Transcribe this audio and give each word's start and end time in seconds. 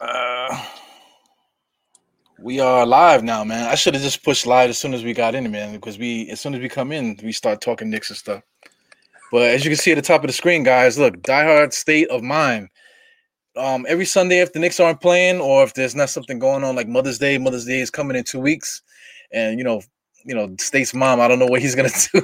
Uh, 0.00 0.62
we 2.38 2.60
are 2.60 2.84
live 2.84 3.24
now, 3.24 3.42
man. 3.44 3.66
I 3.66 3.74
should 3.74 3.94
have 3.94 4.02
just 4.02 4.22
pushed 4.22 4.46
live 4.46 4.68
as 4.68 4.78
soon 4.78 4.92
as 4.92 5.02
we 5.02 5.14
got 5.14 5.34
in, 5.34 5.50
man, 5.50 5.72
because 5.72 5.98
we 5.98 6.28
as 6.30 6.40
soon 6.40 6.54
as 6.54 6.60
we 6.60 6.68
come 6.68 6.92
in, 6.92 7.18
we 7.22 7.32
start 7.32 7.62
talking 7.62 7.88
Knicks 7.88 8.10
and 8.10 8.16
stuff. 8.16 8.42
But 9.32 9.50
as 9.50 9.64
you 9.64 9.70
can 9.70 9.78
see 9.78 9.92
at 9.92 9.94
the 9.94 10.02
top 10.02 10.22
of 10.22 10.28
the 10.28 10.34
screen, 10.34 10.62
guys, 10.62 10.98
look, 10.98 11.16
diehard 11.22 11.72
state 11.72 12.08
of 12.08 12.22
mind. 12.22 12.68
Um, 13.56 13.86
every 13.88 14.04
Sunday 14.04 14.40
if 14.40 14.52
the 14.52 14.58
Knicks 14.58 14.80
aren't 14.80 15.00
playing, 15.00 15.40
or 15.40 15.64
if 15.64 15.72
there's 15.72 15.94
not 15.94 16.10
something 16.10 16.38
going 16.38 16.62
on 16.62 16.76
like 16.76 16.88
Mother's 16.88 17.18
Day, 17.18 17.38
Mother's 17.38 17.64
Day 17.64 17.80
is 17.80 17.90
coming 17.90 18.16
in 18.16 18.24
two 18.24 18.40
weeks, 18.40 18.82
and 19.32 19.58
you 19.58 19.64
know, 19.64 19.80
you 20.26 20.34
know, 20.34 20.54
State's 20.58 20.92
mom, 20.92 21.20
I 21.20 21.28
don't 21.28 21.38
know 21.38 21.46
what 21.46 21.62
he's 21.62 21.74
gonna 21.74 21.88
do 22.12 22.22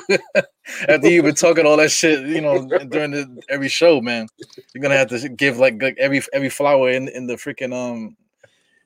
after 0.89 1.09
you've 1.09 1.25
been 1.25 1.35
talking 1.35 1.67
all 1.67 1.77
that 1.77 1.91
shit, 1.91 2.27
you 2.27 2.41
know, 2.41 2.69
during 2.89 3.13
the, 3.13 3.43
every 3.49 3.69
show, 3.69 4.01
man. 4.01 4.27
You're 4.75 4.83
gonna 4.83 4.97
have 4.97 5.09
to 5.09 5.29
give 5.29 5.59
like, 5.59 5.81
like 5.81 5.97
every 5.99 6.23
every 6.33 6.51
flower 6.51 6.91
in 6.91 7.09
in 7.09 7.27
the 7.27 7.35
freaking 7.35 7.73
um 7.73 8.17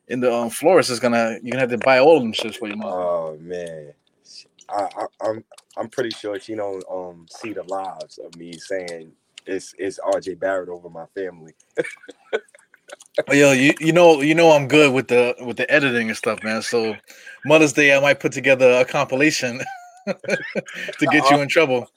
in 0.09 0.21
the 0.21 0.33
um, 0.33 0.51
florist 0.51 0.91
is 0.91 1.01
gonna 1.01 1.39
you're 1.43 1.53
gonna 1.53 1.61
have 1.61 1.71
to 1.71 1.79
buy 1.79 1.99
all 1.99 2.17
of 2.17 2.23
them 2.23 2.33
shits 2.33 2.57
for 2.57 2.69
your 2.69 2.77
mom. 2.77 2.93
Oh 2.93 3.39
man, 3.41 3.93
I, 4.69 4.83
I, 4.83 5.07
I'm 5.29 5.45
I'm 5.77 5.89
pretty 5.89 6.11
sure 6.11 6.39
she 6.39 6.55
don't 6.55 6.85
um 6.91 7.27
see 7.31 7.53
the 7.53 7.65
lives 7.65 8.19
of 8.19 8.37
me 8.37 8.53
saying 8.59 9.13
it's 9.47 9.75
it's 9.79 9.99
RJ 10.01 10.39
Barrett 10.39 10.69
over 10.69 10.91
my 10.91 11.07
family. 11.15 11.55
Oh, 13.29 13.33
yo, 13.33 13.53
you, 13.53 13.73
you 13.81 13.93
know 13.93 14.21
you 14.21 14.35
know 14.35 14.53
I'm 14.53 14.69
good 14.69 14.93
with 14.93 15.09
the 15.09 15.35
with 15.41 15.57
the 15.57 15.71
editing 15.71 16.09
and 16.09 16.17
stuff, 16.17 16.43
man. 16.43 16.63
So 16.63 16.95
Mother's 17.45 17.73
Day 17.73 17.97
I 17.97 18.01
might 18.01 18.21
put 18.21 18.33
together 18.33 18.71
a 18.73 18.85
compilation 18.85 19.61
to 20.07 21.07
get 21.11 21.31
you 21.31 21.41
in 21.41 21.49
trouble. 21.49 21.91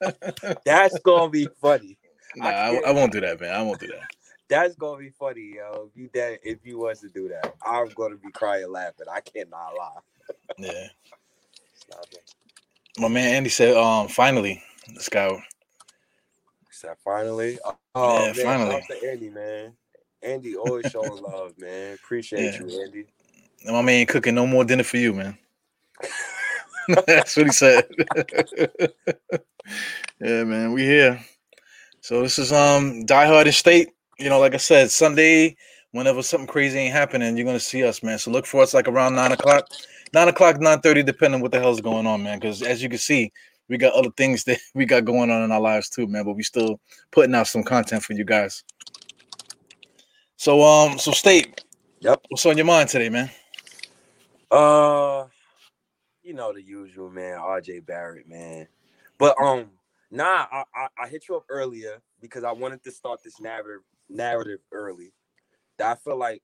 That's 0.64 0.98
gonna 1.00 1.28
be 1.28 1.48
funny. 1.60 1.98
Nah, 2.36 2.48
I, 2.48 2.82
I, 2.86 2.90
won't 2.90 3.12
do 3.12 3.20
that, 3.20 3.40
man. 3.40 3.54
I 3.54 3.62
won't 3.62 3.78
do 3.78 3.86
that. 3.88 4.02
That's 4.48 4.74
gonna 4.74 4.98
be 4.98 5.10
funny, 5.10 5.54
yo. 5.56 5.90
If 5.90 6.00
you 6.00 6.10
that 6.14 6.38
if 6.42 6.58
you 6.64 6.78
was 6.78 7.00
to 7.00 7.08
do 7.08 7.28
that, 7.28 7.54
I'm 7.64 7.88
gonna 7.90 8.16
be 8.16 8.30
crying 8.32 8.70
laughing. 8.70 9.06
I 9.12 9.20
cannot 9.20 9.74
lie. 9.76 10.00
yeah. 10.58 10.88
My 12.98 13.08
man 13.08 13.34
Andy 13.34 13.50
said, 13.50 13.76
um, 13.76 14.08
finally, 14.08 14.62
this 14.94 15.08
guy. 15.08 15.30
Said 16.70 16.96
finally. 17.04 17.58
Oh 17.94 18.26
yeah, 18.26 18.32
man, 18.32 18.44
finally. 18.44 18.82
Andy, 19.06 19.30
man. 19.30 19.72
Andy 20.24 20.56
always 20.56 20.90
showing 20.90 21.22
love, 21.22 21.52
man. 21.58 21.94
Appreciate 21.94 22.54
yeah. 22.54 22.60
you, 22.60 22.82
Andy. 22.82 23.06
My 23.66 23.82
man 23.82 24.00
ain't 24.00 24.08
cooking 24.08 24.34
no 24.34 24.46
more 24.46 24.64
dinner 24.64 24.82
for 24.82 24.96
you, 24.96 25.12
man. 25.12 25.38
That's 27.06 27.36
what 27.36 27.46
he 27.46 27.52
said. 27.52 27.84
yeah, 30.20 30.44
man, 30.44 30.72
we 30.72 30.82
here. 30.82 31.20
So 32.00 32.22
this 32.22 32.38
is 32.38 32.52
um 32.52 33.04
Die 33.06 33.26
Hard 33.26 33.46
Estate. 33.46 33.90
You 34.18 34.28
know, 34.28 34.38
like 34.38 34.54
I 34.54 34.58
said, 34.58 34.90
Sunday, 34.90 35.56
whenever 35.92 36.22
something 36.22 36.46
crazy 36.46 36.78
ain't 36.78 36.92
happening, 36.92 37.36
you're 37.36 37.46
gonna 37.46 37.60
see 37.60 37.84
us, 37.84 38.02
man. 38.02 38.18
So 38.18 38.30
look 38.30 38.46
for 38.46 38.62
us 38.62 38.74
like 38.74 38.88
around 38.88 39.14
nine 39.14 39.32
o'clock, 39.32 39.68
nine 40.12 40.28
o'clock, 40.28 40.60
nine 40.60 40.80
thirty, 40.80 41.02
depending 41.02 41.40
what 41.40 41.52
the 41.52 41.60
hell's 41.60 41.80
going 41.80 42.06
on, 42.06 42.22
man. 42.22 42.38
Because 42.38 42.62
as 42.62 42.82
you 42.82 42.88
can 42.88 42.98
see, 42.98 43.32
we 43.68 43.78
got 43.78 43.94
other 43.94 44.10
things 44.16 44.44
that 44.44 44.58
we 44.74 44.84
got 44.84 45.04
going 45.04 45.30
on 45.30 45.42
in 45.42 45.52
our 45.52 45.60
lives 45.60 45.88
too, 45.88 46.06
man. 46.06 46.24
But 46.24 46.34
we 46.34 46.42
still 46.42 46.80
putting 47.10 47.34
out 47.34 47.46
some 47.46 47.62
content 47.62 48.02
for 48.02 48.12
you 48.12 48.24
guys. 48.24 48.62
So 50.44 50.62
um, 50.62 50.98
so 50.98 51.10
state. 51.12 51.64
Yep. 52.00 52.26
What's 52.28 52.44
on 52.44 52.58
your 52.58 52.66
mind 52.66 52.90
today, 52.90 53.08
man? 53.08 53.30
Uh, 54.50 55.24
you 56.22 56.34
know 56.34 56.52
the 56.52 56.60
usual, 56.62 57.08
man. 57.08 57.38
RJ 57.38 57.86
Barrett, 57.86 58.28
man. 58.28 58.68
But 59.16 59.40
um, 59.42 59.70
nah, 60.10 60.44
I, 60.52 60.64
I, 60.76 60.88
I 61.04 61.08
hit 61.08 61.30
you 61.30 61.36
up 61.36 61.46
earlier 61.48 62.02
because 62.20 62.44
I 62.44 62.52
wanted 62.52 62.84
to 62.84 62.90
start 62.90 63.22
this 63.24 63.40
narrative 63.40 63.80
narrative 64.10 64.58
early. 64.70 65.14
That 65.78 65.92
I 65.92 65.94
feel 65.94 66.18
like 66.18 66.42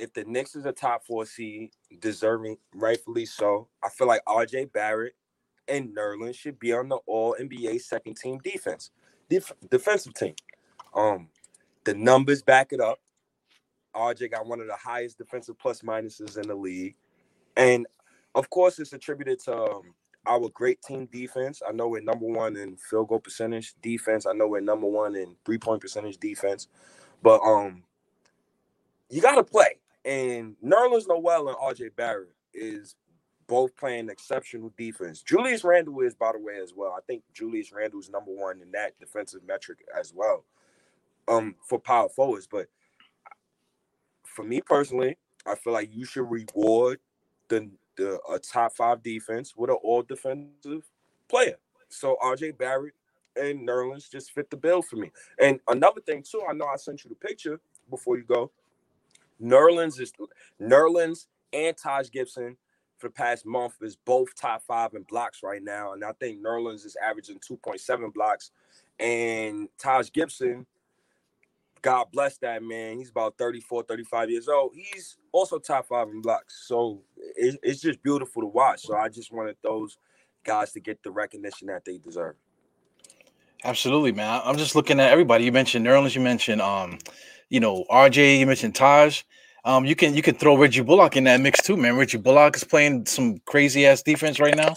if 0.00 0.12
the 0.12 0.24
Knicks 0.24 0.56
is 0.56 0.66
a 0.66 0.72
top 0.72 1.06
four 1.06 1.24
seed, 1.24 1.70
deserving, 2.00 2.56
rightfully 2.74 3.26
so, 3.26 3.68
I 3.80 3.90
feel 3.90 4.08
like 4.08 4.24
RJ 4.26 4.72
Barrett 4.72 5.14
and 5.68 5.96
Nerlens 5.96 6.34
should 6.34 6.58
be 6.58 6.72
on 6.72 6.88
the 6.88 6.98
All 7.06 7.36
NBA 7.40 7.80
second 7.80 8.16
team 8.16 8.38
defense, 8.38 8.90
def- 9.30 9.52
defensive 9.70 10.14
team. 10.14 10.34
Um, 10.96 11.28
the 11.88 11.94
numbers 11.94 12.42
back 12.42 12.74
it 12.74 12.80
up. 12.80 13.00
RJ 13.96 14.30
got 14.30 14.46
one 14.46 14.60
of 14.60 14.66
the 14.66 14.76
highest 14.76 15.16
defensive 15.16 15.58
plus 15.58 15.80
minuses 15.80 16.36
in 16.36 16.46
the 16.46 16.54
league. 16.54 16.96
And 17.56 17.86
of 18.34 18.50
course, 18.50 18.78
it's 18.78 18.92
attributed 18.92 19.40
to 19.44 19.56
um, 19.56 19.94
our 20.26 20.50
great 20.50 20.82
team 20.82 21.08
defense. 21.10 21.62
I 21.66 21.72
know 21.72 21.88
we're 21.88 22.02
number 22.02 22.26
one 22.26 22.56
in 22.58 22.76
field 22.76 23.08
goal 23.08 23.20
percentage 23.20 23.72
defense. 23.80 24.26
I 24.26 24.34
know 24.34 24.46
we're 24.46 24.60
number 24.60 24.86
one 24.86 25.16
in 25.16 25.34
three 25.46 25.56
point 25.56 25.80
percentage 25.80 26.18
defense. 26.18 26.68
But 27.22 27.40
um, 27.40 27.84
you 29.08 29.22
got 29.22 29.36
to 29.36 29.44
play. 29.44 29.78
And 30.04 30.56
Nerlens 30.62 31.08
Noel 31.08 31.48
and 31.48 31.56
RJ 31.56 31.96
Barrett 31.96 32.34
is 32.52 32.96
both 33.46 33.74
playing 33.78 34.10
exceptional 34.10 34.74
defense. 34.76 35.22
Julius 35.22 35.64
Randle 35.64 35.98
is, 36.00 36.14
by 36.14 36.32
the 36.32 36.38
way, 36.38 36.60
as 36.62 36.74
well. 36.76 36.94
I 36.96 37.00
think 37.06 37.22
Julius 37.32 37.72
Randle 37.72 38.00
is 38.00 38.10
number 38.10 38.30
one 38.30 38.60
in 38.60 38.72
that 38.72 38.98
defensive 39.00 39.40
metric 39.48 39.78
as 39.98 40.12
well 40.14 40.44
um 41.28 41.54
for 41.66 41.78
power 41.78 42.08
forwards. 42.08 42.48
But 42.50 42.66
for 44.24 44.44
me 44.44 44.60
personally, 44.60 45.16
I 45.46 45.54
feel 45.54 45.72
like 45.72 45.90
you 45.92 46.04
should 46.04 46.30
reward 46.30 47.00
the 47.48 47.70
the 47.96 48.20
a 48.30 48.38
top 48.38 48.74
five 48.76 49.02
defense 49.02 49.54
with 49.56 49.70
an 49.70 49.76
all 49.82 50.02
defensive 50.02 50.88
player. 51.28 51.56
So 51.88 52.16
RJ 52.22 52.58
Barrett 52.58 52.94
and 53.36 53.66
Nerlens 53.66 54.10
just 54.10 54.32
fit 54.32 54.50
the 54.50 54.56
bill 54.56 54.82
for 54.82 54.96
me. 54.96 55.10
And 55.40 55.60
another 55.68 56.00
thing 56.00 56.22
too, 56.22 56.42
I 56.48 56.52
know 56.52 56.66
I 56.66 56.76
sent 56.76 57.04
you 57.04 57.08
the 57.08 57.16
picture 57.16 57.60
before 57.90 58.16
you 58.16 58.24
go. 58.24 58.50
Nerlens 59.42 60.00
is 60.00 60.12
Nerlens 60.60 61.26
and 61.52 61.76
Taj 61.76 62.10
Gibson 62.10 62.56
for 62.98 63.08
the 63.08 63.12
past 63.12 63.46
month 63.46 63.74
is 63.80 63.96
both 63.96 64.34
top 64.34 64.62
five 64.62 64.94
in 64.94 65.02
blocks 65.04 65.42
right 65.42 65.62
now. 65.62 65.92
And 65.92 66.04
I 66.04 66.12
think 66.12 66.44
Nerlens 66.44 66.84
is 66.84 66.96
averaging 67.02 67.38
2.7 67.38 68.12
blocks. 68.12 68.50
And 68.98 69.68
Taj 69.78 70.10
Gibson 70.10 70.66
God 71.82 72.06
bless 72.12 72.38
that 72.38 72.62
man. 72.62 72.98
He's 72.98 73.10
about 73.10 73.38
34, 73.38 73.84
35 73.84 74.30
years 74.30 74.48
old. 74.48 74.72
He's 74.74 75.16
also 75.32 75.58
top 75.58 75.86
five 75.88 76.08
in 76.08 76.20
blocks. 76.20 76.64
So 76.66 77.02
it, 77.36 77.58
it's 77.62 77.80
just 77.80 78.02
beautiful 78.02 78.42
to 78.42 78.48
watch. 78.48 78.82
So 78.82 78.96
I 78.96 79.08
just 79.08 79.32
wanted 79.32 79.56
those 79.62 79.98
guys 80.44 80.72
to 80.72 80.80
get 80.80 81.02
the 81.02 81.10
recognition 81.10 81.68
that 81.68 81.84
they 81.84 81.98
deserve. 81.98 82.36
Absolutely, 83.64 84.12
man. 84.12 84.40
I'm 84.44 84.56
just 84.56 84.74
looking 84.74 85.00
at 85.00 85.10
everybody. 85.10 85.44
You 85.44 85.52
mentioned 85.52 85.86
Nerlens, 85.86 86.14
you 86.14 86.20
mentioned 86.20 86.60
um, 86.60 86.98
you 87.48 87.60
know, 87.60 87.84
RJ, 87.90 88.38
you 88.38 88.46
mentioned 88.46 88.74
Taj. 88.74 89.22
Um, 89.64 89.84
you 89.84 89.96
can 89.96 90.14
you 90.14 90.22
can 90.22 90.36
throw 90.36 90.56
Reggie 90.56 90.82
Bullock 90.82 91.16
in 91.16 91.24
that 91.24 91.40
mix 91.40 91.60
too, 91.62 91.76
man. 91.76 91.96
Reggie 91.96 92.18
Bullock 92.18 92.56
is 92.56 92.64
playing 92.64 93.06
some 93.06 93.38
crazy 93.46 93.86
ass 93.86 94.02
defense 94.02 94.38
right 94.38 94.56
now. 94.56 94.76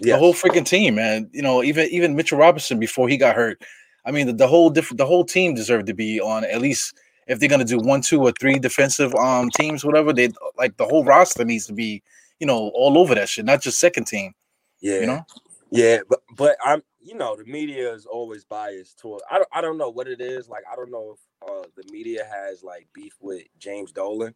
Yeah. 0.00 0.14
The 0.14 0.18
whole 0.18 0.34
freaking 0.34 0.66
team, 0.66 0.96
man. 0.96 1.30
You 1.32 1.42
know, 1.42 1.62
even 1.62 1.88
even 1.88 2.16
Mitchell 2.16 2.38
Robinson 2.38 2.78
before 2.78 3.08
he 3.08 3.16
got 3.16 3.36
hurt 3.36 3.62
I 4.06 4.12
mean, 4.12 4.28
the, 4.28 4.32
the 4.32 4.48
whole 4.48 4.70
different 4.70 4.98
the 4.98 5.06
whole 5.06 5.24
team 5.24 5.54
deserved 5.54 5.86
to 5.88 5.94
be 5.94 6.20
on 6.20 6.44
at 6.44 6.60
least 6.60 6.94
if 7.26 7.40
they're 7.40 7.48
gonna 7.48 7.64
do 7.64 7.78
one, 7.78 8.00
two, 8.00 8.22
or 8.22 8.32
three 8.32 8.58
defensive 8.58 9.14
um 9.16 9.50
teams, 9.50 9.84
whatever. 9.84 10.12
They 10.12 10.30
like 10.56 10.76
the 10.76 10.86
whole 10.86 11.04
roster 11.04 11.44
needs 11.44 11.66
to 11.66 11.72
be, 11.72 12.02
you 12.38 12.46
know, 12.46 12.70
all 12.74 12.96
over 12.96 13.14
that 13.14 13.28
shit, 13.28 13.44
not 13.44 13.60
just 13.60 13.78
second 13.78 14.04
team. 14.04 14.32
Yeah, 14.80 15.00
you 15.00 15.06
know. 15.06 15.26
Yeah, 15.70 15.98
but 16.08 16.20
but 16.36 16.56
I'm 16.64 16.82
you 17.00 17.16
know 17.16 17.36
the 17.36 17.44
media 17.44 17.92
is 17.92 18.06
always 18.06 18.44
biased 18.44 18.98
toward. 18.98 19.22
I 19.30 19.38
don't 19.38 19.48
I 19.52 19.60
don't 19.60 19.78
know 19.78 19.90
what 19.90 20.06
it 20.06 20.20
is. 20.20 20.48
Like 20.48 20.62
I 20.70 20.76
don't 20.76 20.90
know 20.90 21.16
if 21.16 21.48
uh, 21.50 21.68
the 21.76 21.92
media 21.92 22.24
has 22.30 22.62
like 22.62 22.86
beef 22.92 23.14
with 23.20 23.42
James 23.58 23.90
Dolan, 23.90 24.34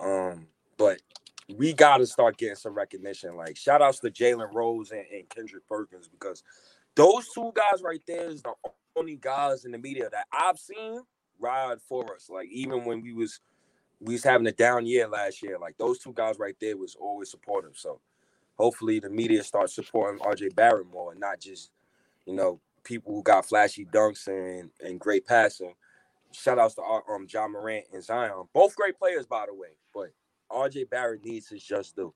um, 0.00 0.46
but 0.76 1.00
we 1.56 1.72
got 1.72 1.98
to 1.98 2.06
start 2.06 2.38
getting 2.38 2.56
some 2.56 2.74
recognition. 2.74 3.36
Like 3.36 3.56
shout 3.56 3.82
outs 3.82 4.00
to 4.00 4.10
Jalen 4.10 4.52
Rose 4.52 4.90
and, 4.90 5.04
and 5.12 5.28
Kendrick 5.28 5.66
Perkins 5.68 6.08
because 6.08 6.42
those 6.96 7.28
two 7.32 7.52
guys 7.54 7.82
right 7.82 8.02
there 8.06 8.28
is 8.28 8.42
the 8.42 8.52
only 8.96 9.16
guys 9.16 9.64
in 9.64 9.72
the 9.72 9.78
media 9.78 10.08
that 10.10 10.26
I've 10.32 10.58
seen 10.58 11.02
ride 11.38 11.80
for 11.88 12.14
us. 12.14 12.28
Like 12.30 12.48
even 12.50 12.84
when 12.84 13.02
we 13.02 13.12
was 13.12 13.40
we 14.00 14.14
was 14.14 14.24
having 14.24 14.46
a 14.46 14.52
down 14.52 14.86
year 14.86 15.08
last 15.08 15.42
year, 15.42 15.58
like 15.58 15.76
those 15.78 15.98
two 15.98 16.12
guys 16.12 16.38
right 16.38 16.56
there 16.60 16.76
was 16.76 16.96
always 16.96 17.30
supportive. 17.30 17.76
So 17.76 18.00
hopefully 18.56 19.00
the 19.00 19.10
media 19.10 19.42
starts 19.42 19.74
supporting 19.74 20.20
RJ 20.20 20.54
Barrett 20.54 20.86
more 20.86 21.12
and 21.12 21.20
not 21.20 21.40
just, 21.40 21.70
you 22.26 22.34
know, 22.34 22.60
people 22.84 23.14
who 23.14 23.22
got 23.22 23.46
flashy 23.46 23.86
dunks 23.86 24.26
and, 24.26 24.70
and 24.80 25.00
great 25.00 25.26
passing. 25.26 25.74
Shout 26.32 26.58
outs 26.58 26.74
to 26.74 26.82
um 26.82 27.26
Ja 27.32 27.48
Morant 27.48 27.86
and 27.92 28.02
Zion. 28.02 28.44
Both 28.52 28.76
great 28.76 28.98
players, 28.98 29.26
by 29.26 29.46
the 29.46 29.54
way. 29.54 29.68
But 29.94 30.10
RJ 30.50 30.90
Barrett 30.90 31.24
needs 31.24 31.48
his 31.48 31.62
just 31.62 31.96
due. 31.96 32.12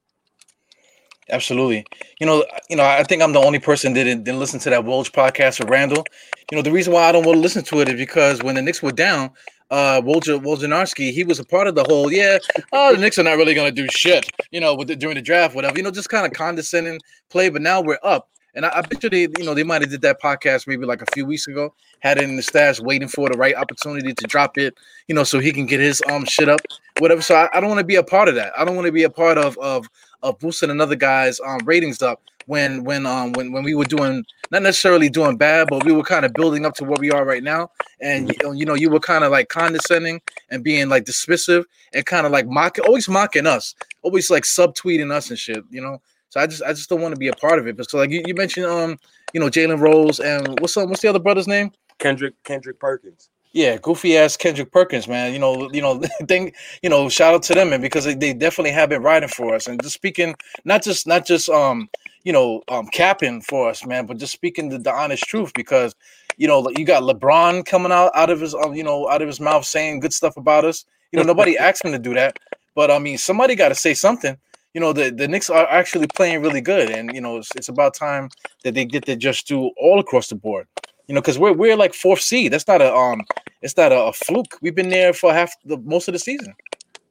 Absolutely. 1.30 1.84
You 2.18 2.26
know, 2.26 2.44
you 2.68 2.76
know, 2.76 2.84
I 2.84 3.04
think 3.04 3.22
I'm 3.22 3.32
the 3.32 3.40
only 3.40 3.58
person 3.58 3.92
that 3.94 4.04
didn't, 4.04 4.24
didn't 4.24 4.40
listen 4.40 4.60
to 4.60 4.70
that 4.70 4.84
Woj 4.84 5.10
podcast 5.12 5.60
with 5.60 5.68
Randle. 5.68 6.04
You 6.50 6.56
know, 6.56 6.62
the 6.62 6.72
reason 6.72 6.92
why 6.92 7.04
I 7.08 7.12
don't 7.12 7.24
want 7.24 7.36
to 7.36 7.40
listen 7.40 7.62
to 7.64 7.80
it 7.80 7.88
is 7.88 7.94
because 7.96 8.42
when 8.42 8.54
the 8.56 8.62
Knicks 8.62 8.82
were 8.82 8.92
down, 8.92 9.30
uh 9.70 10.00
Woj 10.02 10.24
Wojnarowski, 10.42 11.12
he 11.12 11.22
was 11.24 11.38
a 11.38 11.44
part 11.44 11.68
of 11.68 11.74
the 11.76 11.84
whole, 11.84 12.12
yeah, 12.12 12.38
oh, 12.72 12.92
the 12.94 13.00
Knicks 13.00 13.18
are 13.18 13.22
not 13.22 13.36
really 13.36 13.54
gonna 13.54 13.70
do 13.70 13.86
shit, 13.88 14.28
you 14.50 14.60
know, 14.60 14.74
with 14.74 14.88
the, 14.88 14.96
during 14.96 15.14
the 15.14 15.22
draft, 15.22 15.54
whatever, 15.54 15.76
you 15.76 15.84
know, 15.84 15.92
just 15.92 16.08
kind 16.08 16.26
of 16.26 16.32
condescending 16.32 16.98
play. 17.30 17.48
But 17.50 17.62
now 17.62 17.80
we're 17.80 17.98
up 18.02 18.28
And 18.54 18.66
I, 18.66 18.70
I 18.78 18.82
bet 18.82 19.02
you 19.04 19.10
they, 19.10 19.28
you 19.38 19.44
know, 19.44 19.54
they 19.54 19.62
might 19.62 19.82
have 19.82 19.90
did 19.90 20.02
that 20.02 20.20
podcast 20.20 20.66
maybe 20.66 20.84
like 20.84 21.02
a 21.02 21.06
few 21.14 21.24
weeks 21.24 21.46
ago, 21.46 21.72
had 22.00 22.18
it 22.18 22.24
in 22.24 22.36
the 22.36 22.42
stash, 22.42 22.80
waiting 22.80 23.08
for 23.08 23.28
the 23.28 23.38
right 23.38 23.54
opportunity 23.54 24.12
to 24.12 24.26
drop 24.26 24.58
it, 24.58 24.74
you 25.08 25.14
know, 25.14 25.24
so 25.24 25.38
he 25.38 25.52
can 25.52 25.66
get 25.66 25.80
his 25.80 26.02
um 26.10 26.24
shit 26.24 26.48
up, 26.48 26.60
whatever. 26.98 27.22
So 27.22 27.34
I, 27.36 27.48
I 27.54 27.60
don't 27.60 27.68
want 27.70 27.80
to 27.80 27.84
be 27.86 27.96
a 27.96 28.02
part 28.02 28.28
of 28.28 28.34
that. 28.34 28.52
I 28.58 28.64
don't 28.64 28.74
want 28.76 28.86
to 28.86 28.92
be 28.92 29.04
a 29.04 29.10
part 29.10 29.38
of 29.38 29.56
of 29.58 29.86
of 30.22 30.38
boosting 30.38 30.70
another 30.70 30.96
guy's 30.96 31.40
um 31.40 31.60
ratings 31.64 32.02
up 32.02 32.22
when 32.46 32.84
when 32.84 33.06
um 33.06 33.32
when 33.32 33.52
when 33.52 33.62
we 33.62 33.74
were 33.74 33.84
doing 33.84 34.24
not 34.50 34.62
necessarily 34.62 35.08
doing 35.08 35.36
bad, 35.36 35.68
but 35.68 35.84
we 35.84 35.92
were 35.92 36.02
kind 36.02 36.24
of 36.24 36.32
building 36.32 36.66
up 36.66 36.74
to 36.74 36.84
where 36.84 36.98
we 36.98 37.10
are 37.12 37.24
right 37.24 37.42
now. 37.42 37.70
And 38.00 38.34
you 38.42 38.64
know, 38.64 38.74
you 38.74 38.90
were 38.90 39.00
kind 39.00 39.24
of 39.24 39.30
like 39.30 39.48
condescending 39.48 40.20
and 40.50 40.64
being 40.64 40.88
like 40.88 41.04
dismissive 41.04 41.64
and 41.92 42.04
kind 42.04 42.26
of 42.26 42.32
like 42.32 42.46
mocking, 42.46 42.84
always 42.84 43.08
mocking 43.08 43.46
us, 43.46 43.74
always 44.02 44.30
like 44.30 44.42
subtweeting 44.42 45.12
us 45.12 45.30
and 45.30 45.38
shit, 45.38 45.64
you 45.70 45.80
know. 45.80 46.00
So 46.30 46.40
I 46.40 46.46
just 46.46 46.62
I 46.62 46.72
just 46.72 46.88
don't 46.88 47.00
want 47.00 47.14
to 47.14 47.18
be 47.18 47.28
a 47.28 47.32
part 47.34 47.58
of 47.58 47.66
it. 47.66 47.76
But 47.76 47.90
so 47.90 47.98
like 47.98 48.10
you, 48.10 48.22
you 48.26 48.34
mentioned 48.34 48.66
um, 48.66 48.98
you 49.32 49.40
know, 49.40 49.46
Jalen 49.46 49.80
Rose 49.80 50.18
and 50.20 50.60
what's 50.60 50.76
up, 50.76 50.88
what's 50.88 51.02
the 51.02 51.08
other 51.08 51.18
brother's 51.18 51.48
name? 51.48 51.70
Kendrick 51.98 52.34
Kendrick 52.44 52.80
Perkins. 52.80 53.28
Yeah, 53.52 53.78
goofy 53.78 54.16
ass 54.16 54.36
Kendrick 54.36 54.70
Perkins, 54.70 55.08
man. 55.08 55.32
You 55.32 55.40
know, 55.40 55.70
you 55.72 55.82
know, 55.82 56.00
thing, 56.28 56.52
you 56.82 56.88
know, 56.88 57.08
shout 57.08 57.34
out 57.34 57.42
to 57.44 57.54
them, 57.54 57.70
man, 57.70 57.80
because 57.80 58.04
they, 58.04 58.14
they 58.14 58.32
definitely 58.32 58.70
have 58.70 58.88
been 58.88 59.02
riding 59.02 59.28
for 59.28 59.54
us. 59.54 59.66
And 59.66 59.82
just 59.82 59.94
speaking, 59.94 60.34
not 60.64 60.82
just 60.82 61.06
not 61.06 61.26
just 61.26 61.48
um, 61.48 61.88
you 62.22 62.32
know, 62.32 62.62
um 62.68 62.86
capping 62.88 63.40
for 63.42 63.68
us, 63.68 63.84
man, 63.84 64.06
but 64.06 64.18
just 64.18 64.32
speaking 64.32 64.68
the, 64.68 64.78
the 64.78 64.92
honest 64.92 65.24
truth 65.24 65.52
because 65.54 65.94
you 66.36 66.46
know, 66.46 66.66
you 66.76 66.84
got 66.86 67.02
LeBron 67.02 67.66
coming 67.66 67.92
out 67.92 68.12
out 68.14 68.30
of 68.30 68.40
his 68.40 68.54
um, 68.54 68.74
you 68.74 68.84
know, 68.84 69.08
out 69.08 69.22
of 69.22 69.26
his 69.28 69.40
mouth 69.40 69.64
saying 69.64 70.00
good 70.00 70.12
stuff 70.12 70.36
about 70.36 70.64
us. 70.64 70.84
You 71.12 71.18
know, 71.18 71.24
nobody 71.24 71.58
asked 71.58 71.84
him 71.84 71.92
to 71.92 71.98
do 71.98 72.14
that, 72.14 72.38
but 72.74 72.90
I 72.90 72.98
mean, 72.98 73.18
somebody 73.18 73.56
got 73.56 73.70
to 73.70 73.74
say 73.74 73.94
something 73.94 74.36
you 74.74 74.80
know 74.80 74.92
the, 74.92 75.10
the 75.10 75.26
Knicks 75.26 75.50
are 75.50 75.66
actually 75.68 76.06
playing 76.14 76.42
really 76.42 76.60
good, 76.60 76.90
and 76.90 77.10
you 77.14 77.20
know 77.20 77.38
it's, 77.38 77.50
it's 77.56 77.68
about 77.68 77.94
time 77.94 78.28
that 78.62 78.74
they 78.74 78.84
get 78.84 79.04
their 79.04 79.16
just 79.16 79.46
do 79.46 79.70
all 79.76 79.98
across 79.98 80.28
the 80.28 80.36
board. 80.36 80.66
You 81.10 81.14
know, 81.14 81.22
because 81.22 81.40
we're 81.40 81.52
we're 81.52 81.74
like 81.74 81.92
fourth 81.92 82.20
seed. 82.20 82.52
That's 82.52 82.68
not 82.68 82.80
a 82.80 82.94
um, 82.94 83.22
it's 83.62 83.76
not 83.76 83.90
a, 83.90 84.00
a, 84.00 84.12
fluke. 84.12 84.56
We've 84.62 84.76
been 84.76 84.90
there 84.90 85.12
for 85.12 85.34
half 85.34 85.52
the 85.64 85.76
most 85.78 86.06
of 86.06 86.12
the 86.12 86.20
season. 86.20 86.54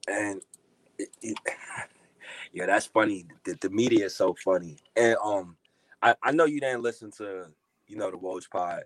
And 0.07 0.40
it, 0.98 1.10
it, 1.22 1.38
yeah, 2.54 2.66
that's 2.66 2.86
funny. 2.86 3.25
The, 3.44 3.57
the 3.60 3.69
media 3.69 4.06
is 4.06 4.16
so 4.16 4.38
funny, 4.42 4.78
and 4.96 5.18
um, 5.22 5.57
I, 6.01 6.16
I 6.24 6.31
know 6.31 6.46
you 6.46 6.62
didn't 6.62 6.81
listen 6.81 7.12
to 7.18 7.48
you 7.88 7.98
know 7.98 8.10
the 8.10 8.16
Woj 8.16 8.50
Pod. 8.50 8.84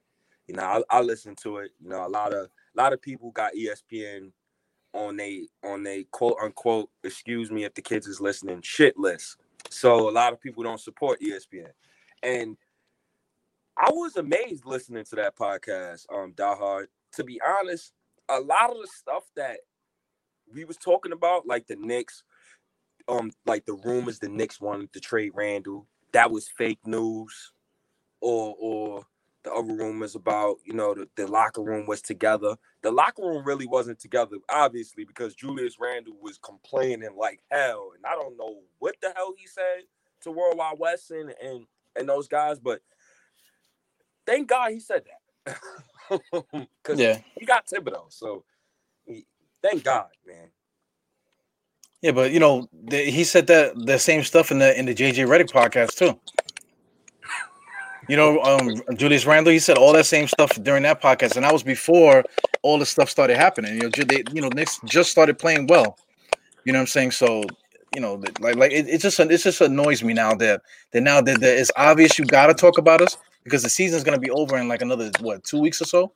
You 0.48 0.56
know, 0.56 0.64
I, 0.64 0.98
I 0.98 1.02
listened 1.02 1.38
to 1.44 1.58
it. 1.58 1.74
You 1.80 1.90
know, 1.90 2.08
a 2.08 2.10
lot 2.10 2.34
of 2.34 2.46
a 2.46 2.82
lot 2.82 2.92
of 2.92 3.00
people 3.00 3.30
got 3.30 3.54
ESPN 3.54 4.32
on 4.94 5.20
a 5.20 5.46
on 5.64 5.86
a 5.86 6.08
quote 6.10 6.38
unquote 6.42 6.90
excuse 7.04 7.52
me 7.52 7.66
if 7.66 7.76
the 7.76 7.84
kids 7.84 8.08
is 8.08 8.20
listening 8.20 8.64
shit 8.64 8.98
list. 8.98 9.38
So 9.70 10.10
a 10.10 10.12
lot 10.12 10.34
of 10.34 10.42
people 10.42 10.64
don't 10.64 10.82
support 10.82 11.22
ESPN, 11.22 11.70
and 12.24 12.58
I 13.78 13.90
was 13.92 14.16
amazed 14.16 14.66
listening 14.66 15.04
to 15.06 15.16
that 15.16 15.36
podcast. 15.36 16.06
Um, 16.14 16.34
Die 16.36 16.56
Hard. 16.56 16.90
To 17.14 17.24
be 17.24 17.40
honest, 17.46 17.94
a 18.30 18.40
lot 18.40 18.70
of 18.70 18.78
the 18.78 18.88
stuff 18.88 19.24
that 19.36 19.60
we 20.54 20.66
was 20.66 20.78
talking 20.78 21.12
about, 21.12 21.48
like 21.48 21.68
the 21.68 21.76
Knicks, 21.76 22.24
um, 23.08 23.32
like 23.46 23.66
the 23.66 23.74
rumors 23.74 24.20
the 24.20 24.30
Knicks 24.30 24.62
wanted 24.62 24.94
to 24.94 25.00
trade 25.00 25.32
Randle, 25.34 25.88
that 26.12 26.32
was 26.32 26.48
fake 26.48 26.80
news, 26.86 27.54
or 28.22 28.56
or 28.60 29.06
the 29.44 29.52
other 29.52 29.74
rumors 29.74 30.16
about 30.16 30.58
you 30.66 30.74
know 30.74 30.94
the, 30.94 31.08
the 31.16 31.28
locker 31.28 31.62
room 31.62 31.86
was 31.86 32.02
together 32.02 32.56
the 32.82 32.92
locker 32.92 33.22
room 33.24 33.44
really 33.44 33.68
wasn't 33.68 34.00
together 34.00 34.38
obviously 34.50 35.04
because 35.04 35.36
julius 35.36 35.76
randle 35.80 36.16
was 36.22 36.38
complaining 36.38 37.10
like 37.18 37.42
hell 37.52 37.92
and 37.94 38.06
i 38.06 38.16
don't 38.16 38.38
know 38.38 38.60
what 38.80 38.96
the 39.02 39.12
hell 39.16 39.34
he 39.38 39.46
said 39.46 39.82
to 40.22 40.32
Worldwide 40.32 40.80
Wes 40.80 41.10
and 41.10 41.34
and, 41.44 41.66
and 41.98 42.08
those 42.08 42.30
guys 42.30 42.58
but 42.58 42.82
thank 44.26 44.48
god 44.48 44.72
he 44.72 44.80
said 44.80 45.04
that 45.06 45.58
because 46.82 47.00
yeah. 47.00 47.20
he 47.38 47.46
got 47.46 47.66
thibodeau 47.66 48.06
so 48.10 48.44
he, 49.06 49.26
thank 49.62 49.84
god 49.84 50.08
man 50.26 50.50
yeah, 52.04 52.12
but 52.12 52.34
you 52.34 52.40
know, 52.42 52.68
the, 52.74 52.98
he 52.98 53.24
said 53.24 53.48
that 53.48 53.74
the 53.78 53.98
same 53.98 54.24
stuff 54.24 54.52
in 54.52 54.60
the 54.60 54.78
in 54.78 54.86
the 54.86 54.94
JJ 54.94 55.26
Redick 55.26 55.50
podcast 55.50 55.96
too. 55.96 56.20
You 58.10 58.18
know, 58.18 58.42
um, 58.42 58.98
Julius 58.98 59.26
Randle, 59.26 59.54
he 59.54 59.60
said 59.60 59.78
all 59.78 59.94
that 59.94 60.06
same 60.06 60.28
stuff 60.28 60.62
during 60.62 60.84
that 60.84 61.02
podcast, 61.02 61.38
and 61.38 61.46
that 61.46 61.54
was 61.54 61.64
before 61.64 62.26
all 62.62 62.78
the 62.78 62.86
stuff 62.86 63.10
started 63.10 63.38
happening. 63.38 63.76
You 63.76 63.84
know, 63.84 63.90
they, 63.90 64.24
you 64.34 64.42
know, 64.42 64.50
Knicks 64.50 64.82
just 64.84 65.12
started 65.12 65.40
playing 65.40 65.68
well. 65.68 65.98
You 66.66 66.74
know 66.74 66.80
what 66.80 66.82
I'm 66.82 66.88
saying? 66.88 67.12
So, 67.12 67.46
you 67.96 68.02
know, 68.02 68.22
like, 68.42 68.58
like 68.58 68.74
it, 68.74 68.90
it 68.90 69.00
just 69.00 69.18
it 69.22 69.38
just 69.38 69.62
annoys 69.62 70.04
me 70.04 70.14
now 70.14 70.34
that 70.36 70.62
that 70.92 71.02
now 71.02 71.22
that, 71.22 71.40
that 71.40 71.58
it's 71.58 71.72
obvious 71.78 72.20
you 72.20 72.26
got 72.26 72.48
to 72.48 72.54
talk 72.54 72.78
about 72.78 73.02
us 73.02 73.18
because 73.44 73.64
the 73.64 73.70
season's 73.70 74.04
gonna 74.04 74.20
be 74.20 74.32
over 74.32 74.58
in 74.58 74.68
like 74.68 74.82
another 74.82 75.12
what 75.20 75.44
two 75.44 75.60
weeks 75.60 75.82
or 75.82 75.86
so. 75.86 76.12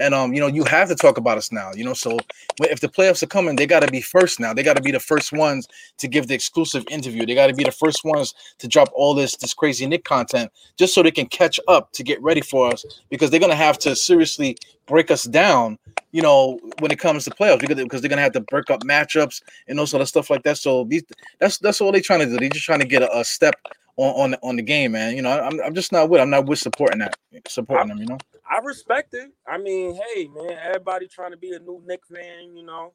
And 0.00 0.14
um, 0.14 0.32
you 0.32 0.40
know, 0.40 0.46
you 0.46 0.64
have 0.64 0.88
to 0.88 0.94
talk 0.94 1.18
about 1.18 1.38
us 1.38 1.50
now. 1.50 1.72
You 1.74 1.84
know, 1.84 1.92
so 1.92 2.18
if 2.60 2.80
the 2.80 2.88
playoffs 2.88 3.22
are 3.22 3.26
coming, 3.26 3.56
they 3.56 3.66
got 3.66 3.80
to 3.80 3.88
be 3.88 4.00
first 4.00 4.38
now. 4.38 4.54
They 4.54 4.62
got 4.62 4.76
to 4.76 4.82
be 4.82 4.92
the 4.92 5.00
first 5.00 5.32
ones 5.32 5.66
to 5.98 6.06
give 6.06 6.28
the 6.28 6.34
exclusive 6.34 6.84
interview. 6.88 7.26
They 7.26 7.34
got 7.34 7.48
to 7.48 7.54
be 7.54 7.64
the 7.64 7.72
first 7.72 8.04
ones 8.04 8.34
to 8.58 8.68
drop 8.68 8.90
all 8.94 9.12
this 9.14 9.36
this 9.36 9.54
crazy 9.54 9.86
Knick 9.86 10.04
content, 10.04 10.52
just 10.76 10.94
so 10.94 11.02
they 11.02 11.10
can 11.10 11.26
catch 11.26 11.58
up 11.66 11.90
to 11.92 12.04
get 12.04 12.22
ready 12.22 12.40
for 12.40 12.72
us. 12.72 12.84
Because 13.10 13.30
they're 13.30 13.40
gonna 13.40 13.56
have 13.56 13.78
to 13.78 13.96
seriously 13.96 14.56
break 14.86 15.10
us 15.10 15.24
down. 15.24 15.78
You 16.12 16.22
know, 16.22 16.58
when 16.78 16.90
it 16.90 16.98
comes 16.98 17.24
to 17.24 17.30
playoffs, 17.30 17.60
because, 17.60 17.76
because 17.76 18.00
they're 18.00 18.08
gonna 18.08 18.22
have 18.22 18.32
to 18.32 18.40
break 18.40 18.70
up 18.70 18.82
matchups 18.82 19.42
and 19.66 19.80
all 19.80 19.86
sort 19.86 20.00
of 20.00 20.08
stuff 20.08 20.30
like 20.30 20.44
that. 20.44 20.58
So 20.58 20.84
these, 20.84 21.02
that's 21.40 21.58
that's 21.58 21.80
all 21.80 21.90
they're 21.90 22.00
trying 22.00 22.20
to 22.20 22.26
do. 22.26 22.38
They're 22.38 22.48
just 22.48 22.64
trying 22.64 22.80
to 22.80 22.86
get 22.86 23.02
a, 23.02 23.18
a 23.18 23.24
step 23.24 23.56
on, 23.98 24.32
on 24.32 24.40
on 24.42 24.56
the 24.56 24.62
game, 24.62 24.92
man. 24.92 25.14
You 25.16 25.22
know, 25.22 25.30
I'm 25.30 25.60
I'm 25.60 25.74
just 25.74 25.92
not 25.92 26.08
with. 26.08 26.20
I'm 26.20 26.30
not 26.30 26.46
with 26.46 26.60
supporting 26.60 27.00
that, 27.00 27.16
supporting 27.46 27.88
them. 27.88 27.98
You 27.98 28.06
know. 28.06 28.18
I 28.48 28.60
respect 28.60 29.12
it. 29.12 29.30
I 29.46 29.58
mean, 29.58 29.94
hey 29.94 30.28
man, 30.28 30.56
everybody 30.62 31.08
trying 31.08 31.32
to 31.32 31.36
be 31.36 31.52
a 31.52 31.58
new 31.58 31.82
Knick 31.84 32.00
fan, 32.06 32.56
you 32.56 32.64
know. 32.64 32.94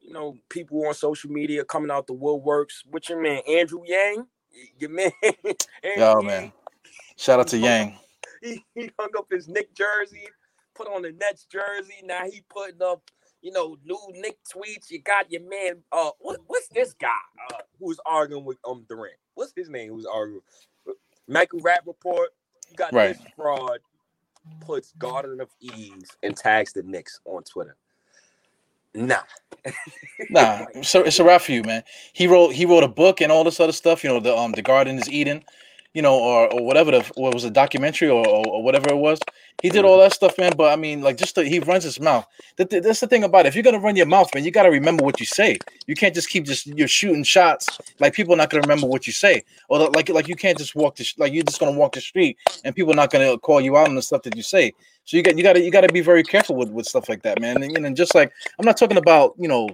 You 0.00 0.12
know, 0.12 0.34
people 0.48 0.84
on 0.86 0.94
social 0.94 1.30
media 1.30 1.64
coming 1.64 1.90
out 1.90 2.08
the 2.08 2.14
woodworks. 2.14 2.82
What's 2.90 3.08
your 3.08 3.22
man, 3.22 3.42
Andrew 3.48 3.82
Yang? 3.86 4.26
Your 4.78 4.90
man. 4.90 5.12
Andrew 5.22 5.56
Yo, 5.96 6.22
man. 6.22 6.52
Shout 7.16 7.38
out 7.38 7.46
to 7.48 7.58
Yang. 7.58 7.96
he, 8.42 8.64
he 8.74 8.90
hung 8.98 9.10
up 9.16 9.26
his 9.30 9.46
Knick 9.46 9.72
jersey, 9.74 10.26
put 10.74 10.88
on 10.88 11.02
the 11.02 11.12
Nets 11.12 11.46
jersey. 11.46 11.94
Now 12.02 12.24
he 12.24 12.42
putting 12.50 12.82
up, 12.82 13.02
you 13.42 13.52
know, 13.52 13.76
new 13.84 13.98
Knick 14.14 14.38
tweets. 14.52 14.90
You 14.90 15.00
got 15.02 15.30
your 15.30 15.42
man. 15.42 15.82
Uh, 15.92 16.10
what, 16.18 16.40
what's 16.48 16.68
this 16.68 16.94
guy 16.94 17.08
uh, 17.54 17.58
who's 17.78 18.00
arguing 18.04 18.44
with 18.44 18.58
um 18.68 18.84
Durant? 18.88 19.14
What's 19.34 19.52
his 19.56 19.68
name? 19.68 19.90
Who's 19.90 20.06
arguing? 20.06 20.42
Michael 21.28 21.60
Rapaport. 21.60 22.26
You 22.70 22.76
got 22.76 22.92
right. 22.92 23.16
this 23.16 23.26
fraud 23.36 23.78
puts 24.60 24.92
Garden 24.98 25.40
of 25.40 25.48
Ease 25.60 26.10
and 26.22 26.36
tags 26.36 26.72
the 26.72 26.82
Knicks 26.82 27.20
on 27.24 27.42
Twitter. 27.44 27.76
Nah. 28.94 29.22
nah, 30.30 30.66
so 30.82 31.02
it's 31.02 31.18
a 31.18 31.24
wrap 31.24 31.42
for 31.42 31.52
you, 31.52 31.62
man. 31.62 31.82
He 32.12 32.26
wrote 32.26 32.50
he 32.50 32.66
wrote 32.66 32.82
a 32.82 32.88
book 32.88 33.20
and 33.20 33.30
all 33.30 33.44
this 33.44 33.60
other 33.60 33.72
stuff. 33.72 34.02
You 34.02 34.10
know, 34.10 34.20
the 34.20 34.36
um 34.36 34.52
the 34.52 34.62
Garden 34.62 34.98
is 34.98 35.08
Eden 35.08 35.44
you 35.94 36.02
know, 36.02 36.18
or, 36.18 36.52
or 36.52 36.64
whatever 36.64 36.90
the 36.90 37.00
what 37.14 37.34
was 37.34 37.44
a 37.44 37.50
documentary 37.50 38.08
or, 38.08 38.26
or, 38.26 38.46
or, 38.46 38.62
whatever 38.62 38.88
it 38.88 38.96
was. 38.96 39.18
He 39.60 39.68
did 39.68 39.84
all 39.84 39.98
that 39.98 40.12
stuff, 40.12 40.38
man. 40.38 40.52
But 40.56 40.72
I 40.72 40.76
mean, 40.76 41.02
like, 41.02 41.16
just 41.16 41.34
the, 41.34 41.44
he 41.44 41.60
runs 41.60 41.84
his 41.84 42.00
mouth. 42.00 42.26
That, 42.56 42.70
that's 42.70 43.00
the 43.00 43.06
thing 43.06 43.24
about 43.24 43.46
it. 43.46 43.50
If 43.50 43.54
you're 43.54 43.62
gonna 43.62 43.78
run 43.78 43.96
your 43.96 44.06
mouth, 44.06 44.34
man, 44.34 44.44
you 44.44 44.50
got 44.50 44.64
to 44.64 44.70
remember 44.70 45.04
what 45.04 45.20
you 45.20 45.26
say. 45.26 45.58
You 45.86 45.94
can't 45.94 46.14
just 46.14 46.28
keep 46.28 46.44
just 46.44 46.66
you're 46.66 46.88
shooting 46.88 47.22
shots. 47.22 47.78
Like 48.00 48.14
people 48.14 48.34
are 48.34 48.36
not 48.36 48.50
gonna 48.50 48.62
remember 48.62 48.86
what 48.86 49.06
you 49.06 49.12
say, 49.12 49.42
or 49.68 49.78
like 49.90 50.08
like 50.08 50.28
you 50.28 50.36
can't 50.36 50.58
just 50.58 50.74
walk 50.74 50.96
the 50.96 51.08
like 51.18 51.32
you're 51.32 51.44
just 51.44 51.60
gonna 51.60 51.78
walk 51.78 51.94
the 51.94 52.00
street 52.00 52.38
and 52.64 52.74
people 52.74 52.92
are 52.92 52.96
not 52.96 53.10
gonna 53.10 53.38
call 53.38 53.60
you 53.60 53.76
out 53.76 53.88
on 53.88 53.94
the 53.94 54.02
stuff 54.02 54.22
that 54.22 54.36
you 54.36 54.42
say. 54.42 54.72
So 55.04 55.16
you 55.16 55.22
got 55.22 55.36
you 55.36 55.42
got 55.42 55.54
to 55.54 55.60
you 55.60 55.70
got 55.70 55.82
to 55.82 55.92
be 55.92 56.00
very 56.00 56.22
careful 56.22 56.56
with 56.56 56.70
with 56.70 56.86
stuff 56.86 57.08
like 57.08 57.22
that, 57.22 57.40
man. 57.40 57.62
And, 57.62 57.76
and 57.76 57.96
just 57.96 58.14
like 58.14 58.32
I'm 58.58 58.64
not 58.64 58.76
talking 58.76 58.96
about 58.96 59.34
you 59.38 59.48
know 59.48 59.68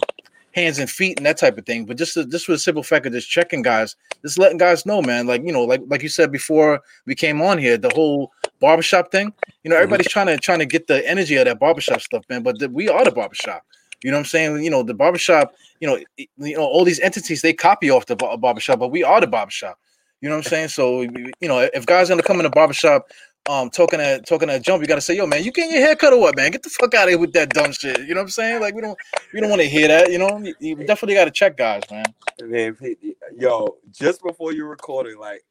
hands 0.58 0.78
and 0.78 0.90
feet 0.90 1.18
and 1.18 1.26
that 1.26 1.36
type 1.36 1.56
of 1.58 1.66
thing. 1.66 1.84
But 1.84 1.96
just 1.96 2.14
just 2.30 2.46
for 2.46 2.52
the 2.52 2.58
simple 2.58 2.82
fact 2.82 3.06
of 3.06 3.12
just 3.12 3.30
checking 3.30 3.62
guys, 3.62 3.96
just 4.22 4.38
letting 4.38 4.58
guys 4.58 4.84
know, 4.84 5.00
man. 5.00 5.26
Like 5.26 5.42
you 5.44 5.52
know, 5.52 5.64
like 5.64 5.82
like 5.86 6.02
you 6.02 6.08
said 6.08 6.32
before 6.32 6.80
we 7.06 7.14
came 7.14 7.40
on 7.40 7.58
here, 7.58 7.76
the 7.76 7.90
whole 7.90 8.32
barbershop 8.60 9.10
thing. 9.10 9.32
You 9.62 9.70
know, 9.70 9.76
mm-hmm. 9.76 9.82
everybody's 9.82 10.08
trying 10.08 10.26
to 10.26 10.36
trying 10.38 10.58
to 10.58 10.66
get 10.66 10.86
the 10.86 11.06
energy 11.08 11.36
of 11.36 11.44
that 11.46 11.60
barbershop 11.60 12.00
stuff, 12.00 12.24
man. 12.28 12.42
But 12.42 12.58
the, 12.58 12.68
we 12.68 12.88
are 12.88 13.04
the 13.04 13.12
barbershop. 13.12 13.62
You 14.04 14.10
know 14.10 14.16
what 14.16 14.20
I'm 14.20 14.26
saying? 14.26 14.62
You 14.62 14.70
know, 14.70 14.82
the 14.82 14.94
barbershop. 14.94 15.54
You 15.80 15.88
know, 15.88 15.98
you 16.16 16.56
know 16.56 16.64
all 16.64 16.84
these 16.84 17.00
entities 17.00 17.42
they 17.42 17.52
copy 17.52 17.90
off 17.90 18.06
the 18.06 18.16
barbershop, 18.16 18.78
but 18.78 18.88
we 18.88 19.04
are 19.04 19.20
the 19.20 19.26
barbershop. 19.26 19.78
You 20.20 20.28
know 20.28 20.36
what 20.36 20.46
I'm 20.46 20.50
saying? 20.50 20.68
So 20.68 21.02
you 21.02 21.32
know, 21.42 21.68
if 21.72 21.86
guys 21.86 22.08
gonna 22.08 22.22
come 22.22 22.38
in 22.38 22.44
the 22.44 22.50
barbershop 22.50 23.10
um 23.48 23.70
talking 23.70 24.00
at 24.00 24.26
talking 24.26 24.50
at 24.50 24.62
jump, 24.62 24.82
you 24.82 24.86
gotta 24.86 25.00
say, 25.00 25.16
yo, 25.16 25.26
man, 25.26 25.42
you 25.42 25.50
getting 25.50 25.72
your 25.72 25.80
hair 25.80 25.96
cut 25.96 26.12
or 26.12 26.20
what, 26.20 26.36
man? 26.36 26.50
Get 26.50 26.62
the 26.62 26.70
fuck 26.70 26.94
out 26.94 27.04
of 27.04 27.10
here 27.10 27.18
with 27.18 27.32
that 27.32 27.50
dumb 27.50 27.72
shit. 27.72 27.98
You 28.00 28.14
know 28.14 28.20
what 28.20 28.24
I'm 28.24 28.28
saying? 28.28 28.60
Like 28.60 28.74
we 28.74 28.82
don't 28.82 28.98
we 29.32 29.40
don't 29.40 29.50
want 29.50 29.62
to 29.62 29.68
hear 29.68 29.88
that, 29.88 30.12
you 30.12 30.18
know. 30.18 30.38
You, 30.38 30.54
you 30.60 30.76
definitely 30.76 31.14
gotta 31.14 31.30
check 31.30 31.56
guys, 31.56 31.82
man. 31.90 32.04
Man, 32.40 32.76
yo, 33.36 33.76
just 33.90 34.22
before 34.22 34.52
you 34.52 34.66
recording, 34.66 35.18
like 35.18 35.42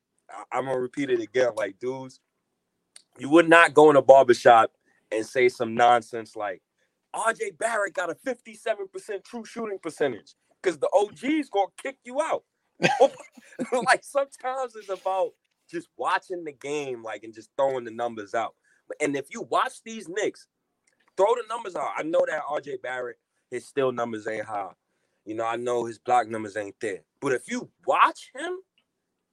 I, 0.52 0.60
am 0.60 0.66
gonna 0.66 0.80
repeat 0.80 1.10
it 1.10 1.20
again. 1.20 1.52
Like, 1.56 1.80
dudes, 1.80 2.20
you 3.18 3.30
would 3.30 3.50
not 3.50 3.74
go 3.74 3.90
in 3.90 3.96
a 3.96 4.02
barbershop 4.02 4.72
and 5.12 5.26
say 5.26 5.50
some 5.50 5.74
nonsense 5.74 6.36
like 6.36 6.62
RJ 7.16 7.58
Barrett 7.58 7.94
got 7.94 8.12
a 8.12 8.16
57% 8.16 9.24
true 9.24 9.46
shooting 9.46 9.80
percentage 9.82 10.36
because 10.62 10.78
the 10.78 10.90
OG's 10.94 11.50
gonna 11.50 11.68
kick 11.82 11.98
you 12.04 12.22
out. 12.22 12.44
like 13.72 14.04
sometimes 14.04 14.76
it's 14.76 14.90
about 14.90 15.32
just 15.70 15.90
watching 15.98 16.44
the 16.44 16.52
game, 16.52 17.04
like 17.04 17.24
and 17.24 17.34
just 17.34 17.50
throwing 17.58 17.86
the 17.86 17.92
numbers 17.92 18.34
out. 18.34 18.56
And 19.02 19.16
if 19.16 19.28
you 19.30 19.42
watch 19.44 19.84
these 19.84 20.08
Knicks, 20.08 20.48
throw 21.18 21.36
the 21.36 21.44
numbers 21.50 21.76
out. 21.76 21.92
I 21.98 22.04
know 22.04 22.26
that 22.28 22.44
RJ 22.44 22.82
Barrett, 22.82 23.18
his 23.52 23.68
still 23.68 23.92
numbers 23.92 24.28
ain't 24.28 24.46
high. 24.46 24.72
You 25.26 25.36
know, 25.36 25.46
I 25.46 25.58
know 25.58 25.86
his 25.86 26.00
block 26.00 26.28
numbers 26.30 26.56
ain't 26.56 26.76
there. 26.80 27.02
But 27.20 27.34
if 27.34 27.44
you 27.50 27.70
watch 27.86 28.32
him, 28.34 28.60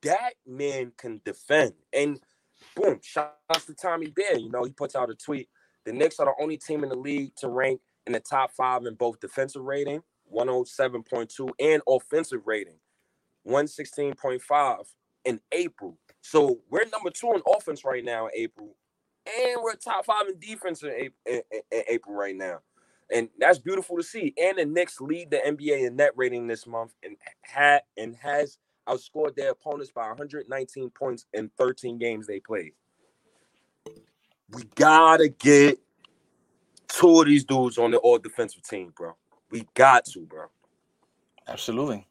that 0.03 0.35
man 0.47 0.93
can 0.99 1.21
defend. 1.25 1.75
And 1.93 2.21
boom, 2.75 2.99
shout 3.03 3.37
out 3.49 3.65
to 3.67 3.75
Tommy 3.75 4.09
Beer. 4.09 4.37
You 4.37 4.51
know, 4.51 4.65
he 4.65 4.73
puts 4.73 4.97
out 4.97 5.11
a 5.11 5.15
tweet. 5.15 5.49
The 5.85 5.93
Knicks 5.93 6.19
are 6.19 6.27
the 6.27 6.43
only 6.43 6.57
team 6.57 6.83
in 6.83 6.89
the 6.89 6.97
league 6.97 7.37
to 7.37 7.49
rank 7.49 7.81
in 8.07 8.13
the 8.13 8.21
top 8.21 8.53
five 8.53 8.85
in 8.87 8.95
both 8.95 9.21
defensive 9.21 9.63
rating, 9.63 10.03
107.2, 10.35 11.51
and 11.61 11.83
offensive 11.87 12.41
rating, 12.47 12.79
116.5 13.47 14.85
in 15.25 15.41
April. 15.53 15.99
So 16.25 16.61
we're 16.71 16.87
number 16.91 17.11
two 17.11 17.35
in 17.35 17.43
offense 17.55 17.85
right 17.85 18.03
now 18.03 18.29
in 18.29 18.33
April, 18.35 18.75
and 19.27 19.59
we're 19.63 19.75
top 19.75 20.07
five 20.07 20.27
in 20.27 20.39
defense 20.41 20.83
in 20.83 20.89
April, 20.89 21.13
in, 21.27 21.43
in 21.71 21.83
April 21.87 22.15
right 22.17 22.35
now. 22.35 22.61
And 23.13 23.29
that's 23.39 23.59
beautiful 23.59 23.99
to 23.99 24.03
see. 24.03 24.33
And 24.43 24.57
the 24.57 24.65
Knicks 24.65 25.03
lead 25.03 25.31
the 25.31 25.37
NBA 25.47 25.87
in 25.87 25.97
net 25.97 26.13
rating 26.17 26.47
this 26.47 26.67
month 26.67 26.95
and 27.03 27.17
had 27.43 27.83
and 27.99 28.17
has 28.17 28.57
outscored 28.89 29.37
their 29.37 29.51
opponents 29.51 29.93
by 29.95 30.09
119 30.09 30.89
points 30.91 31.27
in 31.35 31.51
13 31.59 31.99
games 31.99 32.27
they 32.27 32.41
played. 32.41 32.73
We 34.49 34.63
gotta 34.77 35.29
get 35.29 35.79
two 36.89 37.21
of 37.21 37.27
these 37.27 37.45
dudes 37.45 37.77
on 37.77 37.91
the 37.91 37.99
all 37.99 38.19
defensive 38.19 38.63
team, 38.63 38.95
bro. 38.97 39.13
We 39.51 39.69
got 39.75 40.07
to, 40.07 40.21
bro. 40.21 40.47
Absolutely. 41.47 42.07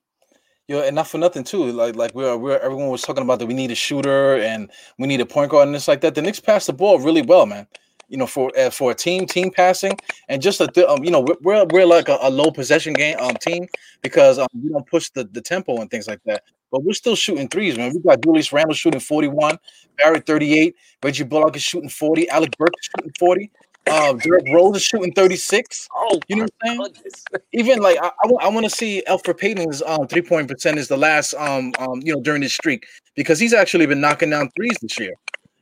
Yo, 0.70 0.80
and 0.80 0.96
not 0.96 1.08
for 1.08 1.18
nothing 1.18 1.44
too. 1.44 1.72
Like 1.74 1.98
like 1.98 2.16
we're 2.16 2.38
we're 2.38 2.58
everyone 2.60 2.88
was 2.88 3.02
talking 3.02 3.24
about 3.24 3.40
that 3.40 3.48
we 3.48 3.54
need 3.54 3.72
a 3.72 3.76
shooter 3.76 4.38
and 4.38 4.72
we 4.98 5.08
need 5.08 5.20
a 5.20 5.26
point 5.26 5.52
guard 5.52 5.68
and 5.68 5.76
it's 5.76 5.90
like 5.90 6.00
that. 6.02 6.16
The 6.16 6.22
Knicks 6.22 6.40
pass 6.40 6.66
the 6.66 6.72
ball 6.72 7.00
really 7.00 7.22
well, 7.22 7.46
man. 7.46 7.68
You 8.08 8.18
know, 8.18 8.28
for 8.28 8.50
uh, 8.58 8.70
for 8.70 8.92
a 8.92 8.96
team 8.96 9.26
team 9.28 9.52
passing 9.52 9.98
and 10.30 10.42
just 10.42 10.62
a 10.62 10.68
th- 10.68 10.88
um, 10.88 11.04
you 11.04 11.12
know 11.12 11.26
we're 11.42 11.66
we're, 11.66 11.86
like 11.86 12.08
a, 12.08 12.18
a, 12.22 12.30
low 12.30 12.50
possession 12.50 12.94
game 12.94 13.18
um 13.20 13.36
team 13.36 13.68
because 14.02 14.40
um, 14.40 14.48
we 14.54 14.70
don't 14.70 14.88
push 14.88 15.10
the, 15.10 15.26
the 15.26 15.42
tempo 15.42 15.82
and 15.82 15.92
things 15.92 16.08
like 16.08 16.22
that. 16.26 16.44
But 16.72 16.84
we're 16.84 16.94
still 16.94 17.16
shooting 17.18 17.50
threes, 17.50 17.78
man. 17.78 17.92
We 17.94 18.00
got 18.00 18.22
Julius 18.24 18.54
Randle 18.54 18.74
shooting 18.74 19.02
41, 19.02 19.58
Barrett 19.98 20.26
38, 20.26 20.76
Reggie 21.04 21.24
Bullock 21.26 21.56
is 21.58 21.62
shooting 21.62 21.90
40, 21.90 22.30
Alec 22.30 22.58
Burks 22.58 22.80
is 22.80 22.90
shooting 22.98 23.14
40. 23.20 23.52
Uh, 23.86 24.14
Derrick 24.14 24.46
Rose 24.54 24.78
is 24.78 24.84
shooting 24.84 25.12
36. 25.12 25.90
Oh, 25.94 26.20
you 26.28 26.38
know 26.38 26.44
what 26.44 26.52
I'm 26.64 26.68
saying? 26.68 26.94
Goodness. 26.94 27.26
Even 27.54 27.80
like 27.80 27.98
I, 28.02 28.12
I, 28.42 28.48
want 28.50 28.66
to 28.66 28.70
see 28.70 29.04
Elfrid 29.08 29.38
Payton's 29.38 29.82
um 29.82 30.08
three 30.08 30.22
point 30.22 30.48
percentage 30.48 30.88
the 30.88 30.98
last 30.98 31.34
um 31.34 31.74
um 31.80 32.02
you 32.02 32.14
know 32.14 32.22
during 32.22 32.42
this 32.42 32.54
streak 32.54 32.86
because 33.16 33.40
he's 33.40 33.54
actually 33.54 33.86
been 33.86 34.00
knocking 34.00 34.30
down 34.30 34.50
threes 34.56 34.78
this 34.82 34.98
year. 35.00 35.14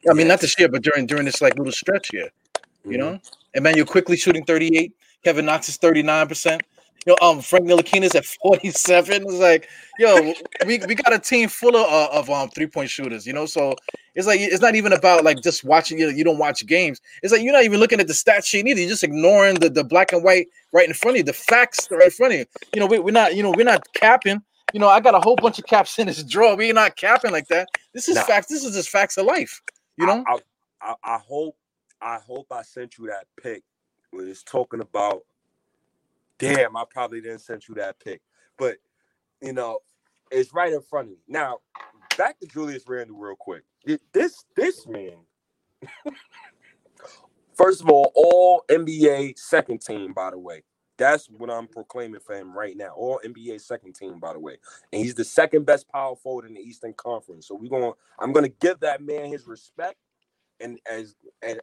I 0.10 0.13
mean, 0.13 0.28
not 0.28 0.40
this 0.40 0.58
year, 0.60 0.70
but 0.70 0.84
during 0.84 1.08
during 1.08 1.25
this 1.25 1.42
like 1.42 1.58
little 1.58 1.74
stretch 1.74 2.10
here. 2.12 2.30
You 2.86 2.92
mm-hmm. 2.92 3.00
know, 3.00 3.20
Immanuel 3.56 3.86
Quickley 3.88 4.18
shooting 4.18 4.46
38. 4.46 4.94
Kevin 5.24 5.46
Knox 5.46 5.70
is 5.70 5.78
39 5.78 6.28
percent. 6.28 6.62
Yo, 7.08 7.15
um, 7.22 7.41
Frank 7.41 7.65
Ntilikina 7.65 8.13
at 8.13 8.25
47. 8.25 9.24
It's 9.24 9.34
like, 9.34 9.67
yo, 9.98 10.34
we, 10.67 10.77
we 10.88 10.93
got 10.93 11.13
a 11.13 11.17
team 11.17 11.50
full 11.50 11.75
of, 11.75 11.91
uh, 11.91 12.10
of 12.12 12.29
um 12.29 12.50
three 12.50 12.67
point 12.67 12.91
shooters, 12.91 13.25
you 13.25 13.34
know. 13.34 13.48
So 13.48 13.75
it's 14.13 14.27
like 14.27 14.39
it's 14.39 14.62
not 14.62 14.75
even 14.75 14.93
about 14.93 15.24
like 15.24 15.41
just 15.41 15.63
watching. 15.63 15.98
You 15.98 16.08
know, 16.08 16.12
you 16.12 16.24
don't 16.24 16.38
watch 16.38 16.65
games. 16.67 17.01
It's 17.24 17.34
like 17.34 17.41
you're 17.41 17.53
not 17.53 17.63
even 17.63 17.79
looking 17.79 18.00
at 18.00 18.08
the 18.08 18.13
stat 18.13 18.46
sheet 18.46 18.67
either. 18.67 18.79
You're 18.79 18.89
just 18.89 19.03
ignoring 19.03 19.55
the, 19.55 19.70
the 19.70 19.84
black 19.84 20.13
and 20.13 20.24
white 20.24 20.48
right 20.74 20.88
in 20.88 20.93
front 20.93 21.15
of 21.15 21.17
you, 21.20 21.24
the 21.24 21.34
facts 21.34 21.88
right 21.89 22.03
in 22.03 22.12
front 22.12 22.34
of 22.34 22.39
you. 22.39 22.46
You 22.75 22.81
know, 22.81 22.86
we, 22.86 23.00
we're 23.00 23.12
not, 23.12 23.36
you 23.36 23.41
know, 23.41 23.51
we're 23.55 23.63
not 23.65 23.81
capping. 23.93 24.41
You 24.74 24.79
know, 24.79 24.88
I 24.88 25.00
got 25.00 25.15
a 25.15 25.20
whole 25.20 25.36
bunch 25.36 25.58
of 25.58 25.65
caps 25.65 25.98
in 25.98 26.08
this 26.08 26.24
drawer. 26.24 26.55
We're 26.55 26.74
not 26.74 26.96
capping 26.96 27.31
like 27.31 27.48
that. 27.48 27.67
This 27.93 28.08
is 28.08 28.15
nah. 28.15 28.24
facts. 28.24 28.48
This 28.48 28.63
is 28.63 28.75
just 28.75 28.89
facts 28.89 29.17
of 29.17 29.25
life. 29.25 29.60
You 29.98 30.05
know. 30.05 30.24
I, 30.27 30.38
I, 30.81 30.93
I 31.03 31.17
hope 31.17 31.55
I 32.00 32.17
hope 32.17 32.48
I 32.51 32.62
sent 32.62 33.00
you 33.00 33.08
that 33.08 33.25
pic. 33.41 33.63
Was 34.13 34.43
talking 34.43 34.81
about 34.81 35.24
damn, 36.41 36.75
I 36.75 36.83
probably 36.89 37.21
didn't 37.21 37.41
send 37.41 37.67
you 37.67 37.75
that 37.75 38.00
pic. 38.00 38.21
But 38.57 38.77
you 39.41 39.53
know, 39.53 39.79
it's 40.31 40.53
right 40.53 40.74
in 40.74 40.81
front 40.81 41.07
of 41.07 41.12
me. 41.12 41.19
Now, 41.27 41.60
back 42.17 42.39
to 42.39 42.48
Julius 42.48 42.83
Randle 42.88 43.17
real 43.17 43.36
quick. 43.36 43.63
This 44.13 44.43
this 44.55 44.88
man, 44.88 45.17
first 47.53 47.81
of 47.81 47.89
all, 47.89 48.12
all 48.15 48.63
NBA 48.69 49.38
second 49.38 49.81
team, 49.81 50.13
by 50.13 50.31
the 50.31 50.39
way. 50.39 50.63
That's 50.98 51.27
what 51.31 51.50
I'm 51.50 51.65
proclaiming 51.65 52.19
for 52.19 52.36
him 52.36 52.55
right 52.55 52.77
now. 52.77 52.89
All 52.95 53.19
NBA 53.25 53.60
second 53.62 53.95
team, 53.95 54.19
by 54.19 54.33
the 54.33 54.39
way. 54.39 54.57
And 54.93 55.01
he's 55.01 55.15
the 55.15 55.24
second 55.24 55.65
best 55.65 55.89
power 55.89 56.15
forward 56.15 56.45
in 56.45 56.53
the 56.53 56.60
Eastern 56.60 56.93
Conference. 56.93 57.48
So 57.48 57.55
we're 57.55 57.71
going 57.71 57.91
to 57.91 57.98
I'm 58.19 58.33
gonna 58.33 58.50
give 58.50 58.81
that 58.81 59.01
man 59.01 59.31
his 59.31 59.48
respect. 59.48 59.95
And 60.60 60.79
as 60.89 61.15
and 61.41 61.60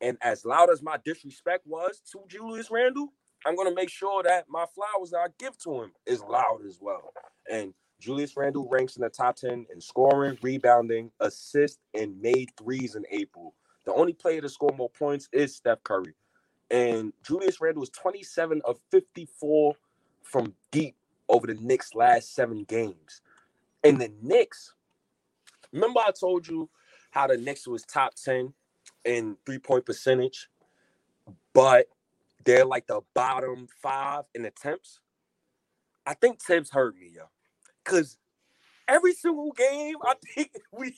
and 0.00 0.18
as 0.20 0.44
loud 0.44 0.68
as 0.70 0.82
my 0.82 0.98
disrespect 1.04 1.64
was 1.64 2.02
to 2.10 2.24
Julius 2.26 2.72
Randle, 2.72 3.12
I'm 3.46 3.56
gonna 3.56 3.74
make 3.74 3.90
sure 3.90 4.22
that 4.22 4.46
my 4.48 4.66
flowers 4.74 5.10
that 5.10 5.18
I 5.18 5.26
give 5.38 5.58
to 5.58 5.82
him 5.82 5.92
is 6.06 6.22
loud 6.22 6.60
as 6.66 6.78
well. 6.80 7.12
And 7.50 7.74
Julius 8.00 8.36
Randle 8.36 8.68
ranks 8.68 8.96
in 8.96 9.02
the 9.02 9.08
top 9.08 9.36
10 9.36 9.66
in 9.72 9.80
scoring, 9.80 10.36
rebounding, 10.42 11.10
assists, 11.20 11.78
and 11.94 12.20
made 12.20 12.50
threes 12.58 12.96
in 12.96 13.04
April. 13.10 13.54
The 13.84 13.94
only 13.94 14.12
player 14.12 14.40
to 14.40 14.48
score 14.48 14.74
more 14.76 14.90
points 14.90 15.28
is 15.32 15.54
Steph 15.54 15.82
Curry. 15.84 16.14
And 16.70 17.12
Julius 17.24 17.60
Randle 17.60 17.80
was 17.80 17.90
27 17.90 18.62
of 18.64 18.80
54 18.90 19.74
from 20.22 20.54
deep 20.70 20.96
over 21.28 21.46
the 21.46 21.54
Knicks' 21.54 21.94
last 21.94 22.34
seven 22.34 22.64
games. 22.64 23.22
And 23.84 24.00
the 24.00 24.12
Knicks, 24.20 24.74
remember 25.72 26.00
I 26.00 26.10
told 26.18 26.48
you 26.48 26.70
how 27.10 27.26
the 27.26 27.36
Knicks 27.36 27.66
was 27.68 27.82
top 27.82 28.14
10 28.14 28.52
in 29.04 29.36
three-point 29.44 29.84
percentage, 29.86 30.48
but 31.52 31.86
they're 32.44 32.64
like 32.64 32.86
the 32.86 33.00
bottom 33.14 33.68
five 33.82 34.24
in 34.34 34.44
attempts. 34.44 35.00
I 36.06 36.14
think 36.14 36.40
Thibs 36.40 36.70
hurt 36.70 36.96
me, 36.96 37.12
yo. 37.14 37.24
Cause 37.84 38.18
every 38.88 39.12
single 39.14 39.52
game, 39.52 39.96
I 40.04 40.14
think 40.34 40.50
we 40.72 40.94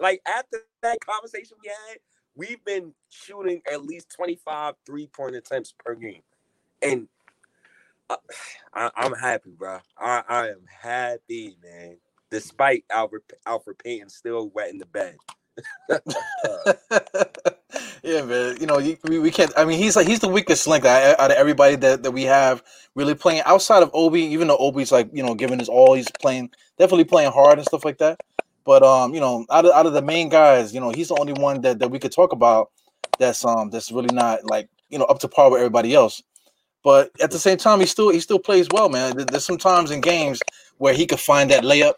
like 0.00 0.20
after 0.26 0.58
that 0.82 0.98
conversation 1.00 1.56
we 1.62 1.68
had, 1.68 1.98
we've 2.34 2.64
been 2.64 2.94
shooting 3.08 3.62
at 3.70 3.84
least 3.84 4.12
25 4.16 4.74
three-point 4.86 5.36
attempts 5.36 5.74
per 5.78 5.94
game. 5.94 6.22
And 6.80 7.08
uh, 8.10 8.16
I, 8.74 8.90
am 8.96 9.14
happy, 9.14 9.50
bro. 9.56 9.78
I, 9.98 10.22
I 10.28 10.48
am 10.48 10.64
happy, 10.80 11.56
man. 11.62 11.98
Despite 12.30 12.84
Albert 12.90 13.30
Elfrid 13.46 13.78
Payton 13.82 14.08
still 14.08 14.48
wet 14.50 14.70
in 14.70 14.78
the 14.78 14.86
bed. 14.86 15.16
yeah, 18.02 18.22
man. 18.22 18.56
You 18.60 18.66
know, 18.66 18.78
we, 19.04 19.18
we 19.18 19.30
can't. 19.30 19.52
I 19.56 19.64
mean, 19.64 19.78
he's 19.78 19.94
like 19.94 20.06
he's 20.06 20.20
the 20.20 20.28
weakest 20.28 20.66
link 20.66 20.84
out 20.84 21.30
of 21.30 21.36
everybody 21.36 21.76
that, 21.76 22.02
that 22.02 22.10
we 22.10 22.24
have 22.24 22.62
really 22.94 23.14
playing 23.14 23.42
outside 23.46 23.82
of 23.82 23.90
Obi. 23.94 24.22
Even 24.22 24.48
though 24.48 24.56
Obi's 24.56 24.90
like 24.90 25.08
you 25.12 25.22
know 25.22 25.34
giving 25.34 25.58
his 25.58 25.68
all, 25.68 25.94
he's 25.94 26.10
playing 26.20 26.50
definitely 26.78 27.04
playing 27.04 27.30
hard 27.30 27.58
and 27.58 27.66
stuff 27.66 27.84
like 27.84 27.98
that. 27.98 28.20
But 28.64 28.82
um, 28.82 29.14
you 29.14 29.20
know, 29.20 29.46
out 29.50 29.64
of 29.64 29.72
out 29.72 29.86
of 29.86 29.92
the 29.92 30.02
main 30.02 30.28
guys, 30.28 30.74
you 30.74 30.80
know, 30.80 30.90
he's 30.90 31.08
the 31.08 31.18
only 31.18 31.32
one 31.32 31.60
that, 31.60 31.78
that 31.78 31.90
we 31.90 31.98
could 31.98 32.12
talk 32.12 32.32
about 32.32 32.70
that's 33.18 33.44
um 33.44 33.70
that's 33.70 33.92
really 33.92 34.12
not 34.12 34.44
like 34.44 34.68
you 34.88 34.98
know 34.98 35.04
up 35.04 35.20
to 35.20 35.28
par 35.28 35.50
with 35.50 35.60
everybody 35.60 35.94
else. 35.94 36.22
But 36.82 37.12
at 37.20 37.30
the 37.30 37.38
same 37.38 37.58
time, 37.58 37.78
he 37.78 37.86
still 37.86 38.10
he 38.10 38.18
still 38.18 38.40
plays 38.40 38.66
well, 38.72 38.88
man. 38.88 39.16
There's 39.16 39.44
some 39.44 39.58
times 39.58 39.92
in 39.92 40.00
games 40.00 40.40
where 40.78 40.94
he 40.94 41.06
could 41.06 41.20
find 41.20 41.50
that 41.52 41.62
layup 41.62 41.94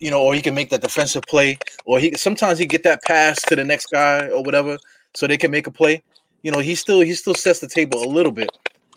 you 0.00 0.10
know, 0.10 0.22
or 0.22 0.34
he 0.34 0.40
can 0.40 0.54
make 0.54 0.70
that 0.70 0.80
defensive 0.80 1.22
play, 1.28 1.58
or 1.84 2.00
he 2.00 2.14
sometimes 2.16 2.58
he 2.58 2.64
get 2.64 2.82
that 2.84 3.02
pass 3.02 3.40
to 3.42 3.54
the 3.54 3.64
next 3.64 3.90
guy 3.92 4.28
or 4.28 4.42
whatever, 4.42 4.78
so 5.14 5.26
they 5.26 5.36
can 5.36 5.50
make 5.50 5.66
a 5.66 5.70
play. 5.70 6.02
You 6.42 6.50
know, 6.50 6.60
he 6.60 6.74
still 6.74 7.00
he 7.00 7.14
still 7.14 7.34
sets 7.34 7.60
the 7.60 7.68
table 7.68 8.02
a 8.02 8.08
little 8.08 8.32
bit. 8.32 8.50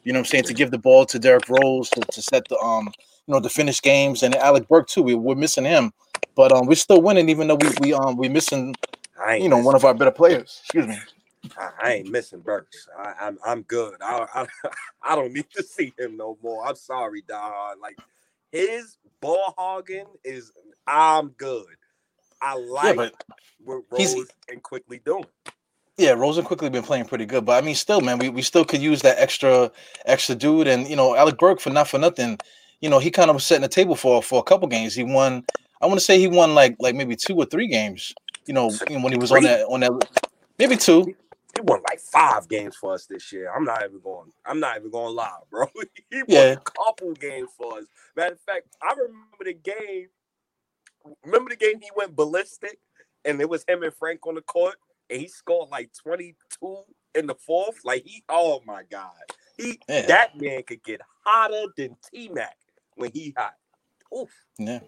You 0.04 0.14
know 0.14 0.20
what 0.20 0.28
I'm 0.28 0.30
saying? 0.30 0.44
To 0.46 0.54
give 0.54 0.72
the 0.72 0.78
ball 0.78 1.06
to 1.06 1.20
Derrick 1.20 1.48
Rose 1.50 1.90
to, 1.92 2.02
to 2.02 2.22
set 2.22 2.48
the 2.50 2.58
um 2.60 2.92
you 3.28 3.34
know 3.34 3.40
to 3.40 3.50
finish 3.50 3.82
games 3.82 4.24
and 4.24 4.36
Alec 4.36 4.68
Burke 4.68 4.88
too. 4.88 5.02
We, 5.02 5.16
we're 5.16 5.36
missing 5.36 5.66
him, 5.66 5.92
but 6.36 6.52
um 6.52 6.66
we're 6.66 6.76
still 6.76 7.02
winning 7.02 7.30
even 7.30 7.48
though 7.48 7.56
we 7.56 7.70
we 7.82 7.94
um 7.94 8.18
we 8.18 8.30
missing 8.30 8.76
you 9.38 9.50
know 9.50 9.58
one 9.58 9.76
of 9.76 9.86
our 9.86 9.94
better 9.94 10.12
players. 10.12 10.60
Excuse 10.64 10.88
me. 10.88 10.98
I, 11.58 11.70
I 11.84 11.94
ain't 11.96 12.10
missing 12.10 12.40
Burks. 12.40 12.88
I, 12.98 13.14
I'm, 13.20 13.38
I'm 13.46 13.62
good. 13.64 13.96
I, 14.02 14.26
I 14.34 14.48
I 15.04 15.16
don't 15.16 15.34
need 15.34 15.50
to 15.56 15.64
see 15.64 15.94
him 15.98 16.18
no 16.18 16.38
more. 16.42 16.66
I'm 16.66 16.76
sorry, 16.76 17.22
dog. 17.28 17.78
Like 17.82 17.98
his 18.52 18.98
ball 19.20 19.54
hogging 19.58 20.08
is 20.24 20.52
I'm 20.88 21.30
good. 21.30 21.66
I 22.42 22.56
like 22.56 22.98
yeah, 22.98 23.10
what 23.64 23.84
Rose 23.90 24.28
and 24.50 24.62
Quickley 24.62 25.00
doing. 25.04 25.26
Yeah, 25.98 26.12
Rosen 26.12 26.44
Quickley 26.44 26.70
been 26.70 26.84
playing 26.84 27.06
pretty 27.06 27.26
good, 27.26 27.46
but 27.46 27.62
I 27.62 27.66
mean, 27.66 27.76
still, 27.76 28.02
man, 28.02 28.18
we, 28.18 28.30
we 28.30 28.42
still 28.42 28.66
could 28.66 28.82
use 28.82 29.04
that 29.04 29.20
extra 29.20 29.72
extra 30.06 30.34
dude, 30.34 30.68
and 30.68 30.88
you 30.88 30.96
know, 30.96 31.16
Alec 31.16 31.38
Burke 31.38 31.60
for 31.60 31.70
not 31.70 31.88
for 31.88 32.00
nothing, 32.00 32.40
you 32.82 32.90
know, 32.90 32.98
he 33.00 33.12
kind 33.12 33.30
of 33.30 33.36
was 33.36 33.46
setting 33.46 33.62
the 33.62 33.68
table 33.68 33.96
for 33.96 34.24
for 34.24 34.40
a 34.40 34.44
couple 34.44 34.68
games. 34.68 34.96
He 34.96 35.04
won, 35.04 35.46
I 35.82 35.86
want 35.86 36.00
to 36.00 36.06
say 36.06 36.20
he 36.20 36.28
won 36.28 36.56
like 36.56 36.76
like 36.80 36.96
maybe 36.96 37.16
two 37.16 37.36
or 37.36 37.46
three 37.46 37.68
games, 37.68 38.14
you 38.48 38.54
know, 38.54 38.72
when 38.90 39.12
he 39.12 39.20
was 39.20 39.32
on 39.32 39.44
that 39.44 39.66
on 39.66 39.82
that, 39.82 39.92
maybe 40.58 40.78
two. 40.78 41.16
He 41.56 41.62
won 41.62 41.82
like 41.88 42.00
five 42.00 42.50
games 42.50 42.76
for 42.76 42.96
us 42.96 43.06
this 43.06 43.32
year. 43.32 43.54
I'm 43.56 43.64
not 43.64 43.84
even 43.84 44.00
going. 44.00 44.32
I'm 44.44 44.60
not 44.60 44.78
even 44.78 44.90
going 44.90 45.10
to 45.10 45.12
lie, 45.12 45.38
bro. 45.52 45.68
he 46.10 46.18
won 46.18 46.26
yeah. 46.28 46.54
a 46.54 46.58
couple 46.58 47.14
games 47.14 47.50
for 47.56 47.78
us. 47.78 47.86
Matter 48.16 48.34
of 48.34 48.40
fact, 48.40 48.76
I 48.82 48.94
remember 48.94 49.44
the 49.46 49.54
game 49.54 50.08
remember 51.24 51.50
the 51.50 51.56
game 51.56 51.80
he 51.82 51.90
went 51.96 52.16
ballistic 52.16 52.80
and 53.26 53.40
it 53.42 53.50
was 53.50 53.64
him 53.68 53.84
and 53.84 53.94
Frank 53.94 54.26
on 54.26 54.36
the 54.36 54.42
court, 54.42 54.76
and 55.14 55.22
he 55.22 55.30
scored 55.30 55.70
like 55.72 55.92
22 56.04 56.84
in 57.16 57.28
the 57.28 57.36
fourth. 57.36 57.80
Like 57.86 58.04
he, 58.06 58.24
oh 58.30 58.62
my 58.66 58.84
god, 58.92 59.12
he 59.58 59.80
Yeah. 59.88 60.08
that 60.08 60.42
man 60.42 60.64
could 60.64 60.84
get 60.84 61.02
hotter 61.24 61.66
than 61.78 61.96
T 62.12 62.30
Mac 62.30 62.58
when 62.96 63.12
he 63.14 63.34
hot. 63.38 63.54
Oof. 64.18 64.30
Yeah. 64.58 64.80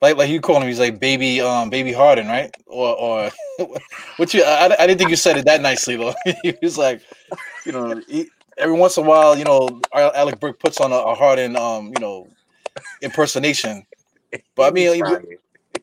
Like 0.00 0.16
like 0.16 0.30
you 0.30 0.40
call 0.40 0.60
him, 0.62 0.68
he's 0.68 0.80
like 0.80 1.00
baby 1.00 1.40
um 1.40 1.70
baby 1.70 1.92
Harden, 1.92 2.28
right? 2.28 2.54
Or 2.66 2.96
or 2.96 3.30
what 4.18 4.32
you 4.34 4.44
I, 4.44 4.74
I 4.78 4.86
didn't 4.86 4.98
think 4.98 5.10
you 5.10 5.16
said 5.16 5.36
it 5.38 5.46
that 5.46 5.60
nicely 5.62 5.96
though. 5.96 6.14
he 6.42 6.54
was 6.62 6.78
like, 6.78 7.02
you 7.64 7.72
know, 7.72 8.00
he, 8.08 8.28
every 8.58 8.76
once 8.76 8.96
in 8.96 9.04
a 9.04 9.08
while, 9.08 9.36
you 9.36 9.44
know, 9.44 9.80
Alec 9.94 10.38
Burke 10.40 10.60
puts 10.60 10.80
on 10.80 10.92
a, 10.92 10.96
a 10.96 11.14
Harden 11.14 11.56
um, 11.56 11.86
you 11.88 12.00
know, 12.00 12.28
impersonation. 13.02 13.86
But 14.54 14.70
I 14.70 14.70
mean, 14.72 14.88
He 14.88 14.94
he- 14.94 15.00
trying. 15.00 15.26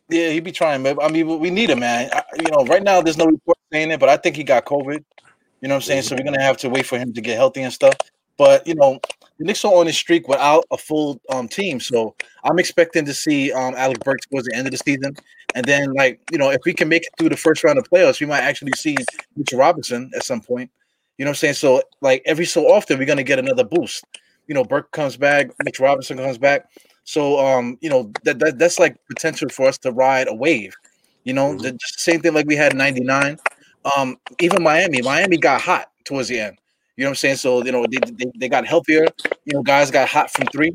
Yeah, 0.10 0.30
he 0.30 0.40
be 0.40 0.52
trying, 0.52 0.84
man. 0.84 0.98
I 1.02 1.10
mean, 1.10 1.40
we 1.40 1.50
need 1.50 1.70
him, 1.70 1.80
man. 1.80 2.10
I, 2.14 2.24
you 2.38 2.50
know, 2.52 2.66
right 2.66 2.84
now 2.84 3.02
there's 3.02 3.18
no 3.18 3.26
report 3.26 3.58
saying 3.72 3.92
it, 3.92 4.00
but 4.00 4.10
I 4.10 4.18
think 4.18 4.36
he 4.36 4.44
got 4.44 4.66
COVID. 4.66 5.04
You 5.62 5.70
know 5.70 5.76
what 5.76 5.78
I'm 5.78 5.82
saying? 5.82 6.02
So 6.04 6.16
we're 6.16 6.26
gonna 6.26 6.42
have 6.42 6.58
to 6.58 6.70
wait 6.70 6.86
for 6.86 6.98
him 7.00 7.14
to 7.14 7.22
get 7.22 7.38
healthy 7.38 7.62
and 7.62 7.74
stuff. 7.74 7.96
But 8.38 8.68
you 8.68 8.76
know, 8.76 9.00
the 9.40 9.46
Knicks 9.46 9.64
are 9.64 9.74
on 9.74 9.86
this 9.86 9.98
streak 9.98 10.28
without 10.28 10.66
a 10.72 10.78
full 10.78 11.20
um 11.30 11.48
team, 11.48 11.80
so 11.80 12.16
I'm 12.44 12.60
expecting 12.60 13.06
to 13.06 13.14
see 13.14 13.52
um 13.54 13.76
Alec 13.76 14.00
Burks 14.02 14.26
towards 14.28 14.48
the 14.48 14.56
end 14.56 14.68
of 14.68 14.72
the 14.72 14.78
season, 14.78 15.16
and 15.56 15.66
then 15.66 15.94
like 15.94 16.20
you 16.32 16.38
know, 16.38 16.50
if 16.52 16.62
we 16.66 16.74
can 16.74 16.90
make 16.90 17.04
it 17.04 17.10
through 17.18 17.30
the 17.30 17.38
first 17.38 17.64
round 17.64 17.80
of 17.80 17.90
playoffs, 17.90 18.20
we 18.20 18.28
might 18.28 18.42
actually 18.42 18.74
see 18.76 18.98
Mitchell 19.38 19.60
Robinson 19.60 20.12
at 20.16 20.26
some 20.26 20.42
point. 20.42 20.70
You 21.18 21.26
know 21.26 21.30
what 21.30 21.38
I'm 21.38 21.40
saying? 21.40 21.54
So 21.56 21.82
like 22.02 22.22
every 22.26 22.46
so 22.46 22.68
often, 22.68 23.00
we're 23.00 23.06
gonna 23.06 23.24
get 23.24 23.40
another 23.40 23.64
boost. 23.64 24.04
You 24.48 24.56
know, 24.56 24.66
Burke 24.66 24.92
comes 24.92 25.16
back, 25.16 25.48
Mitch 25.64 25.80
Robinson 25.80 26.18
comes 26.18 26.38
back. 26.38 26.68
So 27.04 27.40
um, 27.46 27.78
you 27.82 27.90
know, 27.90 28.12
that, 28.24 28.40
that 28.40 28.58
that's 28.60 28.80
like 28.80 28.98
potential 29.08 29.50
for 29.50 29.68
us 29.68 29.78
to 29.80 29.92
ride 29.92 30.28
a 30.28 30.34
wave. 30.34 30.74
You 31.24 31.34
know, 31.34 31.54
Mhm. 31.54 31.62
the 31.64 31.78
same 31.98 32.22
thing 32.22 32.34
like 32.34 32.48
we 32.48 32.56
had 32.56 32.74
in 32.74 32.78
'99. 32.78 33.38
Um, 33.98 34.18
even 34.40 34.64
Miami, 34.64 35.02
Miami 35.02 35.38
got 35.38 35.62
hot 35.62 35.90
towards 36.06 36.30
the 36.30 36.40
end. 36.40 36.58
You 36.98 37.04
know 37.04 37.10
what 37.10 37.12
I'm 37.12 37.16
saying? 37.16 37.36
So 37.38 37.64
you 37.66 37.72
know 37.72 37.86
they, 37.90 38.00
they, 38.18 38.32
they 38.40 38.50
got 38.50 38.66
healthier. 38.68 39.06
You 39.46 39.54
know, 39.56 39.64
guys 39.64 39.92
got 39.92 40.08
hot 40.10 40.32
from 40.32 40.46
three. 40.48 40.72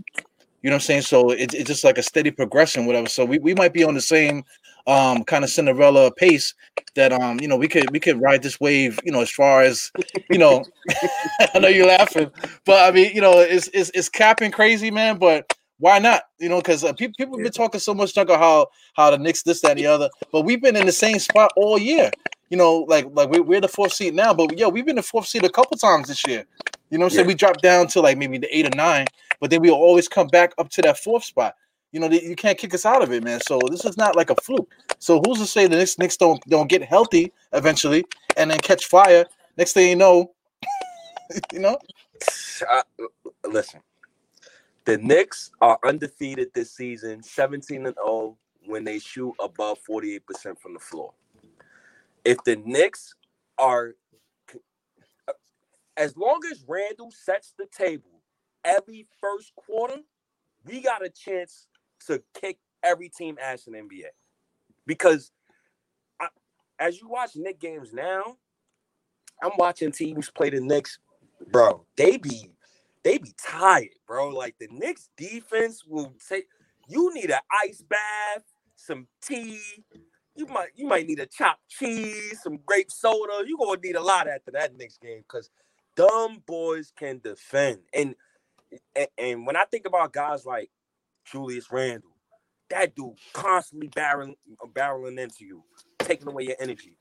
You 0.63 0.71
know 0.71 0.75
what 0.77 0.83
I'm 0.83 0.87
saying? 0.87 1.03
So 1.03 1.31
it, 1.31 1.55
it's 1.55 1.69
just 1.69 1.85
like 1.85 1.99
a 1.99 2.03
steady 2.03 2.31
progression, 2.31 2.87
whatever. 2.87 3.09
So 3.09 3.25
we, 3.25 3.39
we 3.39 3.55
might 3.55 3.73
be 3.73 3.85
on 3.85 3.95
the 3.95 4.01
same 4.01 4.45
um 4.87 5.23
kind 5.25 5.45
of 5.45 5.51
Cinderella 5.51 6.11
pace 6.13 6.55
that 6.95 7.13
um 7.13 7.39
you 7.41 7.49
know 7.49 7.57
we 7.57 7.69
could 7.69 7.91
we 7.91 8.01
could 8.01 8.21
ride 8.21 8.43
this 8.43 8.59
wave 8.61 8.99
you 9.05 9.13
know 9.13 9.21
as 9.21 9.31
far 9.31 9.63
as 9.63 9.93
you 10.31 10.39
know 10.39 10.65
I 11.55 11.59
know 11.59 11.69
you're 11.69 11.87
laughing 11.87 12.31
but 12.65 12.89
I 12.89 12.95
mean 12.95 13.15
you 13.15 13.21
know 13.21 13.39
it's 13.41 13.69
it's, 13.75 13.91
it's 13.95 14.09
capping 14.09 14.51
crazy 14.51 14.91
man 14.91 15.19
but 15.19 15.53
why 15.79 15.99
not? 15.99 16.23
You 16.39 16.49
know 16.49 16.59
because 16.59 16.85
uh, 16.85 16.93
people 16.93 17.15
people 17.17 17.39
have 17.39 17.45
been 17.45 17.53
talking 17.53 17.81
so 17.81 17.95
much 17.95 18.15
junk 18.15 18.29
about 18.29 18.41
how 18.41 18.67
how 18.95 19.11
the 19.11 19.19
Knicks 19.19 19.43
this 19.43 19.61
that 19.63 19.73
and 19.73 19.81
the 19.81 19.87
other 19.87 20.09
but 20.33 20.43
we've 20.43 20.61
been 20.63 20.77
in 20.77 20.87
the 20.87 20.93
same 20.93 21.19
spot 21.19 21.53
all 21.57 21.79
year. 21.79 22.11
You 22.51 22.57
know 22.57 22.79
like 22.89 23.07
like 23.13 23.31
we're, 23.31 23.43
we're 23.43 23.61
the 23.61 23.69
fourth 23.69 23.93
seed 23.93 24.15
now 24.15 24.33
but 24.35 24.59
yeah 24.59 24.67
we've 24.67 24.87
been 24.87 24.97
the 24.97 25.03
fourth 25.03 25.27
seed 25.27 25.45
a 25.45 25.51
couple 25.51 25.77
times 25.77 26.09
this 26.09 26.27
year. 26.27 26.45
You 26.91 26.99
know 26.99 27.05
what 27.05 27.13
I'm 27.13 27.17
saying? 27.17 27.27
We 27.29 27.35
dropped 27.35 27.63
down 27.63 27.87
to 27.89 28.01
like 28.01 28.17
maybe 28.19 28.39
the 28.39 28.57
eight 28.57 28.67
or 28.67 28.77
nine 28.77 29.07
but 29.41 29.51
then 29.51 29.61
we'll 29.63 29.75
always 29.75 30.09
come 30.09 30.27
back 30.29 30.53
up 30.59 30.69
to 30.71 30.83
that 30.83 30.99
fourth 30.99 31.25
spot. 31.25 31.55
You 31.93 32.01
know, 32.01 32.11
you 32.11 32.37
can't 32.37 32.59
kick 32.59 32.75
us 32.75 32.85
out 32.85 33.03
of 33.03 33.13
it, 33.13 33.25
man. 33.25 33.41
So 33.41 33.59
this 33.71 33.85
is 33.85 33.97
not 33.97 34.15
like 34.15 34.29
a 34.31 34.35
fluke. 34.37 34.71
So 34.99 35.23
who's 35.25 35.39
to 35.39 35.47
say 35.47 35.67
the 35.67 35.77
Knicks, 35.77 35.99
Knicks 35.99 36.17
don't 36.17 36.43
don't 36.49 36.69
get 36.69 36.83
healthy 36.83 37.33
eventually 37.53 38.05
and 38.37 38.51
then 38.51 38.59
catch 38.59 38.87
fire? 38.87 39.25
Next 39.57 39.73
thing 39.73 39.89
you 39.89 39.97
know, 39.97 40.33
you 41.53 41.61
know, 41.61 41.79
I- 42.69 42.83
listen, 43.47 43.81
the 44.89 44.97
Knicks 44.97 45.51
are 45.61 45.79
undefeated 45.85 46.49
this 46.55 46.73
season, 46.73 47.23
17 47.23 47.85
and 47.85 47.95
0 47.95 48.39
when 48.65 48.85
they 48.85 48.99
shoot 48.99 49.35
above 49.39 49.79
48% 49.87 50.59
from 50.59 50.73
the 50.73 50.81
floor. 50.81 51.13
If 52.25 52.43
the 52.45 52.57
Knicks 52.57 53.15
are 53.59 53.97
uh, 55.29 55.33
as 55.99 56.17
long 56.17 56.41
as 56.51 56.65
Randle 56.67 57.11
sets 57.11 57.53
the 57.59 57.67
table 57.67 58.23
every 58.65 59.07
first 59.21 59.53
quarter, 59.57 59.99
we 60.65 60.81
got 60.81 61.05
a 61.05 61.11
chance 61.11 61.67
to 62.07 62.23
kick 62.41 62.57
every 62.83 63.11
team 63.11 63.37
ass 63.43 63.67
in 63.67 63.75
the 63.75 63.81
NBA. 63.81 64.09
Because 64.87 65.33
I, 66.19 66.29
as 66.79 66.99
you 66.99 67.11
watch 67.11 67.37
Knick 67.37 67.61
games 67.61 67.93
now, 67.93 68.39
I'm 69.43 69.53
watching 69.59 69.93
teams 69.93 70.31
play 70.31 70.49
the 70.49 70.63
Knicks, 70.63 70.99
bro. 71.53 71.85
They 71.99 72.17
be 72.17 72.53
they 73.05 73.19
be 73.19 73.33
tired, 73.39 73.89
bro. 74.07 74.29
Like 74.29 74.57
the 74.59 74.69
Knicks 74.71 75.09
defense 75.17 75.85
will 75.87 76.15
take 76.29 76.47
you 76.89 77.13
need 77.15 77.31
an 77.31 77.41
ice 77.65 77.83
bath, 77.83 78.45
some 78.77 79.07
tea. 79.23 79.61
You 80.35 80.47
might 80.47 80.69
you 80.75 80.87
might 80.87 81.07
need 81.07 81.21
a 81.21 81.27
chopped 81.27 81.69
cheese, 81.69 82.41
some 82.43 82.59
grape 82.65 82.91
soda. 82.91 83.45
You're 83.47 83.59
gonna 83.59 83.81
need 83.83 83.97
a 83.97 84.03
lot 84.03 84.29
after 84.29 84.51
that 84.53 84.77
next 84.77 85.01
game 85.01 85.23
because 85.23 85.51
dumb 85.97 86.43
boys 86.47 86.93
can 86.97 87.21
defend. 87.23 87.81
And, 87.93 88.15
and 88.97 89.09
and 89.19 89.47
when 89.47 89.57
I 89.57 89.65
think 89.65 89.87
about 89.87 90.13
guys 90.13 90.47
like 90.47 90.71
Julius 91.31 91.71
Randle, 91.71 92.11
that 92.71 92.95
dude 92.95 93.17
constantly 93.33 93.89
barreling 93.89 94.37
uh, 94.63 94.67
barreling 94.67 95.19
into 95.19 95.45
you, 95.45 95.65
taking 95.99 96.29
away 96.29 96.45
your 96.45 96.57
energy. 96.61 96.97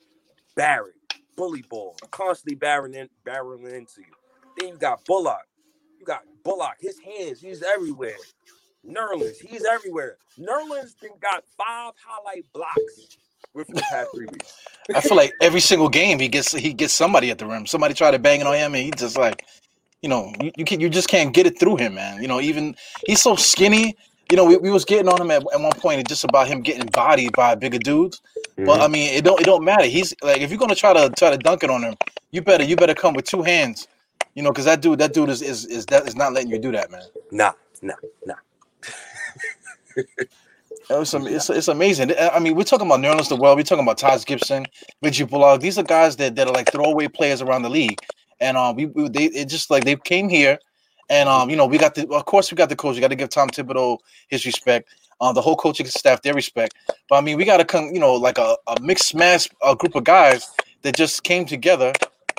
Barrett, 0.56 0.96
bully 1.36 1.64
ball, 1.70 1.96
constantly 2.12 2.58
barreling 2.58 2.96
in, 2.96 3.10
barreling 3.26 3.74
into 3.74 4.02
you. 4.02 4.14
Then 4.58 4.70
you 4.70 4.78
got 4.78 5.06
Bullock. 5.06 5.46
You 6.00 6.06
got 6.06 6.22
Bullock. 6.44 6.76
His 6.80 7.00
hands, 7.00 7.42
he's 7.42 7.64
everywhere. 7.64 8.16
Nerlens, 8.88 9.38
he's 9.42 9.66
everywhere. 9.66 10.18
Nerlens 10.40 11.00
been 11.02 11.12
got 11.22 11.44
five 11.58 11.94
highlight 12.06 12.46
blocks 12.54 13.18
with 13.54 13.68
the 13.68 13.82
past 13.82 14.10
three 14.14 14.28
weeks. 14.28 14.54
I 14.94 15.02
feel 15.02 15.18
like 15.18 15.34
every 15.42 15.60
single 15.60 15.90
game 15.90 16.20
he 16.20 16.28
gets 16.28 16.54
he 16.54 16.74
gets 16.74 16.94
somebody 16.94 17.32
at 17.32 17.38
the 17.38 17.46
rim. 17.46 17.66
Somebody 17.66 17.94
try 17.94 18.12
to 18.12 18.20
bang 18.20 18.42
it 18.42 18.48
on 18.48 18.56
him, 18.56 18.76
and 18.76 18.84
he 18.84 18.92
just 18.92 19.18
like, 19.18 19.46
you 20.02 20.10
know, 20.10 20.32
you, 20.42 20.52
you 20.56 20.66
can 20.66 20.80
you 20.80 20.90
just 20.90 21.10
can't 21.10 21.34
get 21.34 21.46
it 21.46 21.60
through 21.60 21.78
him, 21.78 21.96
man. 21.96 22.22
You 22.22 22.28
know, 22.28 22.40
even 22.40 22.76
he's 23.06 23.22
so 23.22 23.36
skinny. 23.36 23.96
You 24.32 24.38
know, 24.38 24.46
we, 24.46 24.58
we 24.58 24.72
was 24.72 24.84
getting 24.86 25.08
on 25.08 25.22
him 25.22 25.32
at, 25.32 25.42
at 25.54 25.60
one 25.62 25.72
point, 25.72 26.02
it's 26.02 26.10
just 26.10 26.26
about 26.26 26.48
him 26.48 26.62
getting 26.62 26.86
bodied 26.88 27.32
by 27.32 27.56
bigger 27.56 27.80
dudes. 27.80 28.22
But 28.58 28.66
mm-hmm. 28.66 28.82
I 28.82 28.88
mean, 28.88 29.14
it 29.14 29.24
don't 29.24 29.40
it 29.42 29.46
don't 29.46 29.64
matter. 29.64 29.86
He's 29.86 30.14
like, 30.22 30.42
if 30.42 30.50
you're 30.50 30.60
gonna 30.60 30.76
try 30.76 30.94
to 30.94 31.10
try 31.18 31.32
to 31.32 31.38
dunk 31.38 31.64
it 31.64 31.70
on 31.70 31.84
him, 31.84 31.96
you 32.32 32.42
better 32.42 32.64
you 32.64 32.76
better 32.76 32.96
come 32.96 33.14
with 33.14 33.26
two 33.26 33.42
hands. 33.42 33.88
You 34.38 34.44
know, 34.44 34.52
because 34.52 34.66
that 34.66 34.82
dude 34.82 35.00
that 35.00 35.14
dude 35.14 35.30
is 35.30 35.42
is 35.42 35.66
is 35.66 35.88
that 35.88 36.08
is 36.08 36.16
not 36.16 36.32
letting 36.32 36.52
you 36.52 36.60
do 36.60 36.72
that, 36.74 36.92
man. 36.92 37.02
nah, 37.32 37.54
nah, 37.82 37.96
nah. 38.24 38.36
It's, 40.90 41.14
it's, 41.14 41.50
it's 41.50 41.68
amazing. 41.68 42.14
I 42.18 42.40
mean, 42.40 42.56
we're 42.56 42.64
talking 42.64 42.88
about 42.88 43.02
Nerlens 43.02 43.28
the 43.28 43.36
World. 43.36 43.58
We're 43.58 43.64
talking 43.64 43.84
about 43.84 43.98
Taj 43.98 44.24
Gibson, 44.24 44.66
Reggie 45.02 45.26
Bullock. 45.26 45.60
These 45.60 45.78
are 45.78 45.84
guys 45.84 46.16
that, 46.16 46.36
that 46.36 46.48
are 46.48 46.54
like 46.54 46.72
throwaway 46.72 47.10
players 47.10 47.42
around 47.42 47.64
the 47.64 47.70
league. 47.70 48.00
And 48.40 48.56
um, 48.56 48.76
we, 48.78 48.86
we 48.86 49.10
they 49.10 49.26
it 49.26 49.50
just 49.50 49.70
like 49.70 49.84
they 49.84 49.98
came 49.98 50.30
here, 50.30 50.60
and 51.10 51.28
um, 51.28 51.50
you 51.50 51.58
know, 51.58 51.66
we 51.66 51.78
got 51.78 51.96
the 51.96 52.08
of 52.08 52.26
course 52.26 52.52
we 52.52 52.56
got 52.56 52.70
the 52.70 52.76
coach. 52.76 52.96
We 52.96 53.02
got 53.02 53.10
to 53.10 53.16
give 53.16 53.30
Tom 53.30 53.50
Thibodeau 53.50 53.98
his 54.30 54.46
respect. 54.46 54.88
Um, 55.20 55.34
the 55.34 55.42
whole 55.42 55.58
coaching 55.58 55.88
staff 55.88 56.22
their 56.22 56.36
respect. 56.36 56.76
But 57.10 57.16
I 57.16 57.22
mean, 57.22 57.38
we 57.38 57.44
got 57.44 57.58
to 57.58 57.66
come, 57.66 57.90
you 57.92 58.00
know, 58.00 58.14
like 58.14 58.38
a, 58.38 58.56
a 58.68 58.80
mixed 58.82 59.16
mass 59.16 59.50
a 59.66 59.76
group 59.76 59.96
of 59.96 60.04
guys 60.04 60.48
that 60.84 60.96
just 60.96 61.24
came 61.24 61.46
together, 61.46 61.92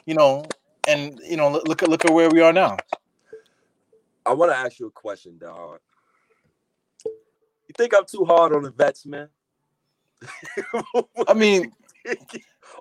you 0.06 0.14
know, 0.14 0.44
and 0.88 1.20
you 1.28 1.36
know, 1.36 1.50
look 1.50 1.68
look 1.68 1.82
at 1.82 1.88
look 1.88 2.04
at 2.04 2.12
where 2.12 2.28
we 2.30 2.40
are 2.40 2.52
now. 2.52 2.76
I 4.26 4.32
want 4.32 4.50
to 4.52 4.56
ask 4.56 4.78
you 4.78 4.86
a 4.86 4.90
question, 4.90 5.38
dog. 5.38 5.78
You 7.04 7.74
think 7.76 7.94
I'm 7.96 8.04
too 8.06 8.24
hard 8.24 8.52
on 8.54 8.62
the 8.62 8.70
vets, 8.70 9.06
man? 9.06 9.28
I 11.28 11.34
mean, 11.34 11.72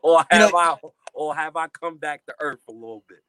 or 0.02 0.20
You 0.20 0.26
have 0.32 0.52
know- 0.52 0.58
I 0.58 0.76
or 1.14 1.36
have 1.36 1.56
I 1.56 1.68
come 1.68 1.98
back 1.98 2.26
to 2.28 2.36
earth 2.40 2.60
a 2.68 2.72
little 2.72 3.04
bit? 3.08 3.20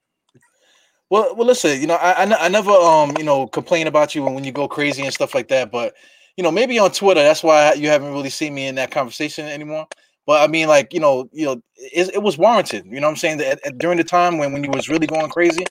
Well, 1.11 1.35
well, 1.37 1.47
listen. 1.47 1.81
You 1.81 1.87
know, 1.87 1.95
I, 1.95 2.25
I, 2.25 2.45
I 2.45 2.49
never, 2.49 2.71
um, 2.71 3.15
you 3.19 3.25
know, 3.25 3.47
complain 3.47 3.87
about 3.87 4.15
you 4.15 4.23
when, 4.23 4.35
when 4.35 4.45
you 4.45 4.53
go 4.53 4.69
crazy 4.69 5.03
and 5.03 5.13
stuff 5.15 5.35
like 5.35 5.49
that. 5.49 5.71
But 5.71 5.95
you 6.37 6.45
know, 6.45 6.51
maybe 6.51 6.79
on 6.79 6.93
Twitter, 6.93 7.23
that's 7.23 7.43
why 7.43 7.73
you 7.73 7.89
haven't 7.89 8.13
really 8.13 8.31
seen 8.31 8.55
me 8.55 8.67
in 8.67 8.75
that 8.77 8.91
conversation 8.91 9.47
anymore. 9.47 9.87
But 10.29 10.43
I 10.43 10.53
mean, 10.53 10.69
like, 10.69 10.93
you 10.93 11.01
know, 11.01 11.27
you 11.33 11.47
know, 11.47 11.63
it, 11.79 12.17
it 12.17 12.23
was 12.23 12.37
warranted. 12.37 12.85
You 12.85 13.01
know, 13.01 13.07
what 13.07 13.13
I'm 13.13 13.17
saying 13.17 13.39
that 13.39 13.65
at- 13.67 13.79
during 13.79 13.97
the 13.97 14.05
time 14.05 14.37
when 14.37 14.53
when 14.53 14.63
you 14.63 14.69
was 14.71 14.87
really 14.91 15.07
going 15.07 15.31
crazy, 15.31 15.65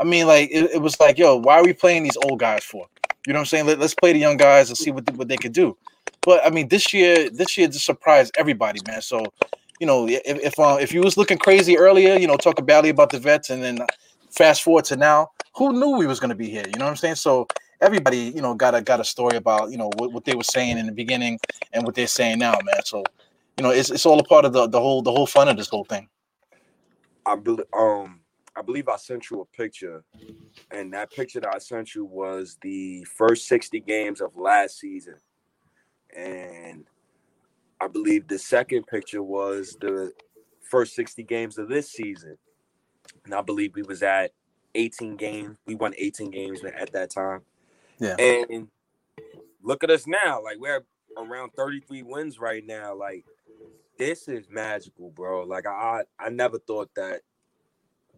I 0.00 0.04
mean, 0.04 0.26
like, 0.26 0.48
it, 0.50 0.70
it 0.76 0.80
was 0.80 0.98
like, 0.98 1.18
yo, 1.18 1.36
why 1.36 1.58
are 1.58 1.62
we 1.62 1.74
playing 1.74 2.04
these 2.04 2.16
old 2.24 2.38
guys 2.40 2.64
for? 2.64 2.86
You 3.26 3.34
know, 3.34 3.40
what 3.40 3.42
I'm 3.42 3.46
saying 3.46 3.66
Let, 3.66 3.78
let's 3.78 3.94
play 3.94 4.14
the 4.14 4.18
young 4.18 4.38
guys 4.38 4.70
and 4.70 4.78
see 4.78 4.90
what 4.92 5.04
the, 5.04 5.12
what 5.12 5.28
they 5.28 5.36
could 5.36 5.52
do. 5.52 5.76
But 6.22 6.44
I 6.46 6.48
mean, 6.48 6.68
this 6.68 6.94
year, 6.94 7.28
this 7.28 7.58
year 7.58 7.68
just 7.68 7.84
surprised 7.84 8.32
everybody, 8.38 8.80
man. 8.88 9.02
So. 9.02 9.22
You 9.80 9.86
know, 9.86 10.08
if 10.08 10.20
if, 10.24 10.58
uh, 10.58 10.78
if 10.80 10.92
you 10.92 11.02
was 11.02 11.16
looking 11.16 11.38
crazy 11.38 11.78
earlier, 11.78 12.16
you 12.16 12.26
know, 12.26 12.36
talking 12.36 12.64
badly 12.64 12.90
about 12.90 13.10
the 13.10 13.20
vets, 13.20 13.50
and 13.50 13.62
then 13.62 13.78
fast 14.28 14.64
forward 14.64 14.86
to 14.86 14.96
now, 14.96 15.30
who 15.54 15.72
knew 15.72 15.96
we 15.96 16.06
was 16.06 16.18
to 16.18 16.34
be 16.34 16.50
here? 16.50 16.64
You 16.66 16.78
know 16.80 16.86
what 16.86 16.90
I'm 16.90 16.96
saying? 16.96 17.14
So 17.14 17.46
everybody, 17.80 18.32
you 18.34 18.42
know, 18.42 18.54
got 18.54 18.74
a 18.74 18.82
got 18.82 18.98
a 18.98 19.04
story 19.04 19.36
about 19.36 19.70
you 19.70 19.76
know 19.78 19.90
what, 19.96 20.12
what 20.12 20.24
they 20.24 20.34
were 20.34 20.42
saying 20.42 20.78
in 20.78 20.86
the 20.86 20.92
beginning 20.92 21.38
and 21.72 21.84
what 21.84 21.94
they're 21.94 22.08
saying 22.08 22.40
now, 22.40 22.54
man. 22.64 22.84
So 22.84 23.04
you 23.58 23.64
know, 23.64 23.70
it's 23.70 23.90
it's 23.90 24.06
all 24.06 24.18
a 24.20 24.24
part 24.24 24.44
of 24.44 24.52
the 24.52 24.68
the 24.68 24.80
whole 24.80 25.02
the 25.02 25.10
whole 25.10 25.26
fun 25.26 25.48
of 25.48 25.56
this 25.56 25.68
whole 25.68 25.84
thing. 25.84 26.08
I 27.26 27.36
believe 27.36 27.66
um 27.76 28.20
I 28.56 28.62
believe 28.62 28.88
I 28.88 28.96
sent 28.96 29.30
you 29.30 29.40
a 29.40 29.44
picture, 29.56 30.04
and 30.70 30.92
that 30.94 31.10
picture 31.10 31.40
that 31.40 31.54
I 31.54 31.58
sent 31.58 31.94
you 31.94 32.04
was 32.04 32.56
the 32.62 33.04
first 33.04 33.46
60 33.46 33.80
games 33.80 34.20
of 34.20 34.36
last 34.36 34.78
season. 34.78 35.16
And 36.16 36.84
I 37.80 37.88
believe 37.88 38.26
the 38.26 38.38
second 38.38 38.86
picture 38.86 39.22
was 39.22 39.76
the 39.80 40.12
first 40.62 40.94
60 40.94 41.22
games 41.24 41.58
of 41.58 41.68
this 41.68 41.90
season. 41.90 42.36
And 43.24 43.34
I 43.34 43.42
believe 43.42 43.74
we 43.74 43.82
was 43.82 44.02
at 44.02 44.32
18 44.74 45.16
games. 45.16 45.56
We 45.66 45.76
won 45.76 45.94
18 45.96 46.30
games 46.30 46.60
at 46.64 46.92
that 46.92 47.10
time. 47.10 47.42
Yeah. 48.00 48.16
And 48.16 48.68
look 49.62 49.84
at 49.84 49.90
us 49.90 50.06
now. 50.06 50.42
Like 50.42 50.58
we're 50.58 50.84
around 51.16 51.50
33 51.56 52.02
wins 52.02 52.40
right 52.40 52.66
now. 52.66 52.96
Like 52.96 53.24
this 53.98 54.28
is 54.28 54.48
magical, 54.48 55.10
bro. 55.10 55.44
Like 55.44 55.66
I 55.66 56.02
I 56.18 56.30
never 56.30 56.58
thought 56.58 56.90
that 56.96 57.22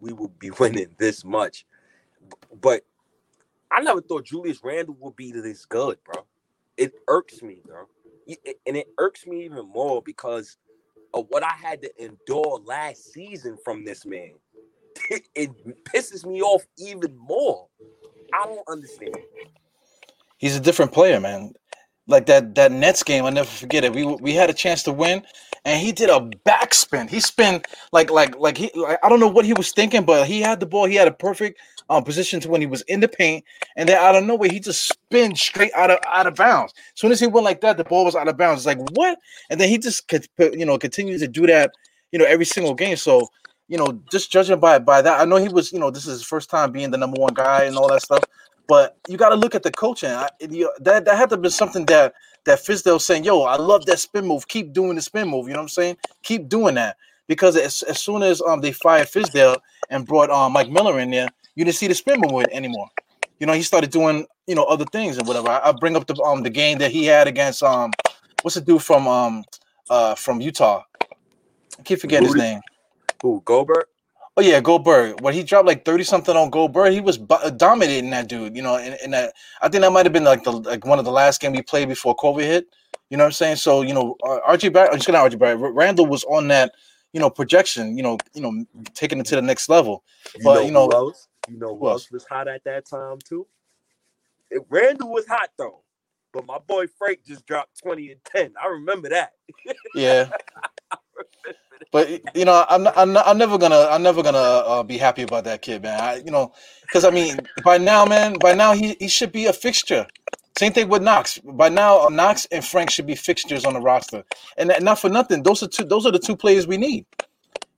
we 0.01 0.13
would 0.13 0.39
be 0.39 0.51
winning 0.59 0.95
this 0.99 1.25
much. 1.25 1.67
But 2.61 2.83
I 3.71 3.81
never 3.81 4.01
thought 4.01 4.25
Julius 4.27 4.61
Randle 4.63 4.97
would 5.01 5.17
be 5.17 5.33
this 5.33 5.65
good, 5.65 5.99
bro. 6.05 6.25
It 6.77 6.93
irks 7.09 7.43
me, 7.43 7.63
bro. 7.65 7.87
And 8.67 8.77
it 8.77 8.89
irks 8.99 9.27
me 9.27 9.45
even 9.45 9.69
more 9.69 10.03
because 10.03 10.57
of 11.15 11.27
what 11.29 11.43
I 11.43 11.53
had 11.53 11.83
to 11.83 12.05
endure 12.05 12.61
last 12.65 13.13
season 13.13 13.57
from 13.65 13.85
this 13.85 14.05
man. 14.05 14.33
It, 15.35 15.51
pisses 15.85 16.27
me 16.27 16.43
off 16.43 16.67
even 16.77 17.17
more. 17.17 17.67
I 18.33 18.45
don't 18.45 18.69
understand. 18.69 19.17
He's 20.37 20.57
a 20.57 20.61
different 20.61 20.93
player, 20.93 21.19
man. 21.21 21.55
Like 22.07 22.27
that 22.27 22.55
that 22.57 22.71
Nets 22.71 23.03
game, 23.03 23.25
I 23.25 23.31
never 23.31 23.49
forget 23.49 23.85
it. 23.85 23.93
We 23.93 24.05
we 24.05 24.35
had 24.35 24.51
a 24.51 24.55
chance 24.55 24.83
to 24.85 24.93
win, 24.93 25.25
and 25.65 25.81
he 25.81 25.93
did 25.93 26.11
a 26.11 26.21
backspin. 26.47 27.09
He 27.09 27.21
spin 27.21 27.63
like 27.93 28.11
like 28.11 28.37
like 28.39 28.57
he 28.57 28.71
like, 28.75 28.99
I 29.03 29.09
don't 29.09 29.21
know 29.21 29.29
what 29.29 29.45
he 29.45 29.53
was 29.53 29.73
thinking, 29.73 30.05
but 30.05 30.27
he 30.27 30.41
had 30.41 30.61
the 30.61 30.67
ball. 30.67 30.87
He 30.87 30.95
had 30.95 31.09
a 31.09 31.13
perfect 31.13 31.61
um, 31.89 32.05
position 32.05 32.41
to 32.41 32.49
when 32.49 32.61
he 32.61 32.67
was 32.67 32.83
in 32.83 33.01
the 33.01 33.09
paint, 33.09 33.45
and 33.77 33.89
then 33.89 33.97
out 33.97 34.17
of 34.17 34.25
nowhere 34.25 34.51
he 34.51 34.61
just 34.61 34.89
spin 34.89 35.35
straight 35.35 35.73
out 35.75 35.91
of 35.91 35.99
out 36.07 36.27
of 36.27 36.35
bounds. 36.35 36.73
As 36.77 37.01
soon 37.01 37.13
as 37.13 37.21
he 37.21 37.27
went 37.27 37.45
like 37.45 37.61
that, 37.61 37.77
the 37.77 37.85
ball 37.85 38.05
was 38.05 38.17
out 38.17 38.29
of 38.29 38.37
bounds. 38.37 38.61
It's 38.61 38.67
like 38.67 38.91
what? 38.93 39.19
And 39.51 39.61
then 39.61 39.69
he 39.69 39.79
just 39.79 40.09
could 40.09 40.27
you 40.39 40.65
know 40.65 40.79
continues 40.79 41.21
to 41.21 41.29
do 41.29 41.47
that 41.47 41.73
you 42.13 42.19
know 42.19 42.25
every 42.25 42.45
single 42.47 42.75
game. 42.75 42.97
So 42.97 43.29
you 43.69 43.79
know 43.79 44.01
just 44.11 44.33
judging 44.33 44.61
by 44.61 44.79
by 44.79 45.03
that, 45.03 45.21
I 45.21 45.25
know 45.25 45.37
he 45.37 45.49
was 45.49 45.73
you 45.73 45.79
know 45.79 45.91
this 45.91 46.07
is 46.07 46.19
his 46.19 46.23
first 46.23 46.51
time 46.51 46.73
being 46.73 46.91
the 46.91 46.99
number 46.99 47.21
one 47.21 47.35
guy 47.35 47.65
and 47.65 47.77
all 47.77 47.89
that 47.89 48.03
stuff. 48.03 48.25
But 48.71 48.97
you 49.09 49.17
got 49.17 49.31
to 49.31 49.35
look 49.35 49.57
at 49.57 49.65
the 49.65 49.73
coaching. 49.73 50.11
I, 50.11 50.29
you, 50.49 50.73
that 50.79 51.05
that 51.05 51.19
had 51.19 51.31
to 51.31 51.37
be 51.37 51.51
something 51.51 51.87
that 51.87 52.15
that 52.45 52.61
Fizdale 52.61 53.01
saying, 53.01 53.25
"Yo, 53.25 53.43
I 53.43 53.57
love 53.57 53.85
that 53.87 53.99
spin 53.99 54.25
move. 54.25 54.47
Keep 54.47 54.73
doing 54.73 54.95
the 54.95 55.03
spin 55.03 55.27
move." 55.27 55.49
You 55.49 55.55
know 55.55 55.59
what 55.59 55.65
I'm 55.65 55.69
saying? 55.71 55.97
Keep 56.23 56.49
doing 56.49 56.77
that 56.77 56.97
because 57.27 57.57
as, 57.57 57.83
as 57.83 58.01
soon 58.01 58.23
as 58.23 58.41
um 58.41 58.61
they 58.61 58.71
fired 58.71 59.09
Fizdale 59.09 59.59
and 59.91 60.07
brought 60.07 60.31
um 60.31 60.53
Mike 60.53 60.71
Miller 60.71 61.01
in 61.01 61.11
there, 61.11 61.27
you 61.57 61.65
didn't 61.65 61.79
see 61.79 61.89
the 61.89 61.97
spin 61.97 62.21
move 62.21 62.47
anymore. 62.53 62.89
You 63.41 63.49
know, 63.49 63.55
he 63.55 63.63
started 63.63 63.91
doing 63.91 64.25
you 64.47 64.55
know 64.55 64.63
other 64.63 64.85
things 64.85 65.19
and 65.19 65.27
whatever. 65.27 65.49
I, 65.49 65.71
I 65.71 65.73
bring 65.73 65.97
up 65.97 66.07
the 66.07 66.15
um 66.23 66.45
the 66.45 66.51
game 66.51 66.79
that 66.79 66.93
he 66.93 67.07
had 67.07 67.27
against 67.27 67.65
um 67.65 67.91
what's 68.43 68.55
the 68.55 68.61
dude 68.61 68.85
from 68.85 69.09
um 69.09 69.45
uh 69.91 70.15
from 70.15 70.41
Utah. 70.41 70.85
I 71.77 71.83
keep 71.83 72.01
forgetting 72.01 72.23
his 72.27 72.37
name. 72.37 72.61
Who 73.23 73.43
Gobert? 73.45 73.90
Oh 74.41 74.43
yeah, 74.43 74.59
Goldberg. 74.59 75.21
When 75.21 75.35
he 75.35 75.43
dropped 75.43 75.67
like 75.67 75.85
thirty 75.85 76.03
something 76.03 76.35
on 76.35 76.49
Goldberg, 76.49 76.95
he 76.95 77.01
was 77.03 77.19
bu- 77.19 77.35
uh, 77.35 77.51
dominating 77.51 78.09
that 78.09 78.27
dude. 78.27 78.57
You 78.57 78.63
know, 78.63 78.77
and, 78.77 78.97
and 79.05 79.13
that 79.13 79.35
I 79.61 79.69
think 79.69 79.83
that 79.83 79.93
might 79.93 80.07
have 80.07 80.15
been 80.15 80.25
like 80.25 80.45
the 80.45 80.53
like 80.53 80.87
one 80.87 80.99
of 80.99 81.05
the 81.05 81.11
last 81.11 81.43
game 81.43 81.53
we 81.53 81.61
played 81.61 81.91
before 81.91 82.17
COVID 82.17 82.41
hit. 82.41 82.67
You 83.11 83.19
know 83.19 83.25
what 83.25 83.29
I'm 83.29 83.33
saying? 83.33 83.57
So 83.57 83.83
you 83.83 83.93
know, 83.93 84.17
uh, 84.25 84.39
RJ 84.49 84.73
Barrett, 84.73 84.95
just 84.95 85.07
gonna 85.07 85.19
RJ 85.19 85.39
Barrett. 85.39 85.75
Randle 85.75 86.07
was 86.07 86.25
on 86.25 86.49
that 86.49 86.73
you 87.13 87.21
know 87.21 87.29
projection. 87.29 87.99
You 87.99 88.03
know, 88.03 88.17
you 88.33 88.41
know, 88.41 88.65
taking 88.95 89.19
it 89.19 89.27
to 89.27 89.37
the 89.37 89.43
next 89.43 89.69
level. 89.69 90.05
You 90.35 90.41
but 90.43 90.55
know 90.55 90.61
you 90.63 90.71
know, 90.71 90.87
who 90.87 90.95
else? 90.95 91.29
you 91.47 91.59
know 91.59 91.77
who 91.77 91.91
else 91.91 92.11
was 92.11 92.25
hot 92.25 92.49
at 92.49 92.65
that 92.65 92.87
time 92.87 93.19
too? 93.23 93.47
It, 94.51 94.63
Randle 94.71 95.11
was 95.11 95.27
hot 95.27 95.51
though, 95.59 95.83
but 96.33 96.47
my 96.47 96.57
boy 96.67 96.87
Frank 96.97 97.27
just 97.27 97.45
dropped 97.45 97.79
twenty 97.79 98.11
and 98.11 98.25
ten. 98.25 98.55
I 98.59 98.69
remember 98.69 99.11
that. 99.11 99.35
yeah. 99.95 100.31
but 101.93 102.09
you 102.37 102.45
know, 102.45 102.65
I'm 102.69 102.87
I'm, 102.89 103.17
I'm 103.17 103.39
never 103.39 103.59
gonna 103.59 103.89
I'm 103.91 104.03
never 104.03 104.23
gonna 104.23 104.39
uh, 104.39 104.83
be 104.83 104.99
happy 104.99 105.23
about 105.23 105.45
that 105.45 105.63
kid, 105.63 105.83
man. 105.83 106.01
I, 106.01 106.17
you 106.17 106.31
know, 106.31 106.53
because 106.83 107.05
I 107.05 107.11
mean, 107.11 107.41
by 107.65 107.79
now, 107.79 108.05
man, 108.05 108.35
by 108.41 108.55
now 108.55 108.73
he, 108.73 108.97
he 109.01 109.09
should 109.09 109.33
be 109.33 109.47
a 109.47 109.53
fixture. 109.53 110.07
Same 110.59 110.73
thing 110.73 110.89
with 110.89 111.03
Knox. 111.03 111.39
By 111.39 111.69
now, 111.69 112.09
Knox 112.11 112.47
and 112.53 112.65
Frank 112.65 112.91
should 112.91 113.07
be 113.07 113.15
fixtures 113.15 113.65
on 113.65 113.75
the 113.75 113.81
roster, 113.81 114.25
and 114.59 114.73
not 114.81 114.99
for 114.99 115.09
nothing. 115.09 115.43
Those 115.43 115.63
are 115.63 115.69
two. 115.69 115.85
Those 115.85 116.07
are 116.07 116.13
the 116.13 116.19
two 116.19 116.37
players 116.37 116.67
we 116.67 116.77
need. 116.77 117.07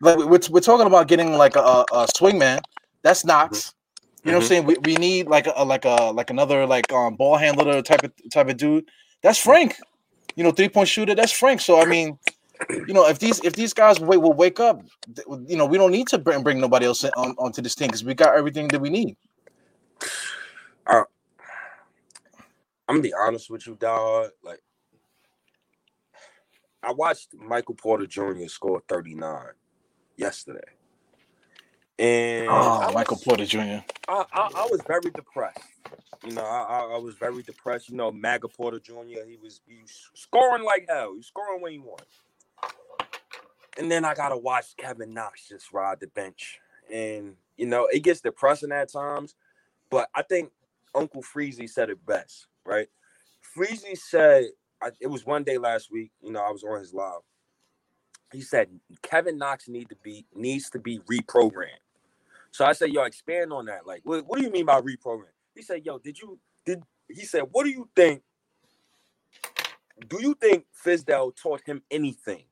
Like 0.00 0.18
we're, 0.18 0.40
we're 0.50 0.60
talking 0.60 0.86
about 0.86 1.06
getting 1.06 1.34
like 1.34 1.56
a, 1.56 1.84
a 1.92 2.06
swing 2.16 2.38
man. 2.38 2.60
That's 3.02 3.24
Knox. 3.24 3.74
You 4.24 4.32
know 4.32 4.38
mm-hmm. 4.38 4.44
what 4.44 4.52
I'm 4.52 4.64
mm-hmm. 4.64 4.70
saying? 4.70 4.82
We, 4.84 4.94
we 4.94 4.94
need 4.96 5.26
like 5.28 5.46
a 5.54 5.64
like 5.64 5.84
a 5.84 6.12
like 6.12 6.30
another 6.30 6.66
like 6.66 6.92
um 6.92 7.14
ball 7.14 7.36
handler 7.36 7.82
type 7.82 8.02
of 8.04 8.12
type 8.32 8.48
of 8.48 8.56
dude. 8.56 8.88
That's 9.22 9.38
Frank. 9.38 9.76
You 10.34 10.44
know, 10.44 10.50
three 10.50 10.68
point 10.68 10.88
shooter. 10.88 11.14
That's 11.14 11.32
Frank. 11.32 11.60
So 11.60 11.80
I 11.80 11.84
mean, 11.84 12.18
you 12.70 12.94
know, 12.94 13.06
if 13.08 13.18
these 13.18 13.40
if 13.40 13.54
these 13.54 13.72
guys 13.72 14.00
wait 14.00 14.18
will 14.18 14.32
wake 14.32 14.60
up, 14.60 14.82
you 15.46 15.56
know, 15.56 15.66
we 15.66 15.78
don't 15.78 15.92
need 15.92 16.08
to 16.08 16.18
bring 16.18 16.42
bring 16.42 16.60
nobody 16.60 16.86
else 16.86 17.04
on 17.04 17.34
onto 17.38 17.62
this 17.62 17.74
team 17.74 17.88
because 17.88 18.04
we 18.04 18.14
got 18.14 18.36
everything 18.36 18.68
that 18.68 18.80
we 18.80 18.90
need. 18.90 19.16
Uh, 20.86 21.04
I'm 22.88 22.96
gonna 22.96 23.02
be 23.02 23.14
honest 23.14 23.50
with 23.50 23.66
you, 23.66 23.76
dog. 23.76 24.30
Like, 24.42 24.60
I 26.82 26.92
watched 26.92 27.34
Michael 27.34 27.74
Porter 27.74 28.06
Jr. 28.06 28.46
score 28.48 28.82
39 28.88 29.44
yesterday, 30.16 30.60
and 31.98 32.48
oh, 32.50 32.90
Michael 32.92 33.16
Porter 33.16 33.46
Jr. 33.46 33.58
I, 33.60 33.84
I, 34.08 34.50
I 34.56 34.68
was 34.70 34.80
very 34.86 35.10
depressed. 35.14 35.60
You 36.24 36.32
know, 36.34 36.44
I, 36.44 36.94
I, 36.94 36.98
was 36.98 37.14
very 37.16 37.42
depressed. 37.42 37.88
You 37.88 37.96
know, 37.96 38.12
Maga 38.12 38.48
Porter 38.48 38.78
Jr. 38.78 39.24
He 39.26 39.38
was 39.42 39.60
he 39.66 39.76
was 39.80 40.10
scoring 40.14 40.64
like 40.64 40.86
hell. 40.88 41.12
He 41.12 41.18
was 41.18 41.26
scoring 41.26 41.60
when 41.62 41.72
he 41.72 41.78
wanted. 41.78 42.06
And 43.78 43.90
then 43.90 44.04
I 44.04 44.14
gotta 44.14 44.36
watch 44.36 44.76
Kevin 44.76 45.14
Knox 45.14 45.48
just 45.48 45.72
ride 45.72 46.00
the 46.00 46.08
bench. 46.08 46.60
And 46.92 47.36
you 47.56 47.66
know, 47.66 47.86
it 47.86 48.00
gets 48.00 48.20
depressing 48.20 48.72
at 48.72 48.92
times, 48.92 49.34
but 49.90 50.08
I 50.14 50.22
think 50.22 50.50
Uncle 50.94 51.22
Freezy 51.22 51.68
said 51.68 51.90
it 51.90 52.04
best, 52.06 52.46
right? 52.64 52.88
Freezy 53.56 53.96
said 53.96 54.46
it 55.00 55.06
was 55.06 55.24
one 55.24 55.44
day 55.44 55.58
last 55.58 55.90
week, 55.90 56.10
you 56.20 56.32
know, 56.32 56.40
I 56.40 56.50
was 56.50 56.64
on 56.64 56.80
his 56.80 56.92
live. 56.92 57.20
He 58.32 58.40
said 58.40 58.68
Kevin 59.02 59.38
Knox 59.38 59.68
need 59.68 59.88
to 59.90 59.96
be 60.02 60.26
needs 60.34 60.70
to 60.70 60.78
be 60.78 60.98
reprogrammed. 61.00 61.68
So 62.50 62.64
I 62.64 62.72
said, 62.72 62.90
yo, 62.90 63.02
expand 63.02 63.52
on 63.52 63.66
that. 63.66 63.86
Like, 63.86 64.02
what, 64.04 64.26
what 64.26 64.38
do 64.38 64.44
you 64.44 64.50
mean 64.50 64.66
by 64.66 64.80
reprogram? 64.80 65.24
He 65.54 65.62
said, 65.62 65.84
yo, 65.84 65.98
did 65.98 66.20
you 66.20 66.38
did 66.64 66.82
he 67.08 67.24
said, 67.24 67.44
what 67.52 67.64
do 67.64 67.70
you 67.70 67.88
think? 67.94 68.22
Do 70.08 70.20
you 70.20 70.34
think 70.34 70.64
Fizdale 70.84 71.34
taught 71.36 71.62
him 71.64 71.82
anything 71.90 72.44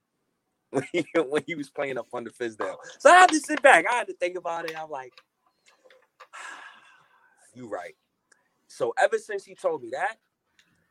when 1.24 1.42
he, 1.46 1.54
was 1.54 1.68
playing 1.68 1.98
up 1.98 2.06
under 2.14 2.30
Fizdale. 2.30 2.76
So 2.98 3.10
I 3.10 3.20
had 3.20 3.30
to 3.30 3.40
sit 3.40 3.60
back. 3.60 3.86
I 3.90 3.96
had 3.96 4.06
to 4.06 4.14
think 4.14 4.36
about 4.36 4.70
it. 4.70 4.80
I'm 4.80 4.90
like, 4.90 5.12
you 7.54 7.68
right. 7.68 7.96
So 8.68 8.94
ever 9.02 9.18
since 9.18 9.44
he 9.44 9.54
told 9.54 9.82
me 9.82 9.90
that, 9.92 10.18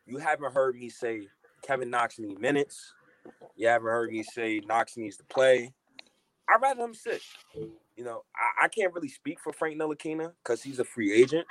you 0.06 0.18
haven't 0.18 0.54
heard 0.54 0.76
me 0.76 0.90
say 0.90 1.28
Kevin 1.62 1.90
Knox 1.90 2.20
needs 2.20 2.40
minutes. 2.40 2.94
You 3.56 3.68
haven't 3.68 3.88
heard 3.88 4.12
me 4.12 4.24
say 4.24 4.62
Knox 4.66 4.98
needs 4.98 5.18
to 5.18 5.24
play. 5.26 5.74
I'd 6.50 6.62
rather 6.62 6.84
him 6.84 6.94
sit. 6.94 7.22
You 7.54 8.04
know, 8.04 8.24
I, 8.36 8.66
I 8.66 8.68
can't 8.68 8.94
really 8.94 9.10
speak 9.10 9.40
for 9.40 9.54
Frank 9.54 9.80
Ntilikina 9.80 10.34
because 10.44 10.64
he's 10.64 10.80
a 10.80 10.84
free 10.84 11.14
agent, 11.14 11.46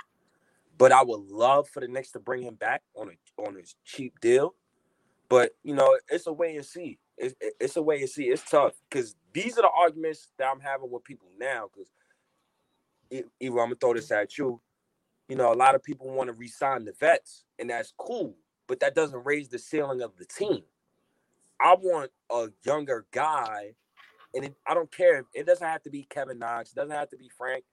but 0.77 0.93
I 0.93 1.03
would 1.03 1.31
love 1.31 1.69
for 1.69 1.81
the 1.81 1.89
Knicks 1.89 2.11
to 2.13 2.21
bring 2.21 2.43
him 2.43 2.55
back 2.55 2.83
on 2.95 3.11
a 3.11 3.43
on 3.43 3.57
a 3.57 3.63
cheap 3.85 4.19
deal. 4.21 4.55
But 5.29 5.53
you 5.63 5.75
know, 5.75 5.99
it's 6.09 6.27
a 6.27 6.33
way 6.33 6.57
and 6.57 6.65
see 6.65 6.99
it's, 7.19 7.35
it's 7.61 7.77
a 7.77 7.83
way 7.83 8.01
to 8.01 8.09
see. 8.09 8.25
It's 8.25 8.49
tough 8.49 8.75
because 8.89 9.15
these 9.33 9.59
are 9.59 9.63
the 9.63 9.71
arguments 9.77 10.29
that 10.39 10.49
I'm 10.49 10.61
having 10.61 10.91
with 10.91 11.05
people 11.05 11.29
now. 11.39 11.69
Because 11.73 11.91
even 13.41 13.59
I'm 13.59 13.67
gonna 13.67 13.75
throw 13.77 13.95
this 13.95 14.11
at 14.11 14.39
you. 14.39 14.61
You 15.29 15.37
know, 15.37 15.53
a 15.53 15.55
lot 15.55 15.75
of 15.75 15.83
people 15.83 16.11
want 16.11 16.29
to 16.29 16.33
resign 16.33 16.85
the 16.85 16.95
vets, 16.99 17.45
and 17.59 17.69
that's 17.69 17.93
cool, 17.99 18.35
but 18.67 18.81
that 18.81 18.95
doesn't 18.95 19.27
raise 19.27 19.49
the 19.49 19.59
ceiling 19.59 20.01
of 20.01 20.17
the 20.17 20.25
team. 20.25 20.63
I 21.61 21.75
want 21.75 22.11
a 22.31 22.49
younger 22.65 23.05
guy, 23.11 23.75
and 24.33 24.47
it, 24.47 24.55
I 24.67 24.73
don't 24.73 24.91
care. 24.91 25.25
It 25.35 25.45
doesn't 25.45 25.67
have 25.67 25.83
to 25.83 25.91
be 25.91 26.05
Kevin 26.05 26.39
Knox. 26.39 26.71
It 26.71 26.77
doesn't 26.77 26.97
have 26.97 27.11
to 27.11 27.19
be 27.19 27.31
Frank, 27.37 27.65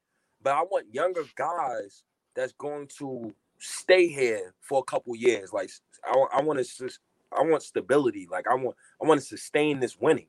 but 0.41 0.53
I 0.53 0.63
want 0.63 0.93
younger 0.93 1.23
guys 1.37 2.03
that's 2.35 2.53
going 2.53 2.89
to 2.97 3.33
stay 3.59 4.07
here 4.07 4.53
for 4.59 4.79
a 4.79 4.83
couple 4.83 5.15
years. 5.15 5.53
Like 5.53 5.69
I, 6.03 6.25
I 6.33 6.41
want 6.41 6.59
to 6.59 6.89
I 7.37 7.43
want 7.43 7.63
stability. 7.63 8.27
Like 8.29 8.45
I 8.49 8.55
want 8.55 8.75
I 9.01 9.07
want 9.07 9.19
to 9.19 9.25
sustain 9.25 9.79
this 9.79 9.97
winning. 9.99 10.27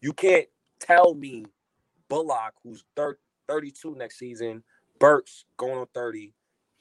You 0.00 0.12
can't 0.12 0.46
tell 0.80 1.14
me 1.14 1.46
Bullock, 2.08 2.54
who's 2.62 2.84
thir- 2.94 3.18
32 3.48 3.94
next 3.96 4.18
season, 4.18 4.62
Burks 4.98 5.44
going 5.56 5.78
on 5.78 5.86
30, 5.94 6.32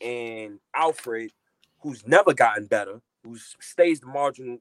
and 0.01 0.59
Alfred, 0.75 1.31
who's 1.79 2.05
never 2.07 2.33
gotten 2.33 2.65
better, 2.65 3.01
who 3.23 3.37
stays 3.59 3.99
the 3.99 4.07
marginal, 4.07 4.57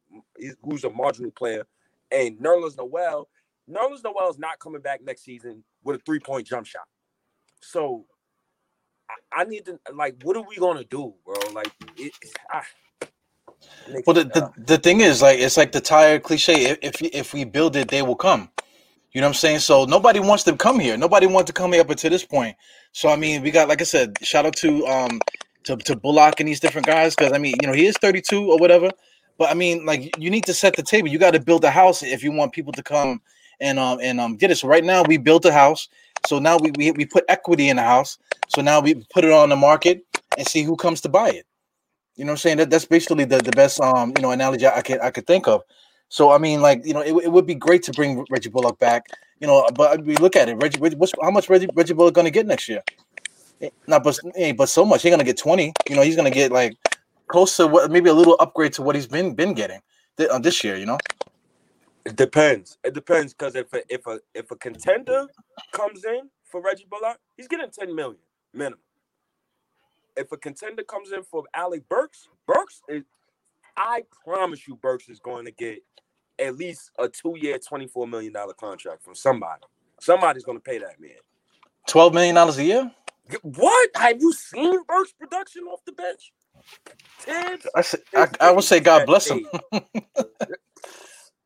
who's 0.63 0.85
a 0.85 0.91
marginal 0.91 1.31
player, 1.31 1.67
and 2.11 2.39
Nerlens 2.39 2.77
Noel. 2.77 3.29
Nerlens 3.71 4.05
Noel 4.05 4.31
is 4.31 4.39
not 4.39 4.59
coming 4.59 4.83
back 4.83 5.03
next 5.03 5.25
season 5.25 5.65
with 5.83 5.97
a 5.97 6.03
three 6.05 6.21
point 6.21 6.47
jump 6.47 6.67
shot. 6.67 6.87
So 7.63 8.05
I, 9.09 9.43
I, 9.43 9.45
need 9.45 9.65
to 9.67 9.79
like, 9.95 10.17
what 10.23 10.37
are 10.37 10.45
we 10.47 10.57
gonna 10.57 10.85
do, 10.85 11.15
bro? 11.25 11.35
Like, 11.53 11.73
it, 11.97 12.13
I, 12.51 12.63
Well, 14.07 14.15
the, 14.15 14.25
the, 14.25 14.53
the 14.57 14.79
thing 14.79 15.01
is, 15.01 15.23
like, 15.23 15.39
it's 15.39 15.57
like 15.57 15.73
the 15.73 15.81
tire 15.81 16.19
cliche. 16.19 16.77
If, 16.83 17.03
if 17.03 17.33
we 17.35 17.45
build 17.45 17.77
it, 17.77 17.89
they 17.89 18.03
will 18.03 18.17
come. 18.17 18.51
You 19.15 19.21
know 19.21 19.29
what 19.29 19.31
I'm 19.31 19.35
saying? 19.35 19.61
So 19.61 19.85
nobody 19.85 20.19
wants 20.19 20.43
to 20.45 20.57
come 20.57 20.81
here. 20.81 20.97
Nobody 20.97 21.27
wants 21.29 21.47
to 21.47 21.53
come 21.53 21.73
here 21.73 21.83
up 21.83 21.91
until 21.91 22.11
this 22.11 22.25
point. 22.25 22.57
So 22.91 23.09
I 23.09 23.17
mean, 23.17 23.43
we 23.43 23.53
got 23.53 23.69
like 23.69 23.81
I 23.81 23.85
said, 23.85 24.17
shout 24.23 24.45
out 24.45 24.57
to 24.57 24.85
um 24.89 25.21
to, 25.65 25.77
to 25.77 25.95
Bullock 25.95 26.41
and 26.41 26.49
these 26.49 26.59
different 26.59 26.87
guys 26.87 27.15
because 27.15 27.33
I 27.33 27.39
mean, 27.39 27.55
you 27.61 27.69
know, 27.69 27.73
he 27.73 27.87
is 27.87 27.97
32 27.99 28.51
or 28.51 28.59
whatever. 28.59 28.91
But 29.39 29.51
I 29.51 29.55
mean, 29.55 29.87
like 29.87 30.17
you 30.19 30.31
need 30.31 30.45
to 30.47 30.55
set 30.55 30.75
the 30.75 30.83
table. 30.83 31.09
You 31.09 31.19
got 31.19 31.33
to 31.35 31.41
build 31.41 31.65
a 31.65 31.71
house 31.71 32.03
if 32.03 32.25
you 32.25 32.33
want 32.33 32.53
people 32.53 32.73
to 32.73 32.83
come 32.83 33.23
and 33.61 33.79
um 33.79 34.01
and 34.03 34.21
um 34.21 34.37
get 34.37 34.51
it. 34.51 34.57
So 34.57 34.67
right 34.67 34.85
now 34.85 35.05
we 35.05 35.17
built 35.17 35.45
a 35.45 35.53
house. 35.53 35.89
So 36.27 36.41
now 36.41 36.59
we 36.59 36.73
we, 36.77 36.91
we 36.91 37.07
put 37.07 37.25
equity 37.29 37.69
in 37.69 37.77
the 37.77 37.83
house. 37.83 38.19
So 38.49 38.63
now 38.63 38.81
we 38.81 38.97
put 39.13 39.25
it 39.25 39.31
on 39.31 39.49
the 39.49 39.57
market 39.57 40.05
and 40.37 40.47
see 40.47 40.65
who 40.65 40.75
comes 40.75 41.01
to 41.03 41.09
buy 41.09 41.31
it. 41.31 41.47
You 42.17 42.25
know 42.25 42.31
what 42.31 42.35
I'm 42.35 42.39
saying? 42.39 42.57
That 42.59 42.71
that's 42.71 42.85
basically 42.85 43.25
the, 43.25 43.39
the 43.39 43.53
best 43.53 43.81
um 43.81 44.13
you 44.17 44.23
know 44.23 44.31
analogy 44.31 44.67
I 44.67 44.83
could 44.83 45.01
I 45.01 45.11
could 45.11 45.27
think 45.27 45.49
of. 45.49 45.63
So 46.09 46.31
I 46.31 46.39
mean, 46.39 46.61
like 46.61 46.85
you 46.87 46.95
know, 46.95 47.01
it, 47.01 47.13
it 47.25 47.33
would 47.33 47.47
be 47.47 47.55
great 47.55 47.83
to 47.85 47.93
bring 47.93 48.25
Reggie 48.31 48.51
Bullock 48.51 48.79
back. 48.79 49.07
You 49.41 49.49
know, 49.49 49.69
but 49.75 50.05
we 50.05 50.17
look 50.17 50.37
at 50.37 50.49
it. 50.49 50.55
Reggie, 50.63 50.79
Reggie 50.79 50.97
what's, 50.97 51.13
how 51.21 51.31
much 51.31 51.49
Reggie 51.49 51.69
Reggie 51.75 51.95
Bullock 51.95 52.15
going 52.15 52.27
to 52.27 52.31
get 52.31 52.47
next 52.47 52.69
year? 52.69 52.83
Eh, 53.61 53.71
not 53.87 54.05
but 54.05 54.19
eh, 54.37 54.53
but 54.53 54.69
so 54.69 54.85
much. 54.85 55.03
He's 55.03 55.11
going 55.11 55.19
to 55.19 55.25
get 55.25 55.39
twenty. 55.39 55.73
You 55.89 55.97
know, 55.97 56.03
he's 56.03 56.17
going 56.17 56.31
to 56.31 56.35
get 56.35 56.53
like 56.53 56.77
close 57.27 57.57
to 57.57 57.67
what 57.67 57.91
maybe 57.91 58.11
a 58.11 58.15
little 58.15 58.37
upgrade 58.39 58.73
to 58.75 58.83
what 58.83 58.95
he's 58.95 59.09
been 59.09 59.35
been 59.35 59.55
getting 59.55 59.81
th- 60.17 60.31
uh, 60.31 60.39
this 60.39 60.63
year. 60.63 60.77
You 60.77 60.87
know. 60.87 60.99
It 62.05 62.17
depends. 62.17 62.79
It 62.85 62.95
depends 62.95 63.33
because 63.33 63.57
if 63.57 63.73
a, 63.73 63.83
if 63.93 64.07
a 64.07 64.21
if 64.35 64.51
a 64.51 64.57
contender 64.57 65.27
comes 65.73 66.05
in 66.05 66.31
for 66.45 66.61
Reggie 66.61 66.87
Bullock, 66.89 67.19
he's 67.37 67.49
getting 67.49 67.71
ten 67.71 67.95
million 67.95 68.21
minimum. 68.53 68.79
If 70.17 70.33
a 70.33 70.37
contender 70.37 70.83
comes 70.85 71.13
in 71.13 71.23
for 71.23 71.45
Alec 71.55 71.89
Burks, 71.89 72.29
Burks 72.47 72.83
is, 72.89 73.03
I 73.77 74.05
promise 74.25 74.67
you, 74.69 74.77
Burks 74.77 75.09
is 75.09 75.19
going 75.19 75.45
to 75.47 75.51
get 75.51 75.79
at 76.39 76.57
least 76.57 76.91
a 76.99 77.09
two-year, 77.09 77.59
twenty-four 77.59 78.07
million 78.07 78.33
dollar 78.33 78.55
contract 78.55 79.03
from 79.03 79.15
somebody. 79.15 79.63
Somebody's 80.01 80.45
going 80.45 80.59
to 80.59 80.63
pay 80.63 80.79
that 80.79 81.01
man. 81.01 81.11
Twelve 81.89 82.15
million 82.15 82.35
dollars 82.35 82.59
a 82.59 82.65
year. 82.65 82.91
What 83.43 83.91
have 83.97 84.21
you 84.21 84.33
seen 84.33 84.83
Burks' 84.87 85.13
production 85.13 85.65
off 85.65 85.81
the 85.85 85.93
bench? 85.93 86.33
I, 87.75 87.81
say, 87.83 87.99
I, 88.15 88.29
I 88.41 88.51
would 88.51 88.65
say 88.65 88.81
God 88.81 89.07
bless 89.07 89.31
him. 89.31 89.47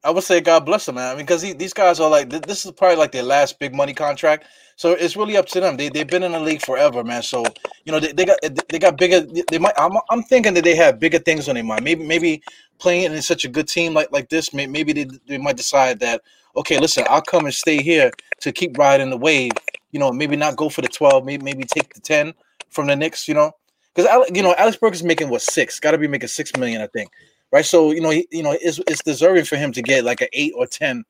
I 0.05 0.11
would 0.11 0.25
say 0.25 0.41
God 0.41 0.65
bless 0.65 0.87
them, 0.87 0.95
man. 0.95 1.13
I 1.13 1.17
mean, 1.17 1.27
because 1.27 1.43
these 1.43 1.73
guys 1.73 1.99
are 1.99 2.09
like 2.09 2.31
this 2.31 2.65
is 2.65 2.73
probably 2.73 2.97
like 2.97 3.13
their 3.13 3.25
last 3.25 3.59
big 3.59 3.75
money 3.75 3.93
contract, 3.93 4.45
so 4.77 4.93
it's 4.93 5.17
really 5.17 5.37
up 5.37 5.47
to 5.47 5.61
them. 5.61 5.77
They 5.77 5.89
they've 5.89 6.07
been 6.07 6.23
in 6.23 6.33
the 6.33 6.41
league 6.41 6.63
forever, 6.63 7.03
man. 7.03 7.23
So 7.23 7.45
you 7.85 7.93
know 7.93 7.99
they, 7.99 8.13
they 8.13 8.25
got 8.25 8.39
they 8.69 8.79
got 8.79 8.97
bigger. 8.97 9.27
They 9.51 9.59
might. 9.59 9.75
I'm, 9.77 9.93
I'm 10.09 10.23
thinking 10.23 10.55
that 10.55 10.63
they 10.63 10.77
have 10.77 11.01
bigger 11.01 11.19
things 11.19 11.49
on 11.49 11.57
their 11.57 11.65
mind. 11.65 11.83
Maybe 11.83 12.05
maybe 12.07 12.43
playing 12.79 13.13
in 13.13 13.23
such 13.23 13.45
a 13.45 13.49
good 13.49 13.67
team 13.67 13.93
like 13.93 14.13
like 14.13 14.29
this, 14.29 14.55
maybe 14.55 14.93
they, 14.93 15.07
they 15.27 15.39
might 15.39 15.57
decide 15.57 15.99
that 16.01 16.23
okay, 16.57 16.79
listen, 16.79 17.05
I'll 17.11 17.23
come 17.23 17.45
and 17.45 17.55
stay 17.55 17.83
here 17.83 18.13
to 18.41 18.53
keep 18.53 18.79
riding 18.79 19.11
the 19.11 19.17
wave. 19.17 19.53
You 19.91 19.99
know, 19.99 20.13
maybe 20.13 20.37
not 20.37 20.57
go 20.57 20.69
for 20.69 20.81
the 20.81 20.89
twelve, 20.89 21.25
maybe 21.25 21.45
maybe 21.45 21.65
take 21.65 21.93
the 21.95 22.01
ten 22.01 22.35
from 22.71 22.87
the 22.87 22.95
Knicks. 22.95 23.27
You 23.27 23.35
know, 23.35 23.51
because 23.95 24.31
you 24.33 24.45
know 24.45 24.55
Alex 24.57 24.77
Burks 24.77 24.99
is 24.99 25.05
making 25.05 25.29
what 25.29 25.43
six? 25.43 25.81
Got 25.81 25.91
to 25.91 25.99
be 25.99 26.07
making 26.07 26.29
six 26.29 26.57
million, 26.57 26.81
I 26.81 26.87
think 26.87 27.11
right? 27.53 27.65
So 27.65 27.93
you 27.93 28.01
know, 28.01 28.11
he, 28.11 28.27
you 28.31 28.43
know, 28.43 28.57
it's 28.61 28.79
it's 28.87 29.03
deserving 29.03 29.45
for 29.45 29.57
him 29.57 29.73
to 29.73 29.83
get 29.83 30.05
like 30.05 30.21
an 30.21 30.29
eight 30.33 30.53
or 30.57 30.67
ten 30.67 31.05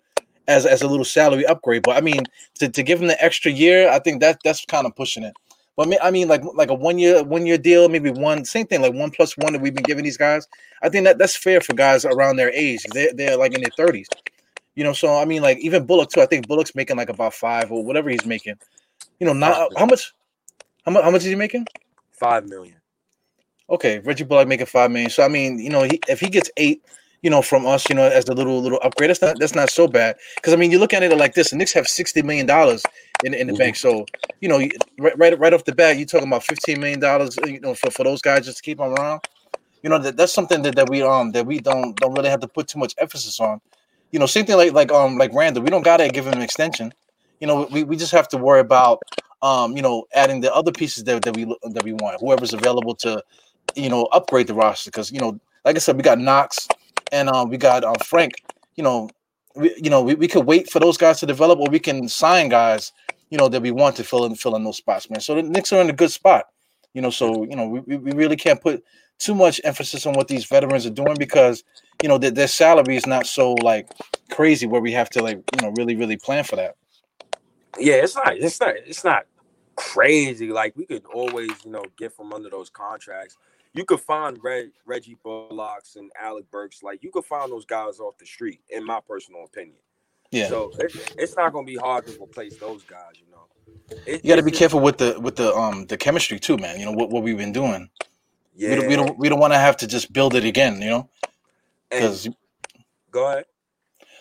as 0.46 0.66
as 0.66 0.82
a 0.82 0.88
little 0.88 1.04
salary 1.04 1.46
upgrade. 1.46 1.82
But 1.82 1.96
I 1.96 2.00
mean, 2.00 2.24
to, 2.54 2.68
to 2.68 2.82
give 2.82 3.00
him 3.00 3.08
the 3.08 3.22
extra 3.22 3.52
year, 3.52 3.88
I 3.90 3.98
think 3.98 4.20
that 4.20 4.40
that's 4.44 4.64
kind 4.64 4.86
of 4.86 4.96
pushing 4.96 5.22
it. 5.22 5.34
But 5.76 5.96
I 6.02 6.10
mean, 6.10 6.26
like 6.26 6.42
like 6.54 6.70
a 6.70 6.74
one 6.74 6.98
year 6.98 7.22
one 7.22 7.46
year 7.46 7.56
deal, 7.56 7.88
maybe 7.88 8.10
one 8.10 8.44
same 8.44 8.66
thing, 8.66 8.82
like 8.82 8.94
one 8.94 9.12
plus 9.12 9.36
one 9.36 9.52
that 9.52 9.62
we've 9.62 9.74
been 9.74 9.84
giving 9.84 10.02
these 10.02 10.16
guys. 10.16 10.48
I 10.82 10.88
think 10.88 11.04
that 11.04 11.18
that's 11.18 11.36
fair 11.36 11.60
for 11.60 11.74
guys 11.74 12.04
around 12.04 12.34
their 12.34 12.50
age. 12.50 12.84
They're 12.92 13.12
they're 13.12 13.36
like 13.36 13.54
in 13.54 13.60
their 13.60 13.70
thirties, 13.76 14.08
you 14.74 14.82
know. 14.82 14.92
So 14.92 15.16
I 15.16 15.24
mean, 15.24 15.40
like 15.40 15.58
even 15.58 15.86
Bullock 15.86 16.10
too. 16.10 16.20
I 16.20 16.26
think 16.26 16.48
Bullock's 16.48 16.74
making 16.74 16.96
like 16.96 17.10
about 17.10 17.32
five 17.32 17.70
or 17.70 17.84
whatever 17.84 18.10
he's 18.10 18.26
making. 18.26 18.56
You 19.20 19.28
know, 19.28 19.32
not 19.32 19.70
how 19.76 19.86
much, 19.86 20.12
how 20.84 20.92
much, 20.92 21.04
how 21.04 21.10
much 21.12 21.20
is 21.20 21.28
he 21.28 21.36
making? 21.36 21.66
Five 22.10 22.48
million. 22.48 22.77
Okay, 23.70 23.98
Reggie 24.00 24.24
Bullock 24.24 24.48
making 24.48 24.66
five 24.66 24.90
million. 24.90 25.10
So 25.10 25.22
I 25.22 25.28
mean, 25.28 25.58
you 25.58 25.70
know, 25.70 25.82
he, 25.82 26.00
if 26.08 26.20
he 26.20 26.28
gets 26.28 26.50
eight, 26.56 26.82
you 27.22 27.30
know, 27.30 27.42
from 27.42 27.66
us, 27.66 27.88
you 27.88 27.94
know, 27.94 28.04
as 28.04 28.24
the 28.24 28.34
little 28.34 28.60
little 28.62 28.80
upgrade, 28.82 29.10
that's 29.10 29.20
not 29.20 29.38
that's 29.38 29.54
not 29.54 29.70
so 29.70 29.86
bad. 29.86 30.16
Because 30.36 30.52
I 30.52 30.56
mean, 30.56 30.70
you 30.70 30.78
look 30.78 30.94
at 30.94 31.02
it 31.02 31.16
like 31.16 31.34
this: 31.34 31.50
the 31.50 31.56
Knicks 31.56 31.72
have 31.72 31.86
sixty 31.86 32.22
million 32.22 32.46
dollars 32.46 32.82
in 33.24 33.34
in 33.34 33.46
the 33.46 33.52
mm-hmm. 33.52 33.58
bank. 33.58 33.76
So 33.76 34.06
you 34.40 34.48
know, 34.48 34.58
right, 34.98 35.18
right 35.18 35.38
right 35.38 35.52
off 35.52 35.64
the 35.64 35.74
bat, 35.74 35.96
you're 35.96 36.06
talking 36.06 36.28
about 36.28 36.44
fifteen 36.44 36.80
million 36.80 37.00
dollars, 37.00 37.38
you 37.44 37.60
know, 37.60 37.74
for, 37.74 37.90
for 37.90 38.04
those 38.04 38.22
guys 38.22 38.46
just 38.46 38.58
to 38.58 38.62
keep 38.62 38.78
them 38.78 38.92
around. 38.92 39.20
You 39.82 39.90
know, 39.90 39.98
that, 39.98 40.16
that's 40.16 40.32
something 40.32 40.62
that, 40.62 40.74
that 40.76 40.88
we 40.88 41.02
um 41.02 41.32
that 41.32 41.46
we 41.46 41.58
don't 41.58 41.94
don't 41.96 42.14
really 42.14 42.30
have 42.30 42.40
to 42.40 42.48
put 42.48 42.68
too 42.68 42.78
much 42.78 42.94
emphasis 42.98 43.38
on. 43.40 43.60
You 44.12 44.18
know, 44.18 44.26
same 44.26 44.46
thing 44.46 44.56
like 44.56 44.72
like 44.72 44.92
um 44.92 45.18
like 45.18 45.34
Randle, 45.34 45.62
we 45.62 45.70
don't 45.70 45.84
gotta 45.84 46.08
give 46.08 46.26
him 46.26 46.34
an 46.34 46.42
extension. 46.42 46.92
You 47.40 47.46
know, 47.46 47.68
we, 47.70 47.84
we 47.84 47.96
just 47.96 48.12
have 48.12 48.28
to 48.28 48.38
worry 48.38 48.60
about 48.60 49.02
um 49.42 49.76
you 49.76 49.82
know 49.82 50.04
adding 50.14 50.40
the 50.40 50.52
other 50.54 50.72
pieces 50.72 51.04
that, 51.04 51.22
that 51.22 51.36
we 51.36 51.44
that 51.44 51.82
we 51.84 51.92
want. 51.92 52.20
Whoever's 52.20 52.54
available 52.54 52.94
to 52.96 53.22
you 53.74 53.88
know, 53.88 54.04
upgrade 54.06 54.46
the 54.46 54.54
roster 54.54 54.90
because 54.90 55.10
you 55.10 55.20
know, 55.20 55.38
like 55.64 55.76
I 55.76 55.78
said, 55.78 55.96
we 55.96 56.02
got 56.02 56.18
Knox 56.18 56.68
and 57.12 57.28
um, 57.28 57.48
we 57.50 57.56
got 57.56 57.84
uh, 57.84 57.94
Frank. 58.04 58.34
You 58.76 58.84
know, 58.84 59.10
we 59.54 59.74
you 59.76 59.90
know 59.90 60.02
we, 60.02 60.14
we 60.14 60.28
could 60.28 60.46
wait 60.46 60.70
for 60.70 60.80
those 60.80 60.96
guys 60.96 61.20
to 61.20 61.26
develop, 61.26 61.58
or 61.58 61.68
we 61.68 61.78
can 61.78 62.08
sign 62.08 62.48
guys, 62.48 62.92
you 63.30 63.38
know, 63.38 63.48
that 63.48 63.62
we 63.62 63.70
want 63.70 63.96
to 63.96 64.04
fill 64.04 64.24
in 64.24 64.34
fill 64.34 64.56
in 64.56 64.64
those 64.64 64.76
spots, 64.76 65.10
man. 65.10 65.20
So 65.20 65.34
the 65.34 65.42
Knicks 65.42 65.72
are 65.72 65.80
in 65.80 65.90
a 65.90 65.94
good 65.94 66.10
spot. 66.10 66.46
You 66.94 67.02
know, 67.02 67.10
so 67.10 67.44
you 67.44 67.56
know 67.56 67.68
we, 67.68 67.96
we 67.96 68.12
really 68.12 68.36
can't 68.36 68.60
put 68.60 68.82
too 69.18 69.34
much 69.34 69.60
emphasis 69.64 70.06
on 70.06 70.14
what 70.14 70.28
these 70.28 70.44
veterans 70.46 70.86
are 70.86 70.90
doing 70.90 71.16
because 71.18 71.64
you 72.02 72.08
know 72.08 72.18
their, 72.18 72.30
their 72.30 72.48
salary 72.48 72.96
is 72.96 73.06
not 73.06 73.26
so 73.26 73.54
like 73.54 73.88
crazy 74.30 74.66
where 74.66 74.80
we 74.80 74.92
have 74.92 75.10
to 75.10 75.22
like 75.22 75.40
you 75.56 75.62
know 75.62 75.72
really 75.76 75.96
really 75.96 76.16
plan 76.16 76.44
for 76.44 76.56
that. 76.56 76.76
Yeah, 77.78 77.94
it's 77.94 78.14
not. 78.14 78.36
It's 78.36 78.60
not. 78.60 78.74
It's 78.86 79.04
not 79.04 79.26
crazy. 79.76 80.50
Like 80.50 80.76
we 80.76 80.86
could 80.86 81.04
always, 81.06 81.50
you 81.64 81.70
know, 81.70 81.84
get 81.96 82.12
from 82.12 82.32
under 82.32 82.50
those 82.50 82.70
contracts 82.70 83.36
you 83.78 83.84
could 83.84 84.00
find 84.00 84.36
Reg, 84.42 84.70
Reggie 84.84 85.16
Bullocks 85.22 85.94
and 85.94 86.10
Alec 86.20 86.50
Burks. 86.50 86.82
Like 86.82 87.04
you 87.04 87.12
could 87.12 87.24
find 87.24 87.52
those 87.52 87.64
guys 87.64 88.00
off 88.00 88.18
the 88.18 88.26
street, 88.26 88.60
in 88.70 88.84
my 88.84 88.98
personal 89.06 89.44
opinion. 89.44 89.78
Yeah. 90.32 90.48
So 90.48 90.72
it, 90.80 91.14
it's 91.16 91.36
not 91.36 91.52
going 91.52 91.64
to 91.64 91.72
be 91.72 91.78
hard 91.78 92.04
to 92.08 92.20
replace 92.20 92.56
those 92.56 92.82
guys. 92.82 93.12
You 93.14 93.30
know. 93.30 93.96
It, 94.04 94.24
you 94.24 94.28
got 94.28 94.36
to 94.36 94.42
be 94.42 94.50
careful 94.50 94.80
with 94.80 94.98
the 94.98 95.18
with 95.20 95.36
the 95.36 95.54
um 95.54 95.86
the 95.86 95.96
chemistry 95.96 96.40
too, 96.40 96.56
man. 96.56 96.80
You 96.80 96.86
know 96.86 96.92
what, 96.92 97.10
what 97.10 97.22
we've 97.22 97.38
been 97.38 97.52
doing. 97.52 97.88
Yeah. 98.56 98.70
We 98.70 98.74
don't 98.74 98.88
we 98.88 98.96
don't, 98.96 99.18
we 99.18 99.28
don't 99.28 99.38
want 99.38 99.52
to 99.52 99.58
have 99.60 99.76
to 99.76 99.86
just 99.86 100.12
build 100.12 100.34
it 100.34 100.44
again. 100.44 100.82
You 100.82 100.90
know. 100.90 101.10
Because. 101.88 102.28
Go 103.12 103.28
ahead. 103.28 103.44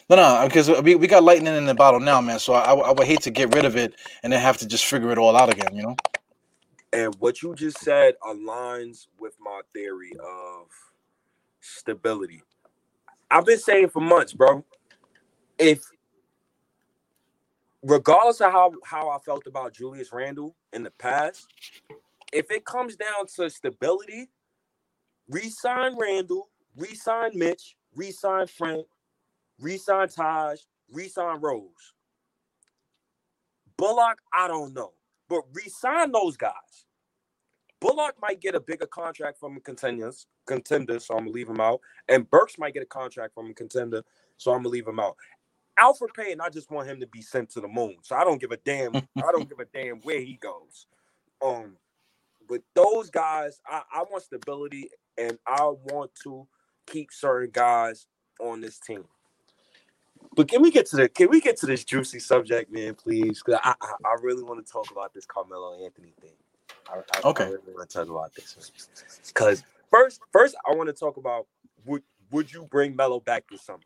No, 0.09 0.15
no, 0.15 0.47
because 0.47 0.69
we, 0.83 0.95
we 0.95 1.07
got 1.07 1.23
lightning 1.23 1.53
in 1.57 1.65
the 1.65 1.73
bottle 1.73 1.99
now, 1.99 2.21
man. 2.21 2.39
So 2.39 2.53
I, 2.53 2.73
I 2.73 2.91
would 2.93 3.05
hate 3.05 3.23
to 3.23 3.31
get 3.31 3.53
rid 3.53 3.65
of 3.65 3.75
it 3.75 3.93
and 4.23 4.31
then 4.31 4.39
have 4.39 4.57
to 4.59 4.67
just 4.67 4.85
figure 4.85 5.11
it 5.11 5.17
all 5.17 5.35
out 5.35 5.51
again, 5.51 5.75
you 5.75 5.83
know. 5.83 5.97
And 6.97 7.13
what 7.19 7.43
you 7.43 7.53
just 7.53 7.79
said 7.81 8.15
aligns 8.23 9.05
with 9.19 9.35
my 9.39 9.61
theory 9.71 10.13
of 10.13 10.65
stability. 11.61 12.41
I've 13.29 13.45
been 13.45 13.59
saying 13.59 13.89
for 13.89 14.01
months, 14.01 14.33
bro. 14.33 14.65
If 15.59 15.83
regardless 17.83 18.41
of 18.41 18.51
how, 18.51 18.73
how 18.83 19.09
I 19.09 19.19
felt 19.19 19.45
about 19.45 19.73
Julius 19.73 20.11
Randle 20.11 20.55
in 20.73 20.81
the 20.81 20.89
past, 20.89 21.45
if 22.33 22.49
it 22.49 22.65
comes 22.65 22.95
down 22.95 23.27
to 23.35 23.47
stability, 23.51 24.31
resign 25.29 25.99
Randle, 25.99 26.49
resign 26.75 27.29
Mitch, 27.35 27.75
resign 27.93 28.47
Frank, 28.47 28.87
resign 29.59 30.07
Taj, 30.07 30.61
resign 30.91 31.41
Rose. 31.41 31.93
Bullock, 33.77 34.17
I 34.33 34.47
don't 34.47 34.73
know. 34.73 34.93
But 35.29 35.43
resign 35.53 36.11
those 36.11 36.37
guys. 36.37 36.86
Bullock 37.79 38.15
might 38.21 38.41
get 38.41 38.55
a 38.55 38.59
bigger 38.59 38.87
contract 38.87 39.39
from 39.39 39.57
a 39.57 39.59
contenders, 39.59 40.25
contender, 40.45 40.99
so 40.99 41.13
I'm 41.15 41.21
gonna 41.21 41.31
leave 41.31 41.49
him 41.49 41.59
out. 41.59 41.79
And 42.07 42.29
Burks 42.29 42.57
might 42.57 42.73
get 42.73 42.83
a 42.83 42.87
contract 42.87 43.33
from 43.33 43.49
a 43.51 43.53
contender, 43.53 44.03
so 44.37 44.51
I'm 44.51 44.59
gonna 44.59 44.69
leave 44.69 44.87
him 44.87 44.99
out. 44.99 45.15
Elfrid 45.79 46.13
Payne, 46.15 46.41
I 46.41 46.49
just 46.49 46.71
want 46.71 46.89
him 46.89 46.99
to 46.99 47.07
be 47.07 47.21
sent 47.21 47.51
to 47.51 47.61
the 47.61 47.67
moon. 47.67 47.97
So 48.01 48.15
I 48.15 48.23
don't 48.23 48.41
give 48.41 48.51
a 48.51 48.57
damn. 48.57 48.95
I 48.95 49.31
don't 49.31 49.47
give 49.47 49.59
a 49.59 49.65
damn 49.65 49.97
where 50.01 50.19
he 50.19 50.39
goes. 50.41 50.87
Um, 51.45 51.77
but 52.49 52.61
those 52.73 53.09
guys, 53.09 53.61
I, 53.67 53.83
I 53.93 54.03
want 54.09 54.23
stability 54.23 54.89
and 55.17 55.37
I 55.45 55.63
want 55.63 56.11
to 56.23 56.47
keep 56.87 57.11
certain 57.11 57.51
guys 57.51 58.07
on 58.39 58.61
this 58.61 58.79
team. 58.79 59.03
But 60.35 60.47
can 60.47 60.61
we 60.61 60.71
get 60.71 60.87
to 60.87 60.95
the 60.95 61.09
can 61.09 61.29
we 61.29 61.41
get 61.41 61.57
to 61.57 61.65
this 61.65 61.83
juicy 61.83 62.19
subject, 62.19 62.71
man, 62.71 62.95
please? 62.95 63.41
Because 63.43 63.59
I, 63.63 63.75
I, 63.81 63.93
I 64.05 64.15
really 64.21 64.43
want 64.43 64.65
to 64.65 64.71
talk 64.71 64.91
about 64.91 65.13
this 65.13 65.25
Carmelo 65.25 65.83
Anthony 65.83 66.13
thing. 66.21 66.31
I, 66.89 66.97
I, 66.97 67.29
okay. 67.29 67.43
I 67.45 67.47
really 67.47 67.73
want 67.75 67.89
to 67.89 67.97
talk 67.97 68.09
about 68.09 68.33
this 68.35 68.71
because 69.27 69.63
first, 69.91 70.21
first 70.31 70.55
I 70.69 70.73
want 70.73 70.87
to 70.87 70.93
talk 70.93 71.17
about 71.17 71.47
would 71.85 72.03
would 72.31 72.51
you 72.51 72.67
bring 72.69 72.95
Melo 72.95 73.19
back 73.19 73.45
this 73.49 73.63
summer? 73.63 73.83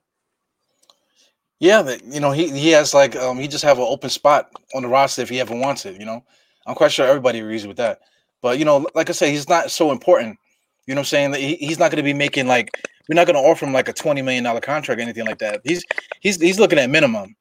Yeah, 1.59 1.95
you 2.05 2.19
know 2.19 2.31
he 2.31 2.49
he 2.49 2.71
has 2.71 2.93
like 2.93 3.15
um 3.15 3.37
he 3.37 3.47
just 3.47 3.63
have 3.63 3.77
an 3.77 3.85
open 3.87 4.09
spot 4.09 4.51
on 4.73 4.81
the 4.81 4.87
roster 4.87 5.21
if 5.21 5.29
he 5.29 5.39
ever 5.39 5.55
wants 5.55 5.85
it. 5.85 5.99
You 5.99 6.05
know, 6.05 6.23
I'm 6.65 6.75
quite 6.75 6.91
sure 6.91 7.05
everybody 7.05 7.39
agrees 7.39 7.67
with 7.67 7.77
that. 7.77 7.99
But 8.41 8.57
you 8.57 8.65
know, 8.65 8.87
like 8.95 9.09
I 9.09 9.13
said, 9.13 9.29
he's 9.29 9.47
not 9.47 9.69
so 9.69 9.91
important. 9.91 10.39
You 10.87 10.95
know 10.95 11.01
what 11.01 11.13
I'm 11.13 11.31
saying? 11.31 11.33
He, 11.35 11.55
he's 11.55 11.77
not 11.77 11.91
going 11.91 11.97
to 11.97 12.03
be 12.03 12.13
making 12.13 12.47
like 12.47 12.71
we're 13.07 13.15
not 13.15 13.27
going 13.27 13.35
to 13.35 13.47
offer 13.47 13.65
him 13.65 13.73
like 13.73 13.87
a 13.87 13.93
twenty 13.93 14.21
million 14.21 14.43
dollar 14.43 14.59
contract 14.59 14.99
or 14.99 15.03
anything 15.03 15.25
like 15.25 15.37
that. 15.39 15.61
He's 15.63 15.83
he's 16.19 16.41
he's 16.41 16.59
looking 16.59 16.79
at 16.79 16.89
minimum, 16.89 17.35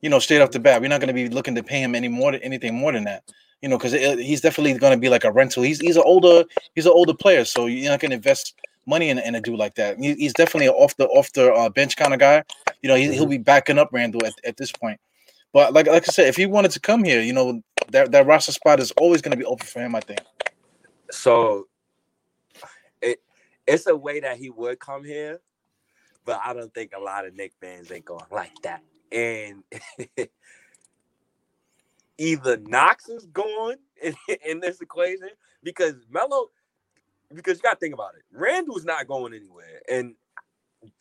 you 0.00 0.10
know, 0.10 0.18
straight 0.18 0.40
off 0.40 0.50
the 0.50 0.58
bat. 0.58 0.80
We're 0.80 0.88
not 0.88 1.00
going 1.00 1.08
to 1.08 1.14
be 1.14 1.28
looking 1.28 1.54
to 1.54 1.62
pay 1.62 1.80
him 1.80 1.94
any 1.94 2.08
more 2.08 2.36
anything 2.42 2.74
more 2.74 2.90
than 2.90 3.04
that, 3.04 3.22
you 3.62 3.68
know, 3.68 3.76
because 3.76 3.92
he's 3.92 4.40
definitely 4.40 4.74
going 4.74 4.92
to 4.92 4.98
be 4.98 5.08
like 5.08 5.24
a 5.24 5.32
rental. 5.32 5.62
He's 5.62 5.80
he's 5.80 5.96
an 5.96 6.02
older 6.04 6.44
he's 6.74 6.86
an 6.86 6.92
older 6.92 7.14
player, 7.14 7.44
so 7.44 7.66
you're 7.66 7.90
not 7.90 8.00
going 8.00 8.10
to 8.10 8.16
invest 8.16 8.54
money 8.86 9.08
in, 9.10 9.18
in 9.18 9.34
a 9.34 9.40
dude 9.40 9.58
like 9.58 9.74
that. 9.74 9.98
He, 9.98 10.14
he's 10.14 10.32
definitely 10.32 10.66
an 10.66 10.74
off 10.74 10.96
the 10.96 11.06
off 11.08 11.32
the 11.32 11.52
uh, 11.52 11.68
bench 11.68 11.96
kind 11.96 12.14
of 12.14 12.20
guy. 12.20 12.42
You 12.82 12.88
know, 12.88 12.96
he, 12.96 13.08
will 13.08 13.16
mm-hmm. 13.16 13.30
be 13.30 13.38
backing 13.38 13.78
up 13.78 13.90
Randle 13.92 14.24
at, 14.24 14.34
at 14.44 14.56
this 14.56 14.72
point. 14.72 15.00
But 15.52 15.72
like 15.72 15.86
like 15.86 16.08
I 16.08 16.12
said, 16.12 16.28
if 16.28 16.36
he 16.36 16.46
wanted 16.46 16.70
to 16.72 16.80
come 16.80 17.04
here, 17.04 17.20
you 17.20 17.32
know, 17.32 17.62
that 17.88 18.12
that 18.12 18.26
roster 18.26 18.52
spot 18.52 18.80
is 18.80 18.92
always 18.92 19.20
going 19.20 19.32
to 19.32 19.36
be 19.36 19.44
open 19.44 19.66
for 19.66 19.80
him. 19.80 19.94
I 19.94 20.00
think. 20.00 20.20
So, 21.10 21.66
it 23.02 23.20
it's 23.66 23.86
a 23.86 23.96
way 23.96 24.20
that 24.20 24.38
he 24.38 24.50
would 24.50 24.78
come 24.78 25.04
here, 25.04 25.40
but 26.24 26.40
I 26.44 26.52
don't 26.52 26.72
think 26.72 26.92
a 26.96 27.00
lot 27.00 27.26
of 27.26 27.34
Knick 27.34 27.52
fans 27.60 27.90
ain't 27.90 28.04
going 28.04 28.24
like 28.30 28.54
that. 28.62 28.82
And 29.10 29.64
either 32.20 32.58
Knox 32.58 33.08
is 33.08 33.26
going 33.26 33.78
in, 34.02 34.14
in 34.46 34.60
this 34.60 34.80
equation 34.80 35.30
because 35.64 35.94
Melo, 36.10 36.50
because 37.34 37.56
you 37.56 37.62
got 37.62 37.74
to 37.74 37.78
think 37.80 37.94
about 37.94 38.14
it. 38.14 38.22
Randle's 38.32 38.84
not 38.84 39.08
going 39.08 39.34
anywhere, 39.34 39.80
and 39.90 40.14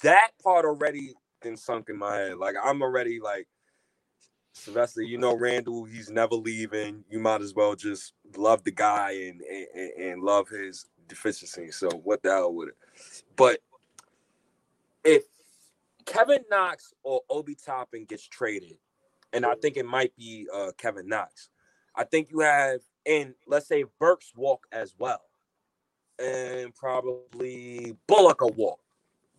that 0.01 0.31
part 0.41 0.65
already 0.65 1.13
been 1.41 1.57
sunk 1.57 1.89
in 1.89 1.97
my 1.97 2.15
head. 2.15 2.37
Like 2.37 2.55
I'm 2.63 2.81
already 2.81 3.19
like 3.19 3.47
Sylvester, 4.53 5.01
you 5.01 5.17
know 5.17 5.35
Randle, 5.35 5.85
he's 5.85 6.09
never 6.09 6.35
leaving. 6.35 7.03
You 7.09 7.19
might 7.19 7.41
as 7.41 7.53
well 7.53 7.75
just 7.75 8.13
love 8.35 8.63
the 8.63 8.71
guy 8.71 9.11
and 9.11 9.41
and, 9.41 9.91
and 10.01 10.23
love 10.23 10.49
his 10.49 10.85
deficiency. 11.07 11.71
So 11.71 11.89
what 12.03 12.23
the 12.23 12.31
hell 12.31 12.53
with 12.53 12.69
it? 12.69 12.75
But 13.35 13.59
if 15.03 15.23
Kevin 16.05 16.43
Knox 16.49 16.93
or 17.03 17.21
Obi 17.29 17.55
Toppin 17.55 18.05
gets 18.05 18.27
traded, 18.27 18.77
and 19.33 19.45
I 19.45 19.55
think 19.55 19.77
it 19.77 19.85
might 19.85 20.15
be 20.15 20.47
uh, 20.53 20.71
Kevin 20.77 21.07
Knox, 21.07 21.49
I 21.95 22.03
think 22.03 22.29
you 22.31 22.39
have, 22.39 22.79
and 23.05 23.33
let's 23.47 23.67
say 23.67 23.85
Burks 23.99 24.31
walk 24.35 24.65
as 24.71 24.95
well, 24.97 25.21
and 26.17 26.73
probably 26.75 27.95
Bullock 28.07 28.41
will 28.41 28.53
walk 28.53 28.79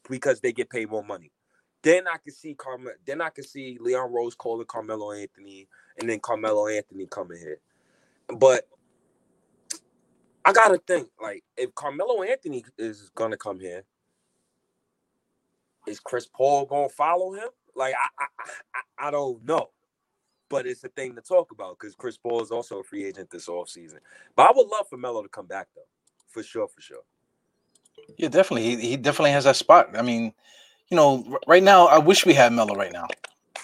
because 0.09 0.41
they 0.41 0.53
get 0.53 0.71
paid 0.71 0.91
more 0.91 1.05
money. 1.05 1.33
Then 1.83 2.07
I 2.07 2.19
could 2.19 2.35
see 2.35 2.55
Carmel. 2.55 2.93
Then 3.07 3.23
I 3.23 3.31
could 3.31 3.47
see 3.47 3.79
Leon 3.81 4.13
Rose 4.13 4.35
calling 4.35 4.67
Carmelo 4.67 5.13
Anthony, 5.13 5.69
and 5.99 6.09
then 6.09 6.21
Carmelo 6.21 6.67
Anthony 6.67 7.07
coming 7.07 7.39
here. 7.39 7.61
But 8.29 8.69
I 10.45 10.53
gotta 10.53 10.79
think 10.87 11.09
like 11.21 11.43
if 11.57 11.75
Carmelo 11.75 12.23
Anthony 12.23 12.65
is 12.77 13.11
gonna 13.15 13.39
come 13.39 13.61
here, 13.61 13.85
is 15.87 16.01
Chris 16.01 16.27
Paul 16.27 16.67
gonna 16.67 16.89
follow 16.91 17.33
him? 17.33 17.49
Like 17.75 17.95
I 17.95 18.25
I, 18.25 18.45
I, 18.75 19.09
I 19.09 19.11
don't 19.11 19.43
know, 19.47 19.71
but 20.51 20.67
it's 20.67 20.85
a 20.85 20.89
thing 20.89 21.15
to 21.15 21.23
talk 21.23 21.53
about 21.53 21.79
because 21.79 21.95
Chris 21.95 22.19
Paul 22.19 22.43
is 22.43 22.51
also 22.51 22.81
a 22.81 22.85
free 22.85 23.05
agent 23.05 23.31
this 23.31 23.49
off 23.49 23.71
season. 23.71 24.01
But 24.37 24.49
I 24.49 24.53
would 24.55 24.67
love 24.67 24.87
for 24.91 24.99
Melo 24.99 25.23
to 25.23 25.29
come 25.29 25.47
back 25.47 25.69
though, 25.75 25.87
for 26.29 26.43
sure, 26.43 26.69
for 26.69 26.83
sure. 26.83 27.03
Yeah, 28.19 28.29
definitely. 28.29 28.77
He, 28.77 28.89
he 28.91 28.97
definitely 28.97 29.31
has 29.31 29.45
that 29.45 29.57
spot. 29.57 29.97
I 29.97 30.03
mean, 30.03 30.35
you 30.91 30.97
know, 30.97 31.39
right 31.47 31.63
now, 31.63 31.87
I 31.87 31.99
wish 31.99 32.27
we 32.27 32.35
had 32.35 32.53
Melo 32.53 32.75
right 32.75 32.93
now. 32.93 33.07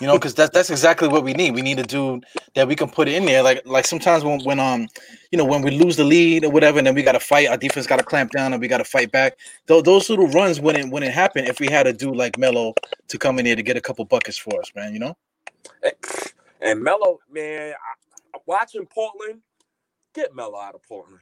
You 0.01 0.07
know, 0.07 0.15
because 0.15 0.35
that's 0.35 0.53
that's 0.53 0.69
exactly 0.69 1.09
what 1.09 1.25
we 1.25 1.33
need. 1.33 1.55
We 1.55 1.63
need 1.63 1.79
a 1.79 1.83
dude 1.83 2.27
that 2.55 2.69
we 2.69 2.77
can 2.77 2.91
put 2.91 3.09
in 3.09 3.25
there. 3.25 3.43
Like 3.43 3.63
like 3.65 3.87
sometimes 3.87 4.25
when 4.25 4.45
when 4.45 4.61
um, 4.61 4.89
you 5.31 5.39
know, 5.39 5.45
when 5.47 5.63
we 5.63 5.71
lose 5.71 5.97
the 5.97 6.05
lead 6.05 6.45
or 6.45 6.51
whatever, 6.51 6.77
and 6.77 6.87
then 6.87 6.95
we 6.95 7.03
got 7.03 7.13
to 7.13 7.21
fight. 7.21 7.49
Our 7.49 7.57
defense 7.57 7.87
got 7.87 7.97
to 7.97 8.05
clamp 8.05 8.31
down, 8.33 8.53
and 8.53 8.61
we 8.61 8.69
got 8.69 8.79
to 8.79 8.85
fight 8.85 9.11
back. 9.11 9.39
Those, 9.69 9.85
those 9.85 10.11
little 10.11 10.29
runs 10.29 10.61
when 10.61 10.77
it 10.77 10.91
when 10.91 11.03
it 11.03 11.13
happened. 11.13 11.49
If 11.49 11.61
we 11.61 11.69
had 11.69 11.87
a 11.87 11.95
dude 11.95 12.15
like 12.15 12.37
Melo 12.37 12.75
to 13.09 13.19
come 13.19 13.39
in 13.39 13.47
here 13.47 13.57
to 13.57 13.63
get 13.63 13.79
a 13.79 13.81
couple 13.81 14.05
buckets 14.05 14.37
for 14.37 14.61
us, 14.61 14.71
man, 14.77 14.93
you 14.93 14.99
know. 14.99 15.17
And 16.67 16.83
Melo, 16.83 17.19
man, 17.31 17.73
I, 17.73 18.39
watching 18.47 18.87
Portland, 18.87 19.41
get 20.15 20.35
Melo 20.35 20.59
out 20.59 20.75
of 20.75 20.83
Portland. 20.83 21.21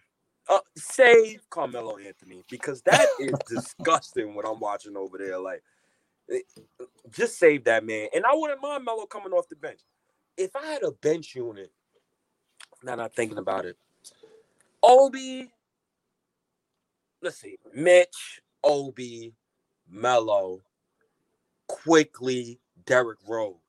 Uh, 0.48 0.58
save 0.76 1.48
Carmelo 1.48 1.96
Anthony 1.96 2.42
because 2.50 2.82
that 2.82 3.06
is 3.20 3.34
disgusting 3.48 4.34
what 4.34 4.46
I'm 4.46 4.60
watching 4.60 4.96
over 4.96 5.16
there. 5.18 5.38
Like 5.38 5.62
just 7.10 7.38
save 7.38 7.64
that 7.64 7.84
man. 7.84 8.08
And 8.14 8.24
I 8.24 8.34
wouldn't 8.34 8.62
mind 8.62 8.84
Melo 8.84 9.06
coming 9.06 9.32
off 9.32 9.48
the 9.48 9.56
bench. 9.56 9.80
If 10.36 10.56
I 10.56 10.66
had 10.66 10.82
a 10.82 10.92
bench 10.92 11.34
unit, 11.34 11.70
now 12.82 12.96
not 12.96 13.14
thinking 13.14 13.38
about 13.38 13.64
it, 13.64 13.76
Obi, 14.82 15.50
let's 17.22 17.40
see, 17.40 17.56
Mitch, 17.72 18.40
Obi, 18.62 19.34
Melo, 19.88 20.60
Quickley, 21.68 22.60
Derrick 22.84 23.18
Rose. 23.26 23.63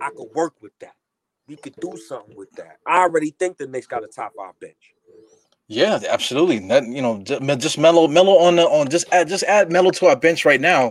I 0.00 0.10
could 0.10 0.28
work 0.34 0.54
with 0.60 0.72
that. 0.80 0.94
We 1.46 1.56
could 1.56 1.76
do 1.76 1.96
something 1.96 2.36
with 2.36 2.50
that. 2.52 2.78
I 2.86 3.00
already 3.00 3.30
think 3.30 3.56
the 3.56 3.66
Knicks 3.66 3.86
got 3.86 4.04
a 4.04 4.06
top 4.06 4.32
five 4.36 4.58
bench. 4.60 4.94
Yeah, 5.68 6.00
absolutely. 6.08 6.66
That 6.68 6.86
you 6.86 7.02
know, 7.02 7.22
just 7.22 7.78
Melo, 7.78 8.08
Melo 8.08 8.38
on 8.38 8.56
the 8.56 8.62
on 8.62 8.88
just 8.88 9.06
add 9.12 9.28
just 9.28 9.44
add 9.44 9.70
Melo 9.70 9.90
to 9.92 10.06
our 10.06 10.16
bench 10.16 10.44
right 10.44 10.60
now. 10.60 10.90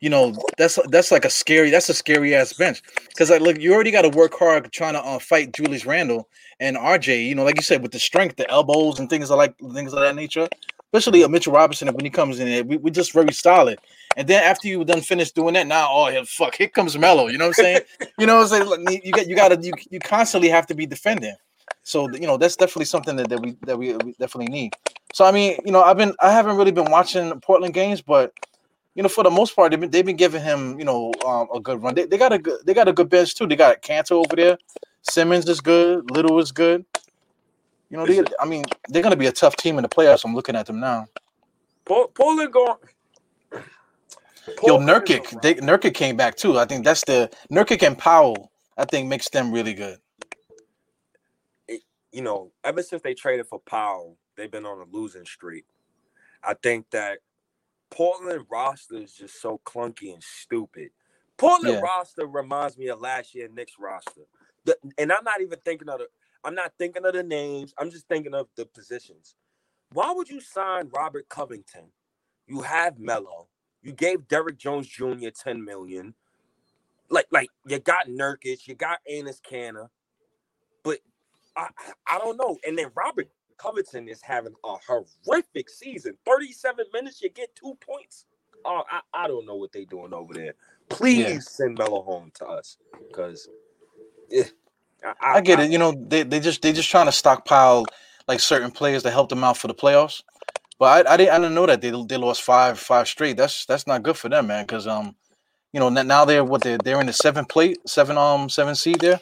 You 0.00 0.08
know, 0.08 0.34
that's 0.56 0.78
that's 0.88 1.10
like 1.10 1.26
a 1.26 1.30
scary 1.30 1.70
that's 1.70 1.88
a 1.88 1.94
scary 1.94 2.34
ass 2.34 2.52
bench 2.54 2.82
because 3.08 3.30
like 3.30 3.42
look, 3.42 3.58
you 3.58 3.74
already 3.74 3.90
got 3.90 4.02
to 4.02 4.10
work 4.10 4.34
hard 4.34 4.70
trying 4.72 4.94
to 4.94 5.02
uh, 5.02 5.18
fight 5.18 5.52
Julius 5.52 5.84
Randle 5.84 6.28
and 6.58 6.76
RJ. 6.76 7.26
You 7.26 7.34
know, 7.34 7.44
like 7.44 7.56
you 7.56 7.62
said, 7.62 7.82
with 7.82 7.92
the 7.92 7.98
strength, 7.98 8.36
the 8.36 8.50
elbows, 8.50 8.98
and 8.98 9.08
things 9.08 9.30
like 9.30 9.54
things 9.74 9.92
of 9.92 10.00
that 10.00 10.16
nature. 10.16 10.48
Especially 10.92 11.22
a 11.22 11.28
Mitchell 11.28 11.52
Robinson 11.52 11.88
when 11.88 12.04
he 12.04 12.10
comes 12.10 12.40
in, 12.40 12.66
we 12.66 12.76
we 12.76 12.90
just 12.90 13.12
very 13.12 13.32
solid. 13.32 13.78
And 14.16 14.26
then 14.26 14.42
after 14.42 14.66
you 14.66 14.84
done 14.84 15.00
finished 15.02 15.36
doing 15.36 15.54
that, 15.54 15.66
now 15.66 15.88
oh 15.90 16.24
fuck, 16.24 16.56
here 16.56 16.68
comes 16.68 16.98
Melo. 16.98 17.28
You 17.28 17.38
know 17.38 17.48
what 17.48 17.58
I'm 17.58 17.64
saying? 17.64 17.80
you 18.18 18.26
know 18.26 18.40
what 18.40 18.52
I'm 18.52 18.66
saying? 18.66 19.00
You 19.04 19.12
got 19.12 19.28
you 19.28 19.36
got 19.36 19.48
to 19.48 19.60
you, 19.60 19.72
you 19.90 20.00
constantly 20.00 20.48
have 20.48 20.66
to 20.66 20.74
be 20.74 20.86
defending. 20.86 21.36
So 21.82 22.10
you 22.10 22.26
know 22.26 22.36
that's 22.36 22.56
definitely 22.56 22.86
something 22.86 23.16
that, 23.16 23.28
that 23.28 23.40
we 23.40 23.56
that 23.62 23.78
we, 23.78 23.94
we 23.96 24.12
definitely 24.18 24.52
need. 24.52 24.72
So 25.12 25.24
I 25.24 25.32
mean, 25.32 25.58
you 25.64 25.72
know, 25.72 25.82
I've 25.82 25.96
been 25.96 26.14
I 26.20 26.32
haven't 26.32 26.56
really 26.56 26.72
been 26.72 26.90
watching 26.90 27.38
Portland 27.40 27.74
games, 27.74 28.02
but 28.02 28.32
you 28.94 29.02
know, 29.02 29.08
for 29.08 29.24
the 29.24 29.30
most 29.30 29.54
part, 29.54 29.70
they've 29.70 29.80
been 29.80 29.90
they've 29.90 30.04
been 30.04 30.16
giving 30.16 30.42
him 30.42 30.78
you 30.78 30.84
know 30.84 31.12
um, 31.26 31.48
a 31.54 31.60
good 31.60 31.82
run. 31.82 31.94
They, 31.94 32.06
they 32.06 32.18
got 32.18 32.32
a 32.32 32.38
good 32.38 32.60
they 32.66 32.74
got 32.74 32.88
a 32.88 32.92
good 32.92 33.08
bench 33.08 33.34
too. 33.34 33.46
They 33.46 33.56
got 33.56 33.82
Kanter 33.82 34.12
over 34.12 34.36
there. 34.36 34.58
Simons 35.02 35.48
is 35.48 35.60
good. 35.60 36.10
Little 36.10 36.38
is 36.38 36.52
good. 36.52 36.84
You 37.90 37.96
know, 37.96 38.06
they, 38.06 38.22
I 38.40 38.46
mean, 38.46 38.64
they're 38.88 39.02
going 39.02 39.12
to 39.12 39.18
be 39.18 39.26
a 39.26 39.32
tough 39.32 39.56
team 39.56 39.76
in 39.76 39.82
the 39.82 39.88
playoffs. 39.88 40.24
I'm 40.24 40.34
looking 40.34 40.56
at 40.56 40.66
them 40.66 40.80
now. 40.80 41.06
Portland 41.84 42.52
going. 42.52 42.76
Yo, 44.64 44.78
Nurkic, 44.78 45.42
they, 45.42 45.54
Nurkic 45.56 45.94
came 45.94 46.16
back 46.16 46.36
too. 46.36 46.58
I 46.58 46.64
think 46.64 46.84
that's 46.84 47.04
the 47.04 47.30
Nurkic 47.50 47.86
and 47.86 47.98
Powell. 47.98 48.50
I 48.76 48.84
think 48.84 49.08
makes 49.08 49.28
them 49.28 49.52
really 49.52 49.74
good 49.74 49.98
you 52.12 52.22
know, 52.22 52.50
ever 52.64 52.82
since 52.82 53.02
they 53.02 53.14
traded 53.14 53.46
for 53.46 53.60
Powell, 53.60 54.16
they've 54.36 54.50
been 54.50 54.66
on 54.66 54.80
a 54.80 54.96
losing 54.96 55.24
streak. 55.24 55.64
I 56.42 56.54
think 56.54 56.90
that 56.90 57.18
Portland 57.90 58.46
roster 58.50 58.96
is 58.96 59.14
just 59.14 59.40
so 59.40 59.60
clunky 59.64 60.12
and 60.12 60.22
stupid. 60.22 60.90
Portland 61.36 61.76
yeah. 61.76 61.80
roster 61.80 62.26
reminds 62.26 62.76
me 62.76 62.88
of 62.88 63.00
last 63.00 63.34
year 63.34 63.48
Knicks 63.52 63.74
roster. 63.78 64.22
The, 64.64 64.76
and 64.98 65.12
I'm 65.12 65.24
not 65.24 65.40
even 65.40 65.58
thinking 65.64 65.88
of 65.88 65.98
the 65.98 66.08
I'm 66.44 66.54
not 66.54 66.72
thinking 66.78 67.04
of 67.04 67.12
the 67.12 67.22
names. 67.22 67.74
I'm 67.78 67.90
just 67.90 68.08
thinking 68.08 68.34
of 68.34 68.48
the 68.56 68.66
positions. 68.66 69.34
Why 69.92 70.12
would 70.12 70.28
you 70.28 70.40
sign 70.40 70.88
Robert 70.94 71.28
Covington? 71.28 71.90
You 72.46 72.62
have 72.62 72.98
Melo. 72.98 73.48
You 73.82 73.92
gave 73.92 74.28
Derrick 74.28 74.58
Jones 74.58 74.86
Jr. 74.86 75.28
10 75.34 75.64
million. 75.64 76.14
Like, 77.08 77.26
like 77.30 77.48
you 77.66 77.78
got 77.78 78.06
Nurkic, 78.06 78.68
you 78.68 78.74
got 78.74 78.98
Enes 79.10 79.40
But 80.84 80.98
I, 81.56 81.68
I 82.06 82.18
don't 82.18 82.36
know. 82.36 82.56
And 82.66 82.78
then 82.78 82.90
Robert 82.94 83.28
Covington 83.58 84.08
is 84.08 84.22
having 84.22 84.54
a 84.64 84.76
horrific 84.86 85.68
season. 85.68 86.16
37 86.24 86.86
minutes, 86.92 87.20
you 87.20 87.30
get 87.30 87.54
two 87.54 87.76
points. 87.80 88.26
Oh, 88.64 88.82
I, 88.90 89.00
I 89.12 89.28
don't 89.28 89.46
know 89.46 89.56
what 89.56 89.72
they're 89.72 89.84
doing 89.84 90.14
over 90.14 90.34
there. 90.34 90.54
Please 90.88 91.28
yeah. 91.28 91.38
send 91.40 91.78
Melo 91.78 92.02
home 92.02 92.30
to 92.34 92.46
us 92.46 92.76
because 93.08 93.48
yeah, 94.28 94.44
I, 95.04 95.14
I, 95.20 95.40
get 95.40 95.60
it. 95.60 95.70
You 95.70 95.78
know, 95.78 95.92
they, 95.92 96.22
they 96.22 96.40
just 96.40 96.62
they 96.62 96.72
just 96.72 96.90
trying 96.90 97.06
to 97.06 97.12
stockpile 97.12 97.86
like 98.28 98.40
certain 98.40 98.70
players 98.70 99.02
to 99.02 99.10
help 99.10 99.28
them 99.28 99.44
out 99.44 99.56
for 99.56 99.68
the 99.68 99.74
playoffs. 99.74 100.22
But 100.78 101.06
I, 101.06 101.14
I 101.14 101.16
didn't 101.16 101.32
I 101.32 101.38
didn't 101.38 101.54
know 101.54 101.66
that 101.66 101.80
they 101.80 101.90
they 101.90 102.16
lost 102.16 102.42
five 102.42 102.78
five 102.78 103.08
straight. 103.08 103.36
That's 103.36 103.66
that's 103.66 103.86
not 103.86 104.02
good 104.02 104.16
for 104.16 104.28
them, 104.28 104.46
man. 104.46 104.64
Because 104.64 104.86
um, 104.86 105.14
you 105.72 105.80
know 105.80 105.88
now 105.88 106.24
they're 106.24 106.44
what 106.44 106.62
they're 106.62 106.78
they're 106.78 107.00
in 107.00 107.06
the 107.06 107.12
seventh 107.12 107.48
plate, 107.48 107.78
seven 107.86 108.16
um 108.16 108.48
seven 108.48 108.74
seed 108.74 109.00
there. 109.00 109.20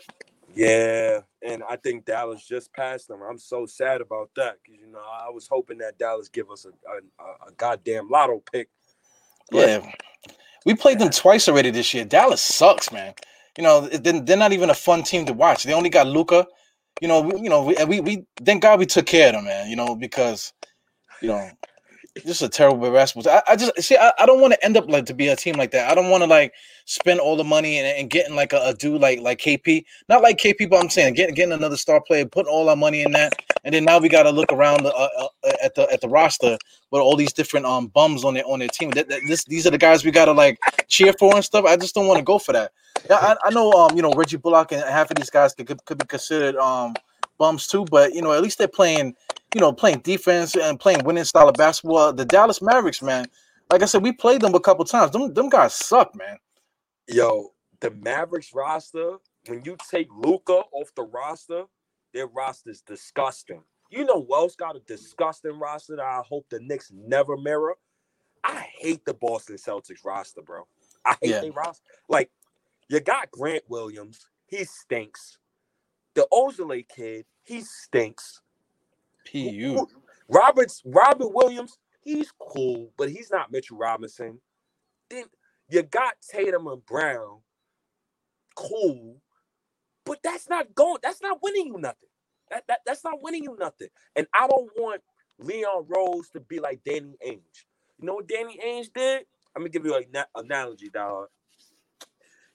Yeah, 0.54 1.20
and 1.42 1.62
I 1.68 1.76
think 1.76 2.04
Dallas 2.04 2.44
just 2.46 2.72
passed 2.72 3.08
them. 3.08 3.20
I'm 3.22 3.38
so 3.38 3.66
sad 3.66 4.00
about 4.00 4.30
that 4.36 4.56
because 4.62 4.80
you 4.80 4.90
know 4.90 5.00
I 5.00 5.30
was 5.30 5.48
hoping 5.48 5.78
that 5.78 5.98
Dallas 5.98 6.28
give 6.28 6.50
us 6.50 6.64
a 6.64 6.68
a, 6.68 7.48
a 7.48 7.52
goddamn 7.56 8.08
lotto 8.08 8.42
pick. 8.52 8.68
But, 9.50 9.68
yeah, 9.68 9.92
we 10.64 10.74
played 10.74 10.98
them 10.98 11.10
twice 11.10 11.48
already 11.48 11.70
this 11.70 11.92
year. 11.94 12.04
Dallas 12.04 12.40
sucks, 12.40 12.92
man. 12.92 13.14
You 13.58 13.64
know 13.64 13.88
they're 13.88 14.36
not 14.36 14.52
even 14.52 14.70
a 14.70 14.74
fun 14.74 15.02
team 15.02 15.26
to 15.26 15.32
watch. 15.32 15.64
They 15.64 15.74
only 15.74 15.90
got 15.90 16.06
Luka. 16.06 16.46
You 17.00 17.08
know, 17.08 17.20
we, 17.22 17.40
you 17.42 17.50
know, 17.50 17.64
we, 17.64 17.74
we 17.86 18.00
we 18.00 18.24
thank 18.44 18.62
God 18.62 18.78
we 18.78 18.86
took 18.86 19.06
care 19.06 19.30
of 19.30 19.34
them, 19.34 19.46
man. 19.46 19.68
You 19.68 19.74
know 19.74 19.96
because 19.96 20.52
you 21.20 21.28
know 21.28 21.50
just 22.24 22.42
a 22.42 22.48
terrible 22.48 22.90
basketball. 22.92 23.32
I, 23.32 23.52
I 23.52 23.56
just 23.56 23.82
see. 23.82 23.96
I, 23.96 24.12
I 24.16 24.26
don't 24.26 24.40
want 24.40 24.52
to 24.52 24.64
end 24.64 24.76
up 24.76 24.88
like 24.88 25.06
to 25.06 25.14
be 25.14 25.26
a 25.26 25.34
team 25.34 25.56
like 25.56 25.72
that. 25.72 25.90
I 25.90 25.96
don't 25.96 26.08
want 26.08 26.22
to 26.22 26.28
like 26.28 26.52
spend 26.84 27.18
all 27.18 27.34
the 27.34 27.42
money 27.42 27.78
and, 27.78 27.86
and 27.86 28.10
getting 28.10 28.36
like 28.36 28.52
a, 28.52 28.60
a 28.64 28.74
dude 28.74 29.00
like 29.00 29.20
like 29.20 29.38
KP. 29.38 29.84
Not 30.08 30.22
like 30.22 30.38
KP, 30.38 30.70
but 30.70 30.80
I'm 30.80 30.88
saying 30.88 31.14
getting 31.14 31.34
getting 31.34 31.52
another 31.52 31.76
star 31.76 32.00
player, 32.00 32.26
putting 32.26 32.52
all 32.52 32.68
our 32.68 32.76
money 32.76 33.02
in 33.02 33.10
that, 33.12 33.32
and 33.64 33.74
then 33.74 33.84
now 33.84 33.98
we 33.98 34.08
got 34.08 34.22
to 34.22 34.30
look 34.30 34.52
around 34.52 34.84
the, 34.84 34.94
uh, 34.94 35.08
uh, 35.44 35.52
at 35.64 35.74
the 35.74 35.90
at 35.92 36.00
the 36.00 36.08
roster 36.08 36.58
with 36.92 37.02
all 37.02 37.16
these 37.16 37.32
different 37.32 37.66
um 37.66 37.88
bums 37.88 38.24
on 38.24 38.34
their 38.34 38.46
on 38.46 38.60
their 38.60 38.68
team. 38.68 38.90
That, 38.90 39.08
that, 39.08 39.20
this 39.26 39.44
these 39.44 39.66
are 39.66 39.70
the 39.70 39.78
guys 39.78 40.04
we 40.04 40.12
got 40.12 40.26
to 40.26 40.32
like 40.32 40.58
cheer 40.88 41.12
for 41.18 41.34
and 41.34 41.44
stuff. 41.44 41.64
I 41.64 41.76
just 41.76 41.94
don't 41.94 42.06
want 42.06 42.18
to 42.18 42.24
go 42.24 42.38
for 42.38 42.52
that. 42.52 42.72
Yeah, 43.08 43.16
I, 43.16 43.36
I 43.44 43.50
know. 43.50 43.72
Um, 43.72 43.96
you 43.96 44.02
know 44.02 44.12
Reggie 44.12 44.36
Bullock 44.36 44.72
and 44.72 44.82
half 44.82 45.10
of 45.10 45.16
these 45.16 45.30
guys 45.30 45.54
could 45.54 45.84
could, 45.84 45.98
be 45.98 46.06
considered 46.06 46.56
um 46.56 46.94
bums 47.38 47.66
too, 47.66 47.84
but 47.90 48.14
you 48.14 48.22
know 48.22 48.32
at 48.32 48.42
least 48.42 48.58
they're 48.58 48.68
playing 48.68 49.14
you 49.54 49.60
know, 49.60 49.72
playing 49.72 50.00
defense 50.00 50.56
and 50.56 50.78
playing 50.78 51.04
winning 51.04 51.24
style 51.24 51.48
of 51.48 51.54
basketball. 51.54 52.12
The 52.12 52.24
Dallas 52.24 52.60
Mavericks, 52.60 53.02
man, 53.02 53.26
like 53.70 53.82
I 53.82 53.86
said, 53.86 54.02
we 54.02 54.12
played 54.12 54.42
them 54.42 54.54
a 54.54 54.60
couple 54.60 54.84
times. 54.84 55.12
Them, 55.12 55.32
them 55.32 55.48
guys 55.48 55.74
suck, 55.74 56.14
man. 56.14 56.36
Yo, 57.06 57.52
the 57.80 57.90
Mavericks 57.90 58.52
roster, 58.54 59.16
when 59.46 59.62
you 59.64 59.76
take 59.90 60.08
Luka 60.14 60.62
off 60.72 60.94
the 60.94 61.04
roster, 61.04 61.64
their 62.12 62.26
roster 62.26 62.70
is 62.70 62.82
disgusting. 62.82 63.62
You 63.90 64.04
know 64.04 64.26
Wells 64.28 64.54
got 64.54 64.76
a 64.76 64.80
disgusting 64.80 65.58
roster 65.58 65.96
that 65.96 66.04
I 66.04 66.22
hope 66.28 66.46
the 66.50 66.60
Knicks 66.60 66.92
never 66.94 67.38
mirror. 67.38 67.76
I 68.44 68.66
hate 68.78 69.04
the 69.06 69.14
Boston 69.14 69.56
Celtics 69.56 70.04
roster, 70.04 70.42
bro. 70.42 70.66
I 71.06 71.16
hate 71.22 71.30
yeah. 71.30 71.40
their 71.40 71.52
roster. 71.52 71.82
Like, 72.08 72.30
you 72.88 73.00
got 73.00 73.30
Grant 73.30 73.64
Williams, 73.68 74.26
he 74.46 74.64
stinks. 74.64 75.38
The 76.14 76.26
Ojeleye 76.32 76.88
kid, 76.88 77.26
he 77.44 77.60
stinks. 77.60 78.40
PU. 79.30 79.86
Roberts, 80.28 80.82
Robert 80.84 81.32
Williams, 81.32 81.78
he's 82.02 82.32
cool, 82.40 82.92
but 82.96 83.10
he's 83.10 83.30
not 83.30 83.52
Mitchell 83.52 83.78
Robinson. 83.78 84.40
Then 85.10 85.24
you 85.70 85.82
got 85.82 86.14
Tatum 86.30 86.66
and 86.66 86.84
Brown, 86.84 87.40
cool, 88.56 89.20
but 90.04 90.18
that's 90.22 90.48
not 90.48 90.74
going. 90.74 90.98
That's 91.02 91.22
not 91.22 91.38
winning 91.42 91.66
you 91.66 91.78
nothing. 91.78 92.08
That, 92.50 92.64
that 92.68 92.80
that's 92.86 93.04
not 93.04 93.22
winning 93.22 93.44
you 93.44 93.56
nothing. 93.58 93.88
And 94.16 94.26
I 94.34 94.48
don't 94.48 94.70
want 94.76 95.02
Leon 95.38 95.86
Rose 95.88 96.30
to 96.30 96.40
be 96.40 96.60
like 96.60 96.80
Danny 96.84 97.14
Ainge. 97.26 97.64
You 97.98 98.06
know 98.06 98.14
what 98.14 98.28
Danny 98.28 98.58
Ainge 98.64 98.92
did? 98.94 99.24
I'm 99.54 99.62
gonna 99.62 99.70
give 99.70 99.84
you 99.84 99.96
an 99.96 100.04
analogy, 100.34 100.88
dog. 100.88 101.28